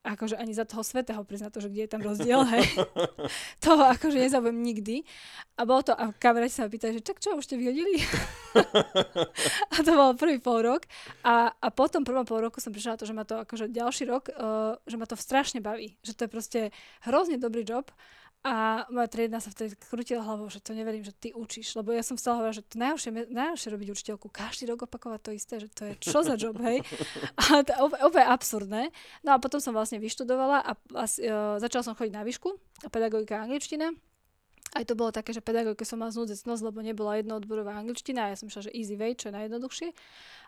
akože 0.06 0.38
ani 0.38 0.54
za 0.54 0.70
toho 0.70 0.86
svetého 0.86 1.26
priznať 1.26 1.50
to, 1.58 1.60
že 1.66 1.70
kde 1.74 1.82
je 1.84 1.92
tam 1.92 2.02
rozdiel, 2.06 2.46
hej. 2.46 2.66
to 3.66 3.74
akože 3.74 4.22
nezabudem 4.22 4.62
nikdy. 4.62 5.02
A 5.58 5.66
bolo 5.66 5.82
to, 5.82 5.98
a 5.98 6.14
kamaráti 6.14 6.54
sa 6.54 6.68
ma 6.68 6.70
pýtali, 6.70 7.02
že 7.02 7.04
tak 7.04 7.18
čo, 7.18 7.34
už 7.34 7.50
ste 7.50 7.58
vyhodili? 7.58 8.06
a 9.74 9.76
to 9.82 9.92
bol 9.98 10.14
prvý 10.14 10.38
pol 10.38 10.62
rok. 10.62 10.86
A, 11.26 11.50
a 11.50 11.68
potom 11.74 12.06
prvom 12.06 12.28
pol 12.28 12.46
roku 12.46 12.62
som 12.62 12.70
prišla 12.70 12.96
na 12.96 13.00
to, 13.02 13.10
že 13.10 13.18
ma 13.18 13.26
to 13.26 13.36
akože 13.42 13.74
ďalší 13.74 14.06
rok, 14.06 14.30
uh, 14.30 14.78
že 14.86 14.96
ma 15.02 15.10
to 15.10 15.18
strašne 15.18 15.60
baví. 15.66 15.98
Že 16.06 16.14
to 16.14 16.22
je 16.22 16.30
proste 16.30 16.60
hrozne 17.08 17.42
dobrý 17.42 17.66
job 17.66 17.90
a 18.46 18.86
moja 18.94 19.10
triedna 19.10 19.42
sa 19.42 19.50
vtedy 19.50 19.74
krutila 19.74 20.22
hlavou, 20.22 20.46
že 20.54 20.62
to 20.62 20.78
neverím, 20.78 21.02
že 21.02 21.18
ty 21.18 21.34
učíš. 21.34 21.74
Lebo 21.74 21.90
ja 21.90 22.06
som 22.06 22.14
stále 22.14 22.38
hovorila, 22.38 22.54
že 22.54 22.62
to 22.62 22.78
najhoršie, 22.78 23.34
najhoršie 23.34 23.74
robiť 23.74 23.88
učiteľku. 23.90 24.30
Každý 24.30 24.70
rok 24.70 24.86
opakovať 24.86 25.20
to 25.26 25.32
isté, 25.34 25.54
že 25.58 25.74
to 25.74 25.90
je 25.90 25.94
čo 25.98 26.22
za 26.22 26.38
job, 26.38 26.54
hej. 26.62 26.86
A 27.42 27.66
to 27.66 27.74
úplne 27.90 28.30
absurdné. 28.30 28.94
No 29.26 29.34
a 29.34 29.42
potom 29.42 29.58
som 29.58 29.74
vlastne 29.74 29.98
vyštudovala 29.98 30.62
a, 30.62 30.72
a 30.78 31.04
uh, 31.10 31.58
začala 31.58 31.82
som 31.82 31.98
chodiť 31.98 32.14
na 32.14 32.22
výšku, 32.22 32.54
pedagogika 32.94 33.42
a 33.42 33.50
angličtina. 33.50 33.90
Aj 34.78 34.86
to 34.86 34.94
bolo 34.94 35.10
také, 35.10 35.34
že 35.34 35.42
pedagogike 35.42 35.82
som 35.82 35.98
mala 35.98 36.14
znúdzec 36.14 36.46
nos, 36.46 36.62
lebo 36.62 36.86
nebola 36.86 37.18
jednoodborová 37.18 37.82
angličtina 37.82 38.30
a 38.30 38.32
ja 38.34 38.38
som 38.38 38.52
šla, 38.52 38.70
že 38.70 38.76
easy 38.78 38.94
way, 38.94 39.18
čo 39.18 39.34
je 39.34 39.38
najjednoduchšie. 39.42 39.90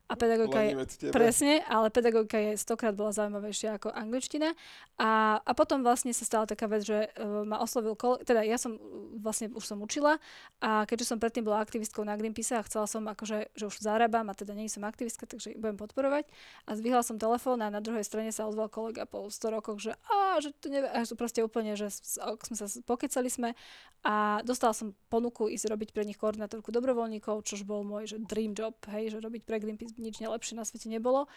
A 0.08 0.16
pedagogika 0.16 0.64
je, 0.64 0.72
presne, 1.12 1.60
ale 1.68 1.92
pedagogika 1.92 2.40
je 2.40 2.56
stokrát 2.56 2.96
bola 2.96 3.12
zaujímavejšia 3.12 3.76
ako 3.76 3.92
angličtina. 3.92 4.56
A, 4.96 5.44
a 5.44 5.52
potom 5.52 5.84
vlastne 5.84 6.16
sa 6.16 6.24
stala 6.24 6.48
taká 6.48 6.72
vec, 6.72 6.88
že 6.88 7.12
uh, 7.20 7.44
ma 7.44 7.60
oslovil, 7.60 8.00
kol- 8.00 8.24
teda 8.24 8.40
ja 8.48 8.56
som 8.56 8.80
vlastne 9.20 9.52
už 9.52 9.68
som 9.68 9.84
učila 9.84 10.16
a 10.64 10.88
keďže 10.88 11.12
som 11.12 11.20
predtým 11.20 11.44
bola 11.44 11.60
aktivistkou 11.60 12.08
na 12.08 12.16
Greenpeace 12.16 12.56
a 12.56 12.64
chcela 12.64 12.88
som 12.88 13.04
akože, 13.04 13.52
že 13.52 13.64
už 13.68 13.84
zarábam 13.84 14.32
a 14.32 14.34
teda 14.34 14.56
nie 14.56 14.72
som 14.72 14.88
aktivistka, 14.88 15.28
takže 15.28 15.60
budem 15.60 15.76
podporovať. 15.76 16.24
A 16.72 16.80
zdvihla 16.80 17.04
som 17.04 17.20
telefón 17.20 17.60
a 17.60 17.68
na 17.68 17.84
druhej 17.84 18.08
strane 18.08 18.32
sa 18.32 18.48
ozval 18.48 18.72
kolega 18.72 19.04
po 19.04 19.28
100 19.28 19.56
rokoch, 19.60 19.84
že 19.84 19.92
a, 20.08 20.40
že 20.40 20.56
to 20.56 20.72
nevie, 20.72 20.88
a 20.88 21.04
proste 21.20 21.44
úplne, 21.44 21.76
že 21.76 21.92
sme 21.92 22.56
sa 22.56 22.72
pokecali 22.88 23.28
sme 23.28 23.60
a 24.08 24.40
dostala 24.46 24.72
som 24.72 24.96
ponuku 25.12 25.52
ísť 25.52 25.68
robiť 25.68 25.90
pre 25.92 26.08
nich 26.08 26.16
koordinátorku 26.16 26.72
dobrovoľníkov, 26.72 27.44
čož 27.44 27.68
bol 27.68 27.84
môj 27.84 28.16
že 28.16 28.18
dream 28.24 28.56
job, 28.56 28.78
hej, 28.94 29.12
že 29.12 29.18
robiť 29.20 29.44
pre 29.44 29.60
Greenpeace 29.60 29.97
nič 29.98 30.22
nelepšie 30.22 30.58
na 30.58 30.64
svete 30.64 30.88
nebolo. 30.88 31.28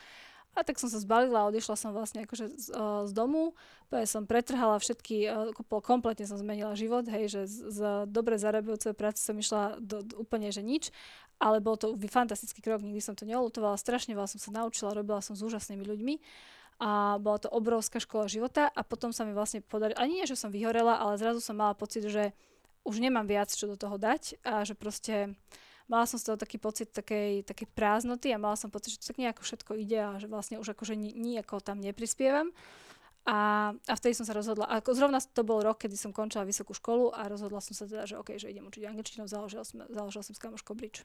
A 0.58 0.66
tak 0.66 0.82
som 0.82 0.90
sa 0.90 0.98
zbalila 0.98 1.46
a 1.46 1.48
odišla 1.48 1.78
som 1.78 1.94
vlastne 1.94 2.26
akože 2.26 2.50
z, 2.58 2.74
uh, 2.74 3.06
z 3.06 3.12
domu. 3.14 3.54
Povedal 3.86 4.10
som 4.10 4.26
pretrhala 4.26 4.82
všetky, 4.82 5.30
uh, 5.30 5.54
kompletne 5.78 6.26
som 6.26 6.42
zmenila 6.42 6.74
život, 6.74 7.06
hej, 7.06 7.30
že 7.30 7.40
z, 7.46 7.56
z 7.70 7.80
dobre 8.10 8.34
zarábajúcej 8.34 8.90
práce 8.98 9.22
som 9.22 9.38
išla 9.38 9.78
do, 9.78 10.02
do, 10.02 10.26
úplne, 10.26 10.50
že 10.50 10.66
nič. 10.66 10.90
Ale 11.38 11.62
bol 11.62 11.78
to 11.78 11.94
fantastický 12.10 12.60
krok, 12.66 12.82
nikdy 12.82 12.98
som 12.98 13.14
to 13.14 13.24
neolutovala, 13.24 13.78
strašne 13.78 14.12
veľa 14.12 14.26
som 14.26 14.42
sa 14.42 14.50
naučila, 14.50 14.90
robila 14.90 15.22
som 15.22 15.38
s 15.38 15.40
úžasnými 15.46 15.86
ľuďmi 15.86 16.14
a 16.80 17.20
bola 17.20 17.36
to 17.36 17.52
obrovská 17.52 18.00
škola 18.00 18.24
života 18.24 18.72
a 18.72 18.80
potom 18.80 19.12
sa 19.12 19.28
mi 19.28 19.36
vlastne 19.36 19.60
podarilo, 19.60 20.00
ani 20.00 20.20
nie, 20.20 20.26
že 20.26 20.36
som 20.36 20.48
vyhorela, 20.48 20.96
ale 20.96 21.20
zrazu 21.20 21.44
som 21.44 21.52
mala 21.52 21.76
pocit, 21.76 22.08
že 22.08 22.32
už 22.88 23.04
nemám 23.04 23.28
viac 23.28 23.52
čo 23.52 23.68
do 23.68 23.76
toho 23.76 24.00
dať 24.00 24.40
a 24.40 24.64
že 24.64 24.72
proste 24.72 25.36
mala 25.90 26.06
som 26.06 26.22
z 26.22 26.30
toho 26.30 26.38
taký 26.38 26.62
pocit 26.62 26.94
takej, 26.94 27.42
takej 27.42 27.66
prázdnoty 27.74 28.30
a 28.30 28.38
mala 28.38 28.54
som 28.54 28.70
pocit, 28.70 28.94
že 28.94 29.02
to 29.02 29.10
tak 29.10 29.18
nejako 29.18 29.42
všetko 29.42 29.72
ide 29.74 29.98
a 29.98 30.10
že 30.22 30.30
vlastne 30.30 30.62
už 30.62 30.78
akože 30.78 30.94
nejako 30.94 31.58
tam 31.58 31.82
neprispievam. 31.82 32.54
A, 33.28 33.70
a 33.74 33.92
vtedy 33.98 34.16
som 34.16 34.24
sa 34.24 34.32
rozhodla, 34.32 34.64
ako 34.70 34.96
zrovna 34.96 35.20
to 35.20 35.44
bol 35.44 35.60
rok, 35.60 35.84
kedy 35.84 35.92
som 35.98 36.14
končila 36.14 36.46
vysokú 36.46 36.72
školu 36.72 37.12
a 37.12 37.28
rozhodla 37.28 37.60
som 37.60 37.76
sa 37.76 37.84
teda, 37.84 38.08
že 38.08 38.16
OK, 38.16 38.40
že 38.40 38.48
idem 38.48 38.64
učiť 38.64 38.88
angličtinu, 38.88 39.28
založila 39.28 39.66
som, 39.66 39.84
založila 39.92 40.24
som 40.24 40.32
s 40.32 40.40
kamoškou 40.40 40.72
Bridge. 40.72 41.04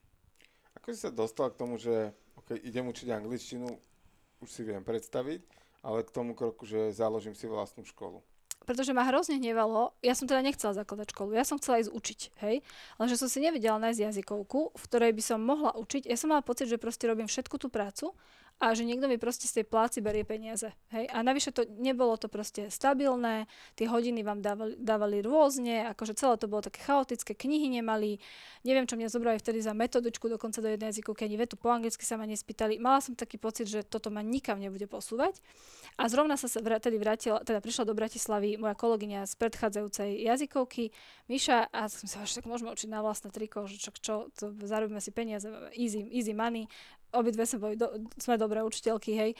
Ako 0.80 0.96
si 0.96 1.02
sa 1.02 1.12
dostala 1.12 1.52
k 1.52 1.60
tomu, 1.60 1.76
že 1.76 2.16
OK, 2.40 2.56
idem 2.56 2.88
učiť 2.88 3.12
angličtinu, 3.12 3.68
už 4.40 4.48
si 4.48 4.62
viem 4.64 4.86
predstaviť, 4.86 5.44
ale 5.84 6.08
k 6.08 6.14
tomu 6.14 6.38
kroku, 6.38 6.64
že 6.64 6.96
založím 6.96 7.36
si 7.36 7.52
vlastnú 7.52 7.84
školu? 7.84 8.24
Pretože 8.66 8.92
ma 8.92 9.06
hrozne 9.06 9.38
hnevalo, 9.38 9.94
ja 10.02 10.18
som 10.18 10.26
teda 10.26 10.42
nechcela 10.42 10.74
zakladať 10.74 11.14
školu, 11.14 11.38
ja 11.38 11.46
som 11.46 11.62
chcela 11.62 11.80
ísť 11.80 11.94
učiť, 11.94 12.20
hej, 12.42 12.66
lenže 12.98 13.16
som 13.16 13.30
si 13.30 13.40
nevedela 13.40 13.78
nájsť 13.80 14.02
jazykovku, 14.12 14.74
v 14.74 14.84
ktorej 14.90 15.12
by 15.14 15.24
som 15.24 15.40
mohla 15.40 15.72
učiť, 15.78 16.10
ja 16.10 16.18
som 16.18 16.34
mala 16.34 16.42
pocit, 16.42 16.66
že 16.66 16.82
proste 16.82 17.06
robím 17.06 17.30
všetku 17.30 17.56
tú 17.62 17.70
prácu 17.70 18.12
a 18.56 18.72
že 18.72 18.88
niekto 18.88 19.12
mi 19.12 19.20
proste 19.20 19.52
z 19.52 19.62
tej 19.62 19.66
pláci 19.68 20.00
berie 20.00 20.24
peniaze. 20.24 20.72
Hej? 20.96 21.12
A 21.12 21.20
navyše 21.20 21.52
to 21.52 21.68
nebolo 21.76 22.16
to 22.16 22.32
proste 22.32 22.72
stabilné, 22.72 23.52
tie 23.76 23.84
hodiny 23.92 24.24
vám 24.24 24.40
dávali, 24.40 24.80
dávali 24.80 25.20
rôzne, 25.20 25.92
akože 25.92 26.16
celé 26.16 26.40
to 26.40 26.48
bolo 26.48 26.64
také 26.64 26.80
chaotické, 26.88 27.36
knihy 27.36 27.68
nemali, 27.68 28.16
neviem, 28.64 28.88
čo 28.88 28.96
mňa 28.96 29.12
zobrali 29.12 29.38
vtedy 29.44 29.60
za 29.60 29.76
metodičku 29.76 30.32
dokonca 30.32 30.64
do 30.64 30.72
jednej 30.72 30.96
jazyku, 30.96 31.12
keď 31.12 31.30
vetu 31.36 31.56
po 31.60 31.68
anglicky 31.68 32.08
sa 32.08 32.16
ma 32.16 32.24
nespýtali. 32.24 32.80
Mala 32.80 33.04
som 33.04 33.12
taký 33.12 33.36
pocit, 33.36 33.68
že 33.68 33.84
toto 33.84 34.08
ma 34.08 34.24
nikam 34.24 34.56
nebude 34.56 34.88
posúvať. 34.88 35.44
A 36.00 36.08
zrovna 36.08 36.40
sa 36.40 36.48
vtedy 36.48 36.96
vrátila, 36.96 37.44
teda 37.44 37.60
prišla 37.60 37.88
do 37.88 37.96
Bratislavy 37.96 38.56
moja 38.56 38.76
kolegyňa 38.76 39.28
z 39.28 39.34
predchádzajúcej 39.36 40.28
jazykovky, 40.28 40.96
Miša, 41.28 41.72
a 41.72 41.92
som 41.92 42.08
sa 42.08 42.24
že 42.24 42.40
tak 42.40 42.48
môžeme 42.48 42.72
učiť 42.72 42.90
na 42.92 43.00
vlastné 43.04 43.32
triko, 43.32 43.68
že 43.68 43.80
čo, 43.80 43.90
čo 43.96 44.14
to, 44.36 44.52
zarobíme 44.64 45.00
si 45.00 45.12
peniaze, 45.12 45.48
easy, 45.76 46.06
easy 46.12 46.36
money, 46.36 46.68
obidve 47.16 47.48
sme, 47.48 47.60
boli 47.64 47.76
do, 47.80 47.88
sme 48.20 48.36
dobré 48.36 48.62
učiteľky, 48.62 49.12
hej. 49.16 49.32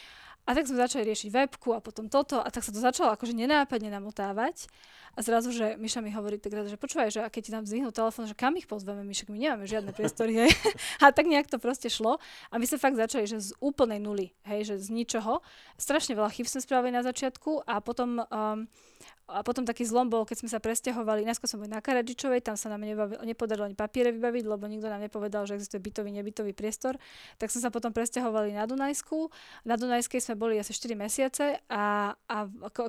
A 0.46 0.54
tak 0.54 0.70
sme 0.70 0.78
začali 0.78 1.10
riešiť 1.10 1.34
webku 1.34 1.74
a 1.74 1.82
potom 1.82 2.06
toto 2.06 2.38
a 2.38 2.46
tak 2.54 2.62
sa 2.62 2.70
to 2.70 2.78
začalo 2.78 3.10
akože 3.18 3.34
nenápadne 3.34 3.90
namotávať. 3.90 4.70
A 5.18 5.24
zrazu, 5.26 5.50
že 5.50 5.74
Miša 5.80 6.06
mi 6.06 6.14
hovorí 6.14 6.38
tak 6.38 6.54
že 6.54 6.78
počúvaj, 6.78 7.10
že 7.10 7.24
a 7.24 7.32
keď 7.32 7.42
ti 7.42 7.52
tam 7.56 7.64
zdvihnú 7.66 7.90
telefón, 7.90 8.30
že 8.30 8.38
kam 8.38 8.54
ich 8.60 8.70
pozveme, 8.70 9.02
Mišek, 9.02 9.32
my 9.34 9.42
nemáme 9.42 9.66
žiadne 9.66 9.90
priestory, 9.96 10.46
hej. 10.46 10.52
A 11.04 11.10
tak 11.10 11.26
nejak 11.26 11.50
to 11.50 11.58
proste 11.58 11.90
šlo. 11.90 12.22
A 12.52 12.62
my 12.62 12.66
sme 12.68 12.78
fakt 12.78 13.00
začali, 13.00 13.26
že 13.26 13.42
z 13.42 13.58
úplnej 13.58 13.98
nuly, 13.98 14.36
hej, 14.46 14.70
že 14.70 14.76
z 14.78 14.94
ničoho. 14.94 15.42
Strašne 15.82 16.14
veľa 16.14 16.30
chyb 16.30 16.46
sme 16.46 16.62
spravili 16.62 16.92
na 16.94 17.02
začiatku 17.02 17.66
a 17.66 17.80
potom 17.82 18.22
um, 18.22 18.68
a 19.26 19.42
potom 19.42 19.66
taký 19.66 19.82
zlom 19.90 20.06
bol, 20.06 20.22
keď 20.22 20.46
sme 20.46 20.50
sa 20.54 20.62
presťahovali, 20.62 21.26
najskôr 21.26 21.50
som 21.50 21.58
boli 21.58 21.74
na 21.74 21.82
Karadžičovej, 21.82 22.46
tam 22.46 22.54
sa 22.54 22.70
nám 22.70 22.86
nepodarilo 23.26 23.66
ani 23.66 23.74
papiere 23.74 24.14
vybaviť, 24.14 24.46
lebo 24.46 24.70
nikto 24.70 24.86
nám 24.86 25.02
nepovedal, 25.02 25.50
že 25.50 25.58
existuje 25.58 25.82
bytový, 25.82 26.14
nebytový 26.14 26.54
priestor. 26.54 27.02
Tak 27.42 27.50
sme 27.50 27.66
sa 27.66 27.74
potom 27.74 27.90
presťahovali 27.90 28.54
na 28.54 28.70
Dunajsku. 28.70 29.34
Na 29.66 29.82
Dunajskej 29.82 30.22
sme 30.22 30.38
boli 30.38 30.62
asi 30.62 30.78
4 30.78 30.94
mesiace 30.94 31.58
a, 31.66 32.14
a 32.14 32.38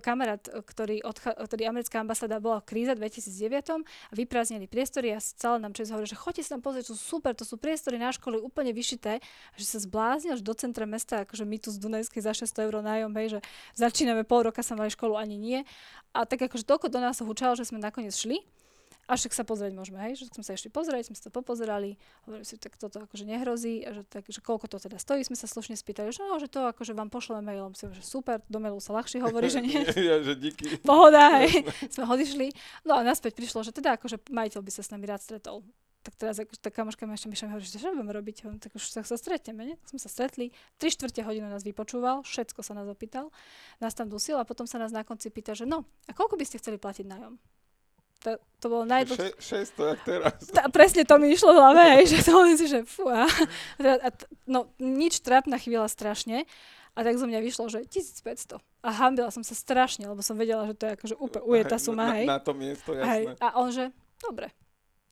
kamarát, 0.05 0.45
ktorý, 0.45 1.01
odcha- 1.09 1.33
ktorý 1.33 1.73
americká 1.73 2.05
ambasáda 2.05 2.37
bola 2.37 2.61
v 2.61 2.69
kríze 2.69 2.93
v 2.93 3.01
2009 3.01 3.73
a 3.73 3.77
vyprázdnili 4.13 4.69
priestory 4.69 5.17
a 5.17 5.19
stále 5.25 5.57
nám 5.57 5.73
čas 5.73 5.89
hovorí, 5.89 6.05
že 6.05 6.21
choďte 6.21 6.45
sa 6.45 6.61
tam 6.61 6.63
pozrieť, 6.69 6.93
sú 6.93 7.01
super, 7.01 7.33
to 7.33 7.49
sú 7.49 7.57
priestory 7.57 7.97
na 7.97 8.13
školy 8.13 8.45
úplne 8.45 8.77
vyšité, 8.77 9.25
že 9.57 9.65
sa 9.65 9.81
zbláznil 9.81 10.37
až 10.37 10.45
do 10.45 10.53
centra 10.53 10.85
mesta, 10.85 11.25
akože 11.25 11.49
my 11.49 11.57
tu 11.57 11.73
z 11.73 11.81
Dunajskej 11.81 12.21
za 12.21 12.37
600 12.37 12.69
eur 12.69 12.85
nájom, 12.85 13.13
hej, 13.17 13.27
že 13.33 13.41
začíname 13.73 14.29
pol 14.29 14.45
roka 14.45 14.61
sa 14.61 14.77
mali 14.77 14.93
školu, 14.93 15.17
ani 15.17 15.41
nie. 15.41 15.65
A 16.13 16.26
tak 16.27 16.45
akože 16.45 16.67
toľko 16.67 16.91
do 16.91 16.99
nás 17.01 17.23
hučalo, 17.23 17.55
že 17.55 17.65
sme 17.65 17.79
nakoniec 17.79 18.13
šli. 18.13 18.43
A 19.07 19.15
však 19.15 19.39
sa 19.39 19.47
pozrieť 19.47 19.71
môžeme, 19.71 20.03
hej, 20.03 20.19
že 20.19 20.35
sme 20.35 20.43
sa 20.43 20.59
išli 20.59 20.67
pozrieť, 20.67 21.07
sme 21.07 21.15
sa 21.15 21.31
to 21.31 21.31
popozerali, 21.31 21.95
hovorili 22.27 22.43
si, 22.43 22.59
tak 22.59 22.75
toto 22.75 23.07
akože 23.07 23.23
nehrozí, 23.23 23.87
a 23.87 23.95
že, 23.95 24.03
tak, 24.03 24.27
že 24.27 24.43
koľko 24.43 24.67
to 24.67 24.83
teda 24.83 24.99
stojí, 24.99 25.23
sme 25.23 25.39
sa 25.39 25.47
slušne 25.47 25.79
spýtali, 25.79 26.11
že 26.11 26.27
no, 26.27 26.43
že 26.43 26.51
to 26.51 26.67
akože 26.67 26.91
vám 26.91 27.07
pošleme 27.07 27.47
mailom, 27.47 27.71
si 27.79 27.87
že 27.87 28.03
super, 28.03 28.43
do 28.51 28.59
mailu 28.59 28.83
sa 28.83 28.99
ľahšie 28.99 29.23
hovorí, 29.23 29.47
že 29.47 29.63
nie. 29.63 29.79
ja, 30.11 30.19
že 30.27 30.35
díky. 30.35 30.83
Pohoda, 30.83 31.39
hej, 31.39 31.63
sme 31.87 32.03
odišli. 32.03 32.51
No 32.83 32.99
a 32.99 33.07
naspäť 33.07 33.39
prišlo, 33.39 33.63
že 33.63 33.71
teda 33.71 33.95
akože 33.95 34.27
majiteľ 34.27 34.61
by 34.67 34.71
sa 34.75 34.83
s 34.83 34.91
nami 34.91 35.07
rád 35.07 35.23
stretol. 35.23 35.63
Tak 36.07 36.15
teraz 36.15 36.39
akože 36.39 36.63
tá 36.63 36.71
kamoška 36.71 37.03
mi 37.03 37.19
ešte 37.19 37.27
myšla, 37.27 37.51
hovorí, 37.51 37.67
že 37.67 37.83
čo 37.83 37.91
budeme 37.91 38.15
robiť, 38.15 38.47
tak 38.63 38.71
už 38.79 38.95
sa, 38.95 39.03
sa 39.03 39.19
stretneme? 39.19 39.75
Tak 39.75 39.91
sme 39.91 39.99
sa 39.99 40.07
stretli, 40.07 40.55
tri 40.79 40.95
štvrte 40.95 41.27
hodinu 41.27 41.51
nás 41.51 41.67
vypočúval, 41.67 42.23
všetko 42.23 42.63
sa 42.63 42.79
nás 42.79 42.87
opýtal, 42.87 43.35
nás 43.83 43.91
tam 43.91 44.07
dusil 44.07 44.39
a 44.39 44.47
potom 44.47 44.71
sa 44.71 44.79
nás 44.79 44.95
na 44.95 45.03
konci 45.03 45.35
pýta, 45.35 45.59
že 45.59 45.67
no, 45.67 45.83
a 46.07 46.15
koľko 46.15 46.39
by 46.39 46.47
ste 46.47 46.63
chceli 46.63 46.79
platiť 46.79 47.11
nájom? 47.11 47.43
To, 48.23 48.39
to 48.63 48.67
bolo 48.71 48.87
najdlhšie. 48.87 49.35
Še, 49.35 49.67
600, 49.75 49.91
jak 49.91 50.01
teraz. 50.07 50.39
Ta, 50.55 50.71
presne 50.71 51.03
to 51.03 51.19
mi 51.19 51.35
išlo 51.35 51.51
v 51.51 51.59
hlave, 51.59 51.83
hej, 51.99 52.05
že 52.15 52.19
to 52.23 52.39
si, 52.55 52.67
že 52.71 52.81
fú, 52.87 53.11
a, 53.11 53.27
a, 53.83 54.09
no 54.47 54.71
nič 54.79 55.27
trápna 55.27 55.59
chvíľa 55.59 55.91
strašne. 55.91 56.47
A 56.97 57.05
tak 57.05 57.21
zo 57.21 57.29
mňa 57.29 57.45
vyšlo, 57.45 57.69
že 57.69 57.85
1500. 57.85 58.57
A 58.81 58.89
hambila 58.89 59.29
som 59.29 59.45
sa 59.45 59.53
strašne, 59.53 60.09
lebo 60.09 60.25
som 60.25 60.33
vedela, 60.33 60.65
že 60.65 60.73
to 60.73 60.89
je 60.89 60.93
akože 60.97 61.15
úplne 61.21 61.45
ujetá 61.45 61.77
suma, 61.77 62.09
hej. 62.17 62.25
Na, 62.25 62.41
na 62.41 62.41
to 62.41 62.57
miesto, 62.57 62.97
jasné. 62.97 63.13
Hej. 63.13 63.23
A 63.37 63.47
on, 63.61 63.69
že 63.69 63.93
dobre. 64.17 64.49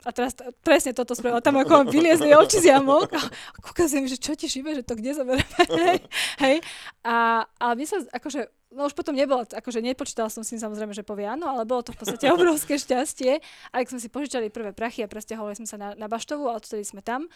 A 0.05 0.13
teraz 0.13 0.37
presne 0.61 0.93
toto 0.93 1.17
spravil. 1.17 1.41
Tam 1.41 1.57
ako 1.57 1.89
vyliezli 1.89 2.37
oči 2.37 2.61
z 2.61 2.77
jamok. 2.77 3.09
A 3.17 3.57
kúkal 3.65 3.89
som, 3.89 4.05
že 4.05 4.21
čo 4.21 4.37
ti 4.37 4.47
šibe, 4.47 4.77
že 4.77 4.85
to 4.85 5.01
kde 5.01 5.17
zoberieme. 5.17 6.05
hej. 6.45 6.57
A, 7.01 7.49
a 7.49 7.67
my 7.73 7.85
sa 7.89 8.05
akože 8.13 8.49
no 8.75 8.91
už 8.91 8.95
potom 8.99 9.15
nebolo, 9.15 9.47
akože 9.47 9.79
nepočítala 9.79 10.29
som 10.29 10.43
si 10.43 10.59
samozrejme, 10.59 10.91
že 10.91 11.07
povie 11.07 11.31
áno, 11.31 11.47
ale 11.47 11.63
bolo 11.63 11.87
to 11.87 11.95
v 11.95 11.99
podstate 12.03 12.27
obrovské 12.35 12.77
šťastie. 12.77 13.39
A 13.71 13.81
ak 13.81 13.89
sme 13.89 14.03
si 14.03 14.11
požičali 14.11 14.51
prvé 14.51 14.75
prachy 14.75 15.07
a 15.07 15.09
presťahovali 15.09 15.55
sme 15.55 15.69
sa 15.71 15.79
na, 15.79 15.89
na 15.95 16.11
Baštovu 16.11 16.51
a 16.51 16.59
odtedy 16.59 16.83
sme 16.83 17.01
tam. 17.01 17.31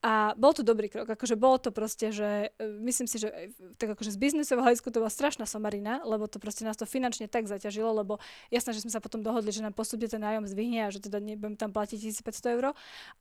A 0.00 0.32
bol 0.32 0.56
to 0.56 0.64
dobrý 0.64 0.88
krok, 0.88 1.12
akože 1.12 1.36
bolo 1.36 1.60
to 1.60 1.68
proste, 1.76 2.08
že 2.08 2.56
e, 2.56 2.64
myslím 2.88 3.04
si, 3.04 3.20
že 3.20 3.52
tak 3.76 3.92
akože 3.92 4.16
z 4.16 4.16
biznesového 4.16 4.64
hľadiska 4.64 4.88
to 4.88 5.04
bola 5.04 5.12
strašná 5.12 5.44
somarina, 5.44 6.00
lebo 6.08 6.24
to 6.24 6.40
proste 6.40 6.64
nás 6.64 6.80
to 6.80 6.88
finančne 6.88 7.28
tak 7.28 7.44
zaťažilo, 7.44 7.92
lebo 7.92 8.16
jasné, 8.48 8.72
že 8.72 8.80
sme 8.80 8.88
sa 8.88 9.04
potom 9.04 9.20
dohodli, 9.20 9.52
že 9.52 9.60
nám 9.60 9.76
postupne 9.76 10.08
ten 10.08 10.24
nájom 10.24 10.48
zvihne 10.48 10.88
a 10.88 10.92
že 10.92 11.04
teda 11.04 11.20
nebudem 11.20 11.52
tam 11.52 11.68
platiť 11.68 12.16
1500 12.16 12.56
eur. 12.56 12.72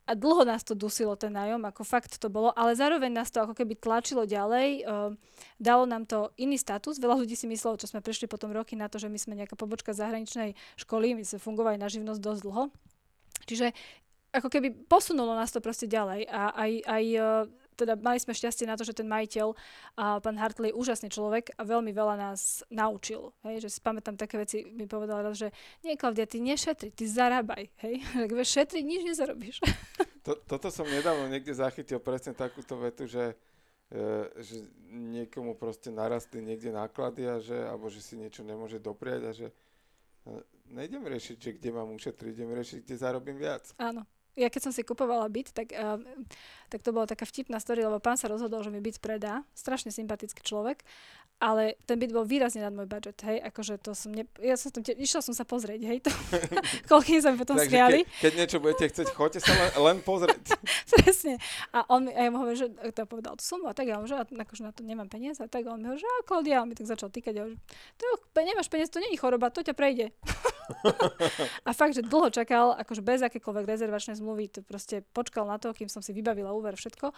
A 0.07 0.11
dlho 0.15 0.47
nás 0.47 0.63
to 0.63 0.71
dusilo 0.71 1.19
ten 1.19 1.35
nájom, 1.35 1.67
ako 1.67 1.83
fakt 1.83 2.15
to 2.15 2.31
bolo, 2.31 2.55
ale 2.55 2.79
zároveň 2.79 3.11
nás 3.11 3.27
to 3.27 3.43
ako 3.43 3.59
keby 3.59 3.75
tlačilo 3.75 4.23
ďalej, 4.23 4.87
uh, 4.87 5.11
dalo 5.59 5.83
nám 5.83 6.07
to 6.07 6.31
iný 6.39 6.55
status. 6.55 6.95
Veľa 6.95 7.19
ľudí 7.27 7.35
si 7.35 7.43
myslelo, 7.59 7.75
čo 7.75 7.91
sme 7.91 7.99
prešli 7.99 8.31
potom 8.31 8.55
roky 8.55 8.79
na 8.79 8.87
to, 8.87 8.95
že 8.95 9.11
my 9.11 9.19
sme 9.19 9.35
nejaká 9.35 9.59
pobočka 9.59 9.91
zahraničnej 9.91 10.55
školy, 10.79 11.19
my 11.19 11.27
sme 11.27 11.43
fungovali 11.43 11.75
na 11.75 11.91
živnosť 11.91 12.23
dosť 12.23 12.41
dlho. 12.47 12.63
Čiže 13.43 13.75
ako 14.31 14.47
keby 14.47 14.87
posunulo 14.87 15.35
nás 15.35 15.51
to 15.51 15.59
proste 15.59 15.91
ďalej 15.91 16.23
a 16.31 16.55
aj, 16.55 16.71
aj 16.87 17.03
e, 17.03 17.19
teda 17.79 17.95
mali 17.97 18.19
sme 18.21 18.35
šťastie 18.35 18.67
na 18.67 18.75
to, 18.75 18.83
že 18.83 18.93
ten 18.93 19.07
majiteľ, 19.07 19.55
a 19.97 20.19
pán 20.19 20.35
Hartley, 20.35 20.75
úžasný 20.75 21.09
človek 21.09 21.55
a 21.55 21.63
veľmi 21.63 21.95
veľa 21.95 22.15
nás 22.19 22.61
naučil. 22.69 23.31
Hej, 23.47 23.65
že 23.65 23.69
si 23.73 23.79
pamätám 23.79 24.19
také 24.19 24.37
veci, 24.37 24.67
mi 24.67 24.85
povedal 24.85 25.23
raz, 25.23 25.39
že 25.39 25.49
nie, 25.81 25.95
Klaudia, 25.95 26.27
ty 26.27 26.43
nešetri, 26.43 26.91
ty 26.91 27.07
zarábaj. 27.07 27.71
Hej, 27.81 28.05
tak 28.21 28.29
šetriť 28.35 28.83
nič 28.83 29.01
nezarobíš. 29.07 29.63
To, 30.27 30.35
toto 30.35 30.67
som 30.69 30.85
nedávno 30.85 31.31
niekde 31.31 31.55
zachytil 31.55 31.97
presne 32.03 32.35
takúto 32.35 32.75
vetu, 32.77 33.07
že, 33.07 33.33
že 34.37 34.69
niekomu 34.93 35.57
proste 35.57 35.89
narastli 35.89 36.45
niekde 36.45 36.69
náklady 36.69 37.23
a 37.25 37.35
že, 37.41 37.57
alebo 37.57 37.89
že 37.89 38.05
si 38.05 38.13
niečo 38.17 38.45
nemôže 38.45 38.77
dopriať 38.77 39.21
a 39.25 39.31
že 39.33 39.47
e, 39.49 39.53
nejdem 40.69 41.01
riešiť, 41.01 41.37
že 41.41 41.51
kde 41.57 41.69
mám 41.73 41.89
ušetriť, 41.97 42.31
idem 42.37 42.53
riešiť, 42.53 42.79
kde 42.85 42.95
zarobím 43.01 43.41
viac. 43.41 43.65
Áno 43.81 44.05
ja 44.39 44.47
keď 44.47 44.71
som 44.71 44.73
si 44.73 44.87
kupovala 44.87 45.27
byt, 45.27 45.51
tak, 45.51 45.75
uh, 45.75 45.99
tak 46.71 46.79
to 46.79 46.95
bola 46.95 47.03
taká 47.03 47.27
vtipná 47.27 47.59
story, 47.59 47.83
lebo 47.83 47.99
pán 47.99 48.15
sa 48.15 48.31
rozhodol, 48.31 48.63
že 48.63 48.71
mi 48.71 48.79
byt 48.79 49.03
predá. 49.03 49.43
Strašne 49.51 49.91
sympatický 49.91 50.39
človek 50.39 50.79
ale 51.39 51.79
ten 51.87 51.95
byt 51.95 52.11
bol 52.11 52.27
výrazne 52.27 52.59
nad 52.59 52.75
môj 52.75 52.83
budget, 52.83 53.15
hej, 53.23 53.39
akože 53.47 53.79
to 53.79 53.95
som, 53.95 54.11
ne, 54.11 54.27
ja 54.43 54.59
som 54.59 54.75
tam, 54.75 54.83
išla 54.83 55.23
som 55.23 55.31
sa 55.31 55.47
pozrieť, 55.47 55.81
hej, 55.87 55.97
to, 56.03 56.11
koľkým 56.91 57.23
sa 57.23 57.31
mi 57.31 57.39
potom 57.39 57.55
Takže 57.55 57.71
smiali. 57.71 57.99
Ke, 58.03 58.27
keď 58.27 58.31
niečo 58.35 58.57
budete 58.59 58.85
chcieť, 58.91 59.07
choďte 59.15 59.39
sa 59.47 59.55
len, 59.55 59.71
len 59.79 59.97
pozrieť. 60.03 60.59
Presne. 60.99 61.39
A 61.71 61.87
on 61.87 62.07
mi, 62.07 62.11
a 62.11 62.27
ja 62.27 62.29
mu 62.29 62.43
hovorím, 62.43 62.59
že 62.59 62.67
to 62.91 63.07
povedal 63.07 63.39
tú 63.39 63.43
sumu 63.47 63.71
a 63.71 63.73
tak, 63.73 63.87
ja 63.87 63.95
mu, 63.95 64.05
že 64.05 64.19
akože 64.19 64.67
na 64.67 64.75
to 64.75 64.83
nemám 64.83 65.07
peniaze, 65.07 65.39
a 65.39 65.47
tak 65.47 65.63
on 65.63 65.79
mi 65.79 65.87
hovorí, 65.87 66.03
že 66.03 66.11
a 66.11 66.27
Klaudia, 66.27 66.59
on 66.59 66.67
mi 66.67 66.75
tak 66.75 66.91
začal 66.91 67.07
týkať, 67.07 67.33
a 67.39 67.43
že 67.47 67.55
to, 67.95 68.39
nemáš 68.43 68.67
peniaze, 68.67 68.91
to 68.91 68.99
není 68.99 69.15
choroba, 69.15 69.47
to 69.47 69.63
ťa 69.63 69.71
prejde. 69.71 70.11
a 71.67 71.71
fakt, 71.73 71.95
že 71.95 72.05
dlho 72.05 72.29
čakal, 72.29 72.75
akože 72.77 73.01
bez 73.01 73.23
akékoľvek 73.23 73.65
rezervačnej 73.65 74.19
zmluvy, 74.19 74.51
to 74.51 74.59
proste 74.61 75.01
počkal 75.15 75.47
na 75.47 75.57
to, 75.57 75.71
kým 75.73 75.87
som 75.87 76.03
si 76.03 76.13
vybavila 76.13 76.53
úver, 76.53 76.77
všetko. 76.77 77.15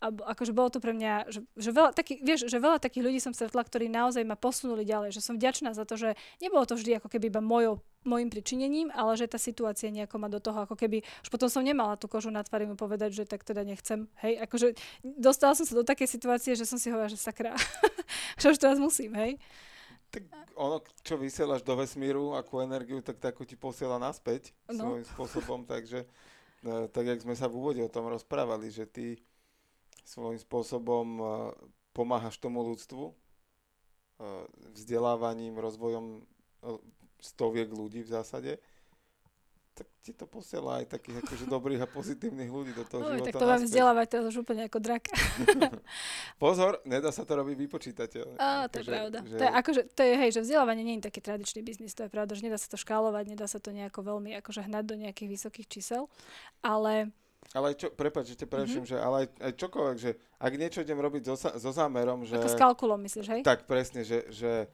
A 0.00 0.06
akože 0.08 0.56
bolo 0.56 0.72
to 0.72 0.78
pre 0.80 0.96
mňa, 0.96 1.28
že, 1.28 1.40
že 1.58 1.70
veľa, 1.74 1.90
taký, 1.92 2.22
vieš, 2.22 2.48
že 2.48 2.56
veľa 2.56 2.80
takých 2.80 3.04
ľudí 3.04 3.20
som 3.20 3.36
stretla, 3.36 3.63
ktorí 3.64 3.88
naozaj 3.88 4.22
ma 4.28 4.36
posunuli 4.36 4.84
ďalej, 4.84 5.16
že 5.16 5.24
som 5.24 5.40
vďačná 5.40 5.72
za 5.72 5.88
to, 5.88 5.96
že 5.96 6.14
nebolo 6.38 6.68
to 6.68 6.76
vždy 6.76 7.00
ako 7.00 7.08
keby 7.08 7.32
iba 7.32 7.40
mojou 7.40 7.80
môjim 8.04 8.28
pričinením, 8.28 8.92
ale 8.92 9.16
že 9.16 9.26
tá 9.26 9.40
situácia 9.40 9.88
nejako 9.88 10.20
ma 10.20 10.28
do 10.28 10.38
toho, 10.38 10.68
ako 10.68 10.76
keby, 10.76 11.00
už 11.24 11.28
potom 11.32 11.48
som 11.48 11.64
nemala 11.64 11.96
tú 11.96 12.06
kožu 12.06 12.28
na 12.28 12.44
tvári 12.44 12.68
mu 12.68 12.76
povedať, 12.76 13.16
že 13.16 13.24
tak 13.24 13.42
teda 13.42 13.64
nechcem, 13.64 14.06
hej, 14.20 14.44
akože 14.44 14.76
dostala 15.02 15.56
som 15.56 15.64
sa 15.64 15.74
do 15.74 15.82
takej 15.82 16.06
situácie, 16.06 16.52
že 16.52 16.68
som 16.68 16.76
si 16.76 16.92
hovorila, 16.92 17.10
že 17.10 17.18
sakra, 17.18 17.56
že 18.40 18.52
už 18.52 18.60
teraz 18.60 18.76
musím, 18.76 19.16
hej. 19.16 19.40
Tak 20.12 20.30
ono, 20.54 20.78
čo 21.02 21.18
vysielaš 21.18 21.66
do 21.66 21.74
vesmíru, 21.74 22.38
akú 22.38 22.62
energiu, 22.62 23.02
tak 23.02 23.18
takú 23.18 23.42
ti 23.42 23.58
posiela 23.58 23.98
naspäť 23.98 24.54
no. 24.70 24.94
svojím 24.94 25.06
spôsobom, 25.08 25.60
takže 25.72 26.06
e, 26.62 26.86
tak, 26.92 27.04
jak 27.08 27.24
sme 27.24 27.34
sa 27.34 27.50
v 27.50 27.56
úvode 27.58 27.80
o 27.82 27.90
tom 27.90 28.06
rozprávali, 28.06 28.70
že 28.70 28.86
ty 28.86 29.18
svojím 30.04 30.38
spôsobom 30.38 31.06
e, 31.18 31.24
pomáhaš 31.96 32.36
tomu 32.38 32.62
ľudstvu, 32.62 33.23
vzdelávaním, 34.74 35.58
rozvojom 35.58 36.22
eh, 36.22 36.78
stoviek 37.18 37.70
ľudí 37.72 38.04
v 38.04 38.10
zásade, 38.10 38.52
tak 39.74 39.90
ti 40.06 40.14
to 40.14 40.22
posiela 40.30 40.78
aj 40.78 40.86
takých 40.86 41.26
akože 41.26 41.50
dobrých 41.50 41.82
a 41.82 41.88
pozitívnych 41.90 42.46
ľudí 42.46 42.70
do 42.78 42.86
toho 42.86 43.10
Uj, 43.10 43.18
života. 43.18 43.26
Tak 43.26 43.42
to 43.42 43.50
vám 43.50 43.62
vzdelávať 43.66 44.06
teraz 44.06 44.24
už 44.30 44.46
úplne 44.46 44.70
ako 44.70 44.78
drak. 44.78 45.10
Pozor, 46.42 46.78
nedá 46.86 47.10
sa 47.10 47.26
to 47.26 47.34
robiť 47.34 47.56
vypočítateľne. 47.58 48.38
Á, 48.38 48.70
to 48.70 48.78
je 48.78 48.86
akože, 48.86 48.92
pravda. 48.94 49.18
Že... 49.26 49.34
To 49.34 49.42
je, 49.42 49.50
akože, 49.50 49.82
to 49.90 50.02
je, 50.06 50.12
hej, 50.14 50.30
že 50.30 50.40
vzdelávanie 50.46 50.82
nie 50.86 50.94
je 51.02 51.10
taký 51.10 51.18
tradičný 51.18 51.66
biznis, 51.66 51.90
to 51.98 52.06
je 52.06 52.10
pravda, 52.12 52.38
že 52.38 52.46
nedá 52.46 52.54
sa 52.54 52.70
to 52.70 52.78
škálovať, 52.78 53.34
nedá 53.34 53.50
sa 53.50 53.58
to 53.58 53.74
nejako 53.74 54.06
veľmi 54.06 54.38
akože 54.38 54.62
hnať 54.62 54.84
do 54.86 54.94
nejakých 54.94 55.28
vysokých 55.42 55.66
čísel, 55.66 56.06
ale 56.62 57.10
Ale 57.52 57.74
aj 57.74 57.76
čo, 57.76 57.86
prepáč, 57.92 58.34
že 58.34 58.40
te 58.40 58.46
preším, 58.48 58.88
mm-hmm. 58.88 58.98
že 58.98 59.04
ale 59.04 59.16
aj, 59.24 59.28
aj 59.44 59.52
čokoľvek, 59.60 59.98
že 60.00 60.10
ak 60.40 60.52
niečo 60.56 60.80
idem 60.80 60.98
robiť 60.98 61.22
so, 61.28 61.36
so 61.36 61.70
zámerom, 61.70 62.24
že... 62.24 62.40
Ako 62.40 62.50
s 62.50 62.58
kalkulom 62.58 63.00
myslíš, 63.04 63.26
hej? 63.30 63.40
Tak 63.44 63.68
presne, 63.68 64.02
že, 64.02 64.26
že 64.32 64.66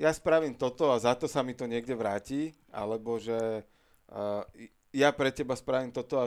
ja 0.00 0.10
spravím 0.14 0.56
toto 0.56 0.94
a 0.94 0.96
za 0.96 1.12
to 1.12 1.28
sa 1.28 1.44
mi 1.44 1.52
to 1.52 1.68
niekde 1.68 1.92
vráti, 1.92 2.56
alebo 2.72 3.20
že 3.20 3.66
uh, 4.08 4.42
ja 4.92 5.12
pre 5.12 5.28
teba 5.32 5.56
spravím 5.56 5.92
toto 5.92 6.20
a 6.20 6.26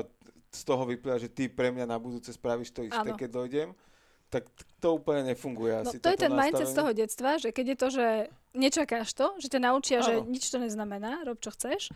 z 0.55 0.61
toho 0.63 0.87
vyplýva, 0.87 1.19
že 1.19 1.27
ty 1.27 1.51
pre 1.51 1.73
mňa 1.73 1.85
na 1.85 1.97
budúce 1.99 2.31
spravíš 2.31 2.71
to 2.71 2.81
isté, 2.87 3.11
ano. 3.11 3.19
keď 3.19 3.29
dojdem, 3.29 3.69
tak 4.31 4.47
to 4.79 4.95
úplne 4.95 5.27
nefunguje 5.35 5.73
no, 5.75 5.81
asi. 5.91 5.95
To 5.99 6.11
je 6.11 6.19
ten 6.19 6.31
nastavenie. 6.31 6.51
mindset 6.55 6.67
z 6.71 6.75
toho 6.75 6.91
detstva, 6.95 7.29
že 7.37 7.49
keď 7.51 7.65
je 7.65 7.77
to, 7.77 7.87
že 7.91 8.07
nečakáš 8.55 9.09
to, 9.11 9.27
že 9.37 9.47
ťa 9.51 9.59
naučia, 9.59 9.97
ano. 9.99 10.07
že 10.07 10.13
nič 10.31 10.43
to 10.47 10.57
neznamená, 10.57 11.27
rob 11.27 11.37
čo 11.43 11.51
chceš, 11.51 11.91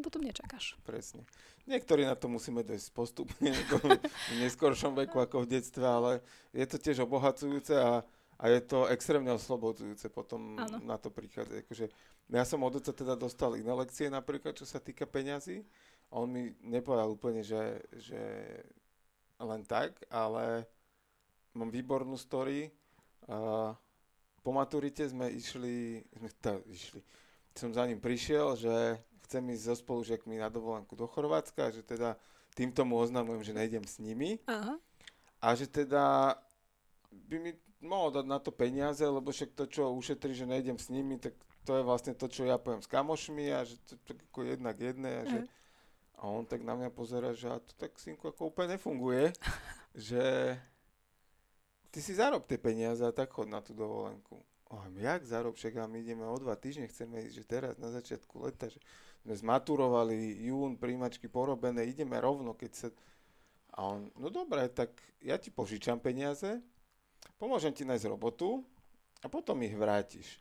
to 0.00 0.08
potom 0.08 0.24
nečakáš. 0.24 0.74
Presne. 0.82 1.28
Niektorí 1.68 2.08
na 2.08 2.16
to 2.16 2.32
musíme 2.32 2.64
dojsť 2.64 2.88
postupne, 2.96 3.52
v 4.32 4.34
neskôršom 4.40 4.96
veku 4.96 5.20
ako 5.20 5.44
v 5.44 5.60
detstve, 5.60 5.84
ale 5.84 6.24
je 6.56 6.64
to 6.64 6.80
tiež 6.80 7.04
obohacujúce 7.04 7.76
a, 7.76 8.00
a 8.40 8.44
je 8.48 8.60
to 8.64 8.88
extrémne 8.88 9.30
oslobodzujúce 9.36 10.08
potom 10.08 10.56
ano. 10.56 10.80
na 10.80 10.96
to 10.96 11.12
prichádzať. 11.12 11.56
Akože, 11.68 11.86
ja 12.32 12.44
som 12.48 12.64
od 12.64 12.80
oca 12.80 12.92
teda 12.96 13.14
dostal 13.14 13.54
iné 13.60 13.70
lekcie, 13.76 14.08
napríklad 14.08 14.56
čo 14.56 14.64
sa 14.64 14.80
týka 14.80 15.04
peňazí. 15.04 15.62
On 16.10 16.26
mi 16.26 16.56
nepovedal 16.64 17.12
úplne, 17.12 17.44
že, 17.44 17.84
že 17.94 18.18
len 19.38 19.62
tak, 19.62 20.00
ale 20.10 20.66
mám 21.54 21.70
výbornú 21.70 22.18
story. 22.18 22.72
A 23.30 23.72
po 24.40 24.50
maturite 24.50 25.04
sme 25.06 25.28
išli, 25.30 26.02
sme 26.16 26.28
tá, 26.40 26.56
išli, 26.66 27.04
som 27.54 27.70
za 27.70 27.84
ním 27.84 28.00
prišiel, 28.00 28.56
že 28.56 28.74
chcem 29.30 29.46
ísť 29.54 29.62
so 29.70 29.74
spolužiakmi 29.78 30.42
na 30.42 30.50
dovolenku 30.50 30.98
do 30.98 31.06
Chorvátska, 31.06 31.70
že 31.70 31.86
teda 31.86 32.18
týmto 32.58 32.82
mu 32.82 32.98
oznamujem, 32.98 33.46
že 33.46 33.54
nejdem 33.54 33.86
s 33.86 34.02
nimi. 34.02 34.42
Aha. 34.50 34.74
A 35.38 35.54
že 35.54 35.70
teda 35.70 36.34
by 37.14 37.36
mi 37.38 37.54
mohol 37.78 38.10
dať 38.10 38.26
na 38.26 38.42
to 38.42 38.50
peniaze, 38.50 39.06
lebo 39.06 39.30
však 39.30 39.54
to, 39.54 39.70
čo 39.70 39.94
ušetrí, 39.94 40.34
že 40.34 40.50
nejdem 40.50 40.82
s 40.82 40.90
nimi, 40.90 41.14
tak 41.22 41.38
to 41.62 41.78
je 41.78 41.86
vlastne 41.86 42.18
to, 42.18 42.26
čo 42.26 42.42
ja 42.42 42.58
poviem 42.58 42.82
s 42.82 42.90
kamošmi 42.90 43.54
a 43.54 43.62
že 43.62 43.78
to, 43.86 43.94
to 44.02 44.18
ako 44.34 44.50
jednak 44.50 44.74
jedné 44.74 45.22
a 45.22 45.24
že 45.30 45.40
a 46.20 46.28
on 46.28 46.44
tak 46.44 46.60
na 46.60 46.76
mňa 46.76 46.92
pozera, 46.92 47.32
že 47.32 47.48
a 47.48 47.56
to 47.56 47.72
tak 47.80 47.96
synku 47.96 48.28
ako 48.28 48.52
úplne 48.52 48.76
nefunguje, 48.76 49.32
že 50.10 50.52
ty 51.88 51.98
si 52.04 52.12
zarob 52.12 52.44
tie 52.44 52.60
peniaze 52.60 53.00
a 53.00 53.14
tak 53.14 53.32
chod 53.32 53.48
na 53.48 53.64
tú 53.64 53.72
dovolenku. 53.72 54.36
A 54.70 54.86
jak 55.00 55.26
zarob, 55.26 55.56
však 55.56 55.80
my 55.88 55.98
ideme 55.98 56.22
o 56.28 56.36
dva 56.38 56.54
týždne, 56.54 56.86
chceme 56.86 57.26
ísť, 57.26 57.34
že 57.34 57.44
teraz 57.48 57.72
na 57.80 57.90
začiatku 57.90 58.38
leta, 58.38 58.70
že 58.70 58.78
sme 59.24 59.34
zmaturovali, 59.36 60.48
jún, 60.48 60.80
príjmačky 60.80 61.28
porobené, 61.28 61.84
ideme 61.84 62.16
rovno, 62.16 62.56
keď 62.56 62.70
sa... 62.72 62.88
A 63.76 63.86
on, 63.86 64.10
no 64.18 64.32
dobre, 64.32 64.66
tak 64.72 64.90
ja 65.22 65.36
ti 65.36 65.52
požičam 65.52 66.00
peniaze, 66.00 66.58
pomôžem 67.36 67.70
ti 67.70 67.86
nájsť 67.86 68.10
robotu 68.10 68.64
a 69.22 69.28
potom 69.28 69.60
ich 69.62 69.76
vrátiš. 69.76 70.40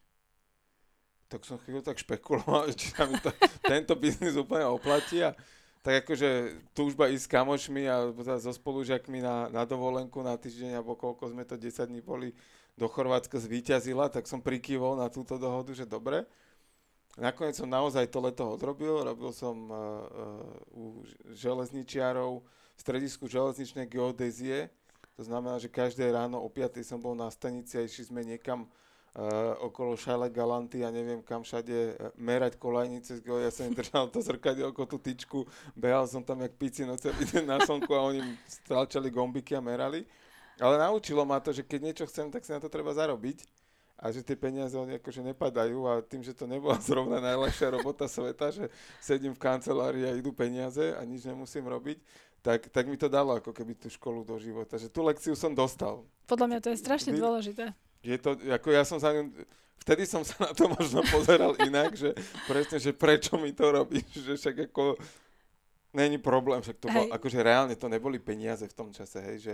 Tak 1.29 1.45
som 1.45 1.61
chvíľu 1.61 1.85
tak 1.85 2.01
špekuloval, 2.01 2.71
či 2.79 2.89
sa 2.95 3.05
mi 3.05 3.19
to, 3.21 3.29
tento 3.61 3.93
biznis 3.99 4.33
úplne 4.33 4.65
oplatí 4.65 5.21
a 5.21 5.35
tak 5.79 6.03
akože 6.03 6.59
túžba 6.75 7.07
ísť 7.07 7.23
s 7.23 7.31
kamošmi 7.31 7.83
a 7.87 8.11
so 8.39 8.51
spolužiakmi 8.51 9.23
na, 9.23 9.47
na 9.47 9.63
dovolenku 9.63 10.19
na 10.19 10.35
týždeň 10.35 10.75
alebo 10.75 10.99
koľko 10.99 11.31
sme 11.31 11.47
to 11.47 11.55
10 11.55 11.87
dní 11.87 12.03
boli 12.03 12.35
do 12.75 12.87
Chorvátska 12.87 13.39
zvíťazila, 13.39 14.11
tak 14.11 14.27
som 14.27 14.43
prikývol 14.43 14.99
na 14.99 15.11
túto 15.11 15.35
dohodu, 15.35 15.71
že 15.75 15.87
dobre. 15.87 16.23
Nakoniec 17.19 17.59
som 17.59 17.67
naozaj 17.67 18.07
to 18.07 18.23
leto 18.23 18.47
odrobil, 18.47 19.03
robil 19.03 19.35
som 19.35 19.67
uh, 19.67 19.75
uh, 19.75 20.47
u 20.71 20.83
železničiarov 21.35 22.39
v 22.39 22.79
stredisku 22.79 23.27
železničnej 23.27 23.91
geodézie, 23.91 24.71
to 25.19 25.27
znamená, 25.27 25.59
že 25.59 25.67
každé 25.67 26.15
ráno 26.15 26.39
o 26.39 26.47
5 26.47 26.79
som 26.79 26.95
bol 26.95 27.11
na 27.11 27.27
stanici 27.27 27.75
a 27.75 27.83
išli 27.83 28.07
sme 28.07 28.23
niekam 28.23 28.63
uh, 28.63 29.51
okolo 29.59 29.99
Šale 29.99 30.31
Galanty 30.31 30.79
a 30.79 30.95
neviem 30.95 31.19
kam 31.19 31.43
všade 31.43 31.99
merať 32.15 32.55
kolajnice, 32.55 33.19
ja 33.19 33.51
som 33.51 33.67
im 33.67 33.75
držal 33.75 34.07
to 34.07 34.23
zrkadielko, 34.23 34.87
tú 34.87 34.95
tyčku, 34.95 35.43
behal 35.75 36.07
som 36.07 36.23
tam 36.23 36.39
jak 36.39 36.55
picino 36.55 36.95
celý 36.95 37.27
deň 37.35 37.43
na 37.43 37.59
slnku 37.59 37.91
a 37.99 38.15
oni 38.15 38.23
stráčali 38.47 39.11
gombiky 39.11 39.59
a 39.59 39.61
merali. 39.61 40.07
Ale 40.55 40.79
naučilo 40.79 41.27
ma 41.27 41.43
to, 41.43 41.51
že 41.51 41.67
keď 41.67 41.79
niečo 41.83 42.05
chcem, 42.07 42.31
tak 42.31 42.47
si 42.47 42.55
na 42.55 42.63
to 42.63 42.71
treba 42.71 42.95
zarobiť 42.95 43.58
a 43.99 44.15
že 44.15 44.23
tie 44.23 44.39
peniaze 44.39 44.79
oni 44.79 44.95
akože 44.95 45.19
nepadajú 45.35 45.79
a 45.83 45.99
tým, 45.99 46.23
že 46.23 46.31
to 46.31 46.47
nebola 46.47 46.79
zrovna 46.89 47.19
najľahšia 47.19 47.75
robota 47.75 48.07
sveta, 48.07 48.55
že 48.55 48.71
sedím 49.03 49.35
v 49.35 49.43
kancelárii 49.43 50.07
a 50.07 50.15
idú 50.15 50.31
peniaze 50.31 50.95
a 50.95 51.03
nič 51.03 51.27
nemusím 51.27 51.67
robiť, 51.67 51.99
tak, 52.39 52.71
tak 52.71 52.87
mi 52.87 52.95
to 52.95 53.11
dalo 53.11 53.35
ako 53.35 53.51
keby 53.51 53.75
tú 53.75 53.91
školu 53.91 54.23
do 54.23 54.39
života. 54.39 54.79
Že 54.79 54.87
tú 54.87 55.03
lekciu 55.03 55.35
som 55.35 55.51
dostal. 55.51 56.07
Podľa 56.31 56.47
mňa 56.47 56.59
to 56.63 56.71
je 56.71 56.77
strašne 56.79 57.11
Vy, 57.11 57.19
dôležité. 57.19 57.75
Je 57.99 58.15
to, 58.15 58.39
ako 58.47 58.71
ja 58.71 58.87
som 58.87 58.95
sa 58.95 59.11
vtedy 59.83 60.07
som 60.07 60.23
sa 60.23 60.47
na 60.47 60.51
to 60.55 60.71
možno 60.71 61.03
pozeral 61.11 61.51
inak, 61.59 61.95
že 61.99 62.15
presne, 62.47 62.79
že 62.79 62.95
prečo 62.95 63.35
mi 63.35 63.51
to 63.51 63.67
robíš, 63.75 64.07
že 64.15 64.39
však 64.39 64.71
ako 64.71 64.95
není 65.95 66.15
problém, 66.21 66.63
však 66.63 66.77
to 66.79 66.87
bol, 66.87 67.05
akože 67.11 67.39
reálne 67.43 67.75
to 67.75 67.91
neboli 67.91 68.19
peniaze 68.21 68.63
v 68.67 68.77
tom 68.77 68.93
čase, 68.93 69.19
hej, 69.19 69.37
že 69.39 69.53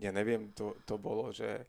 ja 0.00 0.14
neviem, 0.14 0.52
to, 0.56 0.76
to 0.88 0.96
bolo, 0.96 1.34
že 1.34 1.68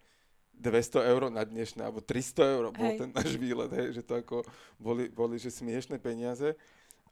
200 0.58 1.12
eur 1.12 1.22
na 1.34 1.44
dnešné, 1.44 1.82
alebo 1.84 2.00
300 2.00 2.56
eur 2.56 2.66
bol 2.72 2.90
hej. 2.94 2.98
ten 3.02 3.10
náš 3.12 3.36
výlet, 3.36 3.72
hej, 3.74 4.00
že 4.00 4.02
to 4.06 4.22
ako 4.22 4.48
boli, 4.78 5.10
boli 5.10 5.36
že 5.42 5.52
smiešné 5.52 6.00
peniaze, 6.00 6.56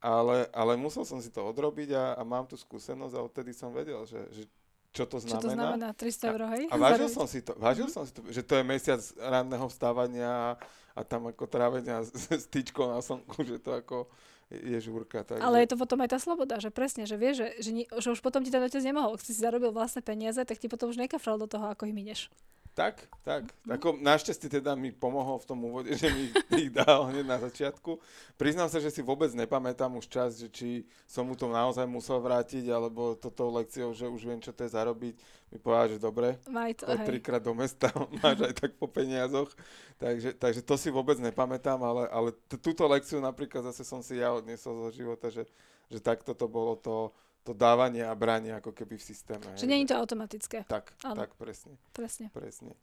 ale, 0.01 0.49
ale 0.55 0.73
musel 0.77 1.05
som 1.05 1.21
si 1.21 1.29
to 1.29 1.45
odrobiť 1.45 1.93
a, 1.93 2.05
a 2.17 2.21
mám 2.25 2.49
tu 2.49 2.57
skúsenosť 2.57 3.13
a 3.13 3.25
odtedy 3.25 3.51
som 3.53 3.69
vedel, 3.69 4.01
že, 4.09 4.21
že 4.33 4.43
čo 4.91 5.07
to 5.07 5.23
znamená. 5.23 5.39
Čo 5.39 5.47
to 5.47 5.55
znamená, 5.55 5.87
300 5.95 6.31
eur, 6.35 6.41
hej? 6.51 6.63
A, 6.67 6.75
a 6.75 6.81
vážil 6.81 7.07
som 7.07 7.25
si 7.29 7.39
to, 7.39 7.55
vážil 7.55 7.87
mm-hmm. 7.87 7.95
som 7.95 8.03
si 8.03 8.11
to, 8.11 8.21
že 8.27 8.41
to 8.43 8.59
je 8.59 8.63
mesiac 8.65 9.01
ranného 9.15 9.65
vstávania 9.71 10.31
a, 10.31 10.49
a 10.95 11.01
tam 11.07 11.31
ako 11.31 11.47
trávenia 11.47 12.03
s, 12.03 12.27
s 12.27 12.45
tyčkou 12.51 12.91
na 12.91 12.99
slnku, 12.99 13.39
že 13.47 13.55
to 13.61 13.71
ako 13.71 14.11
je 14.51 14.77
žúrka. 14.83 15.23
Takže... 15.23 15.39
Ale 15.39 15.63
je 15.63 15.69
to 15.71 15.79
potom 15.79 16.03
aj 16.03 16.11
tá 16.11 16.19
sloboda, 16.19 16.59
že 16.59 16.67
presne, 16.75 17.07
že 17.07 17.15
vieš, 17.15 17.39
že, 17.39 17.47
že, 17.63 17.71
že 17.87 18.07
už 18.11 18.19
potom 18.19 18.43
ti 18.43 18.51
ten 18.51 18.59
otec 18.59 18.83
nemohol, 18.83 19.15
keď 19.15 19.25
si 19.31 19.39
zarobil 19.39 19.71
vlastné 19.71 20.03
peniaze, 20.03 20.43
tak 20.43 20.59
ti 20.59 20.67
potom 20.67 20.91
už 20.91 20.99
nekafral 20.99 21.39
do 21.39 21.47
toho, 21.47 21.71
ako 21.71 21.87
ich 21.87 21.95
mineš. 21.95 22.27
Tak, 22.71 23.03
tak. 23.27 23.51
Ako 23.67 23.99
našťastie 23.99 24.47
teda 24.47 24.79
mi 24.79 24.95
pomohol 24.95 25.43
v 25.43 25.47
tom 25.47 25.59
úvode, 25.59 25.91
že 25.99 26.07
mi 26.07 26.31
ich 26.55 26.71
dal 26.71 27.11
hneď 27.11 27.27
na 27.27 27.35
začiatku. 27.35 27.99
Priznám 28.39 28.71
sa, 28.71 28.79
že 28.79 28.87
si 28.87 29.03
vôbec 29.03 29.27
nepamätám 29.35 29.91
už 29.99 30.07
čas, 30.07 30.39
že 30.39 30.47
či 30.47 30.87
som 31.03 31.27
mu 31.27 31.35
to 31.35 31.51
naozaj 31.51 31.83
musel 31.83 32.23
vrátiť, 32.23 32.71
alebo 32.71 33.19
toto 33.19 33.51
lekciou, 33.51 33.91
že 33.91 34.07
už 34.07 34.23
viem, 34.23 34.39
čo 34.39 34.55
to 34.55 34.63
je 34.63 34.71
zarobiť. 34.71 35.19
Mi 35.51 35.59
povedal, 35.59 35.87
že 35.91 35.99
dobre, 35.99 36.39
choď 36.87 36.99
trikrát 37.03 37.43
do 37.43 37.51
mesta, 37.51 37.91
máš 38.23 38.39
aj 38.39 38.55
tak 38.55 38.71
po 38.79 38.87
peniazoch. 38.87 39.51
Takže, 39.99 40.39
takže 40.39 40.63
to 40.63 40.79
si 40.79 40.87
vôbec 40.87 41.19
nepamätám, 41.19 41.77
ale, 41.83 42.07
ale 42.07 42.29
túto 42.47 42.87
lekciu 42.87 43.19
napríklad 43.19 43.67
zase 43.67 43.83
som 43.83 43.99
si 43.99 44.23
ja 44.23 44.31
odniesol 44.31 44.87
zo 44.87 44.89
života, 44.95 45.27
že, 45.27 45.43
že 45.91 45.99
takto 45.99 46.31
to 46.31 46.47
bolo 46.47 46.79
to, 46.79 47.11
to 47.41 47.57
dávanie 47.57 48.05
a 48.05 48.13
branie 48.13 48.53
ako 48.53 48.71
keby 48.73 49.01
v 49.01 49.03
systéme. 49.03 49.47
Že 49.57 49.67
nie 49.69 49.79
je 49.85 49.93
to 49.93 49.97
automatické. 49.97 50.65
Tak, 50.69 50.93
ano. 51.01 51.25
tak, 51.25 51.33
presne. 51.37 51.73
Presne. 51.93 52.29
presne. 52.29 52.77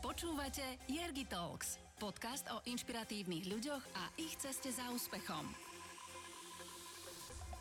Počúvate 0.00 0.64
Jergi 0.88 1.28
Talks, 1.28 1.76
podcast 2.00 2.48
o 2.52 2.64
inšpiratívnych 2.64 3.44
ľuďoch 3.48 3.84
a 3.96 4.02
ich 4.16 4.32
ceste 4.40 4.72
za 4.72 4.88
úspechom. 4.92 5.44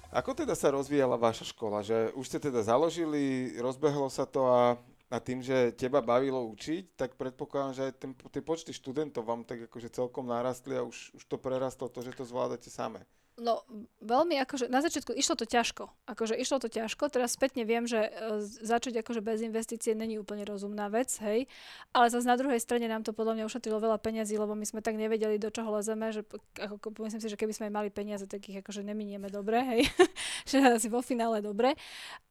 Ako 0.09 0.33
teda 0.33 0.57
sa 0.57 0.73
rozvíjala 0.73 1.21
vaša 1.21 1.51
škola? 1.53 1.85
Že 1.85 2.17
už 2.17 2.25
ste 2.25 2.39
teda 2.41 2.65
založili, 2.65 3.53
rozbehlo 3.61 4.09
sa 4.09 4.25
to 4.25 4.47
a, 4.49 4.73
a 5.11 5.17
tým, 5.21 5.45
že 5.45 5.69
teba 5.77 6.01
bavilo 6.01 6.41
učiť, 6.49 6.97
tak 6.97 7.13
predpokladám, 7.13 7.75
že 7.77 7.83
aj 7.91 7.93
ten, 8.01 8.11
tie 8.17 8.41
počty 8.41 8.73
študentov 8.73 9.21
vám 9.21 9.45
tak 9.45 9.69
akože 9.69 9.93
celkom 9.93 10.25
narastli 10.25 10.79
a 10.79 10.81
už, 10.81 11.13
už 11.13 11.23
to 11.29 11.37
prerastlo 11.37 11.93
to, 11.93 12.01
že 12.01 12.17
to 12.17 12.25
zvládate 12.25 12.73
same. 12.73 13.05
No, 13.39 13.63
veľmi 14.03 14.35
akože, 14.43 14.67
na 14.67 14.83
začiatku 14.83 15.15
išlo 15.15 15.39
to 15.39 15.47
ťažko. 15.47 15.87
Akože 16.11 16.35
išlo 16.35 16.59
to 16.59 16.67
ťažko, 16.67 17.07
teraz 17.07 17.39
spätne 17.39 17.63
viem, 17.63 17.87
že 17.87 18.11
e, 18.11 18.43
začať 18.43 18.99
akože 18.99 19.23
bez 19.23 19.39
investície 19.39 19.95
není 19.95 20.19
úplne 20.19 20.43
rozumná 20.43 20.91
vec, 20.91 21.07
hej. 21.23 21.47
Ale 21.95 22.11
zase 22.11 22.27
na 22.27 22.35
druhej 22.35 22.59
strane 22.59 22.91
nám 22.91 23.07
to 23.07 23.15
podľa 23.15 23.39
mňa 23.39 23.47
ušetrilo 23.47 23.79
veľa 23.79 23.95
peňazí, 24.03 24.35
lebo 24.35 24.59
my 24.59 24.67
sme 24.67 24.83
tak 24.83 24.99
nevedeli, 24.99 25.39
do 25.39 25.47
čoho 25.47 25.71
lezeme, 25.71 26.11
že 26.11 26.27
ako, 26.59 26.91
myslím 27.07 27.23
si, 27.23 27.31
že 27.31 27.39
keby 27.39 27.53
sme 27.55 27.67
mali 27.71 27.87
peniaze, 27.87 28.27
tak 28.27 28.43
ich 28.51 28.59
akože 28.59 28.83
neminieme 28.83 29.31
dobre, 29.31 29.63
hej. 29.63 29.81
že 30.51 30.59
asi 30.59 30.91
vo 30.91 30.99
finále 30.99 31.39
dobre. 31.39 31.79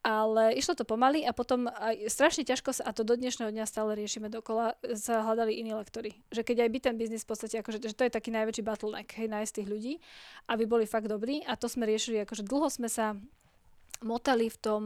Ale 0.04 0.52
išlo 0.60 0.76
to 0.76 0.84
pomaly 0.84 1.24
a 1.24 1.32
potom 1.32 1.72
aj 1.72 2.04
strašne 2.12 2.44
ťažko 2.44 2.76
sa, 2.76 2.84
a 2.84 2.92
to 2.92 3.00
do 3.00 3.16
dnešného 3.16 3.48
dňa 3.48 3.64
stále 3.64 3.96
riešime 3.96 4.28
dokola, 4.28 4.76
sa 4.92 5.24
hľadali 5.24 5.56
iní 5.56 5.72
lektory. 5.72 6.20
Že 6.28 6.44
keď 6.44 6.56
aj 6.68 6.70
by 6.70 6.78
ten 6.84 6.94
biznis 7.00 7.24
v 7.24 7.30
podstate, 7.32 7.56
akože, 7.64 7.80
že 7.80 7.96
to 7.96 8.04
je 8.04 8.12
taký 8.12 8.28
najväčší 8.28 8.60
bottleneck, 8.60 9.08
hej, 9.16 9.28
nájsť 9.32 9.52
tých 9.56 9.68
ľudí, 9.68 9.94
aby 10.52 10.64
boli 10.68 10.84
fakt 10.84 10.97
fakt 10.98 11.14
dobrý. 11.14 11.46
A 11.46 11.54
to 11.54 11.70
sme 11.70 11.86
riešili, 11.86 12.26
akože 12.26 12.42
dlho 12.42 12.66
sme 12.66 12.90
sa 12.90 13.14
motali 14.02 14.50
v 14.50 14.58
tom, 14.58 14.82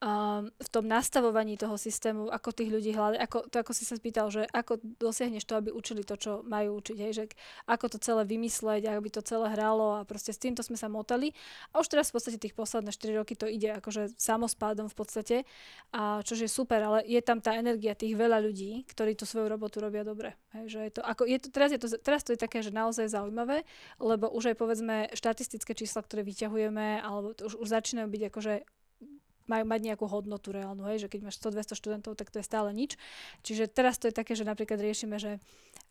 um, 0.00 0.48
v 0.52 0.68
tom 0.68 0.84
nastavovaní 0.84 1.56
toho 1.56 1.80
systému, 1.80 2.28
ako 2.28 2.52
tých 2.52 2.70
ľudí 2.72 2.92
hľadať, 2.92 3.18
ako, 3.20 3.38
to 3.48 3.56
ako 3.64 3.72
si 3.72 3.84
sa 3.88 3.96
spýtal, 3.96 4.28
že 4.28 4.44
ako 4.52 4.80
dosiahneš 5.00 5.48
to, 5.48 5.56
aby 5.56 5.72
učili 5.72 6.04
to, 6.04 6.20
čo 6.20 6.44
majú 6.44 6.80
učiť, 6.80 6.98
hej, 7.00 7.12
že 7.12 7.24
ako 7.64 7.96
to 7.96 7.98
celé 8.02 8.28
vymysleť, 8.28 8.92
aby 8.92 9.08
to 9.08 9.24
celé 9.24 9.48
hralo 9.56 9.96
a 9.96 10.04
proste 10.04 10.36
s 10.36 10.40
týmto 10.40 10.60
sme 10.60 10.76
sa 10.76 10.92
motali. 10.92 11.32
A 11.72 11.80
už 11.80 11.88
teraz 11.88 12.12
v 12.12 12.20
podstate 12.20 12.38
tých 12.40 12.52
posledné 12.52 12.92
4 12.92 13.20
roky 13.20 13.34
to 13.38 13.48
ide 13.48 13.72
akože 13.80 14.12
samospádom 14.20 14.92
v 14.92 14.96
podstate, 14.96 15.36
a 15.96 16.20
čo 16.20 16.36
je 16.36 16.48
super, 16.50 16.80
ale 16.84 17.00
je 17.08 17.20
tam 17.24 17.40
tá 17.40 17.56
energia 17.56 17.96
tých 17.96 18.12
veľa 18.12 18.44
ľudí, 18.44 18.84
ktorí 18.92 19.16
tú 19.16 19.24
svoju 19.24 19.48
robotu 19.48 19.80
robia 19.80 20.04
dobre. 20.04 20.36
Hej, 20.52 20.64
že 20.76 20.80
je 20.88 20.92
to, 20.98 21.02
ako, 21.04 21.24
je 21.24 21.38
to, 21.40 21.48
teraz, 21.48 21.70
je 21.72 21.80
to, 21.80 21.88
teraz 22.00 22.20
to 22.20 22.36
je 22.36 22.40
také, 22.40 22.60
že 22.60 22.72
naozaj 22.72 23.08
zaujímavé, 23.08 23.64
lebo 23.96 24.28
už 24.28 24.52
aj 24.52 24.56
povedzme 24.60 24.96
štatistické 25.16 25.72
čísla, 25.72 26.04
ktoré 26.04 26.20
vyťahujeme, 26.20 27.00
alebo 27.00 27.32
už, 27.32 27.56
už 27.56 27.68
začínajú 27.68 28.08
byť 28.12 28.22
akože 28.28 28.54
majú 29.46 29.64
mať 29.66 29.80
nejakú 29.82 30.06
hodnotu 30.06 30.50
reálnu, 30.50 30.86
hej, 30.90 31.06
že 31.06 31.10
keď 31.10 31.30
máš 31.30 31.38
100-200 31.42 31.78
študentov, 31.78 32.12
tak 32.18 32.30
to 32.30 32.42
je 32.42 32.46
stále 32.46 32.70
nič. 32.74 32.98
Čiže 33.46 33.70
teraz 33.70 33.98
to 33.98 34.10
je 34.10 34.14
také, 34.14 34.34
že 34.34 34.46
napríklad 34.46 34.78
riešime, 34.78 35.16
že 35.18 35.38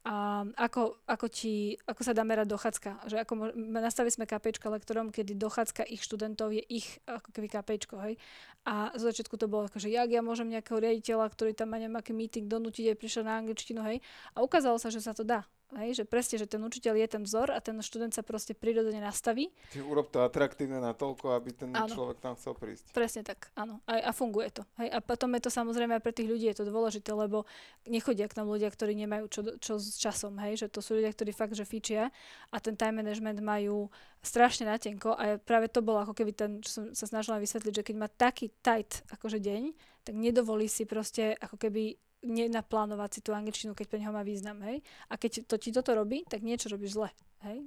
a 0.06 0.45
ako, 0.53 1.02
ako, 1.10 1.26
ti, 1.34 1.82
ako 1.90 2.02
sa 2.06 2.14
dá 2.14 2.22
merať 2.22 2.45
dochádzka. 2.53 3.10
Že 3.10 3.26
ako 3.26 3.34
nastavili 3.57 4.14
sme 4.14 4.30
KPčka 4.30 4.69
lektorom, 4.69 5.10
kedy 5.10 5.34
dochádzka 5.34 5.82
ich 5.90 6.06
študentov 6.06 6.53
je 6.53 6.61
ich 6.61 7.02
ako 7.10 7.34
keby 7.34 7.49
KPčko, 7.49 7.98
hej. 8.06 8.22
A 8.69 8.94
z 8.94 9.02
začiatku 9.02 9.34
to 9.41 9.49
bolo 9.49 9.65
ako, 9.65 9.82
že 9.82 9.90
jak 9.90 10.14
ja 10.14 10.22
môžem 10.22 10.53
nejakého 10.53 10.77
riaditeľa, 10.77 11.26
ktorý 11.34 11.57
tam 11.57 11.73
má 11.73 11.82
nejaký 11.82 12.14
meeting 12.14 12.45
donútiť, 12.45 12.94
aj 12.94 13.02
prišiel 13.02 13.26
na 13.26 13.41
angličtinu, 13.41 13.82
hej. 13.82 13.98
A 14.38 14.45
ukázalo 14.45 14.77
sa, 14.77 14.94
že 14.94 15.02
sa 15.02 15.18
to 15.18 15.26
dá. 15.26 15.41
Hej, 15.73 15.98
že 15.98 16.03
presne, 16.06 16.38
že 16.38 16.45
ten 16.45 16.61
učiteľ 16.61 16.94
je 16.94 17.07
ten 17.10 17.23
vzor 17.26 17.49
a 17.49 17.57
ten 17.57 17.73
študent 17.82 18.14
sa 18.14 18.22
proste 18.22 18.53
prirodzene 18.53 19.02
nastaví. 19.02 19.49
Čiže 19.73 19.84
urob 19.84 20.14
to 20.14 20.22
atraktívne 20.22 20.77
na 20.77 20.94
toľko, 20.94 21.34
aby 21.34 21.57
ten 21.57 21.73
áno. 21.73 21.90
človek 21.90 22.22
tam 22.22 22.38
chcel 22.38 22.53
prísť. 22.53 22.94
Presne 22.94 23.26
tak, 23.26 23.49
áno. 23.57 23.82
A, 23.90 23.98
a 24.07 24.11
funguje 24.14 24.53
to. 24.53 24.64
Hej, 24.77 24.94
a 24.94 25.02
potom 25.02 25.34
je 25.34 25.41
to 25.44 25.52
samozrejme 25.52 25.98
aj 25.98 26.03
pre 26.06 26.14
tých 26.14 26.30
ľudí 26.30 26.45
je 26.53 26.61
to 26.61 26.69
dôležité, 26.69 27.10
lebo 27.18 27.49
nechodia 27.90 28.30
k 28.30 28.38
nám 28.38 28.48
ľudia, 28.53 28.69
ktorí 28.69 28.94
nemajú 28.94 29.26
čo, 29.27 29.41
čo 29.57 29.73
s 29.95 30.03
časom. 30.03 30.35
Hej, 30.43 30.67
že 30.67 30.67
to 30.67 30.84
sú 30.84 30.99
ľudia, 30.99 31.15
ktorí 31.15 31.31
fakt, 31.31 31.55
že 31.55 31.63
fičia 31.63 32.11
a 32.51 32.59
ten 32.59 32.76
time 32.76 32.99
management 32.99 33.39
majú 33.39 33.88
strašne 34.19 34.67
natenko 34.67 35.15
a 35.15 35.39
práve 35.39 35.72
to 35.72 35.80
bolo 35.80 36.03
ako 36.03 36.11
keby 36.11 36.35
ten, 36.35 36.59
čo 36.59 36.69
som 36.69 36.84
sa 36.91 37.07
snažila 37.07 37.39
vysvetliť, 37.39 37.73
že 37.80 37.85
keď 37.88 37.95
má 37.95 38.11
taký 38.11 38.51
tight 38.59 39.07
akože 39.07 39.39
deň, 39.39 39.72
tak 40.03 40.13
nedovolí 40.19 40.67
si 40.67 40.84
proste 40.84 41.39
ako 41.39 41.55
keby 41.55 41.95
nenaplánovať 42.26 43.09
si 43.15 43.19
tú 43.22 43.31
angličtinu, 43.31 43.77
keď 43.77 43.85
pre 43.88 44.01
neho 44.01 44.11
má 44.11 44.26
význam, 44.26 44.59
hej. 44.65 44.81
A 45.07 45.15
keď 45.15 45.45
to 45.45 45.55
ti 45.61 45.69
toto 45.69 45.93
robí, 45.93 46.26
tak 46.26 46.41
niečo 46.41 46.67
robíš 46.73 46.97
zle, 46.97 47.09
hej. 47.45 47.63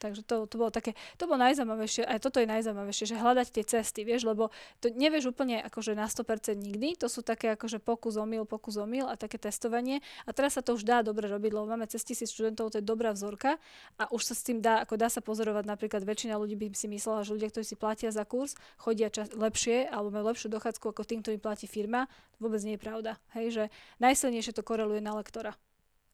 Takže 0.00 0.24
to, 0.24 0.48
to 0.48 0.56
bolo 0.56 0.72
také, 0.72 0.96
to 1.20 1.28
bolo 1.28 1.44
najzaujímavejšie, 1.44 2.08
aj 2.08 2.24
toto 2.24 2.40
je 2.40 2.48
najzaujímavejšie, 2.48 3.04
že 3.04 3.20
hľadať 3.20 3.46
tie 3.52 3.64
cesty, 3.68 4.00
vieš, 4.08 4.24
lebo 4.24 4.48
to 4.80 4.88
nevieš 4.88 5.36
úplne 5.36 5.60
akože 5.60 5.92
na 5.92 6.08
100% 6.08 6.56
nikdy, 6.56 6.96
to 6.96 7.12
sú 7.12 7.20
také 7.20 7.52
akože 7.52 7.84
pokus 7.84 8.16
omyl, 8.16 8.48
pokus 8.48 8.80
omyl 8.80 9.04
a 9.12 9.20
také 9.20 9.36
testovanie. 9.36 10.00
A 10.24 10.32
teraz 10.32 10.56
sa 10.56 10.64
to 10.64 10.72
už 10.72 10.88
dá 10.88 11.04
dobre 11.04 11.28
robiť, 11.28 11.52
lebo 11.52 11.68
máme 11.68 11.84
cez 11.84 12.00
tisíc 12.00 12.32
študentov, 12.32 12.72
to 12.72 12.80
je 12.80 12.84
dobrá 12.84 13.12
vzorka. 13.12 13.60
A 14.00 14.08
už 14.08 14.32
sa 14.32 14.34
s 14.34 14.40
tým 14.40 14.64
dá, 14.64 14.80
ako 14.80 14.96
dá 14.96 15.12
sa 15.12 15.20
pozorovať 15.20 15.68
napríklad 15.68 16.00
väčšina 16.00 16.40
ľudí 16.40 16.56
by 16.56 16.72
si 16.72 16.88
myslela, 16.88 17.20
že 17.28 17.36
ľudia, 17.36 17.52
ktorí 17.52 17.64
si 17.68 17.76
platia 17.76 18.08
za 18.08 18.24
kurz, 18.24 18.56
chodia 18.80 19.12
čas, 19.12 19.28
lepšie 19.36 19.84
alebo 19.84 20.08
majú 20.08 20.32
lepšiu 20.32 20.48
dochádzku 20.48 20.96
ako 20.96 21.02
tým, 21.04 21.20
ktorým 21.20 21.44
platí 21.44 21.68
firma, 21.68 22.08
vôbec 22.40 22.64
nie 22.64 22.80
je 22.80 22.80
pravda. 22.80 23.20
Hej, 23.36 23.46
že 23.52 23.64
najsilnejšie 24.00 24.56
to 24.56 24.64
koreluje 24.64 25.04
na 25.04 25.12
lektora 25.12 25.52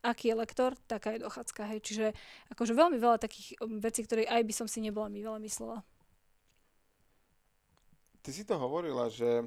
aký 0.06 0.30
je 0.30 0.36
lektor, 0.38 0.70
taká 0.86 1.18
je 1.18 1.26
dochádzka. 1.26 1.66
Hej. 1.74 1.80
Čiže 1.82 2.06
akože 2.54 2.72
veľmi 2.72 2.98
veľa 3.02 3.18
takých 3.18 3.58
um, 3.58 3.82
vecí, 3.82 4.06
ktoré 4.06 4.22
aj 4.30 4.42
by 4.46 4.54
som 4.54 4.66
si 4.70 4.78
nebola 4.78 5.10
mi 5.10 5.20
veľa 5.20 5.42
myslela. 5.42 5.82
Ty 8.22 8.30
si 8.30 8.42
to 8.42 8.58
hovorila, 8.58 9.06
že 9.10 9.46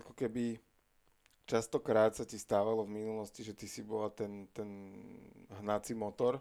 ako 0.00 0.12
keby 0.16 0.60
častokrát 1.44 2.16
sa 2.16 2.24
ti 2.24 2.40
stávalo 2.40 2.84
v 2.84 3.04
minulosti, 3.04 3.44
že 3.44 3.56
ty 3.56 3.68
si 3.68 3.84
bola 3.84 4.08
ten, 4.12 4.48
ten 4.52 4.68
hnací 5.60 5.96
motor 5.96 6.40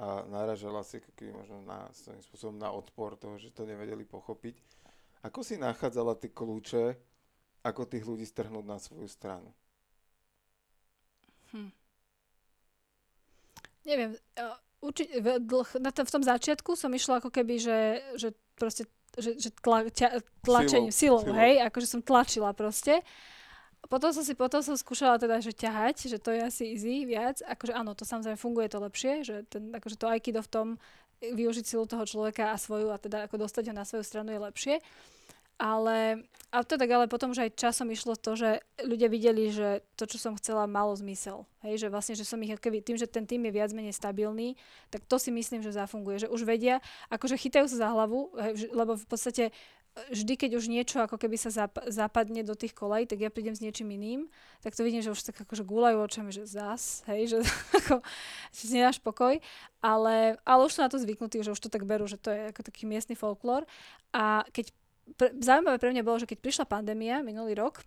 a 0.00 0.24
naražala 0.26 0.80
si 0.86 0.98
ako 0.98 1.10
keby 1.12 1.30
možno 1.34 1.62
na, 1.66 1.90
svojím 1.92 2.22
spôsobom 2.24 2.56
na 2.56 2.70
odpor 2.72 3.18
toho, 3.18 3.36
že 3.36 3.52
to 3.52 3.68
nevedeli 3.68 4.06
pochopiť. 4.06 4.56
Ako 5.20 5.44
si 5.44 5.60
nachádzala 5.60 6.16
tie 6.16 6.32
kľúče, 6.32 6.96
ako 7.60 7.84
tých 7.84 8.08
ľudí 8.08 8.24
strhnúť 8.24 8.64
na 8.64 8.80
svoju 8.80 9.04
stranu? 9.10 9.52
Hm. 11.52 11.79
Neviem, 13.88 14.16
uči, 14.84 15.08
v, 15.20 15.26
na 15.80 15.90
tom, 15.92 16.04
v 16.04 16.12
tom 16.12 16.24
začiatku 16.24 16.76
som 16.76 16.92
išla 16.92 17.20
ako 17.20 17.32
keby, 17.32 17.54
že, 17.60 17.78
že 18.16 18.28
proste 18.56 18.84
že, 19.18 19.34
že 19.42 19.50
tla, 19.58 19.90
ťa, 19.90 20.22
tlačením, 20.46 20.94
silou, 20.94 21.26
silou, 21.26 21.34
hej, 21.34 21.58
akože 21.66 21.86
som 21.98 22.00
tlačila 22.00 22.54
proste. 22.54 23.02
Potom 23.90 24.14
som 24.14 24.22
si, 24.22 24.38
potom 24.38 24.62
som 24.62 24.78
skúšala 24.78 25.18
teda, 25.18 25.42
že 25.42 25.50
ťahať, 25.50 26.14
že 26.14 26.18
to 26.22 26.30
je 26.30 26.40
asi 26.44 26.64
easy 26.76 27.08
viac. 27.08 27.42
Akože 27.42 27.74
áno, 27.74 27.96
to 27.96 28.06
samozrejme 28.06 28.38
funguje 28.38 28.70
to 28.70 28.78
lepšie, 28.78 29.12
že 29.26 29.36
ten, 29.50 29.72
akože 29.74 29.96
to 29.98 30.06
aikido 30.06 30.44
v 30.44 30.52
tom 30.52 30.68
využiť 31.20 31.64
silu 31.64 31.84
toho 31.90 32.04
človeka 32.06 32.54
a 32.54 32.56
svoju 32.60 32.92
a 32.92 33.00
teda 33.00 33.26
ako 33.26 33.44
dostať 33.44 33.72
ho 33.72 33.74
na 33.74 33.84
svoju 33.84 34.04
stranu 34.04 34.30
je 34.30 34.40
lepšie. 34.40 34.74
Ale, 35.60 36.24
a 36.48 36.64
to 36.64 36.80
tak 36.80 36.88
ale 36.88 37.04
potom 37.04 37.36
už 37.36 37.44
aj 37.44 37.60
časom 37.60 37.92
išlo 37.92 38.16
to, 38.16 38.32
že 38.32 38.64
ľudia 38.80 39.12
videli, 39.12 39.52
že 39.52 39.84
to, 39.92 40.08
čo 40.08 40.16
som 40.16 40.32
chcela, 40.40 40.64
malo 40.64 40.96
zmysel. 40.96 41.44
Hej, 41.60 41.84
že 41.84 41.92
vlastne, 41.92 42.16
že 42.16 42.24
som 42.24 42.40
ich, 42.40 42.56
keby, 42.56 42.80
tým, 42.80 42.96
že 42.96 43.04
ten 43.04 43.28
tým 43.28 43.44
je 43.44 43.52
viac 43.52 43.68
menej 43.76 43.92
stabilný, 43.92 44.56
tak 44.88 45.04
to 45.04 45.20
si 45.20 45.28
myslím, 45.28 45.60
že 45.60 45.76
zafunguje. 45.76 46.24
Že 46.24 46.32
už 46.32 46.48
vedia, 46.48 46.80
akože 47.12 47.36
chytajú 47.36 47.68
sa 47.68 47.76
za 47.76 47.88
hlavu, 47.92 48.32
hej, 48.40 48.72
lebo 48.72 48.96
v 48.96 49.04
podstate 49.04 49.44
e, 49.44 49.52
vždy, 50.16 50.40
keď 50.40 50.50
už 50.56 50.64
niečo 50.72 51.04
ako 51.04 51.20
keby 51.20 51.36
sa 51.36 51.52
zap- 51.52 51.84
zapadne 51.92 52.40
do 52.40 52.56
tých 52.56 52.72
kolej, 52.72 53.04
tak 53.04 53.20
ja 53.20 53.28
prídem 53.28 53.52
s 53.52 53.60
niečím 53.60 53.92
iným, 53.92 54.32
tak 54.64 54.72
to 54.72 54.80
vidím, 54.80 55.04
že 55.04 55.12
už 55.12 55.20
tak 55.20 55.44
akože 55.44 55.60
gúľajú 55.68 56.00
očami, 56.00 56.32
že 56.32 56.48
zas, 56.48 57.04
hej, 57.04 57.36
že 57.36 57.44
ako, 57.84 58.00
že 58.56 58.62
si 58.64 58.80
nedáš 58.80 58.96
pokoj, 58.96 59.36
ale, 59.84 60.40
ale 60.40 60.60
už 60.64 60.72
sú 60.72 60.80
na 60.80 60.88
to 60.88 60.96
zvyknutí, 60.96 61.44
že 61.44 61.52
už 61.52 61.60
to 61.60 61.68
tak 61.68 61.84
berú, 61.84 62.08
že 62.08 62.16
to 62.16 62.32
je 62.32 62.48
ako 62.48 62.64
taký 62.64 62.88
miestny 62.88 63.12
folklór 63.12 63.68
a 64.16 64.40
keď 64.56 64.72
pre, 65.16 65.34
zaujímavé 65.38 65.76
pre 65.78 65.90
mňa 65.92 66.06
bolo, 66.06 66.20
že 66.20 66.30
keď 66.30 66.38
prišla 66.40 66.64
pandémia 66.70 67.24
minulý 67.24 67.56
rok, 67.58 67.84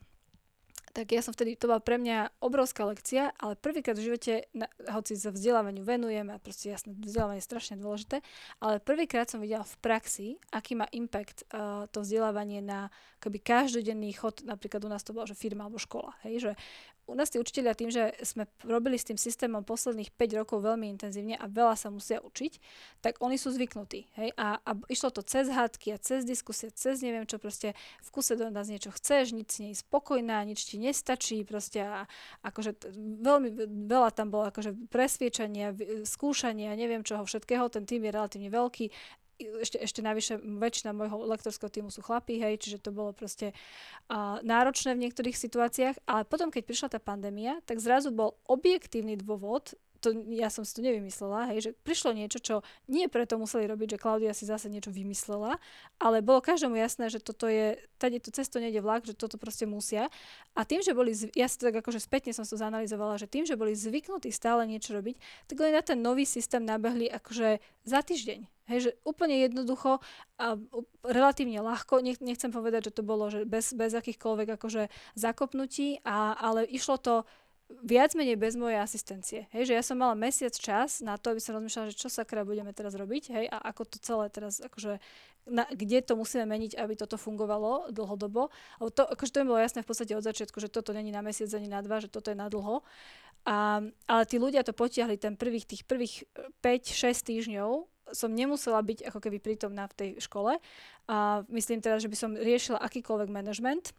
tak 0.94 1.10
ja 1.10 1.26
som 1.26 1.34
vtedy, 1.34 1.58
to 1.58 1.66
bola 1.66 1.82
pre 1.82 1.98
mňa 1.98 2.38
obrovská 2.38 2.86
lekcia, 2.86 3.34
ale 3.42 3.58
prvýkrát 3.58 3.98
v 3.98 4.14
živote, 4.14 4.46
na, 4.54 4.70
hoci 4.94 5.18
sa 5.18 5.34
vzdelávaniu 5.34 5.82
venujem 5.82 6.30
a 6.30 6.38
proste 6.38 6.70
jasné, 6.70 6.94
vzdelávanie 6.94 7.42
je 7.42 7.50
strašne 7.50 7.82
dôležité, 7.82 8.22
ale 8.62 8.78
prvýkrát 8.78 9.26
som 9.26 9.42
videla 9.42 9.66
v 9.66 9.76
praxi, 9.82 10.28
aký 10.54 10.78
má 10.78 10.86
impact 10.94 11.50
uh, 11.50 11.90
to 11.90 12.06
vzdelávanie 12.06 12.62
na 12.62 12.94
keby 13.18 13.42
každodenný 13.42 14.14
chod, 14.14 14.46
napríklad 14.46 14.86
u 14.86 14.90
nás 14.94 15.02
to 15.02 15.18
bola, 15.18 15.26
že 15.26 15.34
firma 15.34 15.66
alebo 15.66 15.82
škola, 15.82 16.14
hej, 16.30 16.46
že 16.46 16.52
u 17.08 17.14
nás 17.20 17.28
tí 17.28 17.36
učiteľia 17.36 17.76
tým, 17.76 17.92
že 17.92 18.16
sme 18.24 18.48
robili 18.64 18.96
s 18.96 19.04
tým 19.04 19.20
systémom 19.20 19.68
posledných 19.68 20.16
5 20.16 20.40
rokov 20.40 20.64
veľmi 20.64 20.88
intenzívne 20.88 21.36
a 21.36 21.52
veľa 21.52 21.76
sa 21.76 21.92
musia 21.92 22.24
učiť, 22.24 22.54
tak 23.04 23.20
oni 23.20 23.36
sú 23.36 23.52
zvyknutí. 23.52 24.08
Hej? 24.16 24.32
A, 24.40 24.64
a 24.64 24.72
išlo 24.88 25.12
to 25.12 25.20
cez 25.20 25.52
hádky 25.52 25.96
a 25.96 25.98
cez 26.00 26.24
diskusie, 26.24 26.72
cez 26.72 27.04
neviem 27.04 27.28
čo, 27.28 27.40
proste 27.44 27.76
v 28.00 28.10
kuse 28.10 28.40
do 28.40 28.48
nás 28.48 28.72
niečo 28.72 28.96
chceš, 28.96 29.36
nič 29.36 29.60
nie 29.60 29.76
je 29.76 29.84
spokojná, 29.84 30.40
nič 30.48 30.64
ti 30.64 30.80
nestačí, 30.80 31.44
proste 31.44 31.84
a 31.84 32.08
akože 32.46 32.72
t- 32.72 32.90
veľmi 33.20 33.52
veľa 33.90 34.10
tam 34.16 34.32
bolo 34.32 34.48
akože 34.48 34.88
presviečania, 34.88 35.76
skúšania, 36.08 36.80
neviem 36.80 37.04
čoho 37.04 37.28
všetkého, 37.28 37.68
ten 37.68 37.84
tým 37.84 38.08
je 38.08 38.12
relatívne 38.16 38.48
veľký, 38.48 38.86
ešte, 39.62 39.78
ešte 39.80 40.02
navyše 40.02 40.40
väčšina 40.40 40.92
môjho 40.96 41.28
lektorského 41.30 41.72
týmu 41.72 41.90
sú 41.90 42.02
chlapí, 42.04 42.40
hej, 42.40 42.60
čiže 42.60 42.84
to 42.84 42.92
bolo 42.96 43.12
proste 43.12 43.52
uh, 44.10 44.40
náročné 44.42 44.96
v 44.96 45.08
niektorých 45.08 45.38
situáciách, 45.38 46.08
ale 46.10 46.24
potom, 46.26 46.50
keď 46.50 46.64
prišla 46.66 46.88
tá 46.94 47.00
pandémia, 47.00 47.60
tak 47.68 47.84
zrazu 47.84 48.12
bol 48.12 48.38
objektívny 48.50 49.20
dôvod, 49.20 49.76
to, 50.04 50.12
ja 50.36 50.52
som 50.52 50.68
si 50.68 50.76
to 50.76 50.84
nevymyslela, 50.84 51.56
hej, 51.56 51.60
že 51.64 51.72
prišlo 51.88 52.12
niečo, 52.12 52.44
čo 52.44 52.56
nie 52.92 53.08
preto 53.08 53.40
museli 53.40 53.64
robiť, 53.72 53.96
že 53.96 54.02
Klaudia 54.04 54.36
si 54.36 54.44
zase 54.44 54.68
niečo 54.68 54.92
vymyslela, 54.92 55.56
ale 55.96 56.20
bolo 56.20 56.44
každému 56.44 56.76
jasné, 56.76 57.08
že 57.08 57.24
toto 57.24 57.48
je, 57.48 57.80
tady 58.04 58.20
to 58.20 58.36
cesto 58.36 58.60
nejde 58.60 58.84
vlak, 58.84 59.08
že 59.08 59.16
toto 59.16 59.40
proste 59.40 59.64
musia. 59.64 60.12
A 60.60 60.68
tým, 60.68 60.84
že 60.84 60.92
boli, 60.92 61.16
ja 61.40 61.48
si 61.48 61.56
to 61.56 61.72
tak 61.72 61.80
akože 61.80 62.04
spätne 62.04 62.36
som 62.36 62.44
to 62.44 62.60
zanalizovala, 62.60 63.16
že 63.16 63.32
tým, 63.32 63.48
že 63.48 63.56
boli 63.56 63.72
zvyknutí 63.72 64.28
stále 64.36 64.68
niečo 64.68 64.92
robiť, 64.92 65.16
tak 65.48 65.56
oni 65.64 65.72
na 65.72 65.82
ten 65.82 66.04
nový 66.04 66.28
systém 66.28 66.68
nabehli 66.68 67.08
akože 67.08 67.64
za 67.88 68.00
týždeň. 68.04 68.44
Hej, 68.64 68.80
že 68.80 68.92
úplne 69.04 69.44
jednoducho 69.44 70.00
a 70.40 70.56
relatívne 71.04 71.60
ľahko, 71.60 72.00
nech, 72.00 72.24
nechcem 72.24 72.48
povedať, 72.48 72.88
že 72.88 72.96
to 72.96 73.04
bolo 73.04 73.28
že 73.28 73.44
bez, 73.44 73.76
bez 73.76 73.92
akýchkoľvek 73.92 74.56
akože 74.56 74.88
zakopnutí, 75.20 76.00
a, 76.08 76.32
ale 76.40 76.64
išlo 76.72 76.96
to 76.96 77.28
viac 77.82 78.14
menej 78.14 78.38
bez 78.38 78.54
mojej 78.54 78.78
asistencie. 78.78 79.50
Hej, 79.50 79.72
že 79.72 79.74
ja 79.74 79.84
som 79.84 79.98
mala 79.98 80.14
mesiac 80.14 80.54
čas 80.54 81.02
na 81.02 81.18
to, 81.18 81.34
aby 81.34 81.42
som 81.42 81.58
rozmýšľala, 81.58 81.90
že 81.90 81.98
čo 81.98 82.10
sakra 82.12 82.46
budeme 82.46 82.70
teraz 82.76 82.94
robiť, 82.94 83.24
hej, 83.34 83.46
a 83.50 83.58
ako 83.74 83.82
to 83.90 83.98
celé 84.04 84.30
teraz, 84.30 84.62
akože, 84.62 85.02
na, 85.50 85.66
kde 85.72 86.06
to 86.06 86.14
musíme 86.14 86.46
meniť, 86.46 86.78
aby 86.78 86.94
toto 86.94 87.18
fungovalo 87.18 87.90
dlhodobo. 87.90 88.54
Lebo 88.78 88.90
to, 88.94 89.04
akože 89.08 89.32
to 89.34 89.42
mi 89.42 89.50
bolo 89.50 89.64
jasné 89.64 89.82
v 89.82 89.90
podstate 89.90 90.14
od 90.14 90.24
začiatku, 90.24 90.58
že 90.62 90.70
toto 90.70 90.94
není 90.94 91.10
na 91.10 91.26
mesiac 91.26 91.50
ani 91.56 91.68
na 91.72 91.82
dva, 91.82 91.98
že 92.04 92.12
toto 92.12 92.30
je 92.30 92.38
na 92.38 92.48
dlho. 92.48 92.86
A, 93.44 93.84
ale 94.08 94.24
tí 94.30 94.40
ľudia 94.40 94.64
to 94.64 94.72
potiahli 94.72 95.20
ten 95.20 95.36
prvých, 95.36 95.68
tých 95.68 95.84
prvých 95.84 96.24
5-6 96.64 97.28
týždňov 97.28 97.70
som 98.12 98.30
nemusela 98.32 98.84
byť 98.84 99.10
ako 99.10 99.20
keby 99.20 99.40
prítomná 99.40 99.88
v 99.90 99.96
tej 99.96 100.10
škole. 100.22 100.60
A 101.08 101.44
myslím 101.52 101.80
teda, 101.80 102.00
že 102.00 102.12
by 102.12 102.18
som 102.20 102.32
riešila 102.36 102.80
akýkoľvek 102.80 103.30
management 103.32 103.96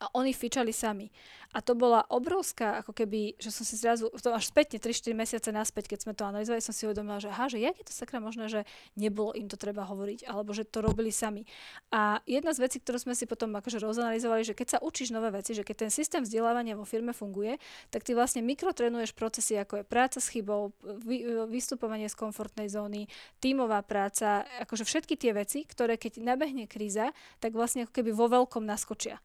a 0.00 0.10
oni 0.14 0.34
fičali 0.34 0.74
sami. 0.74 1.10
A 1.54 1.62
to 1.62 1.78
bola 1.78 2.02
obrovská, 2.10 2.82
ako 2.82 2.90
keby, 2.90 3.38
že 3.38 3.54
som 3.54 3.62
si 3.62 3.78
zrazu, 3.78 4.10
to 4.10 4.34
až 4.34 4.50
spätne, 4.50 4.82
3-4 4.82 5.14
mesiace 5.14 5.48
naspäť, 5.54 5.94
keď 5.94 5.98
sme 6.02 6.12
to 6.18 6.26
analyzovali, 6.26 6.58
som 6.58 6.74
si 6.74 6.82
uvedomila, 6.82 7.22
že 7.22 7.30
aha, 7.30 7.46
že 7.46 7.62
jak 7.62 7.78
je 7.78 7.86
to 7.86 7.94
sakra 7.94 8.18
možné, 8.18 8.50
že 8.50 8.66
nebolo 8.98 9.30
im 9.38 9.46
to 9.46 9.54
treba 9.54 9.86
hovoriť, 9.86 10.26
alebo 10.26 10.50
že 10.50 10.66
to 10.66 10.82
robili 10.82 11.14
sami. 11.14 11.46
A 11.94 12.18
jedna 12.26 12.50
z 12.50 12.66
vecí, 12.66 12.82
ktorú 12.82 12.98
sme 12.98 13.14
si 13.14 13.30
potom 13.30 13.54
akože 13.54 13.78
rozanalizovali, 13.78 14.42
že 14.42 14.58
keď 14.58 14.66
sa 14.66 14.78
učíš 14.82 15.14
nové 15.14 15.30
veci, 15.30 15.54
že 15.54 15.62
keď 15.62 15.86
ten 15.86 15.90
systém 15.94 16.26
vzdelávania 16.26 16.74
vo 16.74 16.82
firme 16.82 17.14
funguje, 17.14 17.62
tak 17.94 18.02
ty 18.02 18.18
vlastne 18.18 18.42
mikrotrenuješ 18.42 19.14
procesy, 19.14 19.54
ako 19.54 19.82
je 19.82 19.84
práca 19.86 20.18
s 20.18 20.34
chybou, 20.34 20.74
vy, 20.82 21.46
vystupovanie 21.46 22.10
z 22.10 22.18
komfortnej 22.18 22.66
zóny, 22.66 23.06
tímová 23.38 23.86
práca, 23.86 24.42
akože 24.66 24.82
všetky 24.82 25.14
tie 25.14 25.30
veci, 25.30 25.62
ktoré 25.62 25.94
keď 25.94 26.18
nabehne 26.18 26.66
kríza, 26.66 27.14
tak 27.38 27.54
vlastne 27.54 27.86
ako 27.86 27.94
keby 27.94 28.10
vo 28.10 28.26
veľkom 28.26 28.66
naskočia. 28.66 29.22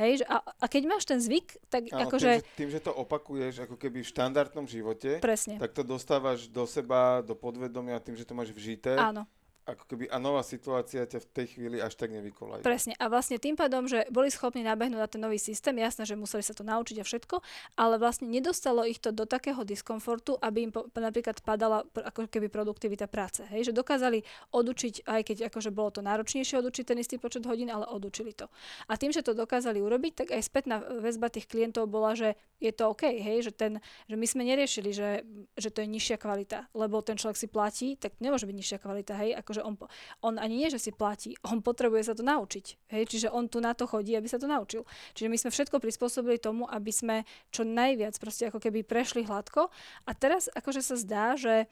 Hej, 0.00 0.24
a, 0.24 0.40
a 0.40 0.66
keď 0.72 0.82
máš 0.88 1.04
ten 1.04 1.20
zvyk, 1.20 1.60
tak 1.68 1.92
Áno, 1.92 2.08
akože... 2.08 2.40
tým, 2.40 2.40
že, 2.40 2.56
tým, 2.56 2.70
že 2.72 2.80
to 2.80 2.92
opakuješ 2.96 3.68
ako 3.68 3.76
keby 3.76 4.00
v 4.00 4.08
štandardnom 4.08 4.64
živote, 4.64 5.20
Presne. 5.20 5.60
tak 5.60 5.76
to 5.76 5.84
dostávaš 5.84 6.48
do 6.48 6.64
seba, 6.64 7.20
do 7.20 7.36
podvedomia 7.36 8.00
tým, 8.00 8.16
že 8.16 8.24
to 8.24 8.32
máš 8.32 8.56
vžité. 8.56 8.96
Áno, 8.96 9.28
Ako 9.62 9.86
keby, 9.86 10.10
a 10.10 10.18
nová 10.18 10.42
situácia 10.42 11.06
ťa 11.06 11.22
v 11.22 11.28
tej 11.30 11.46
chvíli 11.54 11.78
až 11.78 11.94
tak 11.94 12.10
nevykolajú. 12.10 12.66
presne. 12.66 12.98
A 12.98 13.06
vlastne 13.06 13.38
tým 13.38 13.54
pádom, 13.54 13.86
že 13.86 14.10
boli 14.10 14.26
schopní 14.26 14.66
nabehnúť 14.66 14.98
na 14.98 15.06
ten 15.06 15.22
nový 15.22 15.38
systém, 15.38 15.78
jasné, 15.78 16.02
že 16.02 16.18
museli 16.18 16.42
sa 16.42 16.50
to 16.50 16.66
naučiť 16.66 16.98
a 16.98 17.04
všetko, 17.06 17.38
ale 17.78 17.94
vlastne 18.02 18.26
nedostalo 18.26 18.82
ich 18.82 18.98
to 18.98 19.14
do 19.14 19.22
takého 19.22 19.62
diskomfortu, 19.62 20.34
aby 20.42 20.66
im 20.66 20.72
po, 20.74 20.90
napríklad 20.98 21.38
padala 21.46 21.86
ako 21.94 22.26
keby 22.26 22.50
produktivita 22.50 23.06
práce. 23.06 23.46
Hej? 23.54 23.70
Že 23.70 23.78
dokázali 23.78 24.26
odučiť, 24.50 25.06
aj 25.06 25.20
keď 25.30 25.36
akože 25.46 25.70
bolo 25.70 25.94
to 25.94 26.02
náročnejšie 26.02 26.58
odučiť 26.58 26.84
ten 26.90 26.98
istý 26.98 27.22
počet 27.22 27.46
hodín, 27.46 27.70
ale 27.70 27.86
odučili 27.86 28.34
to. 28.34 28.50
A 28.90 28.98
tým, 28.98 29.14
že 29.14 29.22
to 29.22 29.30
dokázali 29.30 29.78
urobiť, 29.78 30.26
tak 30.26 30.28
aj 30.34 30.42
spätná 30.42 30.82
väzba 30.82 31.30
tých 31.30 31.46
klientov 31.46 31.86
bola, 31.86 32.18
že 32.18 32.34
je 32.58 32.74
to 32.74 32.90
OK, 32.90 33.06
hej, 33.06 33.46
že, 33.46 33.52
ten, 33.54 33.82
že 34.06 34.14
my 34.18 34.26
sme 34.26 34.42
neriešili, 34.42 34.90
že, 34.90 35.26
že 35.58 35.68
to 35.70 35.82
je 35.82 35.88
nižšia 35.90 36.16
kvalita, 36.18 36.70
lebo 36.74 36.98
ten 37.02 37.18
človek 37.18 37.38
si 37.38 37.46
platí, 37.50 37.98
tak 37.98 38.18
nemôže 38.22 38.46
byť 38.46 38.56
nižšia 38.58 38.78
kvalita, 38.78 39.14
hej, 39.18 39.34
akože 39.52 39.68
on, 39.68 39.76
on 40.24 40.34
ani 40.40 40.64
nie, 40.64 40.68
že 40.72 40.80
si 40.80 40.90
platí, 40.96 41.36
on 41.44 41.60
potrebuje 41.60 42.08
sa 42.08 42.14
to 42.16 42.24
naučiť, 42.24 42.88
hej, 42.96 43.04
čiže 43.04 43.28
on 43.28 43.52
tu 43.52 43.60
na 43.60 43.76
to 43.76 43.84
chodí, 43.84 44.16
aby 44.16 44.24
sa 44.24 44.40
to 44.40 44.48
naučil. 44.48 44.88
Čiže 45.12 45.28
my 45.28 45.36
sme 45.36 45.50
všetko 45.52 45.76
prispôsobili 45.76 46.40
tomu, 46.40 46.64
aby 46.72 46.88
sme 46.88 47.16
čo 47.52 47.68
najviac 47.68 48.16
proste 48.16 48.48
ako 48.48 48.56
keby 48.64 48.80
prešli 48.80 49.28
hladko 49.28 49.68
a 50.08 50.10
teraz 50.16 50.48
akože 50.48 50.80
sa 50.80 50.96
zdá, 50.96 51.36
že 51.36 51.68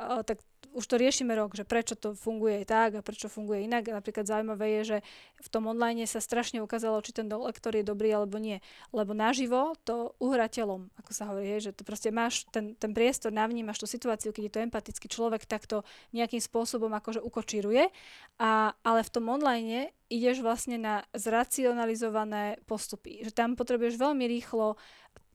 tak 0.00 0.40
už 0.70 0.86
to 0.86 0.96
riešime 0.96 1.34
rok, 1.34 1.58
že 1.58 1.66
prečo 1.66 1.98
to 1.98 2.14
funguje 2.14 2.62
tak 2.62 2.94
a 2.94 3.02
prečo 3.02 3.26
funguje 3.26 3.66
inak. 3.66 3.90
Napríklad 3.90 4.22
zaujímavé 4.26 4.80
je, 4.80 4.82
že 4.82 4.98
v 5.42 5.48
tom 5.50 5.66
online 5.66 6.06
sa 6.06 6.22
strašne 6.22 6.62
ukázalo, 6.62 7.02
či 7.02 7.10
ten 7.10 7.26
lektor 7.26 7.74
je 7.74 7.82
dobrý 7.82 8.14
alebo 8.14 8.38
nie. 8.38 8.62
Lebo 8.94 9.10
naživo 9.10 9.74
to 9.82 10.14
uhra 10.22 10.46
telom, 10.46 10.88
ako 11.02 11.10
sa 11.10 11.26
hovorí, 11.26 11.58
že 11.58 11.74
to 11.74 11.82
proste 11.82 12.14
máš 12.14 12.46
ten, 12.54 12.78
ten 12.78 12.94
priestor, 12.94 13.34
navnímaš 13.34 13.82
tú 13.82 13.86
situáciu, 13.90 14.30
keď 14.30 14.42
je 14.46 14.54
to 14.54 14.64
empatický 14.64 15.06
človek, 15.10 15.42
tak 15.44 15.66
to 15.66 15.82
nejakým 16.14 16.40
spôsobom 16.40 16.94
akože 16.94 17.18
ukočíruje. 17.18 17.90
A, 18.38 18.72
ale 18.86 19.00
v 19.02 19.10
tom 19.10 19.26
online 19.26 19.90
ideš 20.10 20.42
vlastne 20.42 20.78
na 20.78 20.94
zracionalizované 21.14 22.62
postupy. 22.66 23.22
Že 23.26 23.32
tam 23.34 23.50
potrebuješ 23.54 23.98
veľmi 23.98 24.26
rýchlo 24.26 24.78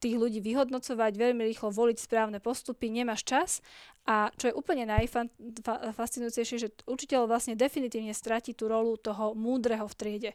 tých 0.05 0.21
ľudí 0.21 0.37
vyhodnocovať, 0.45 1.17
veľmi 1.17 1.41
rýchlo 1.49 1.73
voliť 1.73 1.97
správne 1.97 2.37
postupy, 2.37 2.93
nemáš 2.93 3.25
čas 3.25 3.65
a 4.05 4.29
čo 4.37 4.53
je 4.53 4.53
úplne 4.53 4.85
najfascinujúcejšie, 4.85 6.57
že 6.61 6.69
učiteľ 6.85 7.25
vlastne 7.25 7.57
definitívne 7.57 8.13
stratí 8.13 8.53
tú 8.53 8.69
rolu 8.69 9.01
toho 9.01 9.33
múdreho 9.33 9.89
v 9.89 9.97
triede. 9.97 10.31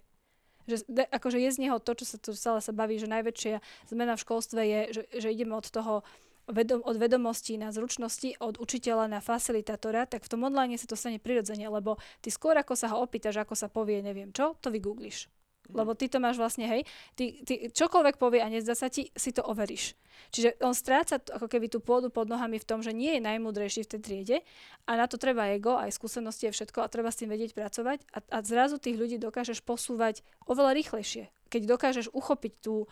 Že, 0.66 0.76
de, 0.90 1.04
akože 1.06 1.38
je 1.38 1.50
z 1.54 1.58
neho 1.62 1.78
to, 1.78 1.94
čo 1.94 2.04
sa 2.04 2.18
tu 2.18 2.34
stále 2.34 2.58
sa 2.58 2.74
baví, 2.74 2.98
že 2.98 3.06
najväčšia 3.06 3.62
zmena 3.94 4.18
v 4.18 4.22
školstve 4.26 4.60
je, 4.60 4.80
že, 4.90 5.02
že 5.22 5.28
ideme 5.30 5.54
od 5.54 5.70
toho 5.70 6.02
vedom, 6.50 6.82
od 6.82 6.98
vedomostí 6.98 7.54
na 7.54 7.70
zručnosti, 7.70 8.42
od 8.42 8.58
učiteľa 8.58 9.06
na 9.06 9.22
facilitátora, 9.22 10.10
tak 10.10 10.26
v 10.26 10.30
tom 10.34 10.42
online 10.42 10.74
sa 10.74 10.90
to 10.90 10.98
stane 10.98 11.22
prirodzene, 11.22 11.70
lebo 11.70 11.94
ty 12.18 12.34
skôr 12.34 12.58
ako 12.58 12.74
sa 12.74 12.90
ho 12.90 13.06
opýtaš, 13.06 13.38
ako 13.38 13.54
sa 13.54 13.70
povie 13.70 14.02
neviem 14.02 14.34
čo, 14.34 14.58
to 14.58 14.74
vygoogliš. 14.74 15.30
Lebo 15.74 15.94
ty 15.94 16.06
to 16.10 16.18
máš 16.18 16.36
vlastne, 16.36 16.66
hej, 16.66 16.82
ty, 17.14 17.42
ty 17.46 17.70
čokoľvek 17.70 18.16
povie 18.18 18.40
a 18.42 18.48
nezdá 18.50 18.74
sa 18.74 18.90
ti, 18.90 19.10
si 19.14 19.30
to 19.30 19.42
overíš. 19.44 19.94
Čiže 20.30 20.60
on 20.60 20.76
stráca 20.76 21.16
ako 21.16 21.48
keby 21.48 21.72
tú 21.72 21.80
pôdu 21.80 22.12
pod 22.12 22.28
nohami 22.28 22.60
v 22.60 22.68
tom, 22.68 22.84
že 22.84 22.92
nie 22.92 23.16
je 23.16 23.24
najmudrejší 23.24 23.88
v 23.88 23.90
tej 23.96 24.00
triede 24.00 24.36
a 24.84 25.00
na 25.00 25.08
to 25.08 25.16
treba 25.16 25.48
ego, 25.48 25.80
aj 25.80 25.96
skúsenosti 25.96 26.50
a 26.50 26.54
všetko 26.54 26.84
a 26.84 26.92
treba 26.92 27.08
s 27.08 27.18
tým 27.24 27.32
vedieť 27.32 27.56
pracovať 27.56 28.04
a, 28.12 28.18
a 28.20 28.38
zrazu 28.44 28.76
tých 28.76 29.00
ľudí 29.00 29.16
dokážeš 29.16 29.64
posúvať 29.64 30.20
oveľa 30.44 30.76
rýchlejšie. 30.76 31.32
Keď 31.50 31.62
dokážeš 31.66 32.06
uchopiť 32.12 32.52
tú, 32.62 32.86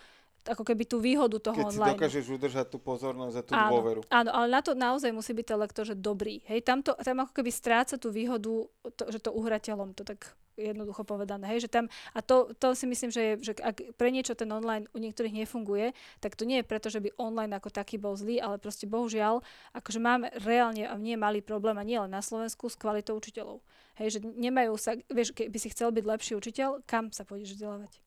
ako 0.47 0.63
keby 0.63 0.85
tú 0.87 1.03
výhodu 1.03 1.37
toho 1.41 1.57
Keď 1.57 1.65
si 1.67 1.79
online. 1.79 1.99
dokážeš 1.99 2.25
udržať 2.31 2.67
tú 2.71 2.79
pozornosť 2.79 3.37
a 3.37 3.43
tú 3.43 3.53
áno, 3.55 3.71
dôveru. 3.75 4.01
Áno, 4.09 4.31
ale 4.31 4.47
na 4.49 4.61
to 4.63 4.73
naozaj 4.73 5.11
musí 5.11 5.35
byť 5.35 5.47
ten 5.47 5.59
lektor, 5.59 5.85
že 5.85 5.97
dobrý. 5.99 6.41
Hej, 6.47 6.65
tam, 6.65 6.81
to, 6.81 6.95
tam 7.01 7.25
ako 7.25 7.33
keby 7.35 7.51
stráca 7.51 7.99
tú 7.99 8.15
výhodu, 8.15 8.69
to, 8.97 9.03
že 9.11 9.19
to 9.19 9.31
uhrateľom, 9.35 9.93
to 9.99 10.07
tak 10.07 10.39
jednoducho 10.59 11.07
povedané. 11.07 11.47
Hej, 11.55 11.67
že 11.67 11.71
tam, 11.71 11.87
a 12.13 12.19
to, 12.19 12.51
to 12.59 12.75
si 12.75 12.91
myslím, 12.91 13.15
že, 13.15 13.23
je, 13.23 13.33
že 13.51 13.53
ak 13.63 13.95
pre 13.95 14.11
niečo 14.11 14.35
ten 14.35 14.51
online 14.51 14.91
u 14.91 14.99
niektorých 14.99 15.47
nefunguje, 15.47 15.95
tak 16.19 16.35
to 16.35 16.43
nie 16.43 16.61
je 16.61 16.67
preto, 16.67 16.91
že 16.91 16.99
by 16.99 17.15
online 17.17 17.55
ako 17.55 17.71
taký 17.71 17.97
bol 17.97 18.19
zlý, 18.19 18.43
ale 18.43 18.59
proste 18.59 18.91
bohužiaľ, 18.91 19.41
akože 19.79 20.03
máme 20.03 20.35
reálne 20.43 20.91
a 20.91 20.99
nie 20.99 21.15
malý 21.15 21.41
problém 21.41 21.79
a 21.79 21.87
nie 21.87 21.97
len 21.97 22.11
na 22.11 22.21
Slovensku 22.21 22.67
s 22.67 22.75
kvalitou 22.75 23.17
učiteľov. 23.17 23.63
Hej, 24.03 24.19
že 24.19 24.21
nemajú 24.23 24.75
sa, 24.79 24.95
vieš, 25.11 25.35
keby 25.35 25.59
si 25.59 25.71
chcel 25.71 25.95
byť 25.95 26.05
lepší 26.07 26.33
učiteľ, 26.39 26.83
kam 26.87 27.11
sa 27.15 27.23
pôjdeš 27.23 27.59
vzdelávať? 27.59 28.03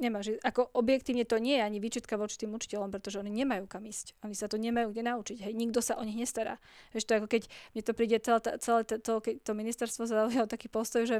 Nemáš, 0.00 0.40
ako 0.40 0.72
objektívne 0.72 1.28
to 1.28 1.36
nie 1.36 1.60
je 1.60 1.62
ani 1.62 1.76
výčitka 1.76 2.16
voči 2.16 2.40
tým 2.40 2.56
učiteľom, 2.56 2.88
pretože 2.88 3.20
oni 3.20 3.28
nemajú 3.28 3.68
kam 3.68 3.84
ísť. 3.84 4.16
Oni 4.24 4.32
sa 4.32 4.48
to 4.48 4.56
nemajú 4.56 4.88
kde 4.88 5.04
naučiť. 5.04 5.44
Hej, 5.44 5.52
nikto 5.52 5.84
sa 5.84 6.00
o 6.00 6.02
nich 6.02 6.16
nestará. 6.16 6.56
Vieš, 6.96 7.04
to 7.04 7.20
ako 7.20 7.28
keď 7.28 7.42
mne 7.76 7.82
to 7.84 7.92
príde 7.92 8.16
celé, 8.24 8.40
celé 8.56 8.80
to, 8.88 8.96
to, 8.96 9.12
to 9.20 9.50
ministerstvo 9.52 10.08
zaujalo 10.08 10.48
taký 10.48 10.72
postoj, 10.72 11.04
že 11.04 11.16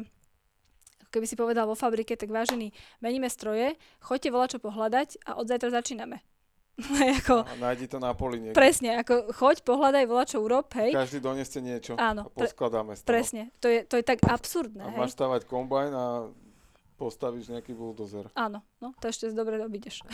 keby 1.13 1.29
si 1.29 1.37
povedal 1.37 1.69
vo 1.69 1.77
fabrike, 1.77 2.17
tak 2.17 2.33
vážený, 2.33 2.73
meníme 2.99 3.29
stroje, 3.29 3.77
choďte 4.01 4.33
volať 4.33 4.49
čo 4.57 4.59
pohľadať 4.65 5.09
a 5.29 5.37
od 5.37 5.45
zajtra 5.45 5.69
začíname. 5.71 6.25
Ako, 7.21 7.45
A 7.45 7.53
nájdi 7.61 7.85
to 7.85 8.01
na 8.01 8.17
poli 8.17 8.41
niekde. 8.41 8.57
presne, 8.57 8.97
ako 8.97 9.29
choď, 9.37 9.61
pohľadaj, 9.61 10.09
volať 10.09 10.27
čo 10.33 10.39
urob, 10.41 10.73
hej. 10.73 10.97
Každý 10.97 11.21
doneste 11.21 11.61
niečo 11.61 12.01
Áno, 12.01 12.27
a 12.27 12.33
pre- 12.33 12.49
poskladáme 12.49 12.97
toho. 12.97 13.05
Presne, 13.05 13.53
to 13.61 13.69
je, 13.69 13.85
to 13.85 14.01
je 14.01 14.05
tak 14.09 14.25
absurdné, 14.25 14.81
A 14.81 14.89
hej. 14.89 14.97
máš 14.97 15.13
stavať 15.13 15.45
kombajn 15.45 15.93
a 15.93 16.05
postavíš 17.03 17.51
nejaký 17.51 17.75
buldozer. 17.75 18.31
Áno, 18.39 18.63
no 18.79 18.95
to 19.03 19.11
ešte 19.11 19.35
dobre 19.35 19.59
obídeš. 19.59 20.07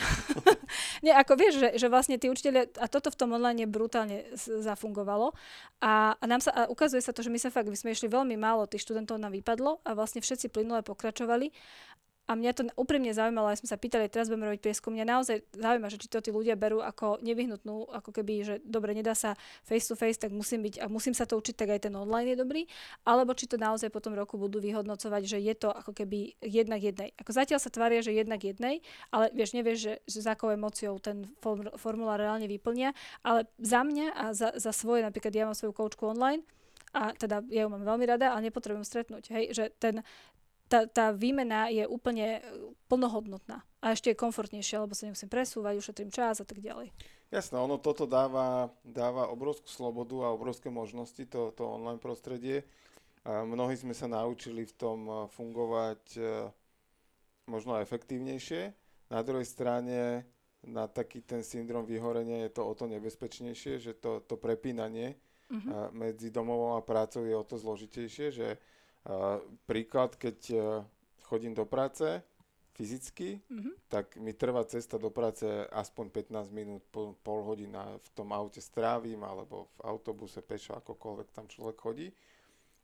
Nie, 1.05 1.13
ako 1.13 1.37
vieš, 1.37 1.61
že, 1.61 1.69
že 1.77 1.85
vlastne 1.85 2.17
tí 2.17 2.25
učiteľia, 2.33 2.65
a 2.81 2.89
toto 2.89 3.13
v 3.13 3.19
tom 3.21 3.37
online 3.37 3.69
brutálne 3.69 4.25
zafungovalo 4.33 5.37
a, 5.85 6.17
a 6.17 6.23
nám 6.25 6.41
sa, 6.41 6.49
a 6.49 6.61
ukazuje 6.65 7.05
sa 7.05 7.13
to, 7.13 7.21
že 7.21 7.29
my 7.29 7.37
sa 7.37 7.53
fakt, 7.53 7.69
my 7.69 7.77
sme 7.77 7.93
išli 7.93 8.09
veľmi 8.09 8.33
málo, 8.41 8.65
tých 8.65 8.89
študentov 8.89 9.21
nám 9.21 9.37
vypadlo 9.37 9.85
a 9.85 9.93
vlastne 9.93 10.25
všetci 10.25 10.49
plynule 10.49 10.81
pokračovali 10.81 11.53
a 12.29 12.37
mňa 12.37 12.51
to 12.53 12.61
úprimne 12.77 13.09
zaujímalo, 13.09 13.49
aj 13.49 13.65
sme 13.65 13.73
sa 13.73 13.81
pýtali, 13.81 14.05
teraz 14.05 14.29
budeme 14.29 14.53
robiť 14.53 14.61
prieskum, 14.61 14.93
mňa 14.93 15.05
naozaj 15.09 15.41
zaujíma, 15.57 15.89
že 15.89 15.97
či 15.97 16.07
to 16.13 16.21
tí 16.21 16.29
ľudia 16.29 16.53
berú 16.53 16.77
ako 16.77 17.17
nevyhnutnú, 17.25 17.89
ako 17.89 18.13
keby, 18.13 18.33
že 18.45 18.55
dobre, 18.61 18.93
nedá 18.93 19.17
sa 19.17 19.33
face 19.65 19.89
to 19.89 19.97
face, 19.97 20.21
tak 20.21 20.29
musím 20.29 20.61
byť, 20.61 20.77
a 20.77 20.85
musím 20.85 21.17
sa 21.17 21.25
to 21.25 21.41
učiť, 21.41 21.57
tak 21.57 21.73
aj 21.73 21.89
ten 21.89 21.93
online 21.97 22.37
je 22.37 22.37
dobrý, 22.37 22.61
alebo 23.01 23.33
či 23.33 23.49
to 23.49 23.57
naozaj 23.57 23.89
po 23.89 23.97
tom 23.97 24.13
roku 24.13 24.37
budú 24.37 24.61
vyhodnocovať, 24.61 25.25
že 25.25 25.37
je 25.41 25.53
to 25.57 25.73
ako 25.73 25.89
keby 25.97 26.37
jednak 26.45 26.85
jednej. 26.85 27.17
Ako 27.17 27.33
zatiaľ 27.33 27.57
sa 27.57 27.73
tvária, 27.73 28.05
že 28.05 28.13
jednak 28.13 28.45
jednej, 28.45 28.85
ale 29.09 29.33
vieš, 29.33 29.57
nevieš, 29.57 29.77
že, 29.81 29.93
že 30.05 30.19
za 30.21 30.37
akou 30.37 30.53
emóciou 30.53 31.01
ten 31.01 31.25
form, 31.41 31.65
formulár 31.81 32.21
reálne 32.21 32.45
vyplnia, 32.45 32.93
ale 33.25 33.49
za 33.57 33.81
mňa 33.81 34.07
a 34.13 34.25
za, 34.37 34.53
za 34.53 34.69
svoje, 34.69 35.01
napríklad 35.01 35.33
ja 35.33 35.49
mám 35.49 35.57
svoju 35.57 35.73
koučku 35.73 36.13
online, 36.13 36.45
a 36.89 37.13
teda 37.13 37.45
ja 37.53 37.65
ju 37.65 37.69
mám 37.69 37.85
veľmi 37.85 38.05
rada, 38.09 38.33
ale 38.33 38.49
nepotrebujem 38.49 38.81
stretnúť. 38.81 39.29
Hej, 39.29 39.43
že 39.53 39.63
ten, 39.77 40.01
tá, 40.69 40.85
tá 40.85 41.09
výmena 41.09 41.67
je 41.73 41.83
úplne 41.89 42.39
e, 42.39 42.41
plnohodnotná. 42.85 43.65
A 43.81 43.97
ešte 43.97 44.13
je 44.13 44.21
komfortnejšia, 44.21 44.85
lebo 44.85 44.93
sa 44.93 45.09
nemusím 45.09 45.27
presúvať, 45.27 45.81
ušetrím 45.81 46.13
čas 46.13 46.37
a 46.39 46.45
tak 46.45 46.61
ďalej. 46.61 46.93
Jasné, 47.33 47.57
ono 47.57 47.81
toto 47.81 48.05
dáva, 48.05 48.69
dáva 48.85 49.29
obrovskú 49.33 49.69
slobodu 49.69 50.29
a 50.29 50.33
obrovské 50.33 50.69
možnosti, 50.69 51.21
to, 51.25 51.49
to 51.57 51.65
online 51.65 52.01
prostredie. 52.01 52.65
A 53.25 53.43
mnohí 53.43 53.75
sme 53.75 53.97
sa 53.97 54.05
naučili 54.05 54.63
v 54.63 54.73
tom 54.77 54.99
eh, 55.09 55.15
fungovať 55.33 56.03
eh, 56.21 56.47
možno 57.49 57.81
efektívnejšie. 57.81 58.61
Na 59.09 59.25
druhej 59.25 59.49
strane 59.49 60.29
na 60.61 60.85
taký 60.85 61.23
ten 61.23 61.41
syndrom 61.41 61.87
vyhorenia 61.87 62.45
je 62.45 62.51
to 62.51 62.61
o 62.67 62.73
to 62.75 62.85
nebezpečnejšie, 62.85 63.79
že 63.79 63.91
to, 63.97 64.21
to 64.27 64.35
prepínanie 64.35 65.17
a 65.49 65.89
medzi 65.89 66.29
domovom 66.29 66.77
a 66.77 66.85
prácou 66.85 67.25
je 67.25 67.33
o 67.33 67.41
to 67.41 67.57
zložitejšie, 67.57 68.27
že 68.29 68.47
príklad, 69.65 70.15
keď 70.15 70.37
a, 70.49 70.57
chodím 71.25 71.53
do 71.53 71.65
práce, 71.65 72.21
fyzicky, 72.73 73.41
Mhm. 73.49 73.71
tak 73.89 74.15
mi 74.17 74.31
trvá 74.33 74.63
cesta 74.63 74.95
do 74.97 75.09
práce 75.09 75.43
aspoň 75.67 76.09
15 76.09 76.47
minút, 76.49 76.83
pol, 76.91 77.11
pol 77.19 77.43
hodina 77.43 77.99
v 77.99 78.09
tom 78.15 78.31
aute 78.31 78.61
strávim, 78.61 79.19
alebo 79.23 79.67
v 79.75 79.79
autobuse, 79.83 80.39
pešo, 80.39 80.79
akokoľvek 80.79 81.27
tam 81.31 81.47
človek 81.47 81.75
chodí. 81.75 82.07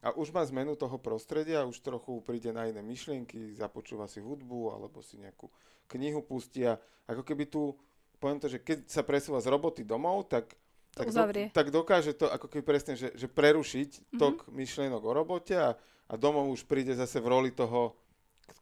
A 0.04 0.12
už 0.14 0.30
má 0.30 0.46
zmenu 0.46 0.76
toho 0.76 1.00
prostredia, 1.00 1.66
už 1.66 1.80
trochu 1.80 2.22
príde 2.22 2.52
na 2.54 2.68
iné 2.68 2.84
myšlienky, 2.84 3.56
započúva 3.56 4.06
si 4.06 4.20
hudbu, 4.22 4.76
alebo 4.76 5.02
si 5.02 5.18
nejakú 5.18 5.50
knihu 5.90 6.22
pustia. 6.22 6.78
Ako 7.08 7.24
keby 7.24 7.48
tu, 7.48 7.74
poviem 8.20 8.38
to, 8.38 8.52
že 8.52 8.60
keď 8.62 8.86
sa 8.86 9.02
presúva 9.02 9.40
z 9.42 9.50
roboty 9.50 9.82
domov, 9.82 10.28
tak, 10.30 10.54
tak, 10.94 11.08
uzavrie. 11.10 11.50
tak 11.56 11.72
dokáže 11.72 12.14
to 12.14 12.28
ako 12.30 12.52
keby 12.52 12.64
presne, 12.68 12.94
že, 12.94 13.16
že 13.16 13.26
prerušiť 13.26 14.12
Mhm. 14.14 14.20
tok 14.20 14.36
myšlienok 14.52 15.02
o 15.02 15.12
robote 15.16 15.56
a, 15.58 15.74
a 16.06 16.14
domov 16.18 16.54
už 16.54 16.66
príde 16.70 16.94
zase 16.94 17.18
v 17.18 17.28
roli 17.30 17.50
toho, 17.50 17.98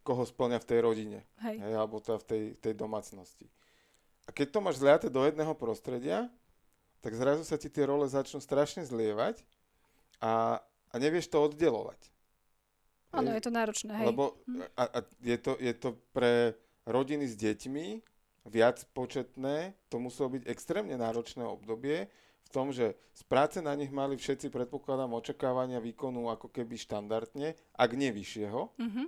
koho 0.03 0.23
splňa 0.23 0.59
v 0.63 0.67
tej 0.67 0.79
rodine. 0.79 1.19
Hej. 1.43 1.59
Hej, 1.59 1.73
alebo 1.75 1.99
teda 1.99 2.17
v 2.23 2.25
tej, 2.27 2.43
tej 2.59 2.73
domácnosti. 2.75 3.47
A 4.23 4.31
keď 4.31 4.55
to 4.55 4.59
máš 4.63 4.79
zliate 4.79 5.11
do 5.11 5.23
jedného 5.27 5.51
prostredia, 5.55 6.31
tak 7.03 7.19
zrazu 7.19 7.43
sa 7.43 7.59
ti 7.59 7.67
tie 7.67 7.83
role 7.83 8.07
začnú 8.07 8.39
strašne 8.39 8.87
zlievať 8.87 9.43
a, 10.23 10.63
a 10.63 10.95
nevieš 10.95 11.27
to 11.27 11.43
oddelovať. 11.43 11.99
Áno, 13.13 13.29
je 13.35 13.43
to 13.43 13.51
náročné, 13.51 13.93
hej. 13.99 14.07
Lebo 14.09 14.39
a, 14.79 14.83
a 14.87 14.99
je, 15.21 15.37
to, 15.37 15.53
je 15.59 15.73
to 15.75 15.99
pre 16.15 16.55
rodiny 16.87 17.27
s 17.27 17.35
deťmi 17.35 18.01
viac 18.47 18.83
početné, 18.95 19.75
to 19.87 19.99
muselo 19.99 20.33
byť 20.33 20.43
extrémne 20.47 20.95
náročné 20.95 21.43
obdobie 21.43 22.07
tom, 22.53 22.69
že 22.69 22.93
z 23.11 23.23
práce 23.25 23.57
na 23.59 23.73
nich 23.73 23.89
mali 23.89 24.13
všetci, 24.13 24.53
predpokladám, 24.53 25.09
očakávania 25.11 25.81
výkonu 25.81 26.29
ako 26.29 26.53
keby 26.53 26.77
štandardne, 26.77 27.57
ak 27.73 27.89
nie 27.97 28.13
vyššieho. 28.13 28.77
Mhm. 28.77 29.03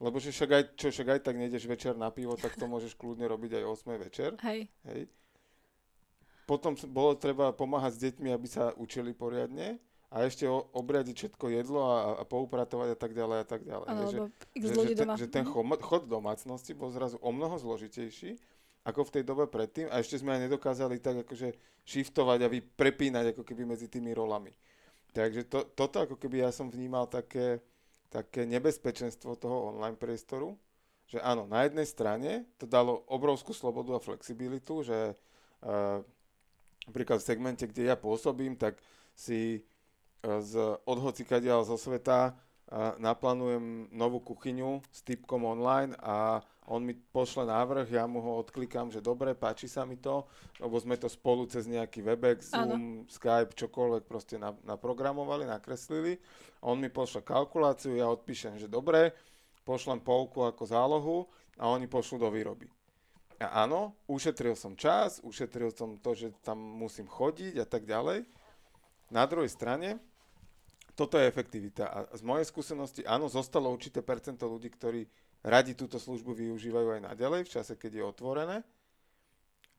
Lebo 0.00 0.16
že 0.16 0.32
však 0.32 0.50
aj, 0.50 0.62
čo, 0.80 0.88
však 0.88 1.08
aj 1.12 1.20
tak 1.22 1.36
nejdeš 1.36 1.68
večer 1.68 1.92
na 1.92 2.08
pivo, 2.08 2.32
tak 2.32 2.56
to 2.56 2.64
môžeš 2.64 2.96
kľudne 2.96 3.28
robiť 3.28 3.60
aj 3.60 3.64
8 3.84 4.00
večer. 4.00 4.30
Hej. 4.40 4.72
Hej. 4.88 5.12
Potom 6.48 6.72
bolo 6.90 7.14
treba 7.14 7.52
pomáhať 7.54 7.92
s 7.94 8.02
deťmi, 8.08 8.32
aby 8.32 8.48
sa 8.48 8.72
učili 8.74 9.12
poriadne 9.14 9.76
a 10.10 10.26
ešte 10.26 10.48
o, 10.48 10.66
obriadiť 10.74 11.14
všetko 11.14 11.46
jedlo 11.54 11.84
a, 11.86 11.96
a 12.18 12.24
poupratovať 12.26 12.88
a 12.90 12.98
tak 12.98 13.12
ďalej 13.14 13.38
a 13.38 13.46
tak 13.46 13.62
ďalej. 13.62 13.86
Hej, 13.86 14.06
že, 14.10 14.18
že, 14.58 14.68
že, 14.72 14.94
ten, 14.96 15.06
doma. 15.06 15.14
že 15.14 15.26
ten 15.30 15.44
Mhm. 15.46 15.78
chod 15.78 16.02
domácnosti 16.10 16.72
bol 16.74 16.90
zrazu 16.90 17.20
o 17.22 17.30
mnoho 17.30 17.54
zložitejší 17.60 18.40
ako 18.84 19.06
v 19.08 19.12
tej 19.20 19.24
dobe 19.28 19.44
predtým 19.44 19.92
a 19.92 20.00
ešte 20.00 20.16
sme 20.16 20.36
aj 20.36 20.48
nedokázali 20.48 20.96
tak 21.00 21.26
akože 21.28 21.52
shiftovať 21.84 22.38
a 22.44 22.48
prepínať 22.50 23.36
ako 23.36 23.42
keby 23.44 23.68
medzi 23.68 23.92
tými 23.92 24.16
rolami. 24.16 24.52
Takže 25.10 25.44
to, 25.50 25.66
toto 25.74 26.06
ako 26.06 26.16
keby 26.16 26.46
ja 26.46 26.50
som 26.54 26.70
vnímal 26.70 27.10
také, 27.10 27.60
také 28.08 28.46
nebezpečenstvo 28.46 29.36
toho 29.36 29.74
online 29.74 29.98
priestoru, 29.98 30.54
že 31.10 31.18
áno, 31.18 31.44
na 31.50 31.66
jednej 31.66 31.84
strane 31.90 32.46
to 32.56 32.64
dalo 32.70 33.02
obrovskú 33.10 33.50
slobodu 33.50 33.98
a 33.98 34.04
flexibilitu, 34.04 34.86
že 34.86 35.18
uh, 35.66 35.98
napríklad 36.86 37.18
v 37.18 37.26
segmente, 37.26 37.66
kde 37.66 37.90
ja 37.90 37.98
pôsobím, 37.98 38.54
tak 38.54 38.78
si 39.18 39.66
uh, 40.22 40.38
z 40.38 40.78
odhocikadiaľ 40.86 41.66
zo 41.66 41.74
sveta 41.74 42.38
naplánujem 43.02 43.90
novú 43.90 44.22
kuchyňu 44.22 44.78
s 44.94 45.02
typkom 45.02 45.42
online 45.42 45.98
a 45.98 46.38
on 46.70 46.86
mi 46.86 46.94
pošle 46.94 47.50
návrh, 47.50 47.90
ja 47.90 48.06
mu 48.06 48.22
ho 48.22 48.38
odklikám, 48.38 48.94
že 48.94 49.02
dobre, 49.02 49.34
páči 49.34 49.66
sa 49.66 49.82
mi 49.82 49.98
to, 49.98 50.22
lebo 50.62 50.78
sme 50.78 50.94
to 50.94 51.10
spolu 51.10 51.42
cez 51.50 51.66
nejaký 51.66 51.98
Webex, 51.98 52.54
Zoom, 52.54 53.10
Skype, 53.10 53.58
čokoľvek 53.58 54.06
proste 54.06 54.38
na- 54.38 54.54
naprogramovali, 54.62 55.50
nakreslili. 55.50 56.22
On 56.62 56.78
mi 56.78 56.86
pošle 56.86 57.26
kalkuláciu, 57.26 57.98
ja 57.98 58.06
odpíšem, 58.06 58.54
že 58.54 58.70
dobre, 58.70 59.18
pošlem 59.66 59.98
polku 59.98 60.46
ako 60.46 60.62
zálohu 60.62 61.18
a 61.58 61.66
oni 61.66 61.90
pošlú 61.90 62.22
do 62.22 62.30
výroby. 62.30 62.70
A 63.42 63.66
áno, 63.66 63.98
ušetril 64.06 64.54
som 64.54 64.78
čas, 64.78 65.18
ušetril 65.26 65.74
som 65.74 65.98
to, 65.98 66.14
že 66.14 66.30
tam 66.46 66.60
musím 66.60 67.10
chodiť 67.10 67.58
a 67.58 67.66
tak 67.66 67.82
ďalej. 67.82 68.28
Na 69.10 69.26
druhej 69.26 69.50
strane, 69.50 69.98
toto 71.00 71.16
je 71.16 71.24
efektivita. 71.24 71.88
A 71.88 71.98
z 72.12 72.20
mojej 72.20 72.44
skúsenosti, 72.44 73.00
áno, 73.08 73.32
zostalo 73.32 73.72
určité 73.72 74.04
percento 74.04 74.44
ľudí, 74.44 74.68
ktorí 74.68 75.08
radi 75.40 75.72
túto 75.72 75.96
službu 75.96 76.36
využívajú 76.36 77.00
aj 77.00 77.04
naďalej, 77.08 77.48
v 77.48 77.52
čase, 77.56 77.72
keď 77.80 77.92
je 77.96 78.04
otvorené. 78.04 78.56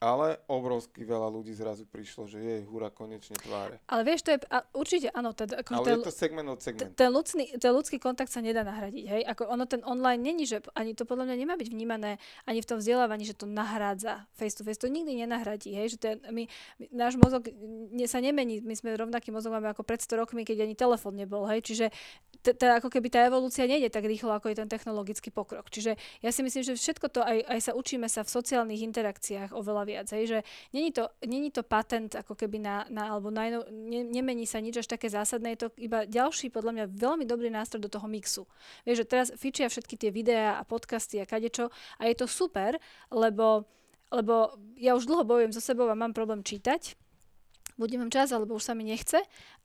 Ale 0.02 0.42
obrovsky 0.50 1.06
veľa 1.06 1.30
ľudí 1.30 1.54
zrazu 1.54 1.86
prišlo, 1.86 2.26
že 2.26 2.42
jej 2.42 2.62
húra 2.66 2.90
konečne 2.90 3.38
tváre. 3.38 3.78
Ale 3.86 4.02
vieš, 4.02 4.26
to 4.26 4.34
je, 4.34 4.42
a 4.50 4.66
určite 4.74 5.14
áno, 5.14 5.30
teda, 5.30 5.62
akože 5.62 5.78
Ale 5.78 5.86
ten, 5.86 5.94
je 5.94 6.08
to 6.10 6.14
segment 6.18 6.50
od 6.50 6.58
segmentu. 6.58 6.98
ten, 6.98 7.10
ľudský, 7.14 7.46
ten 7.62 7.70
ľudský 7.70 7.98
kontakt 8.02 8.34
sa 8.34 8.42
nedá 8.42 8.66
nahradiť, 8.66 9.06
hej? 9.06 9.22
Ako 9.30 9.46
ono 9.54 9.70
ten 9.70 9.86
online 9.86 10.18
není, 10.18 10.50
že 10.50 10.66
ani 10.74 10.98
to 10.98 11.06
podľa 11.06 11.30
mňa 11.30 11.36
nemá 11.38 11.54
byť 11.54 11.70
vnímané 11.70 12.18
ani 12.50 12.66
v 12.66 12.70
tom 12.74 12.82
vzdelávaní, 12.82 13.30
že 13.30 13.38
to 13.38 13.46
nahrádza 13.46 14.26
face 14.34 14.58
to 14.58 14.66
face, 14.66 14.82
to 14.82 14.90
nikdy 14.90 15.14
nenahradí, 15.22 15.70
hej? 15.70 15.94
Že 15.94 15.98
ten, 16.02 16.16
my, 16.34 16.50
my, 16.82 16.86
náš 16.98 17.22
mozog 17.22 17.46
ne, 17.94 18.10
sa 18.10 18.18
nemení, 18.18 18.58
my 18.66 18.74
sme 18.74 18.98
rovnaký 18.98 19.30
mozog 19.30 19.54
máme 19.54 19.70
ako 19.70 19.86
pred 19.86 20.02
100 20.02 20.18
rokmi, 20.18 20.42
keď 20.42 20.66
ani 20.66 20.74
telefón 20.74 21.14
nebol, 21.14 21.46
hej? 21.46 21.62
Čiže 21.62 21.94
t- 22.42 22.58
t- 22.58 22.74
ako 22.74 22.90
keby 22.90 23.14
tá 23.14 23.22
evolúcia 23.30 23.70
nejde 23.70 23.94
tak 23.94 24.10
rýchlo, 24.10 24.34
ako 24.34 24.50
je 24.50 24.66
ten 24.66 24.70
technologický 24.70 25.30
pokrok. 25.30 25.70
Čiže 25.70 25.94
ja 26.26 26.34
si 26.34 26.42
myslím, 26.42 26.66
že 26.66 26.74
všetko 26.74 27.06
to, 27.14 27.22
aj, 27.22 27.38
aj 27.46 27.60
sa 27.70 27.72
učíme 27.78 28.10
sa 28.10 28.26
v 28.26 28.34
sociálnych 28.34 28.82
interakciách 28.82 29.54
oveľa 29.54 29.91
viac, 29.92 30.08
hej? 30.16 30.26
Že 30.32 30.40
Není 30.74 30.92
to, 30.92 31.10
není 31.26 31.52
to 31.52 31.64
patent 31.64 32.16
ako 32.16 32.36
keby 32.36 32.60
na, 32.60 32.86
na 32.90 33.12
alebo 33.12 33.28
na, 33.32 33.50
ne, 33.72 34.02
nemení 34.08 34.48
sa 34.48 34.64
nič 34.64 34.80
až 34.80 34.88
také 34.88 35.12
zásadné, 35.12 35.54
je 35.56 35.68
to 35.68 35.70
iba 35.84 36.08
ďalší 36.08 36.48
podľa 36.48 36.72
mňa 36.72 36.86
veľmi 36.96 37.26
dobrý 37.28 37.52
nástroj 37.52 37.84
do 37.84 37.92
toho 37.92 38.08
mixu. 38.08 38.48
Vieš, 38.88 39.04
že 39.04 39.10
teraz 39.10 39.28
fičia 39.36 39.68
všetky 39.68 40.00
tie 40.00 40.12
videá 40.14 40.58
a 40.60 40.64
podcasty 40.64 41.20
a 41.20 41.28
kadečo 41.28 41.68
a 42.00 42.08
je 42.08 42.16
to 42.16 42.26
super, 42.26 42.80
lebo, 43.12 43.68
lebo 44.12 44.56
ja 44.80 44.96
už 44.96 45.08
dlho 45.08 45.28
bojujem 45.28 45.52
so 45.52 45.60
sebou 45.60 45.92
a 45.92 45.96
mám 45.98 46.16
problém 46.16 46.40
čítať, 46.40 46.96
buď 47.82 47.98
nemám 47.98 48.14
čas, 48.14 48.30
alebo 48.30 48.54
už 48.54 48.70
sa 48.70 48.78
mi 48.78 48.86
nechce. 48.86 49.18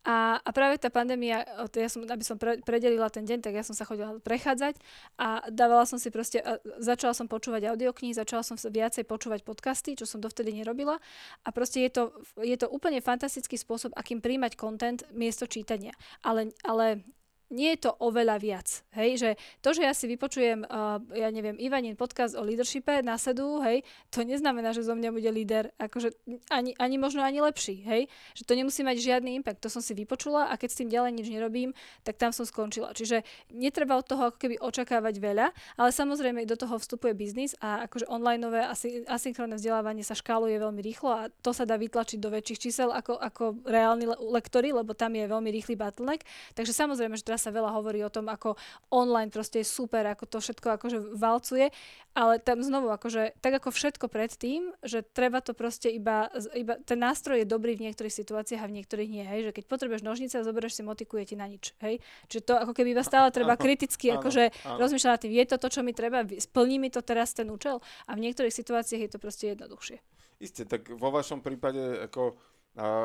A, 0.08 0.40
a 0.40 0.50
práve 0.56 0.80
tá 0.80 0.88
pandémia, 0.88 1.44
ja 1.76 1.90
som, 1.92 2.00
aby 2.08 2.24
som 2.24 2.40
pre, 2.40 2.56
predelila 2.64 3.12
ten 3.12 3.28
deň, 3.28 3.44
tak 3.44 3.52
ja 3.52 3.60
som 3.60 3.76
sa 3.76 3.84
chodila 3.84 4.16
prechádzať 4.24 4.80
a 5.20 5.44
dávala 5.52 5.84
som 5.84 6.00
si 6.00 6.08
proste, 6.08 6.40
začala 6.80 7.12
som 7.12 7.28
počúvať 7.28 7.68
audioknihy, 7.68 8.16
začala 8.16 8.40
som 8.40 8.56
sa 8.56 8.72
viacej 8.72 9.04
počúvať 9.04 9.44
podcasty, 9.44 9.98
čo 9.98 10.08
som 10.08 10.24
dovtedy 10.24 10.56
nerobila. 10.56 10.96
A 11.44 11.48
proste 11.52 11.84
je 11.84 11.90
to, 11.92 12.02
je 12.40 12.56
to 12.56 12.70
úplne 12.72 13.02
fantastický 13.04 13.60
spôsob, 13.60 13.92
akým 13.92 14.24
príjmať 14.24 14.56
content 14.56 15.04
miesto 15.12 15.44
čítania. 15.44 15.92
Ale, 16.22 16.54
ale 16.62 17.02
nie 17.50 17.74
je 17.76 17.86
to 17.86 17.90
oveľa 18.02 18.36
viac. 18.42 18.68
Hej, 18.96 19.10
že 19.22 19.30
to, 19.62 19.70
že 19.70 19.86
ja 19.86 19.94
si 19.94 20.10
vypočujem, 20.10 20.66
uh, 20.66 20.98
ja 21.14 21.30
neviem, 21.30 21.54
Ivanin 21.60 21.94
podcast 21.94 22.34
o 22.34 22.42
leadershipe 22.42 23.02
na 23.06 23.14
sedu, 23.20 23.62
hej, 23.62 23.86
to 24.10 24.26
neznamená, 24.26 24.74
že 24.74 24.82
zo 24.82 24.98
mňa 24.98 25.10
bude 25.14 25.30
líder, 25.30 25.70
akože 25.78 26.14
ani, 26.50 26.74
ani 26.80 26.96
možno 26.98 27.22
ani 27.22 27.38
lepší, 27.38 27.86
hej, 27.86 28.10
že 28.34 28.42
to 28.42 28.58
nemusí 28.58 28.82
mať 28.82 28.98
žiadny 28.98 29.38
impact. 29.38 29.62
To 29.62 29.70
som 29.70 29.82
si 29.84 29.94
vypočula 29.94 30.50
a 30.50 30.58
keď 30.58 30.68
s 30.72 30.78
tým 30.82 30.90
ďalej 30.90 31.12
nič 31.14 31.26
nerobím, 31.30 31.70
tak 32.02 32.18
tam 32.18 32.34
som 32.34 32.42
skončila. 32.42 32.96
Čiže 32.96 33.22
netreba 33.54 33.94
od 33.98 34.06
toho 34.06 34.32
ako 34.32 34.38
keby 34.42 34.58
očakávať 34.58 35.14
veľa, 35.22 35.46
ale 35.78 35.90
samozrejme 35.94 36.42
do 36.48 36.58
toho 36.58 36.78
vstupuje 36.80 37.14
biznis 37.14 37.54
a 37.62 37.86
akože 37.86 38.10
onlineové 38.10 38.66
asi, 38.66 39.06
asynchronné 39.06 39.58
vzdelávanie 39.60 40.02
sa 40.02 40.18
škáluje 40.18 40.58
veľmi 40.58 40.80
rýchlo 40.82 41.10
a 41.12 41.22
to 41.42 41.50
sa 41.54 41.62
dá 41.62 41.78
vytlačiť 41.78 42.18
do 42.18 42.32
väčších 42.32 42.62
čísel 42.70 42.90
ako, 42.90 43.18
ako 43.18 43.44
reálni 43.66 44.08
le- 44.08 44.18
lektory, 44.34 44.72
lebo 44.74 44.96
tam 44.96 45.14
je 45.14 45.28
veľmi 45.28 45.50
rýchly 45.52 45.74
bottleneck. 45.78 46.24
Takže 46.54 46.72
samozrejme, 46.72 47.14
že 47.18 47.26
teraz 47.36 47.44
sa 47.44 47.52
veľa 47.52 47.68
hovorí 47.76 48.00
o 48.00 48.08
tom, 48.08 48.32
ako 48.32 48.56
online 48.88 49.28
proste 49.28 49.60
je 49.60 49.68
super, 49.68 50.08
ako 50.08 50.24
to 50.24 50.40
všetko 50.40 50.80
akože 50.80 50.98
valcuje, 51.20 51.68
ale 52.16 52.40
tam 52.40 52.64
znovu 52.64 52.88
akože 52.88 53.36
tak 53.44 53.60
ako 53.60 53.76
všetko 53.76 54.08
predtým, 54.08 54.72
že 54.80 55.04
treba 55.04 55.44
to 55.44 55.52
proste 55.52 55.92
iba, 55.92 56.32
iba 56.56 56.80
ten 56.80 56.96
nástroj 56.96 57.44
je 57.44 57.52
dobrý 57.52 57.76
v 57.76 57.92
niektorých 57.92 58.16
situáciách 58.24 58.64
a 58.64 58.70
v 58.72 58.80
niektorých 58.80 59.08
nie, 59.12 59.20
hej, 59.20 59.52
že 59.52 59.52
keď 59.52 59.64
potrebuješ 59.68 60.00
nožnice 60.00 60.40
a 60.40 60.48
zoberieš 60.48 60.80
si 60.80 60.82
motiku, 60.82 61.20
je 61.20 61.28
ti 61.28 61.36
na 61.36 61.44
nič, 61.44 61.76
hej. 61.84 62.00
Čiže 62.32 62.42
to 62.48 62.52
ako 62.56 62.72
keby 62.72 62.96
iba 62.96 63.04
stále 63.04 63.28
treba 63.28 63.60
kriticky 63.60 64.16
áno, 64.16 64.24
akože 64.24 64.48
áno. 64.64 64.80
rozmýšľať 64.80 65.12
nad 65.12 65.20
tým, 65.20 65.32
je 65.36 65.44
to 65.44 65.56
to, 65.60 65.68
čo 65.68 65.80
mi 65.84 65.92
treba, 65.92 66.24
splní 66.24 66.80
mi 66.80 66.88
to 66.88 67.04
teraz 67.04 67.36
ten 67.36 67.52
účel 67.52 67.84
a 68.08 68.16
v 68.16 68.24
niektorých 68.24 68.56
situáciách 68.56 69.02
je 69.04 69.10
to 69.12 69.20
proste 69.20 69.52
jednoduchšie. 69.52 70.00
Isté, 70.40 70.64
tak 70.64 70.88
vo 70.88 71.12
vašom 71.12 71.44
prípade 71.44 72.08
ako 72.08 72.36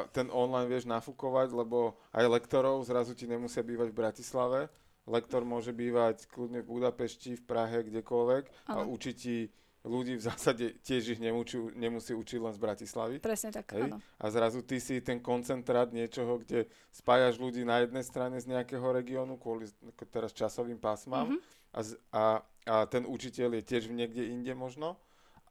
ten 0.09 0.27
online 0.27 0.67
vieš 0.67 0.83
nafúkovať, 0.85 1.51
lebo 1.51 1.95
aj 2.11 2.27
lektorov 2.27 2.83
zrazu 2.83 3.15
ti 3.15 3.23
nemusia 3.23 3.61
bývať 3.61 3.89
v 3.89 3.97
Bratislave. 3.97 4.59
Lektor 5.03 5.41
môže 5.41 5.71
bývať 5.71 6.27
kľudne 6.27 6.61
v 6.61 6.67
Budapešti, 6.69 7.33
v 7.33 7.43
Prahe, 7.43 7.81
kdekoľvek 7.81 8.43
a 8.67 8.77
Áno. 8.77 8.91
učiť 8.91 9.15
ti 9.15 9.49
ľudí 9.81 10.13
v 10.13 10.21
zásade 10.21 10.77
tiež 10.85 11.17
ich 11.17 11.19
nemusí, 11.19 11.57
nemusí 11.73 12.13
učiť 12.13 12.37
len 12.37 12.53
z 12.53 12.61
Bratislavy. 12.61 13.15
Presne 13.17 13.49
tak, 13.49 13.73
Hej? 13.73 13.89
áno. 13.89 13.97
A 13.97 14.25
zrazu 14.29 14.61
ty 14.61 14.77
si 14.77 15.01
ten 15.01 15.17
koncentrát 15.17 15.89
niečoho, 15.89 16.37
kde 16.37 16.69
spájaš 16.93 17.41
ľudí 17.41 17.65
na 17.65 17.81
jednej 17.81 18.05
strane 18.05 18.37
z 18.37 18.45
nejakého 18.45 18.85
regiónu 18.85 19.41
kvôli 19.41 19.65
teraz 20.05 20.31
časovým 20.31 20.77
pásmam 20.77 21.33
Mhm. 21.33 21.37
a, 21.73 21.79
a, 22.13 22.23
a 22.67 22.75
ten 22.85 23.09
učiteľ 23.09 23.57
je 23.57 23.63
tiež 23.65 23.89
niekde 23.89 24.21
inde 24.27 24.53
možno 24.53 25.01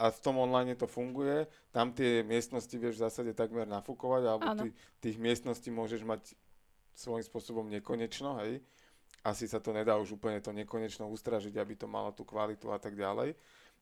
a 0.00 0.08
v 0.08 0.18
tom 0.24 0.40
online 0.40 0.72
to 0.80 0.88
funguje. 0.88 1.44
Tam 1.68 1.92
tie 1.92 2.24
miestnosti 2.24 2.72
vieš 2.72 2.96
v 2.96 3.04
zásade 3.04 3.32
takmer 3.36 3.68
nafúkovať 3.68 4.22
alebo 4.24 4.48
ty, 4.64 4.68
tých 5.04 5.20
miestností 5.20 5.68
môžeš 5.68 6.08
mať 6.08 6.32
svojím 6.96 7.24
spôsobom 7.24 7.68
nekonečno, 7.68 8.40
hej. 8.44 8.64
asi 9.20 9.44
sa 9.44 9.60
to 9.60 9.76
nedá 9.76 10.00
už 10.00 10.16
úplne 10.16 10.40
to 10.40 10.56
nekonečno 10.56 11.08
ustražiť, 11.12 11.52
aby 11.60 11.76
to 11.76 11.84
malo 11.84 12.12
tú 12.16 12.24
kvalitu 12.24 12.72
a 12.72 12.80
tak 12.80 12.96
ďalej. 12.96 13.36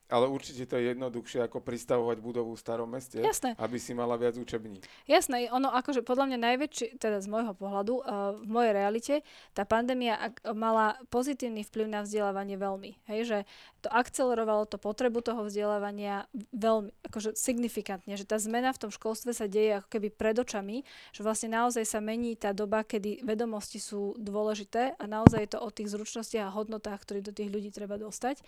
Ale 0.09 0.24
určite 0.24 0.65
to 0.65 0.81
je 0.81 0.97
jednoduchšie 0.97 1.45
ako 1.45 1.61
pristavovať 1.61 2.16
budovu 2.24 2.57
v 2.57 2.62
starom 2.65 2.89
meste, 2.89 3.20
Jasné. 3.20 3.53
aby 3.61 3.77
si 3.77 3.93
mala 3.93 4.16
viac 4.16 4.40
učební. 4.40 4.81
Jasné, 5.05 5.53
ono 5.53 5.69
akože 5.69 6.01
podľa 6.01 6.32
mňa 6.32 6.39
najväčší, 6.49 6.86
teda 6.97 7.20
z 7.20 7.28
môjho 7.28 7.53
pohľadu, 7.53 8.01
uh, 8.01 8.32
v 8.40 8.49
mojej 8.49 8.73
realite, 8.73 9.15
tá 9.53 9.69
pandémia 9.69 10.16
ak, 10.16 10.49
mala 10.57 10.97
pozitívny 11.12 11.61
vplyv 11.61 11.93
na 11.93 12.01
vzdelávanie 12.09 12.57
veľmi. 12.57 12.97
Hej, 13.05 13.20
že 13.28 13.39
to 13.79 13.89
akcelerovalo 13.95 14.67
to 14.67 14.77
potrebu 14.77 15.23
toho 15.23 15.47
vzdelávania 15.47 16.27
veľmi, 16.51 16.91
akože 17.07 17.39
signifikantne, 17.39 18.19
že 18.19 18.27
tá 18.27 18.35
zmena 18.43 18.75
v 18.75 18.89
tom 18.89 18.91
školstve 18.91 19.31
sa 19.31 19.47
deje 19.47 19.79
ako 19.79 19.89
keby 19.89 20.09
pred 20.11 20.35
očami, 20.35 20.83
že 21.15 21.23
vlastne 21.23 21.55
naozaj 21.55 21.87
sa 21.87 22.03
mení 22.03 22.35
tá 22.35 22.51
doba, 22.51 22.83
kedy 22.83 23.23
vedomosti 23.23 23.79
sú 23.79 24.19
dôležité 24.19 24.99
a 24.99 25.05
naozaj 25.07 25.41
je 25.47 25.51
to 25.55 25.63
o 25.63 25.71
tých 25.71 25.95
zručnostiach 25.95 26.51
a 26.51 26.55
hodnotách, 26.55 26.99
ktoré 27.07 27.23
do 27.23 27.31
tých 27.31 27.55
ľudí 27.55 27.71
treba 27.71 27.95
dostať. 28.01 28.43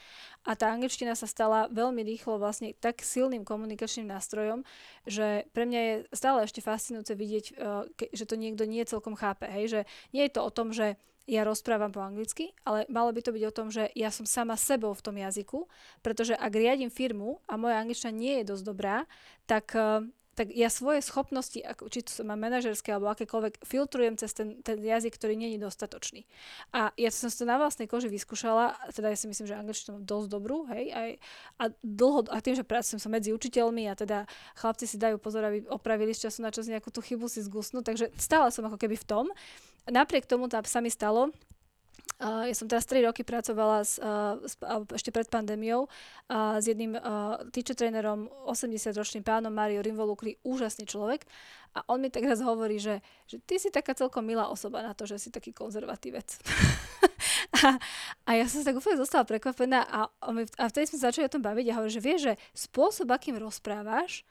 A 0.47 0.59
tá 0.59 0.75
angličtina 0.75 1.15
sa 1.15 1.31
stala 1.31 1.71
veľmi 1.71 2.03
rýchlo 2.03 2.43
vlastne 2.43 2.75
tak 2.79 3.07
silným 3.07 3.47
komunikačným 3.47 4.11
nástrojom, 4.11 4.67
že 5.07 5.47
pre 5.55 5.65
mňa 5.67 5.81
je 5.81 5.95
stále 6.11 6.43
ešte 6.43 6.59
fascinujúce 6.59 7.15
vidieť, 7.15 7.45
eh, 7.55 8.11
že 8.11 8.25
to 8.27 8.35
niekto 8.35 8.67
nie 8.67 8.83
celkom 8.83 9.15
chápe. 9.15 9.47
Hej? 9.47 9.65
Že 9.71 9.81
nie 10.11 10.23
je 10.27 10.33
to 10.35 10.41
o 10.43 10.51
tom, 10.51 10.75
že 10.75 10.99
ja 11.31 11.47
rozprávam 11.47 11.95
po 11.95 12.03
anglicky, 12.03 12.51
ale 12.67 12.91
malo 12.91 13.15
by 13.15 13.23
to 13.23 13.31
byť 13.31 13.45
o 13.47 13.55
tom, 13.55 13.71
že 13.71 13.87
ja 13.95 14.11
som 14.11 14.27
sama 14.27 14.59
sebou 14.59 14.91
v 14.91 15.05
tom 15.07 15.15
jazyku, 15.15 15.71
pretože 16.03 16.35
ak 16.35 16.51
riadím 16.51 16.91
firmu 16.91 17.39
a 17.47 17.55
moja 17.55 17.79
angličtina 17.79 18.11
nie 18.11 18.43
je 18.43 18.51
dosť 18.51 18.65
dobrá, 18.67 19.07
tak 19.47 19.71
eh, 19.79 20.03
tak 20.41 20.57
ja 20.57 20.73
svoje 20.73 21.05
schopnosti, 21.05 21.61
či 21.93 22.01
to 22.01 22.25
mám 22.25 22.41
manažerské 22.41 22.97
alebo 22.97 23.13
akékoľvek, 23.13 23.61
filtrujem 23.61 24.17
cez 24.17 24.33
ten, 24.33 24.65
ten 24.65 24.81
jazyk, 24.81 25.13
ktorý 25.13 25.37
nie 25.37 25.53
je 25.53 25.61
dostatočný. 25.61 26.25
A 26.73 26.97
ja 26.97 27.13
som 27.13 27.29
si 27.29 27.37
to 27.37 27.45
na 27.45 27.61
vlastnej 27.61 27.85
koži 27.85 28.09
vyskúšala, 28.09 28.73
teda 28.97 29.13
ja 29.13 29.21
si 29.21 29.29
myslím, 29.29 29.45
že 29.45 29.61
angličtinu 29.61 30.01
mám 30.01 30.09
dosť 30.09 30.29
dobrú, 30.33 30.65
hej, 30.73 30.97
aj, 30.97 31.11
a 31.61 31.65
dlho, 31.85 32.25
a 32.33 32.41
tým, 32.41 32.57
že 32.57 32.65
pracujem 32.65 32.97
sa 32.97 33.13
medzi 33.13 33.37
učiteľmi 33.37 33.85
a 33.85 33.93
teda 33.93 34.25
chlapci 34.57 34.89
si 34.89 34.97
dajú 34.97 35.21
pozor, 35.21 35.45
aby 35.45 35.69
opravili 35.69 36.17
z 36.17 36.33
času 36.33 36.41
na 36.41 36.49
čas 36.49 36.73
nejakú 36.73 36.89
tú 36.89 37.05
chybu 37.05 37.29
si 37.29 37.45
zgusnú, 37.45 37.85
takže 37.85 38.09
stále 38.17 38.49
som 38.49 38.65
ako 38.65 38.81
keby 38.81 38.97
v 38.97 39.05
tom. 39.05 39.29
Napriek 39.93 40.25
tomu 40.25 40.49
tam 40.49 40.65
sa 40.65 40.81
mi 40.81 40.89
stalo, 40.89 41.37
Uh, 42.21 42.45
ja 42.51 42.55
som 42.57 42.69
teraz 42.69 42.85
3 42.85 43.07
roky 43.07 43.25
pracovala 43.25 43.81
s, 43.81 43.97
uh, 43.97 44.37
s, 44.45 44.59
ešte 44.93 45.09
pred 45.09 45.25
pandémiou 45.31 45.89
uh, 45.89 46.61
s 46.61 46.69
jedným 46.69 46.93
uh, 46.99 47.41
teacher 47.49 47.73
trénerom, 47.73 48.29
80-ročným 48.45 49.25
pánom 49.25 49.49
Mario 49.49 49.81
Rimvolukli, 49.81 50.37
úžasný 50.45 50.85
človek. 50.85 51.25
A 51.73 51.87
on 51.89 52.03
mi 52.03 52.11
tak 52.11 52.27
raz 52.27 52.43
hovorí, 52.43 52.83
že, 52.83 52.99
že 53.25 53.39
ty 53.41 53.57
si 53.57 53.73
taká 53.73 53.95
celkom 53.97 54.27
milá 54.27 54.51
osoba 54.51 54.83
na 54.83 54.93
to, 54.93 55.07
že 55.07 55.17
si 55.17 55.29
taký 55.31 55.55
konzervatívec. 55.55 56.29
a, 57.63 57.79
a 58.27 58.31
ja 58.35 58.45
som 58.51 58.61
sa 58.61 58.75
tak 58.75 58.83
úplne 58.83 58.99
zostala 58.99 59.25
prekvapená 59.25 59.87
a, 59.87 60.11
a 60.59 60.65
vtedy 60.69 60.91
sme 60.91 60.99
začali 61.01 61.25
o 61.31 61.33
tom 61.33 61.47
baviť 61.47 61.67
a 61.71 61.77
hovorí, 61.79 61.93
že 61.95 62.03
vieš, 62.03 62.21
že 62.27 62.35
spôsob, 62.53 63.09
akým 63.15 63.39
rozprávaš, 63.39 64.27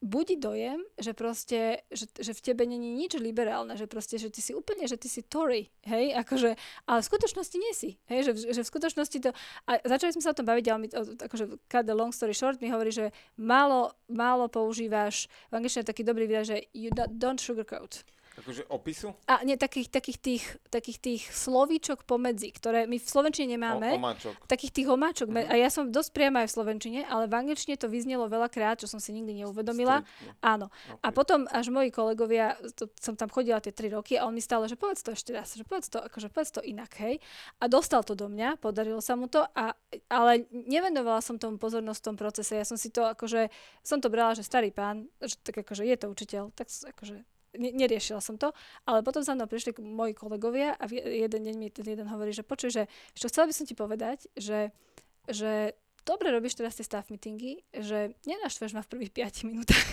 budí 0.00 0.40
dojem, 0.40 0.80
že 0.96 1.12
proste, 1.12 1.84
že, 1.92 2.08
že 2.16 2.32
v 2.32 2.40
tebe 2.40 2.64
není 2.64 2.96
nič 2.96 3.20
liberálne, 3.20 3.76
že 3.76 3.84
proste, 3.84 4.16
že 4.16 4.32
ty 4.32 4.40
si 4.40 4.56
úplne, 4.56 4.88
že 4.88 4.96
ty 4.96 5.12
si 5.12 5.20
Tory, 5.20 5.68
hej, 5.84 6.16
akože, 6.16 6.56
ale 6.88 6.98
v 7.04 7.08
skutočnosti 7.12 7.56
nie 7.60 7.72
si, 7.76 8.00
hej, 8.08 8.32
že, 8.32 8.32
že 8.56 8.60
v 8.64 8.70
skutočnosti 8.72 9.18
to, 9.20 9.30
a 9.68 9.70
začali 9.84 10.16
sme 10.16 10.24
sa 10.24 10.32
o 10.32 10.38
tom 10.40 10.48
baviť, 10.48 10.66
ale 10.72 10.78
mi, 10.80 10.88
akože, 11.20 11.44
cut 11.68 11.84
the 11.84 11.92
long 11.92 12.16
story 12.16 12.32
short, 12.32 12.64
mi 12.64 12.72
hovorí, 12.72 12.88
že 12.88 13.12
málo, 13.36 13.92
málo 14.08 14.48
používaš, 14.48 15.28
v 15.52 15.60
angličtine 15.60 15.84
taký 15.84 16.00
dobrý 16.00 16.24
výraz, 16.24 16.48
že 16.48 16.64
you 16.72 16.88
don't 16.96 17.40
sugarcoat. 17.40 18.00
Akože 18.40 18.62
opisu? 18.72 19.12
A 19.28 19.44
nie, 19.44 19.60
takých, 19.60 19.92
takých, 19.92 20.18
tých, 20.18 20.44
takých 20.72 20.98
tých 20.98 21.22
slovíčok 21.28 22.08
pomedzi, 22.08 22.48
ktoré 22.50 22.88
my 22.88 22.96
v 22.96 23.06
Slovenčine 23.06 23.54
nemáme. 23.54 23.94
O, 23.94 24.00
omáčok. 24.00 24.34
Takých 24.48 24.72
tých 24.72 24.88
omáčok. 24.88 25.28
Mm-hmm. 25.28 25.52
A 25.52 25.54
ja 25.60 25.68
som 25.68 25.92
dosť 25.92 26.10
priama 26.16 26.42
aj 26.42 26.48
v 26.48 26.54
Slovenčine, 26.56 27.00
ale 27.04 27.28
v 27.28 27.34
angličtine 27.36 27.76
to 27.76 27.92
vyznelo 27.92 28.26
veľakrát, 28.26 28.80
čo 28.80 28.88
som 28.88 28.96
si 28.96 29.12
nikdy 29.12 29.44
neuvedomila. 29.44 30.00
Striktne. 30.00 30.40
Áno. 30.40 30.66
Okay. 30.72 31.04
A 31.04 31.08
potom 31.12 31.44
až 31.52 31.68
moji 31.68 31.92
kolegovia, 31.92 32.56
to, 32.72 32.88
som 32.96 33.14
tam 33.14 33.28
chodila 33.28 33.60
tie 33.60 33.76
tri 33.76 33.92
roky 33.92 34.16
a 34.16 34.24
on 34.24 34.32
mi 34.32 34.40
stále, 34.40 34.64
že 34.66 34.80
povedz 34.80 35.04
to 35.04 35.12
ešte 35.12 35.36
raz, 35.36 35.52
že 35.52 35.68
povedz 35.68 35.92
to, 35.92 36.00
akože 36.00 36.32
povedz 36.32 36.50
to 36.56 36.64
inak, 36.64 36.90
hej. 36.98 37.20
A 37.60 37.68
dostal 37.68 38.00
to 38.00 38.16
do 38.16 38.32
mňa, 38.32 38.56
podarilo 38.56 39.04
sa 39.04 39.14
mu 39.18 39.28
to, 39.28 39.44
a, 39.52 39.76
ale 40.08 40.48
nevenovala 40.50 41.20
som 41.20 41.36
tomu 41.36 41.60
pozornosť 41.60 42.00
v 42.00 42.06
tom 42.08 42.16
procese. 42.16 42.56
Ja 42.56 42.64
som 42.64 42.80
si 42.80 42.88
to 42.88 43.04
akože, 43.04 43.52
som 43.84 44.00
to 44.00 44.08
brala, 44.08 44.32
že 44.32 44.46
starý 44.46 44.72
pán, 44.72 45.10
že 45.20 45.36
tak 45.42 45.60
akože 45.60 45.84
je 45.84 45.96
to 45.98 46.06
učiteľ, 46.08 46.54
tak 46.56 46.70
akože 46.70 47.20
neriešila 47.56 48.22
som 48.22 48.38
to, 48.38 48.54
ale 48.86 49.02
potom 49.02 49.22
za 49.26 49.34
mnou 49.34 49.50
prišli 49.50 49.74
moji 49.82 50.14
kolegovia 50.14 50.78
a 50.78 50.84
jeden 50.90 51.40
deň 51.46 51.54
mi 51.58 51.68
ten 51.70 51.86
jeden 51.86 52.06
hovorí, 52.06 52.30
že 52.30 52.46
počuj, 52.46 52.70
že 52.70 52.82
čo 53.18 53.26
chcela 53.26 53.50
by 53.50 53.54
som 53.54 53.66
ti 53.66 53.74
povedať, 53.74 54.30
že, 54.38 54.70
že 55.26 55.74
dobre 56.04 56.32
robíš 56.34 56.58
teraz 56.58 56.76
tie 56.76 56.84
staff 56.86 57.08
meetingy, 57.08 57.62
že 57.72 58.14
nenaštveš 58.26 58.72
ma 58.76 58.82
v 58.84 58.90
prvých 58.90 59.12
5 59.12 59.48
minútach. 59.48 59.84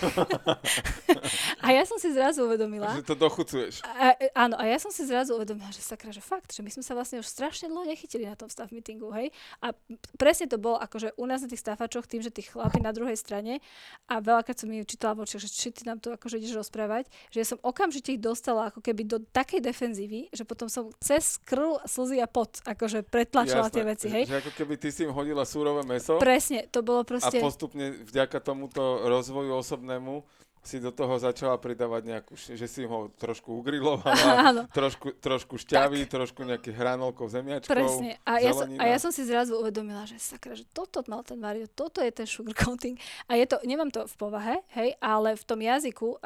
a 1.64 1.66
ja 1.72 1.82
som 1.84 1.96
si 2.00 2.10
zrazu 2.12 2.44
uvedomila... 2.44 2.92
Že 2.98 3.08
to 3.08 3.16
dochucuješ. 3.16 3.84
A, 3.84 4.16
áno, 4.34 4.56
a 4.56 4.64
ja 4.66 4.78
som 4.80 4.90
si 4.90 5.04
zrazu 5.04 5.36
uvedomila, 5.36 5.70
že 5.72 5.80
sakra, 5.84 6.10
že 6.10 6.24
fakt, 6.24 6.52
že 6.52 6.64
my 6.64 6.70
sme 6.72 6.82
sa 6.84 6.92
vlastne 6.96 7.20
už 7.20 7.28
strašne 7.28 7.68
dlho 7.68 7.86
nechytili 7.88 8.24
na 8.26 8.34
tom 8.34 8.48
staff 8.48 8.72
meetingu, 8.74 9.12
hej. 9.14 9.30
A 9.60 9.76
presne 10.16 10.48
to 10.48 10.56
bolo 10.56 10.80
akože 10.80 11.14
u 11.16 11.24
nás 11.28 11.44
na 11.44 11.48
tých 11.48 11.62
staffačoch, 11.62 12.08
tým, 12.08 12.24
že 12.24 12.32
tí 12.32 12.46
chlapi 12.46 12.80
na 12.80 12.90
druhej 12.90 13.16
strane 13.18 13.60
a 14.08 14.20
veľakrát 14.22 14.58
som 14.58 14.70
mi 14.70 14.80
čítala 14.84 15.14
v 15.18 15.28
očiach, 15.28 15.42
že 15.44 15.50
či 15.50 15.68
ty 15.74 15.84
nám 15.84 16.00
to 16.00 16.14
akože 16.14 16.40
ideš 16.40 16.64
rozprávať, 16.64 17.10
že 17.28 17.44
ja 17.44 17.46
som 17.46 17.58
okamžite 17.60 18.16
ich 18.16 18.20
dostala 18.22 18.72
ako 18.72 18.80
keby 18.80 19.04
do 19.04 19.18
takej 19.20 19.60
defenzívy, 19.60 20.32
že 20.32 20.48
potom 20.48 20.66
som 20.72 20.88
cez 20.98 21.36
krv, 21.44 21.84
slzy 21.84 22.24
a 22.24 22.28
pot 22.28 22.60
akože 22.64 23.04
pretlačila 23.04 23.68
Jasné, 23.68 23.76
tie 23.76 23.84
veci, 23.84 24.06
hej. 24.08 24.24
Že 24.26 24.38
ako 24.44 24.52
keby 24.56 24.74
ty 24.80 24.88
si 24.88 25.04
im 25.04 25.12
hodila 25.12 25.44
súrové 25.44 25.84
meso. 25.98 26.14
Presne, 26.22 26.70
to 26.70 26.80
bolo 26.86 27.02
proste... 27.02 27.36
A 27.36 27.42
postupne 27.42 27.98
vďaka 28.06 28.38
tomuto 28.38 29.02
rozvoju 29.04 29.58
osobnému 29.58 30.22
si 30.68 30.82
do 30.82 30.92
toho 30.92 31.16
začala 31.16 31.56
pridávať 31.56 32.02
nejakú, 32.04 32.32
že 32.36 32.66
si 32.68 32.84
ho 32.84 33.08
trošku 33.16 33.62
ugrilovala, 33.62 34.68
trošku, 34.78 35.16
trošku 35.16 35.54
šťavy, 35.56 36.04
tak. 36.04 36.20
trošku 36.20 36.44
nejakých 36.44 36.76
hranolkov, 36.76 37.32
zemiačkov, 37.32 37.72
Presne. 37.72 38.20
A 38.28 38.42
ja, 38.42 38.52
som, 38.52 38.68
a 38.76 38.84
ja 38.84 38.98
som 39.00 39.08
si 39.08 39.24
zrazu 39.24 39.56
uvedomila, 39.56 40.04
že 40.04 40.20
sakra, 40.20 40.52
že 40.52 40.68
toto 40.68 41.00
mal 41.08 41.24
ten 41.24 41.40
Mario, 41.40 41.70
toto 41.72 42.04
je 42.04 42.12
ten 42.12 42.28
sugarcoating. 42.28 43.00
A 43.30 43.40
je 43.40 43.46
to, 43.48 43.56
nemám 43.64 43.88
to 43.88 44.04
v 44.04 44.14
povahe, 44.18 44.60
hej, 44.76 44.92
ale 45.00 45.38
v 45.38 45.44
tom 45.46 45.60
jazyku, 45.62 46.20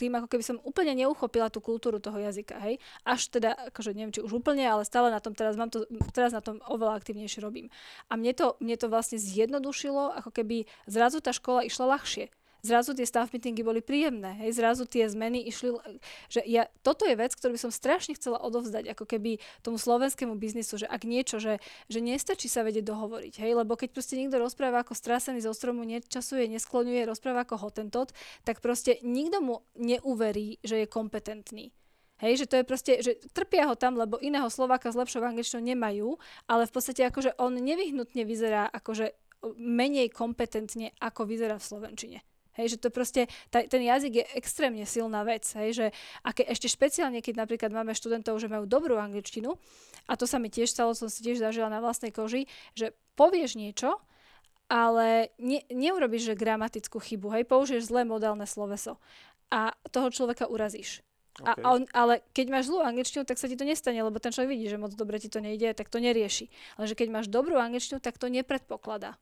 tým 0.00 0.16
ako 0.16 0.32
keby 0.32 0.40
som 0.40 0.56
úplne 0.64 0.96
neuchopila 0.96 1.52
tú 1.52 1.60
kultúru 1.60 2.00
toho 2.00 2.16
jazyka, 2.16 2.56
hej. 2.64 2.80
Až 3.04 3.28
teda, 3.28 3.52
akože 3.68 3.92
neviem, 3.92 4.16
či 4.16 4.24
už 4.24 4.40
úplne, 4.40 4.64
ale 4.64 4.88
stále 4.88 5.12
na 5.12 5.20
tom 5.20 5.36
teraz, 5.36 5.60
mám 5.60 5.68
to, 5.68 5.84
teraz 6.16 6.32
na 6.32 6.40
tom 6.40 6.64
oveľa 6.64 6.96
aktívnejšie 6.96 7.44
robím. 7.44 7.68
A 8.08 8.16
mne 8.16 8.32
to, 8.32 8.56
mne 8.64 8.80
to 8.80 8.88
vlastne 8.88 9.20
zjednodušilo, 9.20 10.16
ako 10.24 10.32
keby 10.32 10.64
zrazu 10.88 11.20
tá 11.20 11.36
škola 11.36 11.68
išla 11.68 12.00
ľahšie 12.00 12.32
zrazu 12.60 12.96
tie 12.96 13.04
staff 13.08 13.32
meetingy 13.32 13.64
boli 13.64 13.80
príjemné, 13.84 14.36
hej, 14.44 14.56
zrazu 14.56 14.84
tie 14.84 15.08
zmeny 15.08 15.44
išli, 15.44 15.76
že 16.28 16.40
ja, 16.44 16.68
toto 16.84 17.04
je 17.04 17.16
vec, 17.16 17.32
ktorú 17.34 17.56
by 17.56 17.60
som 17.60 17.72
strašne 17.72 18.16
chcela 18.16 18.40
odovzdať, 18.40 18.92
ako 18.92 19.04
keby 19.04 19.40
tomu 19.64 19.80
slovenskému 19.80 20.36
biznisu, 20.36 20.84
že 20.84 20.86
ak 20.88 21.02
niečo, 21.04 21.40
že, 21.40 21.58
že 21.88 21.98
nestačí 22.00 22.46
sa 22.46 22.64
vedieť 22.64 22.86
dohovoriť, 22.86 23.34
hej, 23.40 23.52
lebo 23.56 23.76
keď 23.76 23.92
proste 23.92 24.16
niekto 24.20 24.40
rozpráva 24.40 24.84
ako 24.84 24.96
strasený 24.96 25.44
zo 25.44 25.52
stromu, 25.52 25.84
nečasuje, 25.84 26.48
neskloňuje, 26.48 27.08
rozpráva 27.08 27.44
ako 27.44 27.68
hotentot, 27.68 28.12
tak 28.44 28.64
proste 28.64 29.00
nikto 29.00 29.40
mu 29.40 29.54
neuverí, 29.76 30.60
že 30.64 30.84
je 30.84 30.86
kompetentný. 30.86 31.72
Hej, 32.20 32.44
že 32.44 32.46
to 32.52 32.60
je 32.60 32.68
proste, 32.68 32.92
že 33.00 33.16
trpia 33.32 33.64
ho 33.64 33.72
tam, 33.80 33.96
lebo 33.96 34.20
iného 34.20 34.44
Slováka 34.52 34.92
s 34.92 34.98
lepšou 35.00 35.24
angličtinou 35.24 35.64
nemajú, 35.64 36.20
ale 36.44 36.68
v 36.68 36.72
podstate 36.76 37.08
akože 37.08 37.40
on 37.40 37.56
nevyhnutne 37.56 38.28
vyzerá 38.28 38.68
akože 38.68 39.16
menej 39.56 40.12
kompetentne, 40.12 40.92
ako 41.00 41.24
vyzerá 41.24 41.56
v 41.56 41.64
Slovenčine. 41.64 42.18
Hej, 42.60 42.76
že 42.76 42.78
to 42.84 42.92
proste, 42.92 43.32
ta, 43.48 43.64
ten 43.64 43.80
jazyk 43.80 44.12
je 44.20 44.24
extrémne 44.36 44.84
silná 44.84 45.24
vec. 45.24 45.48
Hej, 45.56 45.70
že 45.72 45.86
a 46.20 46.36
ke, 46.36 46.44
ešte 46.44 46.68
špeciálne, 46.68 47.24
keď 47.24 47.40
napríklad 47.40 47.72
máme 47.72 47.96
študentov, 47.96 48.36
že 48.36 48.52
majú 48.52 48.68
dobrú 48.68 49.00
angličtinu, 49.00 49.56
a 50.04 50.12
to 50.20 50.28
sa 50.28 50.36
mi 50.36 50.52
tiež 50.52 50.68
stalo, 50.68 50.92
som 50.92 51.08
si 51.08 51.24
tiež 51.24 51.40
zažila 51.40 51.72
na 51.72 51.80
vlastnej 51.80 52.12
koži, 52.12 52.44
že 52.76 52.92
povieš 53.16 53.56
niečo, 53.56 53.96
ale 54.70 55.34
ne, 55.40 55.64
neurobiš 55.72 56.30
že 56.30 56.34
gramatickú 56.38 57.02
chybu, 57.02 57.32
hej, 57.34 57.44
použiješ 57.48 57.90
zlé 57.90 58.06
modálne 58.06 58.46
sloveso 58.46 59.02
a 59.50 59.74
toho 59.90 60.14
človeka 60.14 60.46
urazíš. 60.46 61.02
Okay. 61.40 61.62
A 61.62 61.72
on, 61.72 61.86
ale 61.94 62.20
keď 62.36 62.46
máš 62.52 62.68
zlú 62.68 62.82
angličtinu, 62.82 63.24
tak 63.24 63.38
sa 63.38 63.48
ti 63.48 63.56
to 63.56 63.64
nestane, 63.64 64.02
lebo 64.02 64.18
ten 64.20 64.34
človek 64.34 64.50
vidí, 64.50 64.66
že 64.68 64.76
moc 64.76 64.92
dobre 64.92 65.16
ti 65.22 65.30
to 65.30 65.40
nejde, 65.40 65.72
tak 65.72 65.88
to 65.88 66.02
nerieši. 66.02 66.50
Ale 66.76 66.90
že 66.90 66.98
keď 66.98 67.08
máš 67.08 67.26
dobrú 67.30 67.56
angličtinu, 67.56 68.02
tak 68.02 68.18
to 68.20 68.28
nepredpokladá. 68.28 69.16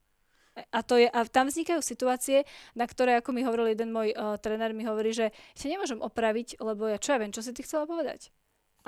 A, 0.69 0.79
to 0.83 0.99
je, 0.99 1.07
a 1.07 1.23
tam 1.29 1.47
vznikajú 1.47 1.79
situácie, 1.79 2.43
na 2.75 2.83
ktoré, 2.83 3.19
ako 3.19 3.31
mi 3.31 3.47
hovoril 3.47 3.71
jeden 3.71 3.95
môj 3.95 4.11
uh, 4.11 4.35
tréner, 4.41 4.75
mi 4.75 4.83
hovorí, 4.83 5.15
že 5.15 5.31
sa 5.55 5.71
nemôžem 5.71 5.99
opraviť, 6.03 6.59
lebo 6.59 6.87
ja 6.91 6.99
čo 6.99 7.15
ja 7.15 7.21
viem, 7.21 7.31
čo 7.31 7.39
si 7.39 7.55
ty 7.55 7.63
chcela 7.63 7.87
povedať. 7.87 8.33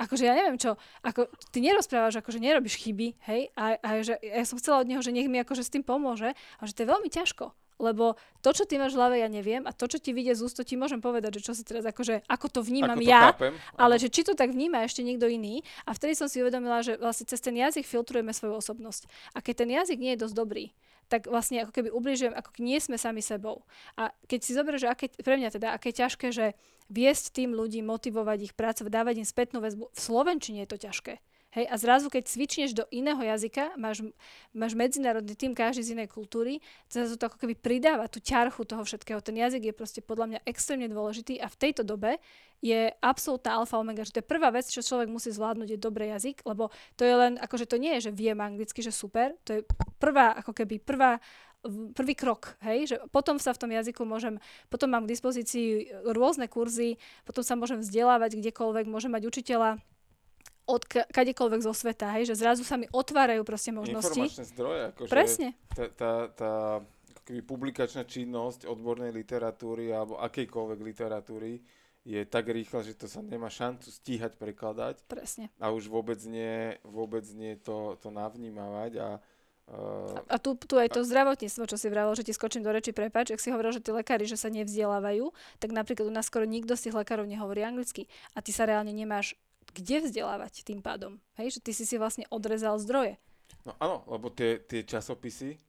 Akože 0.00 0.24
ja 0.24 0.32
neviem 0.32 0.56
čo, 0.56 0.80
ako 1.04 1.28
ty 1.52 1.60
nerozprávaš, 1.60 2.24
akože 2.24 2.40
nerobíš 2.40 2.80
chyby, 2.80 3.12
hej, 3.28 3.52
a, 3.54 3.76
a 3.76 3.88
že 4.00 4.16
ja 4.24 4.42
som 4.48 4.56
chcela 4.56 4.80
od 4.80 4.88
neho, 4.88 5.04
že 5.04 5.12
nech 5.12 5.28
mi 5.28 5.36
akože 5.44 5.62
s 5.62 5.70
tým 5.70 5.84
pomôže, 5.84 6.32
a 6.32 6.62
že 6.64 6.72
to 6.72 6.82
je 6.82 6.90
veľmi 6.90 7.12
ťažko. 7.12 7.52
lebo 7.82 8.14
to, 8.46 8.54
čo 8.54 8.62
ty 8.62 8.78
máš 8.78 8.94
v 8.94 8.98
hlave, 9.02 9.16
ja 9.18 9.26
neviem 9.26 9.66
a 9.66 9.74
to, 9.74 9.90
čo 9.90 9.98
ti 9.98 10.14
vyjde 10.14 10.38
z 10.38 10.40
úst, 10.46 10.54
to 10.54 10.62
ti 10.62 10.78
môžem 10.78 11.02
povedať, 11.02 11.42
že 11.42 11.50
čo 11.50 11.52
si 11.52 11.66
teraz 11.66 11.82
akože, 11.82 12.22
ako 12.30 12.46
to 12.46 12.60
vnímam 12.62 12.94
Ako 12.94 13.02
to 13.02 13.10
ja, 13.10 13.22
chápem. 13.34 13.54
ale 13.74 13.94
že 13.98 14.06
či 14.06 14.22
to 14.22 14.38
tak 14.38 14.54
vníma 14.54 14.86
ešte 14.86 15.02
niekto 15.02 15.26
iný. 15.26 15.66
A 15.82 15.90
vtedy 15.90 16.14
som 16.14 16.30
si 16.30 16.38
uvedomila, 16.38 16.86
že 16.86 16.94
vlastne 16.94 17.26
cez 17.26 17.42
ten 17.42 17.58
jazyk 17.58 17.82
filtrujeme 17.82 18.30
svoju 18.30 18.54
osobnosť. 18.62 19.10
A 19.34 19.42
keď 19.42 19.66
ten 19.66 19.70
jazyk 19.74 19.98
nie 19.98 20.14
je 20.14 20.22
dosť 20.22 20.34
dobrý, 20.38 20.64
tak 21.12 21.28
vlastne 21.28 21.60
ako 21.60 21.76
keby 21.76 21.92
ubližujem, 21.92 22.32
ako 22.32 22.56
nie 22.64 22.80
sme 22.80 22.96
sami 22.96 23.20
sebou. 23.20 23.68
A 24.00 24.08
keď 24.24 24.40
si 24.40 24.56
zoberieš, 24.56 24.88
že 24.88 24.92
aké, 24.92 25.06
pre 25.20 25.36
mňa 25.36 25.52
teda, 25.52 25.76
aké 25.76 25.92
ťažké, 25.92 26.32
že 26.32 26.56
viesť 26.88 27.36
tým 27.36 27.52
ľudí, 27.52 27.84
motivovať 27.84 28.38
ich, 28.48 28.54
pracovať, 28.56 28.88
dávať 28.88 29.14
im 29.20 29.28
spätnú 29.28 29.60
väzbu. 29.60 29.92
V 29.92 30.00
Slovenčine 30.00 30.64
je 30.64 30.70
to 30.72 30.80
ťažké. 30.80 31.20
Hej, 31.52 31.68
a 31.68 31.76
zrazu, 31.76 32.08
keď 32.08 32.32
cvičneš 32.32 32.72
do 32.72 32.88
iného 32.88 33.20
jazyka, 33.20 33.76
máš, 33.76 34.00
máš 34.56 34.72
medzinárodný 34.72 35.36
tým, 35.36 35.52
každý 35.52 35.84
z 35.84 35.92
inej 35.92 36.08
kultúry, 36.08 36.64
zrazu 36.88 37.20
to 37.20 37.28
ako 37.28 37.36
keby 37.44 37.52
pridáva 37.52 38.08
tú 38.08 38.24
ťarchu 38.24 38.64
toho 38.64 38.80
všetkého. 38.88 39.20
Ten 39.20 39.36
jazyk 39.36 39.68
je 39.68 39.74
proste 39.76 40.00
podľa 40.00 40.26
mňa 40.32 40.40
extrémne 40.48 40.88
dôležitý 40.88 41.36
a 41.44 41.52
v 41.52 41.60
tejto 41.60 41.84
dobe 41.84 42.16
je 42.64 42.88
absolútna 43.04 43.60
alfa 43.60 43.76
omega, 43.76 44.00
že 44.00 44.16
to 44.16 44.24
je 44.24 44.32
prvá 44.32 44.48
vec, 44.48 44.64
čo 44.64 44.80
človek 44.80 45.12
musí 45.12 45.28
zvládnuť, 45.28 45.76
je 45.76 45.78
dobrý 45.82 46.16
jazyk, 46.16 46.40
lebo 46.48 46.72
to 46.96 47.04
je 47.04 47.14
len, 47.20 47.36
akože 47.36 47.68
to 47.68 47.76
nie 47.76 48.00
je, 48.00 48.08
že 48.08 48.16
viem 48.16 48.40
anglicky, 48.40 48.80
že 48.80 48.88
super, 48.88 49.36
to 49.44 49.60
je 49.60 49.68
prvá, 50.00 50.32
ako 50.40 50.56
keby 50.56 50.80
prvá 50.80 51.20
prvý 51.94 52.18
krok, 52.18 52.58
hej, 52.66 52.90
že 52.90 52.96
potom 53.14 53.38
sa 53.38 53.54
v 53.54 53.60
tom 53.60 53.70
jazyku 53.70 54.02
môžem, 54.02 54.42
potom 54.66 54.90
mám 54.90 55.06
k 55.06 55.14
dispozícii 55.14 55.94
rôzne 56.10 56.50
kurzy, 56.50 56.98
potom 57.22 57.46
sa 57.46 57.54
môžem 57.54 57.78
vzdelávať 57.78 58.34
kdekoľvek, 58.40 58.90
môžem 58.90 59.14
mať 59.14 59.30
učiteľa 59.30 59.78
od 60.66 60.82
ka- 60.86 61.08
kadekoľvek 61.10 61.60
zo 61.62 61.74
sveta, 61.74 62.14
hej, 62.18 62.30
že 62.30 62.38
zrazu 62.38 62.62
sa 62.62 62.78
mi 62.78 62.86
otvárajú 62.90 63.42
proste 63.42 63.74
možnosti. 63.74 64.14
Informačné 64.14 64.44
zdroje, 64.46 64.80
akože 64.94 65.10
Presne, 65.10 65.48
tá, 65.74 65.84
tá, 65.90 66.12
tá 66.30 66.52
keby 67.26 67.40
publikačná 67.42 68.02
činnosť 68.06 68.66
odbornej 68.66 69.14
literatúry 69.14 69.94
alebo 69.94 70.18
akejkoľvek 70.18 70.78
literatúry 70.82 71.62
je 72.02 72.20
tak 72.26 72.50
rýchla, 72.50 72.82
že 72.82 72.98
to 72.98 73.06
sa 73.06 73.22
nemá 73.22 73.46
šancu 73.46 73.86
stíhať 73.86 74.34
prekladať 74.34 75.06
presne. 75.06 75.54
a 75.62 75.70
už 75.70 75.86
vôbec 75.86 76.18
nie, 76.26 76.74
vôbec 76.82 77.22
nie 77.30 77.54
to, 77.62 77.94
to 78.02 78.10
navnímavať 78.10 78.92
a 78.98 79.08
uh, 79.70 80.18
A 80.26 80.36
tu, 80.42 80.58
tu 80.58 80.82
aj 80.82 80.90
to 80.90 81.06
zdravotníctvo, 81.06 81.62
čo 81.62 81.78
si 81.78 81.86
vravel, 81.86 82.10
že 82.18 82.26
ti 82.26 82.34
skočím 82.34 82.66
do 82.66 82.74
reči, 82.74 82.90
prepač, 82.90 83.30
ak 83.30 83.38
si 83.38 83.54
hovoril, 83.54 83.70
že 83.70 83.86
tí 83.86 83.94
lekári, 83.94 84.26
že 84.26 84.34
sa 84.34 84.50
nevzdelávajú, 84.50 85.30
tak 85.62 85.70
napríklad 85.70 86.10
u 86.10 86.14
nás 86.14 86.26
skoro 86.26 86.42
nikto 86.42 86.74
z 86.74 86.90
tých 86.90 86.98
lekárov 86.98 87.22
nehovorí 87.22 87.62
anglicky 87.62 88.10
a 88.34 88.42
ty 88.42 88.50
sa 88.50 88.66
reálne 88.66 88.90
nemáš 88.90 89.38
kde 89.70 90.04
vzdelávať 90.04 90.66
tým 90.66 90.82
pádom. 90.82 91.22
Hej, 91.38 91.58
že 91.58 91.60
ty 91.62 91.72
si 91.72 91.84
si 91.86 91.96
vlastne 91.96 92.26
odrezal 92.28 92.76
zdroje. 92.82 93.16
no 93.62 93.72
áno, 93.78 94.02
lebo 94.10 94.28
tie, 94.28 94.58
tie 94.58 94.82
časopisy 94.82 95.60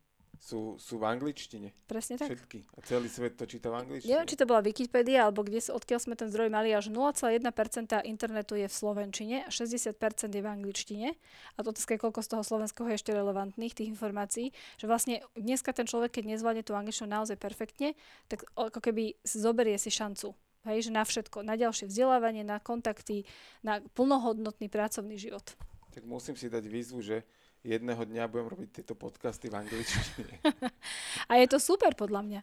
sú, 0.43 0.75
sú 0.75 0.99
v 0.99 1.07
angličtine. 1.07 1.71
Presne 1.87 2.19
tak. 2.19 2.35
Všetky. 2.35 2.67
A 2.75 2.83
celý 2.83 3.07
svet 3.07 3.39
to 3.39 3.47
číta 3.47 3.71
v 3.71 3.79
angličtine. 3.79 4.11
Neviem, 4.11 4.27
či 4.27 4.35
to 4.35 4.43
bola 4.43 4.59
Wikipedia, 4.59 5.23
alebo 5.23 5.47
kde, 5.47 5.63
odkiaľ 5.71 5.99
sme 6.03 6.19
ten 6.19 6.27
zdroj 6.27 6.51
mali, 6.51 6.75
až 6.75 6.91
0,1% 6.91 8.03
internetu 8.03 8.59
je 8.59 8.67
v 8.67 8.75
slovenčine 8.75 9.47
a 9.47 9.49
60% 9.49 9.95
je 10.35 10.41
v 10.43 10.47
angličtine. 10.47 11.15
A 11.55 11.59
to 11.63 11.71
je, 11.71 11.95
koľko 11.95 12.19
z 12.19 12.29
toho 12.35 12.43
slovenského 12.43 12.91
je 12.91 12.99
ešte 12.99 13.15
relevantných, 13.15 13.71
tých 13.71 13.87
informácií. 13.87 14.51
Že 14.83 14.85
vlastne 14.91 15.15
dneska 15.39 15.71
ten 15.71 15.87
človek, 15.87 16.19
keď 16.19 16.35
nezvládne 16.35 16.67
tú 16.67 16.75
angličtinu 16.75 17.07
naozaj 17.07 17.39
perfektne, 17.39 17.95
tak 18.27 18.43
ako 18.59 18.83
keby 18.83 19.15
zoberie 19.23 19.79
si 19.79 19.95
šancu. 19.95 20.35
Hej, 20.63 20.87
že 20.87 20.91
na 20.95 21.03
všetko, 21.03 21.43
na 21.43 21.59
ďalšie 21.59 21.91
vzdelávanie, 21.91 22.47
na 22.47 22.55
kontakty, 22.55 23.27
na 23.59 23.83
plnohodnotný 23.99 24.71
pracovný 24.71 25.19
život. 25.19 25.43
Tak 25.91 26.07
musím 26.07 26.39
si 26.39 26.47
dať 26.47 26.63
výzvu, 26.63 27.03
že 27.03 27.27
jedného 27.67 27.99
dňa 27.99 28.31
budem 28.31 28.47
robiť 28.47 28.69
tieto 28.79 28.95
podcasty 28.95 29.51
v 29.51 29.59
angličtine. 29.59 30.39
A 31.31 31.35
je 31.39 31.47
to 31.51 31.59
super 31.59 31.91
podľa 31.99 32.21
mňa. 32.23 32.41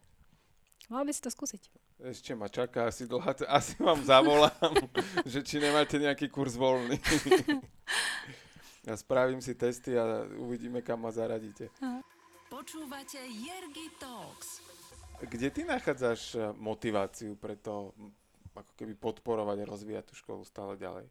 Mal 0.92 1.02
by 1.06 1.12
si 1.16 1.22
to 1.24 1.32
skúsiť. 1.32 1.70
Ešte 2.00 2.32
ma 2.36 2.48
čaká 2.48 2.88
asi 2.88 3.08
dlhá, 3.08 3.32
t- 3.36 3.48
asi 3.58 3.76
vám 3.80 4.04
zavolám, 4.04 4.72
že 5.32 5.40
či 5.40 5.56
nemáte 5.56 5.96
nejaký 5.96 6.28
kurz 6.28 6.60
voľný. 6.60 7.00
ja 8.84 8.94
spravím 9.00 9.40
si 9.40 9.56
testy 9.56 9.96
a 9.96 10.28
uvidíme, 10.40 10.84
kam 10.84 11.04
ma 11.04 11.12
zaradíte. 11.12 11.72
Počúvate 12.52 13.22
Jergy 13.22 13.86
Talks. 13.96 14.69
Kde 15.20 15.48
ty 15.52 15.62
nachádzaš 15.68 16.20
eh, 16.34 16.40
motiváciu 16.56 17.36
pre 17.36 17.56
to, 17.56 17.92
ako 18.56 18.72
keby 18.76 18.96
podporovať 18.96 19.64
a 19.64 19.70
rozvíjať 19.70 20.04
tú 20.08 20.14
školu 20.16 20.42
stále 20.44 20.80
ďalej? 20.80 21.08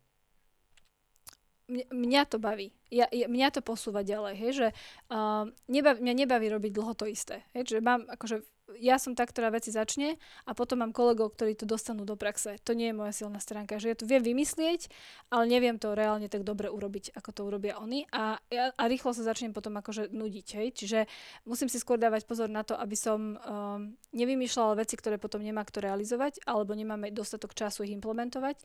mňa, 1.69 2.25
to 2.25 2.41
baví. 2.41 2.73
Ja, 2.89 3.05
ja, 3.13 3.29
mňa 3.29 3.53
to 3.53 3.61
posúva 3.61 4.01
ďalej, 4.01 4.33
hej, 4.41 4.51
že 4.57 4.67
uh, 5.13 5.45
nebaví, 5.69 6.01
mňa 6.01 6.13
nebaví 6.25 6.49
robiť 6.49 6.71
dlho 6.73 6.93
to 6.97 7.05
isté. 7.05 7.45
Hej, 7.53 7.77
že 7.77 7.79
mám, 7.79 8.09
akože, 8.09 8.41
ja 8.77 9.01
som 9.01 9.17
tá, 9.17 9.25
ktorá 9.25 9.49
veci 9.49 9.73
začne 9.73 10.21
a 10.45 10.53
potom 10.53 10.85
mám 10.85 10.93
kolegov, 10.93 11.33
ktorí 11.33 11.57
to 11.57 11.65
dostanú 11.65 12.05
do 12.05 12.13
praxe. 12.13 12.61
To 12.67 12.77
nie 12.77 12.93
je 12.93 12.95
moja 12.95 13.13
silná 13.15 13.41
stránka, 13.41 13.81
že 13.81 13.89
ja 13.89 13.97
to 13.97 14.05
viem 14.05 14.21
vymyslieť, 14.21 14.91
ale 15.33 15.49
neviem 15.49 15.81
to 15.81 15.97
reálne 15.97 16.29
tak 16.29 16.45
dobre 16.45 16.69
urobiť, 16.69 17.17
ako 17.17 17.29
to 17.33 17.41
urobia 17.47 17.81
oni 17.81 18.05
a, 18.13 18.37
a 18.53 18.83
rýchlo 18.85 19.15
sa 19.15 19.25
začnem 19.25 19.55
potom 19.55 19.73
akože 19.79 20.13
nudiť, 20.13 20.47
hej. 20.61 20.67
Čiže 20.75 20.99
musím 21.49 21.71
si 21.71 21.81
skôr 21.81 21.97
dávať 21.97 22.29
pozor 22.29 22.51
na 22.51 22.61
to, 22.61 22.77
aby 22.77 22.93
som 22.93 23.39
um, 23.39 23.97
nevymýšľala 24.13 24.79
veci, 24.83 24.93
ktoré 24.99 25.17
potom 25.17 25.41
nemá 25.41 25.65
kto 25.65 25.81
realizovať, 25.81 26.45
alebo 26.45 26.77
nemáme 26.77 27.09
dostatok 27.15 27.57
času 27.57 27.87
ich 27.87 27.95
implementovať 27.95 28.61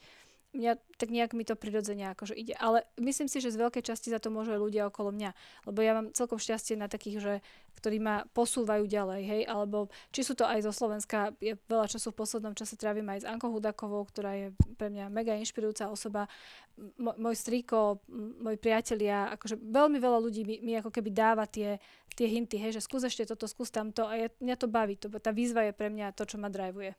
mňa 0.54 0.78
tak 0.96 1.10
nejak 1.10 1.34
mi 1.34 1.42
to 1.42 1.58
prirodzene 1.58 2.08
akože 2.14 2.38
ide. 2.38 2.54
Ale 2.56 2.86
myslím 3.02 3.26
si, 3.26 3.42
že 3.42 3.50
z 3.50 3.58
veľkej 3.58 3.82
časti 3.82 4.14
za 4.14 4.22
to 4.22 4.30
môžu 4.30 4.54
aj 4.54 4.62
ľudia 4.62 4.86
okolo 4.86 5.10
mňa. 5.10 5.30
Lebo 5.66 5.78
ja 5.82 5.92
mám 5.98 6.14
celkom 6.14 6.38
šťastie 6.38 6.78
na 6.78 6.86
takých, 6.86 7.18
že 7.18 7.34
ktorí 7.74 7.98
ma 7.98 8.22
posúvajú 8.32 8.86
ďalej, 8.86 9.20
hej, 9.26 9.42
alebo 9.50 9.90
či 10.14 10.22
sú 10.22 10.38
to 10.38 10.46
aj 10.46 10.62
zo 10.62 10.72
Slovenska, 10.72 11.34
ja 11.42 11.58
veľa 11.66 11.90
času 11.90 12.14
v 12.14 12.18
poslednom 12.22 12.54
čase 12.54 12.78
trávim 12.78 13.04
aj 13.10 13.26
s 13.26 13.28
Ankou 13.28 13.50
Hudakovou, 13.50 14.06
ktorá 14.06 14.38
je 14.38 14.46
pre 14.78 14.88
mňa 14.94 15.10
mega 15.10 15.34
inšpirujúca 15.34 15.90
osoba, 15.90 16.30
M- 16.74 17.18
môj 17.18 17.38
strýko, 17.38 18.02
m- 18.10 18.34
moji 18.42 18.58
priatelia, 18.58 19.30
akože 19.38 19.58
veľmi 19.58 19.98
veľa 20.02 20.18
ľudí 20.22 20.42
mi, 20.42 20.58
mi 20.58 20.74
ako 20.74 20.90
keby 20.90 21.10
dáva 21.14 21.46
tie, 21.46 21.78
tie 22.18 22.26
hinty, 22.26 22.58
hej, 22.58 22.78
že 22.78 22.82
skús 22.82 23.06
ešte 23.06 23.30
toto, 23.30 23.46
skús 23.46 23.70
tamto 23.70 24.06
a 24.06 24.18
ja, 24.18 24.26
mňa 24.42 24.56
to 24.58 24.66
baví, 24.66 24.98
to, 24.98 25.06
tá 25.22 25.30
výzva 25.30 25.66
je 25.66 25.74
pre 25.74 25.86
mňa 25.86 26.14
to, 26.18 26.26
čo 26.26 26.34
ma 26.34 26.50
drivuje. 26.50 26.94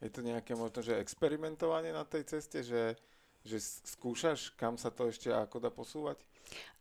Je 0.00 0.10
to 0.12 0.20
nejaké 0.20 0.52
možno, 0.52 0.84
že 0.84 1.00
experimentovanie 1.00 1.92
na 1.92 2.04
tej 2.04 2.28
ceste, 2.28 2.60
že, 2.60 2.96
že 3.42 3.56
skúšaš, 3.60 4.52
kam 4.54 4.76
sa 4.76 4.92
to 4.92 5.08
ešte 5.08 5.32
ako 5.32 5.56
dá 5.56 5.72
posúvať? 5.72 6.20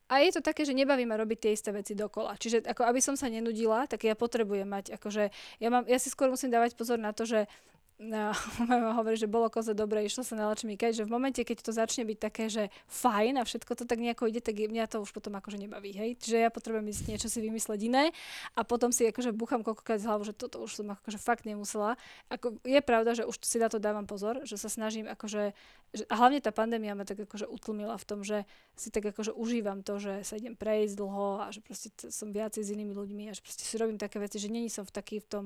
A 0.05 0.21
je 0.21 0.37
to 0.37 0.41
také, 0.45 0.61
že 0.61 0.77
nebaví 0.77 1.01
ma 1.01 1.17
robiť 1.17 1.37
tie 1.41 1.51
isté 1.57 1.73
veci 1.73 1.97
dokola. 1.97 2.37
Čiže 2.37 2.61
ako 2.69 2.85
aby 2.85 3.01
som 3.01 3.17
sa 3.17 3.25
nenudila, 3.25 3.89
tak 3.89 4.05
ja 4.05 4.13
potrebujem 4.13 4.69
mať, 4.69 4.93
akože 5.01 5.33
ja, 5.57 5.69
mám, 5.73 5.81
ja 5.89 5.97
si 5.97 6.13
skôr 6.13 6.29
musím 6.29 6.53
dávať 6.53 6.77
pozor 6.77 7.01
na 7.01 7.09
to, 7.09 7.25
že 7.25 7.49
No, 7.95 8.35
hovorí, 8.99 9.15
že 9.15 9.23
bolo 9.23 9.47
koze 9.47 9.71
dobre, 9.71 10.03
išlo 10.03 10.27
sa 10.27 10.35
na 10.35 10.51
lečmíkať, 10.51 10.99
že 10.99 11.07
v 11.07 11.15
momente, 11.15 11.39
keď 11.39 11.63
to 11.63 11.71
začne 11.71 12.03
byť 12.03 12.19
také, 12.19 12.51
že 12.51 12.67
fajn 12.91 13.39
a 13.39 13.47
všetko 13.47 13.71
to 13.71 13.87
tak 13.87 14.03
nejako 14.03 14.27
ide, 14.27 14.43
tak 14.43 14.59
mňa 14.59 14.91
to 14.91 14.99
už 14.99 15.15
potom 15.15 15.31
akože 15.39 15.55
nebaví, 15.55 15.95
hej. 15.95 16.19
Čiže 16.19 16.43
ja 16.43 16.51
potrebujem 16.51 16.91
ísť 16.91 17.07
niečo 17.07 17.31
si 17.31 17.39
vymysleť 17.39 17.79
iné 17.87 18.11
a 18.51 18.67
potom 18.67 18.91
si 18.91 19.07
akože 19.07 19.31
buchám 19.31 19.63
koľkokrát 19.63 20.03
z 20.03 20.11
hlavu, 20.11 20.27
že 20.27 20.35
toto 20.35 20.59
už 20.59 20.83
som 20.83 20.91
akože 20.91 21.15
fakt 21.15 21.47
nemusela. 21.47 21.95
Ako, 22.27 22.59
je 22.67 22.83
pravda, 22.83 23.15
že 23.15 23.23
už 23.23 23.39
si 23.39 23.63
na 23.63 23.71
to 23.71 23.79
dávam 23.79 24.03
pozor, 24.03 24.43
že 24.43 24.59
sa 24.59 24.67
snažím 24.67 25.07
akože, 25.07 25.55
že, 25.95 26.03
a 26.11 26.19
hlavne 26.19 26.43
tá 26.43 26.51
pandémia 26.51 26.99
ma 26.99 27.07
tak 27.07 27.23
akože 27.23 27.47
utlmila 27.47 27.95
v 27.95 28.07
tom, 28.11 28.27
že 28.27 28.43
si 28.75 28.91
tak 28.91 29.07
akože 29.07 29.31
užívam 29.31 29.87
to, 29.87 30.03
že 30.03 30.27
sa 30.27 30.35
idem 30.35 30.59
prejsť 30.59 30.99
dlho 30.99 31.47
a 31.47 31.47
že 31.47 31.63
proste 31.63 31.95
som 32.11 32.35
viacej 32.35 32.59
s 32.59 32.69
inými 32.75 32.91
ľuďmi 32.91 33.31
a 33.31 33.35
že 33.39 33.39
proste 33.39 33.63
si 33.63 33.79
robím 33.79 33.95
také 33.95 34.19
veci, 34.19 34.35
že 34.35 34.51
není 34.51 34.67
som 34.67 34.83
v 34.83 34.91
taký 34.91 35.23
v 35.23 35.27
tom, 35.31 35.45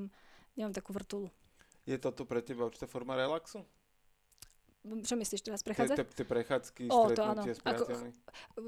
nemám 0.58 0.74
takú 0.74 0.90
vrtulu. 0.90 1.30
Je 1.88 1.96
toto 1.96 2.28
pre 2.28 2.44
teba 2.44 2.68
určitá 2.68 2.86
forma 2.86 3.16
relaxu? 3.16 3.64
Čo 4.80 5.12
myslíš 5.12 5.44
teraz, 5.44 5.60
prechádzať? 5.60 5.92
tie, 5.92 6.08
tie 6.08 6.24
prechádzky, 6.24 6.82
Ó, 6.88 7.12
to 7.12 7.20
áno. 7.20 7.44
s 7.44 7.60
Ako-? 7.60 7.84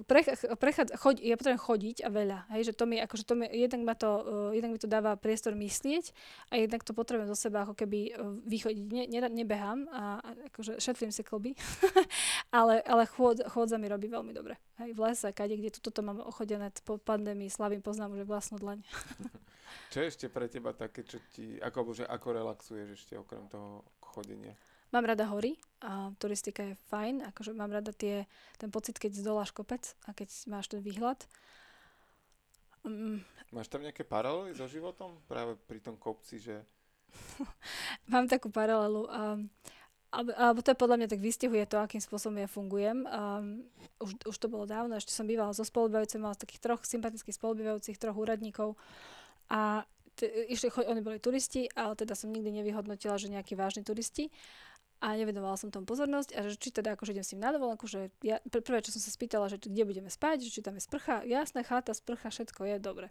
Prechá, 0.04 0.36
prechádza, 0.60 1.00
choď, 1.00 1.24
ja 1.24 1.40
potrebujem 1.40 1.64
chodiť 1.64 1.96
a 2.04 2.08
veľa. 2.12 2.38
Hej, 2.52 2.68
že 2.68 2.72
to 2.76 2.84
mi, 2.84 3.00
akože 3.00 3.24
to 3.24 3.32
mi, 3.32 3.48
jednak, 3.48 3.80
ma 3.80 3.94
to, 3.96 4.10
uh, 4.20 4.50
jednak 4.52 4.76
mi 4.76 4.80
to 4.80 4.92
dáva 4.92 5.16
priestor 5.16 5.56
myslieť 5.56 6.12
a 6.52 6.60
jednak 6.60 6.84
to 6.84 6.92
potrebujem 6.92 7.32
zo 7.32 7.38
seba 7.48 7.64
ako 7.64 7.72
keby 7.72 8.12
uh, 8.12 8.28
vychodiť. 8.44 8.84
Ne, 8.92 9.08
ne, 9.08 9.24
nebehám 9.24 9.88
a, 9.88 10.20
a 10.20 10.28
akože 10.52 10.84
šetrím 10.84 11.16
si 11.16 11.24
kloby, 11.24 11.56
ale, 12.60 12.84
ale 12.84 13.08
chôd, 13.08 13.40
chôdza 13.48 13.80
mi 13.80 13.88
robí 13.88 14.12
veľmi 14.12 14.36
dobre. 14.36 14.60
Hej, 14.84 14.92
v 14.92 15.00
lese, 15.00 15.32
kade, 15.32 15.56
kde 15.56 15.80
toto 15.80 15.96
to 15.96 16.00
mám 16.04 16.20
ochodené 16.20 16.68
po 16.84 17.00
pandémii, 17.00 17.48
slavím, 17.48 17.80
poznám 17.80 18.20
už 18.20 18.28
vlastnú 18.28 18.60
dlaň. 18.60 18.84
Čo 19.92 19.98
je 20.02 20.10
ešte 20.10 20.26
pre 20.32 20.48
teba 20.48 20.72
také, 20.72 21.04
čo 21.04 21.20
ti, 21.32 21.60
ako, 21.60 21.92
že 21.92 22.04
ako 22.08 22.28
relaxuješ 22.32 22.88
ešte 22.96 23.14
okrem 23.18 23.44
toho 23.52 23.84
chodenia? 24.00 24.56
Mám 24.92 25.08
rada 25.08 25.24
hory 25.32 25.56
a 25.80 26.12
turistika 26.20 26.62
je 26.68 26.76
fajn, 26.92 27.24
akože 27.32 27.56
mám 27.56 27.72
rada 27.72 27.96
tie, 27.96 28.28
ten 28.60 28.68
pocit, 28.68 29.00
keď 29.00 29.16
zdoláš 29.16 29.52
kopec 29.56 29.96
a 30.04 30.12
keď 30.12 30.28
máš 30.52 30.68
ten 30.68 30.84
výhľad. 30.84 31.16
Mm, 32.84 33.24
Máš 33.52 33.68
tam 33.68 33.84
nejaké 33.84 34.02
paralely 34.02 34.56
so 34.56 34.64
životom? 34.64 35.20
Práve 35.28 35.60
pri 35.68 35.78
tom 35.78 36.00
kopci, 36.00 36.40
že 36.40 36.64
Mám 38.12 38.24
takú 38.28 38.48
paralelu. 38.48 39.04
Um, 39.12 39.52
alebo, 40.12 40.30
alebo 40.36 40.60
to 40.60 40.72
je 40.72 40.80
podľa 40.80 40.96
mňa 41.00 41.08
tak 41.08 41.20
vystihuje 41.24 41.64
to, 41.64 41.80
akým 41.80 42.00
spôsobom 42.00 42.36
ja 42.36 42.48
fungujem. 42.48 43.04
Um, 43.08 43.64
už, 44.00 44.12
už 44.28 44.36
to 44.36 44.48
bolo 44.48 44.68
dávno, 44.68 44.96
ešte 44.96 45.12
som 45.12 45.24
bývala 45.24 45.56
so 45.56 45.64
spolubývajúcim, 45.64 46.20
mala 46.20 46.36
takých 46.36 46.60
troch 46.60 46.84
sympatických 46.84 47.36
spolubývajúcich, 47.36 47.96
troch 47.96 48.16
úradníkov. 48.16 48.76
A 49.52 49.84
t- 50.16 50.48
išli, 50.48 50.72
oni 50.88 51.04
boli 51.04 51.20
turisti, 51.20 51.68
ale 51.76 51.92
teda 51.92 52.16
som 52.16 52.32
nikdy 52.32 52.48
nevyhodnotila, 52.62 53.20
že 53.20 53.28
nejakí 53.28 53.52
vážni 53.52 53.84
turisti 53.84 54.32
a 55.02 55.18
nevenovala 55.18 55.58
som 55.58 55.68
tomu 55.68 55.84
pozornosť 55.84 56.30
a 56.38 56.46
že 56.46 56.56
či 56.56 56.70
teda 56.70 56.94
akože 56.94 57.12
idem 57.12 57.26
s 57.26 57.32
ním 57.34 57.42
na 57.42 57.50
dovolenku, 57.50 57.90
že 57.90 58.14
ja, 58.22 58.38
pr- 58.46 58.62
prvé, 58.62 58.86
čo 58.86 58.94
som 58.94 59.02
sa 59.02 59.10
spýtala, 59.10 59.50
že 59.50 59.58
kde 59.58 59.82
budeme 59.82 60.06
spať, 60.06 60.46
že 60.46 60.54
či 60.54 60.60
tam 60.62 60.78
je 60.78 60.86
sprcha, 60.86 61.26
jasné, 61.26 61.66
chata, 61.66 61.90
sprcha, 61.90 62.30
všetko 62.30 62.64
je 62.70 62.76
dobre. 62.78 63.06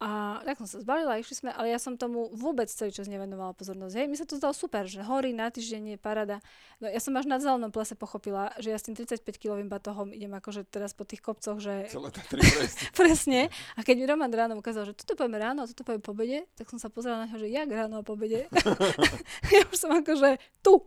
A 0.00 0.40
tak 0.48 0.56
som 0.56 0.64
sa 0.64 0.80
zbalila, 0.80 1.20
išli 1.20 1.36
sme, 1.36 1.50
ale 1.52 1.68
ja 1.68 1.76
som 1.76 1.92
tomu 2.00 2.32
vôbec 2.32 2.72
celý 2.72 2.88
čas 2.88 3.04
nevenovala 3.04 3.52
pozornosť. 3.52 3.94
Hej, 4.00 4.06
mi 4.08 4.16
sa 4.16 4.24
to 4.24 4.40
zdalo 4.40 4.56
super, 4.56 4.88
že 4.88 5.04
hory 5.04 5.36
na 5.36 5.52
týždeň 5.52 5.92
je 5.92 5.98
parada. 6.00 6.40
No, 6.80 6.88
ja 6.88 6.96
som 7.04 7.12
až 7.20 7.28
na 7.28 7.36
zelenom 7.36 7.68
plese 7.68 7.92
pochopila, 7.92 8.48
že 8.56 8.72
ja 8.72 8.80
s 8.80 8.88
tým 8.88 8.96
35-kilovým 8.96 9.68
batohom 9.68 10.08
idem 10.16 10.32
akože 10.32 10.64
teraz 10.72 10.96
po 10.96 11.04
tých 11.04 11.20
kopcoch, 11.20 11.60
že... 11.60 11.92
Celé. 11.92 12.08
Presne. 12.96 13.52
A 13.76 13.84
keď 13.84 13.94
mi 14.00 14.04
Roman 14.08 14.32
ráno 14.32 14.56
ukázal, 14.56 14.88
že 14.88 14.96
toto 14.96 15.20
pojeme 15.20 15.36
ráno 15.36 15.62
a 15.62 15.66
toto 15.68 15.84
pojeme 15.84 16.00
po 16.00 16.16
obede, 16.16 16.48
tak 16.56 16.72
som 16.72 16.80
sa 16.80 16.88
pozerala 16.88 17.24
na 17.24 17.24
neho, 17.28 17.36
že 17.36 17.52
jak 17.52 17.68
ráno 17.68 18.00
a 18.00 18.02
po 18.02 18.16
obede. 18.16 18.48
ja 19.52 19.62
už 19.68 19.76
som 19.76 19.92
akože 19.92 20.40
tu. 20.64 20.80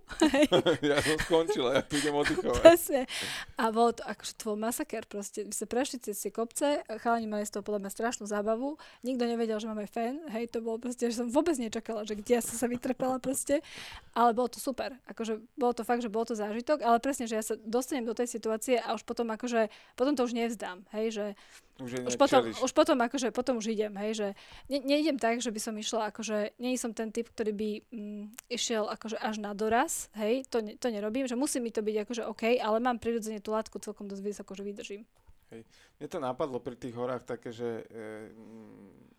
Ja 0.82 0.98
som 1.06 1.18
skončila, 1.22 1.78
ja 1.78 1.82
tu 1.86 2.02
idem 2.02 2.18
oddychovať. 2.18 2.66
Presne. 2.66 3.06
A 3.62 3.70
bolo 3.70 3.94
to 3.94 4.02
akože 4.10 4.34
tvoj 4.42 4.58
masaker 4.58 5.06
proste. 5.06 5.46
My 5.46 5.54
sme 5.54 5.68
prešli 5.70 6.02
cez 6.02 6.18
tie 6.18 6.34
kopce, 6.34 6.82
chalani 6.98 7.30
mali 7.30 7.46
z 7.46 7.54
toho 7.54 7.62
podľa 7.62 7.86
mňa 7.86 7.92
strašnú 7.94 8.26
zábavu, 8.26 8.82
nikto 9.04 9.28
nevedel, 9.28 9.60
že 9.60 9.68
máme 9.68 9.86
fén, 9.86 10.24
hej, 10.32 10.48
to 10.48 10.64
bolo 10.64 10.80
proste, 10.80 11.12
že 11.12 11.20
som 11.20 11.28
vôbec 11.28 11.60
nečakala, 11.60 12.08
že 12.08 12.16
kde 12.16 12.40
ja 12.40 12.42
som 12.42 12.56
sa 12.56 12.72
vytrpela 12.72 13.20
proste, 13.20 13.60
ale 14.16 14.32
bolo 14.32 14.48
to 14.48 14.64
super, 14.64 14.96
akože 15.12 15.44
bolo 15.60 15.76
to 15.76 15.84
fakt, 15.84 16.02
že 16.02 16.10
bolo 16.10 16.24
to 16.24 16.40
zážitok, 16.40 16.82
ale 16.82 17.04
presne, 17.04 17.28
že 17.28 17.36
ja 17.36 17.44
sa 17.44 17.60
dostanem 17.60 18.08
do 18.08 18.16
tej 18.16 18.32
situácie 18.32 18.80
a 18.80 18.96
už 18.96 19.04
potom 19.04 19.28
akože, 19.36 19.68
potom 20.00 20.16
to 20.16 20.24
už 20.24 20.34
nevzdám, 20.34 20.88
hej, 20.96 21.12
že 21.12 21.26
Už, 21.82 22.06
už 22.06 22.16
potom, 22.22 22.54
už 22.54 22.72
potom 22.72 23.02
akože, 23.02 23.34
potom 23.34 23.58
už 23.58 23.74
idem, 23.74 23.92
hej, 23.98 24.12
že 24.14 24.28
ne, 24.70 24.78
neidem 24.78 25.18
tak, 25.18 25.42
že 25.42 25.50
by 25.50 25.60
som 25.60 25.74
išla, 25.74 26.14
akože, 26.14 26.56
nie 26.62 26.78
som 26.78 26.94
ten 26.94 27.10
typ, 27.10 27.28
ktorý 27.34 27.50
by 27.50 27.70
mm, 27.90 28.24
išiel 28.54 28.86
akože 28.94 29.18
až 29.18 29.42
na 29.42 29.58
doraz, 29.58 30.14
hej, 30.14 30.46
to, 30.54 30.62
ne, 30.62 30.78
to 30.78 30.94
nerobím, 30.94 31.26
že 31.26 31.34
musí 31.34 31.58
mi 31.58 31.74
to 31.74 31.82
byť 31.82 32.06
akože 32.06 32.24
OK, 32.30 32.62
ale 32.62 32.78
mám 32.78 33.02
prirodzene 33.02 33.42
tú 33.42 33.58
látku 33.58 33.82
celkom 33.82 34.06
dosť 34.06 34.22
vysoko, 34.22 34.54
že 34.54 34.64
vydržím. 34.64 35.02
Mne 36.02 36.08
to 36.10 36.18
napadlo 36.18 36.58
pri 36.58 36.74
tých 36.74 36.98
horách 36.98 37.22
také, 37.22 37.54
že 37.54 37.86
e, 37.86 38.34
mm, 38.34 39.14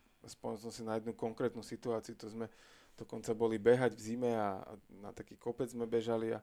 som 0.59 0.71
si 0.73 0.83
na 0.83 0.99
jednu 0.99 1.15
konkrétnu 1.15 1.63
situáciu, 1.63 2.19
to 2.19 2.27
sme 2.27 2.51
dokonca 2.99 3.31
boli 3.31 3.55
behať 3.59 3.95
v 3.95 4.01
zime 4.01 4.31
a, 4.35 4.59
a 4.59 4.73
na 5.03 5.11
taký 5.15 5.35
kopec 5.39 5.71
sme 5.71 5.87
bežali 5.87 6.35
a 6.35 6.39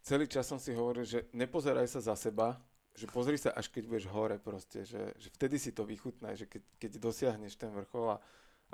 celý 0.00 0.24
čas 0.24 0.48
som 0.48 0.56
si 0.56 0.72
hovoril, 0.72 1.04
že 1.04 1.28
nepozeraj 1.36 1.84
sa 1.88 2.00
za 2.00 2.16
seba, 2.16 2.56
že 2.98 3.06
pozri 3.06 3.38
sa 3.38 3.54
až 3.54 3.70
keď 3.70 3.84
budeš 3.86 4.06
hore 4.10 4.36
proste, 4.42 4.82
že, 4.82 5.14
že 5.20 5.28
vtedy 5.38 5.60
si 5.60 5.70
to 5.70 5.86
vychutnaj, 5.86 6.34
že 6.34 6.46
keď, 6.50 6.62
keď 6.82 6.90
dosiahneš 6.98 7.54
ten 7.54 7.70
vrchol 7.70 8.16
a, 8.16 8.18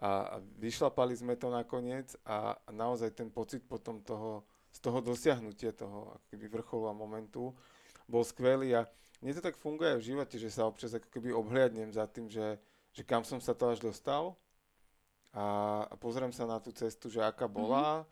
a, 0.00 0.40
vyšlapali 0.56 1.12
sme 1.12 1.36
to 1.36 1.52
nakoniec 1.52 2.14
a, 2.24 2.56
a 2.56 2.70
naozaj 2.72 3.12
ten 3.12 3.28
pocit 3.28 3.60
potom 3.66 4.00
toho, 4.00 4.46
z 4.72 4.78
toho 4.80 5.04
dosiahnutia 5.04 5.76
toho 5.76 6.16
vrcholu 6.32 6.88
a 6.88 6.96
momentu 6.96 7.52
bol 8.08 8.24
skvelý 8.24 8.80
a 8.80 8.88
mne 9.24 9.40
to 9.40 9.40
tak 9.40 9.56
funguje 9.56 9.96
aj 9.96 9.98
v 10.04 10.08
živote, 10.12 10.36
že 10.36 10.52
sa 10.52 10.68
občas 10.68 10.92
ako 10.92 11.08
keby 11.08 11.32
obhliadnem 11.32 11.88
za 11.88 12.04
tým, 12.04 12.28
že, 12.28 12.60
že 12.92 13.00
kam 13.08 13.24
som 13.24 13.40
sa 13.40 13.56
to 13.56 13.72
až 13.72 13.80
dostal. 13.80 14.36
A, 15.32 15.80
a 15.88 15.94
pozriem 15.96 16.28
sa 16.28 16.44
na 16.44 16.60
tú 16.60 16.68
cestu, 16.76 17.08
že 17.08 17.24
aká 17.24 17.48
bola, 17.48 18.04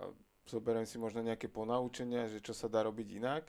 a 0.00 0.08
zoberiem 0.48 0.88
si 0.88 0.96
možno 0.96 1.20
nejaké 1.20 1.52
ponaučenia, 1.52 2.32
že 2.32 2.40
čo 2.40 2.56
sa 2.56 2.72
dá 2.72 2.88
robiť 2.88 3.20
inak. 3.20 3.44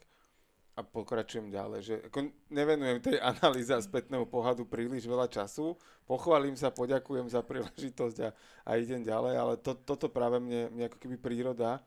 A 0.76 0.84
pokračujem 0.84 1.48
ďalej. 1.48 1.80
Že 1.80 1.94
ako 2.12 2.18
nevenujem 2.52 2.98
tej 3.00 3.18
analýze 3.24 3.72
a 3.72 3.80
spätného 3.80 4.28
pohľadu 4.28 4.68
príliš 4.68 5.08
veľa 5.08 5.32
času, 5.32 5.80
pochválim 6.04 6.60
sa, 6.60 6.68
poďakujem 6.68 7.24
za 7.32 7.40
príležitosť 7.40 8.18
a, 8.20 8.30
a 8.68 8.70
idem 8.76 9.00
ďalej, 9.00 9.34
ale 9.34 9.54
to, 9.58 9.74
toto 9.80 10.12
práve 10.12 10.44
mne, 10.44 10.68
mne 10.76 10.84
ako 10.92 11.00
keby 11.00 11.16
príroda 11.16 11.80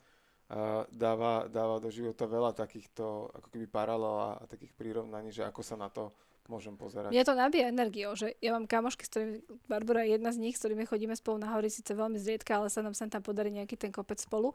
dáva, 0.92 1.48
dáva 1.48 1.80
do 1.80 1.88
života 1.88 2.28
veľa 2.28 2.52
takýchto 2.52 3.32
ako 3.32 3.48
keby 3.48 3.68
paralel 3.72 4.36
a, 4.36 4.44
takých 4.52 4.76
prirovnaní, 4.76 5.32
že 5.32 5.48
ako 5.48 5.64
sa 5.64 5.80
na 5.80 5.88
to 5.88 6.12
môžem 6.52 6.76
pozerať. 6.76 7.16
Mne 7.16 7.24
to 7.24 7.34
nabíja 7.40 7.72
energiou, 7.72 8.12
že 8.20 8.36
ja 8.44 8.52
mám 8.52 8.68
kamošky, 8.68 9.08
s 9.08 9.10
ktorými, 9.16 9.38
Barbara 9.72 10.04
je 10.04 10.20
jedna 10.20 10.36
z 10.36 10.38
nich, 10.44 10.60
s 10.60 10.62
ktorými 10.68 10.84
chodíme 10.84 11.16
spolu 11.16 11.40
na 11.40 11.48
hory, 11.56 11.72
síce 11.72 11.96
veľmi 11.96 12.20
zriedka, 12.20 12.60
ale 12.60 12.68
sa 12.68 12.84
nám 12.84 12.92
sem 12.92 13.08
tam 13.08 13.24
podarí 13.24 13.56
nejaký 13.56 13.80
ten 13.80 13.96
kopec 13.96 14.20
spolu. 14.20 14.52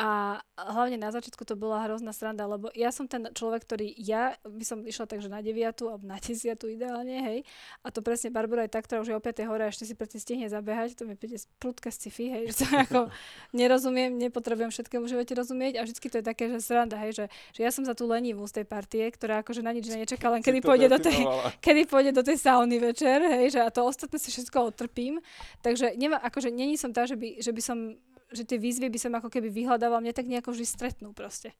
A 0.00 0.40
hlavne 0.56 0.96
na 0.96 1.12
začiatku 1.12 1.44
to 1.44 1.60
bola 1.60 1.84
hrozná 1.84 2.16
sranda, 2.16 2.48
lebo 2.48 2.72
ja 2.72 2.88
som 2.88 3.04
ten 3.04 3.28
človek, 3.36 3.68
ktorý 3.68 3.92
ja 4.00 4.40
by 4.48 4.64
som 4.64 4.80
išla 4.80 5.04
takže 5.04 5.28
na 5.28 5.44
9 5.44 5.60
alebo 5.84 6.04
na 6.08 6.16
10 6.16 6.56
ideálne, 6.64 7.20
hej. 7.20 7.38
A 7.84 7.92
to 7.92 8.00
presne 8.00 8.32
Barbara 8.32 8.64
je 8.64 8.72
tá, 8.72 8.80
ktorá 8.80 9.04
už 9.04 9.12
je 9.12 9.16
o 9.18 9.20
5 9.20 9.44
hore 9.44 9.62
a 9.66 9.68
ešte 9.68 9.84
si 9.84 9.92
predtým 9.92 10.20
stihne 10.22 10.46
zabehať, 10.48 10.96
to 10.96 11.04
mi 11.04 11.18
príde 11.18 11.36
prudka 11.60 11.92
sci-fi, 11.92 12.32
hej, 12.32 12.42
že 12.54 12.64
to 12.64 12.66
ako 12.88 13.00
nerozumiem, 13.52 14.16
nepotrebujem 14.16 14.72
všetkému 14.72 15.04
živote 15.10 15.34
rozumieť 15.34 15.82
a 15.82 15.84
vždycky 15.84 16.06
to 16.08 16.22
je 16.22 16.24
také, 16.24 16.48
že 16.48 16.62
sranda, 16.62 16.96
hej, 17.02 17.12
že, 17.12 17.24
že 17.52 17.60
ja 17.66 17.70
som 17.74 17.82
za 17.82 17.92
tú 17.92 18.08
lenivú 18.08 18.46
z 18.46 18.62
tej 18.62 18.66
partie, 18.70 19.04
ktorá 19.10 19.42
akože 19.42 19.60
na 19.60 19.74
nič 19.74 19.90
nečaká, 19.90 20.30
len 20.30 20.40
kedy 20.40 20.62
pôjde 20.62 20.88
do 20.88 20.98
tej, 21.02 21.26
definovala. 21.34 21.62
kedy 21.64 21.82
pôjde 21.90 22.12
do 22.14 22.22
tej 22.22 22.38
sauny 22.38 22.78
večer, 22.78 23.18
hej, 23.18 23.58
že 23.58 23.60
a 23.60 23.68
to 23.74 23.82
ostatné 23.82 24.18
si 24.22 24.30
všetko 24.30 24.70
odtrpím. 24.70 25.18
Takže 25.66 25.98
nemá, 25.98 26.22
akože 26.22 26.54
není 26.54 26.78
som 26.78 26.94
tá, 26.94 27.04
že 27.04 27.18
by, 27.18 27.42
že 27.42 27.50
by 27.50 27.62
som 27.62 27.78
že 28.34 28.42
tie 28.42 28.58
výzvy 28.58 28.90
by 28.90 28.98
som 28.98 29.14
ako 29.14 29.30
keby 29.30 29.46
vyhľadávala, 29.46 30.02
mňa 30.02 30.14
tak 30.14 30.26
nejako 30.26 30.58
vždy 30.58 30.66
stretnú 30.66 31.14
proste. 31.14 31.54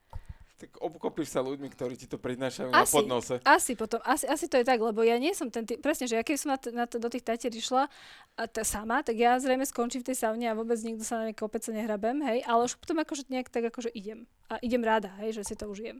Tak 0.59 0.79
obkopíš 0.79 1.35
sa 1.35 1.43
ľuďmi, 1.43 1.67
ktorí 1.71 1.95
ti 1.99 2.07
to 2.07 2.19
prinášajú 2.19 2.71
na 2.71 2.87
Asi. 2.87 2.95
podnose. 2.95 3.35
Asi 3.43 3.75
potom, 3.75 3.99
asi, 4.07 4.27
asi 4.27 4.47
to 4.47 4.59
je 4.59 4.67
tak, 4.67 4.79
lebo 4.79 5.03
ja 5.03 5.19
nie 5.19 5.35
som 5.35 5.51
ten 5.51 5.67
typ, 5.67 5.83
presne, 5.83 6.07
že 6.07 6.15
ja 6.15 6.23
keby 6.23 6.39
som 6.39 6.51
na, 6.55 6.59
t- 6.59 6.71
na 6.71 6.87
t- 6.87 6.99
do 6.99 7.11
tých 7.11 7.27
tatier 7.27 7.51
išla 7.51 7.91
a 8.39 8.43
t- 8.47 8.63
sama, 8.63 9.03
tak 9.03 9.19
ja 9.19 9.35
zrejme 9.39 9.67
skončím 9.67 10.07
v 10.07 10.15
tej 10.15 10.23
saune 10.23 10.47
a 10.47 10.55
vôbec 10.55 10.79
nikto 10.83 11.03
sa 11.03 11.19
na 11.23 11.31
nejaké 11.31 11.43
kopec 11.43 11.63
nehrabem, 11.67 12.23
hej, 12.23 12.47
ale 12.47 12.71
už 12.71 12.79
potom 12.79 13.03
akože 13.03 13.27
nejak 13.31 13.51
tak 13.51 13.67
akože 13.67 13.91
idem. 13.95 14.31
A 14.47 14.63
idem 14.63 14.83
rada, 14.83 15.11
hej, 15.23 15.43
že 15.43 15.43
si 15.43 15.55
to 15.59 15.67
užijem. 15.67 15.99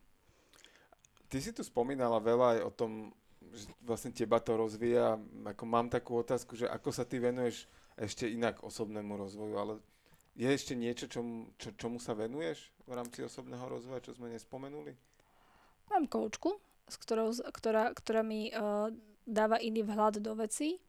Ty 1.27 1.39
si 1.43 1.51
tu 1.51 1.67
spomínala 1.67 2.23
veľa 2.23 2.47
aj 2.55 2.61
o 2.63 2.71
tom, 2.71 2.91
že 3.55 3.71
vlastne 3.87 4.11
teba 4.11 4.43
to 4.43 4.59
rozvíja. 4.59 5.17
Ako 5.47 5.65
mám 5.65 5.87
takú 5.87 6.19
otázku, 6.19 6.59
že 6.59 6.67
ako 6.67 6.91
sa 6.91 7.07
ty 7.07 7.23
venuješ 7.23 7.71
ešte 7.95 8.27
inak 8.27 8.61
osobnému 8.67 9.15
rozvoju, 9.15 9.55
ale 9.55 9.73
je 10.35 10.51
ešte 10.51 10.75
niečo, 10.75 11.07
čomu, 11.07 11.47
čo, 11.55 11.71
čomu 11.79 12.03
sa 12.03 12.19
venuješ 12.19 12.75
v 12.91 12.93
rámci 12.99 13.23
osobného 13.23 13.63
rozvoja, 13.71 14.03
čo 14.03 14.19
sme 14.19 14.35
nespomenuli? 14.35 14.99
Mám 15.95 16.11
koučku, 16.11 16.59
s 16.91 16.99
ktorou, 16.99 17.31
ktorá, 17.55 17.95
ktorá 17.95 18.27
mi 18.27 18.51
uh, 18.51 18.91
dáva 19.23 19.63
iný 19.63 19.87
vhľad 19.87 20.19
do 20.19 20.35
veci 20.35 20.83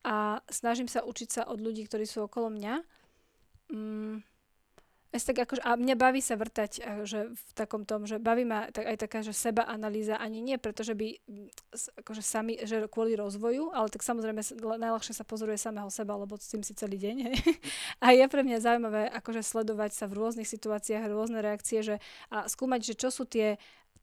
a 0.00 0.40
snažím 0.48 0.88
sa 0.88 1.04
učiť 1.04 1.28
sa 1.28 1.42
od 1.52 1.60
ľudí, 1.60 1.84
ktorí 1.84 2.08
sú 2.08 2.24
okolo 2.24 2.48
mňa. 2.48 2.74
Mm, 3.68 4.24
es 5.14 5.22
tak 5.22 5.38
akože, 5.46 5.62
a 5.62 5.78
mňa 5.78 5.94
baví 5.94 6.18
sa 6.18 6.34
vrtať 6.34 6.72
a 6.82 6.90
že 7.06 7.30
v 7.30 7.50
takom 7.54 7.86
tom, 7.86 8.02
že 8.02 8.18
baví 8.18 8.42
ma 8.42 8.66
tak, 8.74 8.90
aj 8.90 8.98
taká, 8.98 9.22
že 9.22 9.30
seba 9.30 9.62
analýza, 9.62 10.18
ani 10.18 10.42
nie, 10.42 10.58
pretože 10.58 10.98
by 10.98 11.14
mm, 11.22 11.48
akože 12.02 12.18
sami, 12.18 12.58
že 12.66 12.90
kvôli 12.90 13.14
rozvoju, 13.14 13.70
ale 13.70 13.94
tak 13.94 14.02
samozrejme 14.02 14.42
najľahšie 14.58 15.14
sa 15.14 15.22
pozoruje 15.22 15.54
samého 15.54 15.86
seba, 15.94 16.18
lebo 16.18 16.34
s 16.34 16.50
tým 16.50 16.66
si 16.66 16.74
celý 16.74 16.98
deň. 16.98 17.16
Hej. 17.30 17.36
A 18.04 18.10
je 18.10 18.26
pre 18.26 18.42
mňa 18.42 18.58
zaujímavé 18.58 19.06
akože 19.14 19.46
sledovať 19.46 19.94
sa 19.94 20.10
v 20.10 20.18
rôznych 20.18 20.50
situáciách, 20.50 21.06
rôzne 21.06 21.38
reakcie, 21.38 21.86
že 21.86 22.02
a 22.34 22.50
skúmať, 22.50 22.82
že 22.82 22.94
čo 22.98 23.14
sú 23.14 23.22
tie 23.22 23.54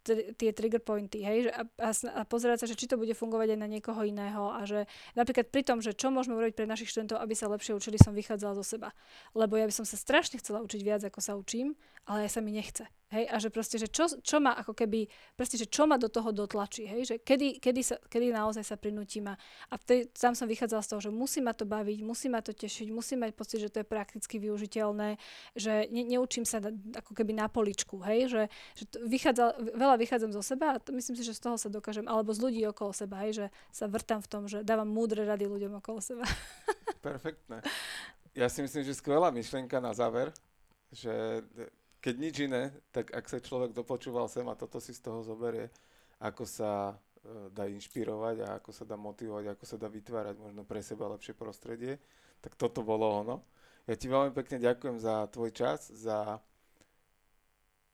tr- 0.03 0.33
tie 0.35 0.51
trigger 0.51 0.81
pointy, 0.81 1.21
hej, 1.21 1.47
že 1.47 1.51
a, 1.53 1.63
a, 1.63 1.91
a 1.93 2.21
pozerať 2.25 2.65
sa, 2.65 2.69
že 2.69 2.77
či 2.77 2.89
to 2.89 2.97
bude 2.97 3.13
fungovať 3.13 3.55
aj 3.55 3.59
na 3.59 3.69
niekoho 3.69 4.01
iného 4.01 4.51
a 4.51 4.65
že 4.65 4.89
napríklad 5.13 5.47
pri 5.49 5.61
tom, 5.61 5.79
že 5.79 5.93
čo 5.93 6.09
môžeme 6.09 6.37
urobiť 6.37 6.57
pre 6.57 6.69
našich 6.69 6.89
študentov, 6.91 7.21
aby 7.21 7.33
sa 7.37 7.49
lepšie 7.49 7.77
učili, 7.77 8.01
som 8.01 8.13
vychádzala 8.13 8.57
zo 8.57 8.65
seba. 8.65 8.93
Lebo 9.37 9.57
ja 9.57 9.65
by 9.65 9.73
som 9.73 9.85
sa 9.85 9.95
strašne 9.95 10.41
chcela 10.41 10.61
učiť 10.65 10.81
viac, 10.81 11.01
ako 11.05 11.19
sa 11.21 11.33
učím, 11.37 11.77
ale 12.05 12.25
ja 12.25 12.29
sa 12.29 12.41
mi 12.41 12.51
nechce. 12.53 12.87
Hej, 13.11 13.27
a 13.27 13.35
že 13.43 13.51
proste, 13.51 13.75
že 13.75 13.91
čo, 13.91 14.07
čo 14.23 14.39
ma 14.39 14.55
ako 14.55 14.71
keby, 14.71 15.03
proste, 15.35 15.59
že 15.59 15.67
čo 15.67 15.83
ma 15.83 15.99
do 15.99 16.07
toho 16.07 16.31
dotlačí, 16.31 16.87
hej, 16.87 17.03
že 17.03 17.15
kedy, 17.19 17.59
kedy, 17.59 17.81
sa, 17.83 17.99
kedy 18.07 18.31
naozaj 18.31 18.63
sa 18.63 18.79
prinútim 18.79 19.27
a, 19.27 19.35
a 19.67 19.75
vtedy, 19.75 20.07
tam 20.15 20.31
som 20.31 20.47
vychádzala 20.47 20.79
z 20.79 20.89
toho, 20.95 21.01
že 21.03 21.11
musí 21.11 21.43
ma 21.43 21.51
to 21.51 21.67
baviť, 21.67 22.07
musí 22.07 22.31
ma 22.31 22.39
to 22.39 22.55
tešiť, 22.55 22.87
musí 22.87 23.19
mať 23.19 23.35
pocit, 23.35 23.59
že 23.59 23.67
to 23.67 23.83
je 23.83 23.87
prakticky 23.91 24.39
využiteľné, 24.39 25.19
že 25.59 25.91
ne, 25.91 26.07
neučím 26.07 26.47
sa 26.47 26.63
na, 26.63 26.71
ako 26.71 27.11
keby 27.11 27.35
na 27.35 27.51
poličku, 27.51 27.99
hej, 27.99 28.31
že, 28.31 28.43
že 28.79 28.83
to 28.87 29.03
vychádza, 29.03 29.59
veľa 29.59 29.99
vychádzam 29.99 30.31
zo 30.31 30.39
seba 30.39 30.79
a 30.79 30.79
to 30.79 30.95
myslím 30.95 31.19
si, 31.19 31.27
že 31.27 31.35
z 31.35 31.43
toho 31.43 31.59
sa 31.59 31.67
dokážem, 31.67 32.07
alebo 32.07 32.31
z 32.31 32.39
ľudí 32.47 32.63
okolo 32.71 32.95
seba, 32.95 33.27
hej, 33.27 33.43
že 33.43 33.45
sa 33.75 33.91
vrtam 33.91 34.23
v 34.23 34.27
tom, 34.31 34.47
že 34.47 34.63
dávam 34.63 34.87
múdre 34.87 35.27
rady 35.27 35.51
ľuďom 35.51 35.83
okolo 35.83 35.99
seba. 35.99 36.23
Perfektné. 37.03 37.59
Ja 38.31 38.47
si 38.47 38.63
myslím, 38.63 38.87
že 38.87 38.95
skvelá 38.95 39.35
myšlienka 39.35 39.83
na 39.83 39.91
záver, 39.91 40.31
že 40.95 41.43
keď 42.01 42.15
nič 42.17 42.35
iné, 42.49 42.73
tak 42.89 43.13
ak 43.13 43.29
sa 43.29 43.37
človek 43.37 43.77
dopočúval 43.77 44.25
sem 44.25 44.43
a 44.49 44.57
toto 44.57 44.81
si 44.81 44.91
z 44.91 45.05
toho 45.05 45.21
zoberie, 45.21 45.69
ako 46.17 46.49
sa 46.49 46.97
e, 47.21 47.53
dá 47.53 47.69
inšpirovať 47.69 48.35
a 48.41 48.47
ako 48.57 48.73
sa 48.73 48.83
dá 48.89 48.97
motivovať, 48.97 49.53
ako 49.53 49.65
sa 49.69 49.77
dá 49.77 49.85
vytvárať 49.85 50.35
možno 50.41 50.65
pre 50.65 50.81
seba 50.81 51.05
lepšie 51.13 51.37
prostredie, 51.37 52.01
tak 52.41 52.57
toto 52.57 52.81
bolo 52.81 53.05
ono. 53.05 53.45
Ja 53.85 53.93
ti 53.93 54.09
veľmi 54.09 54.33
pekne 54.33 54.57
ďakujem 54.57 54.97
za 54.97 55.29
tvoj 55.29 55.53
čas, 55.53 55.93
za, 55.93 56.41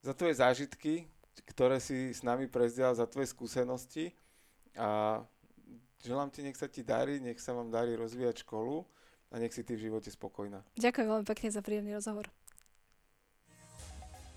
za 0.03 0.13
tvoje 0.15 0.39
zážitky, 0.39 1.07
ktoré 1.51 1.83
si 1.83 2.15
s 2.15 2.23
nami 2.23 2.47
prezdiel, 2.47 2.95
za 2.95 3.07
tvoje 3.07 3.27
skúsenosti 3.27 4.15
a 4.79 5.19
želám 5.99 6.31
ti, 6.31 6.47
nech 6.47 6.55
sa 6.55 6.71
ti 6.71 6.83
darí, 6.83 7.19
nech 7.19 7.43
sa 7.43 7.51
vám 7.51 7.71
darí 7.71 7.95
rozvíjať 7.99 8.47
školu 8.47 8.87
a 9.31 9.39
nech 9.39 9.51
si 9.51 9.67
ty 9.67 9.75
v 9.75 9.91
živote 9.91 10.07
spokojná. 10.07 10.63
Ďakujem 10.79 11.07
veľmi 11.07 11.27
pekne 11.27 11.47
za 11.51 11.59
príjemný 11.59 11.91
rozhovor. 11.91 12.31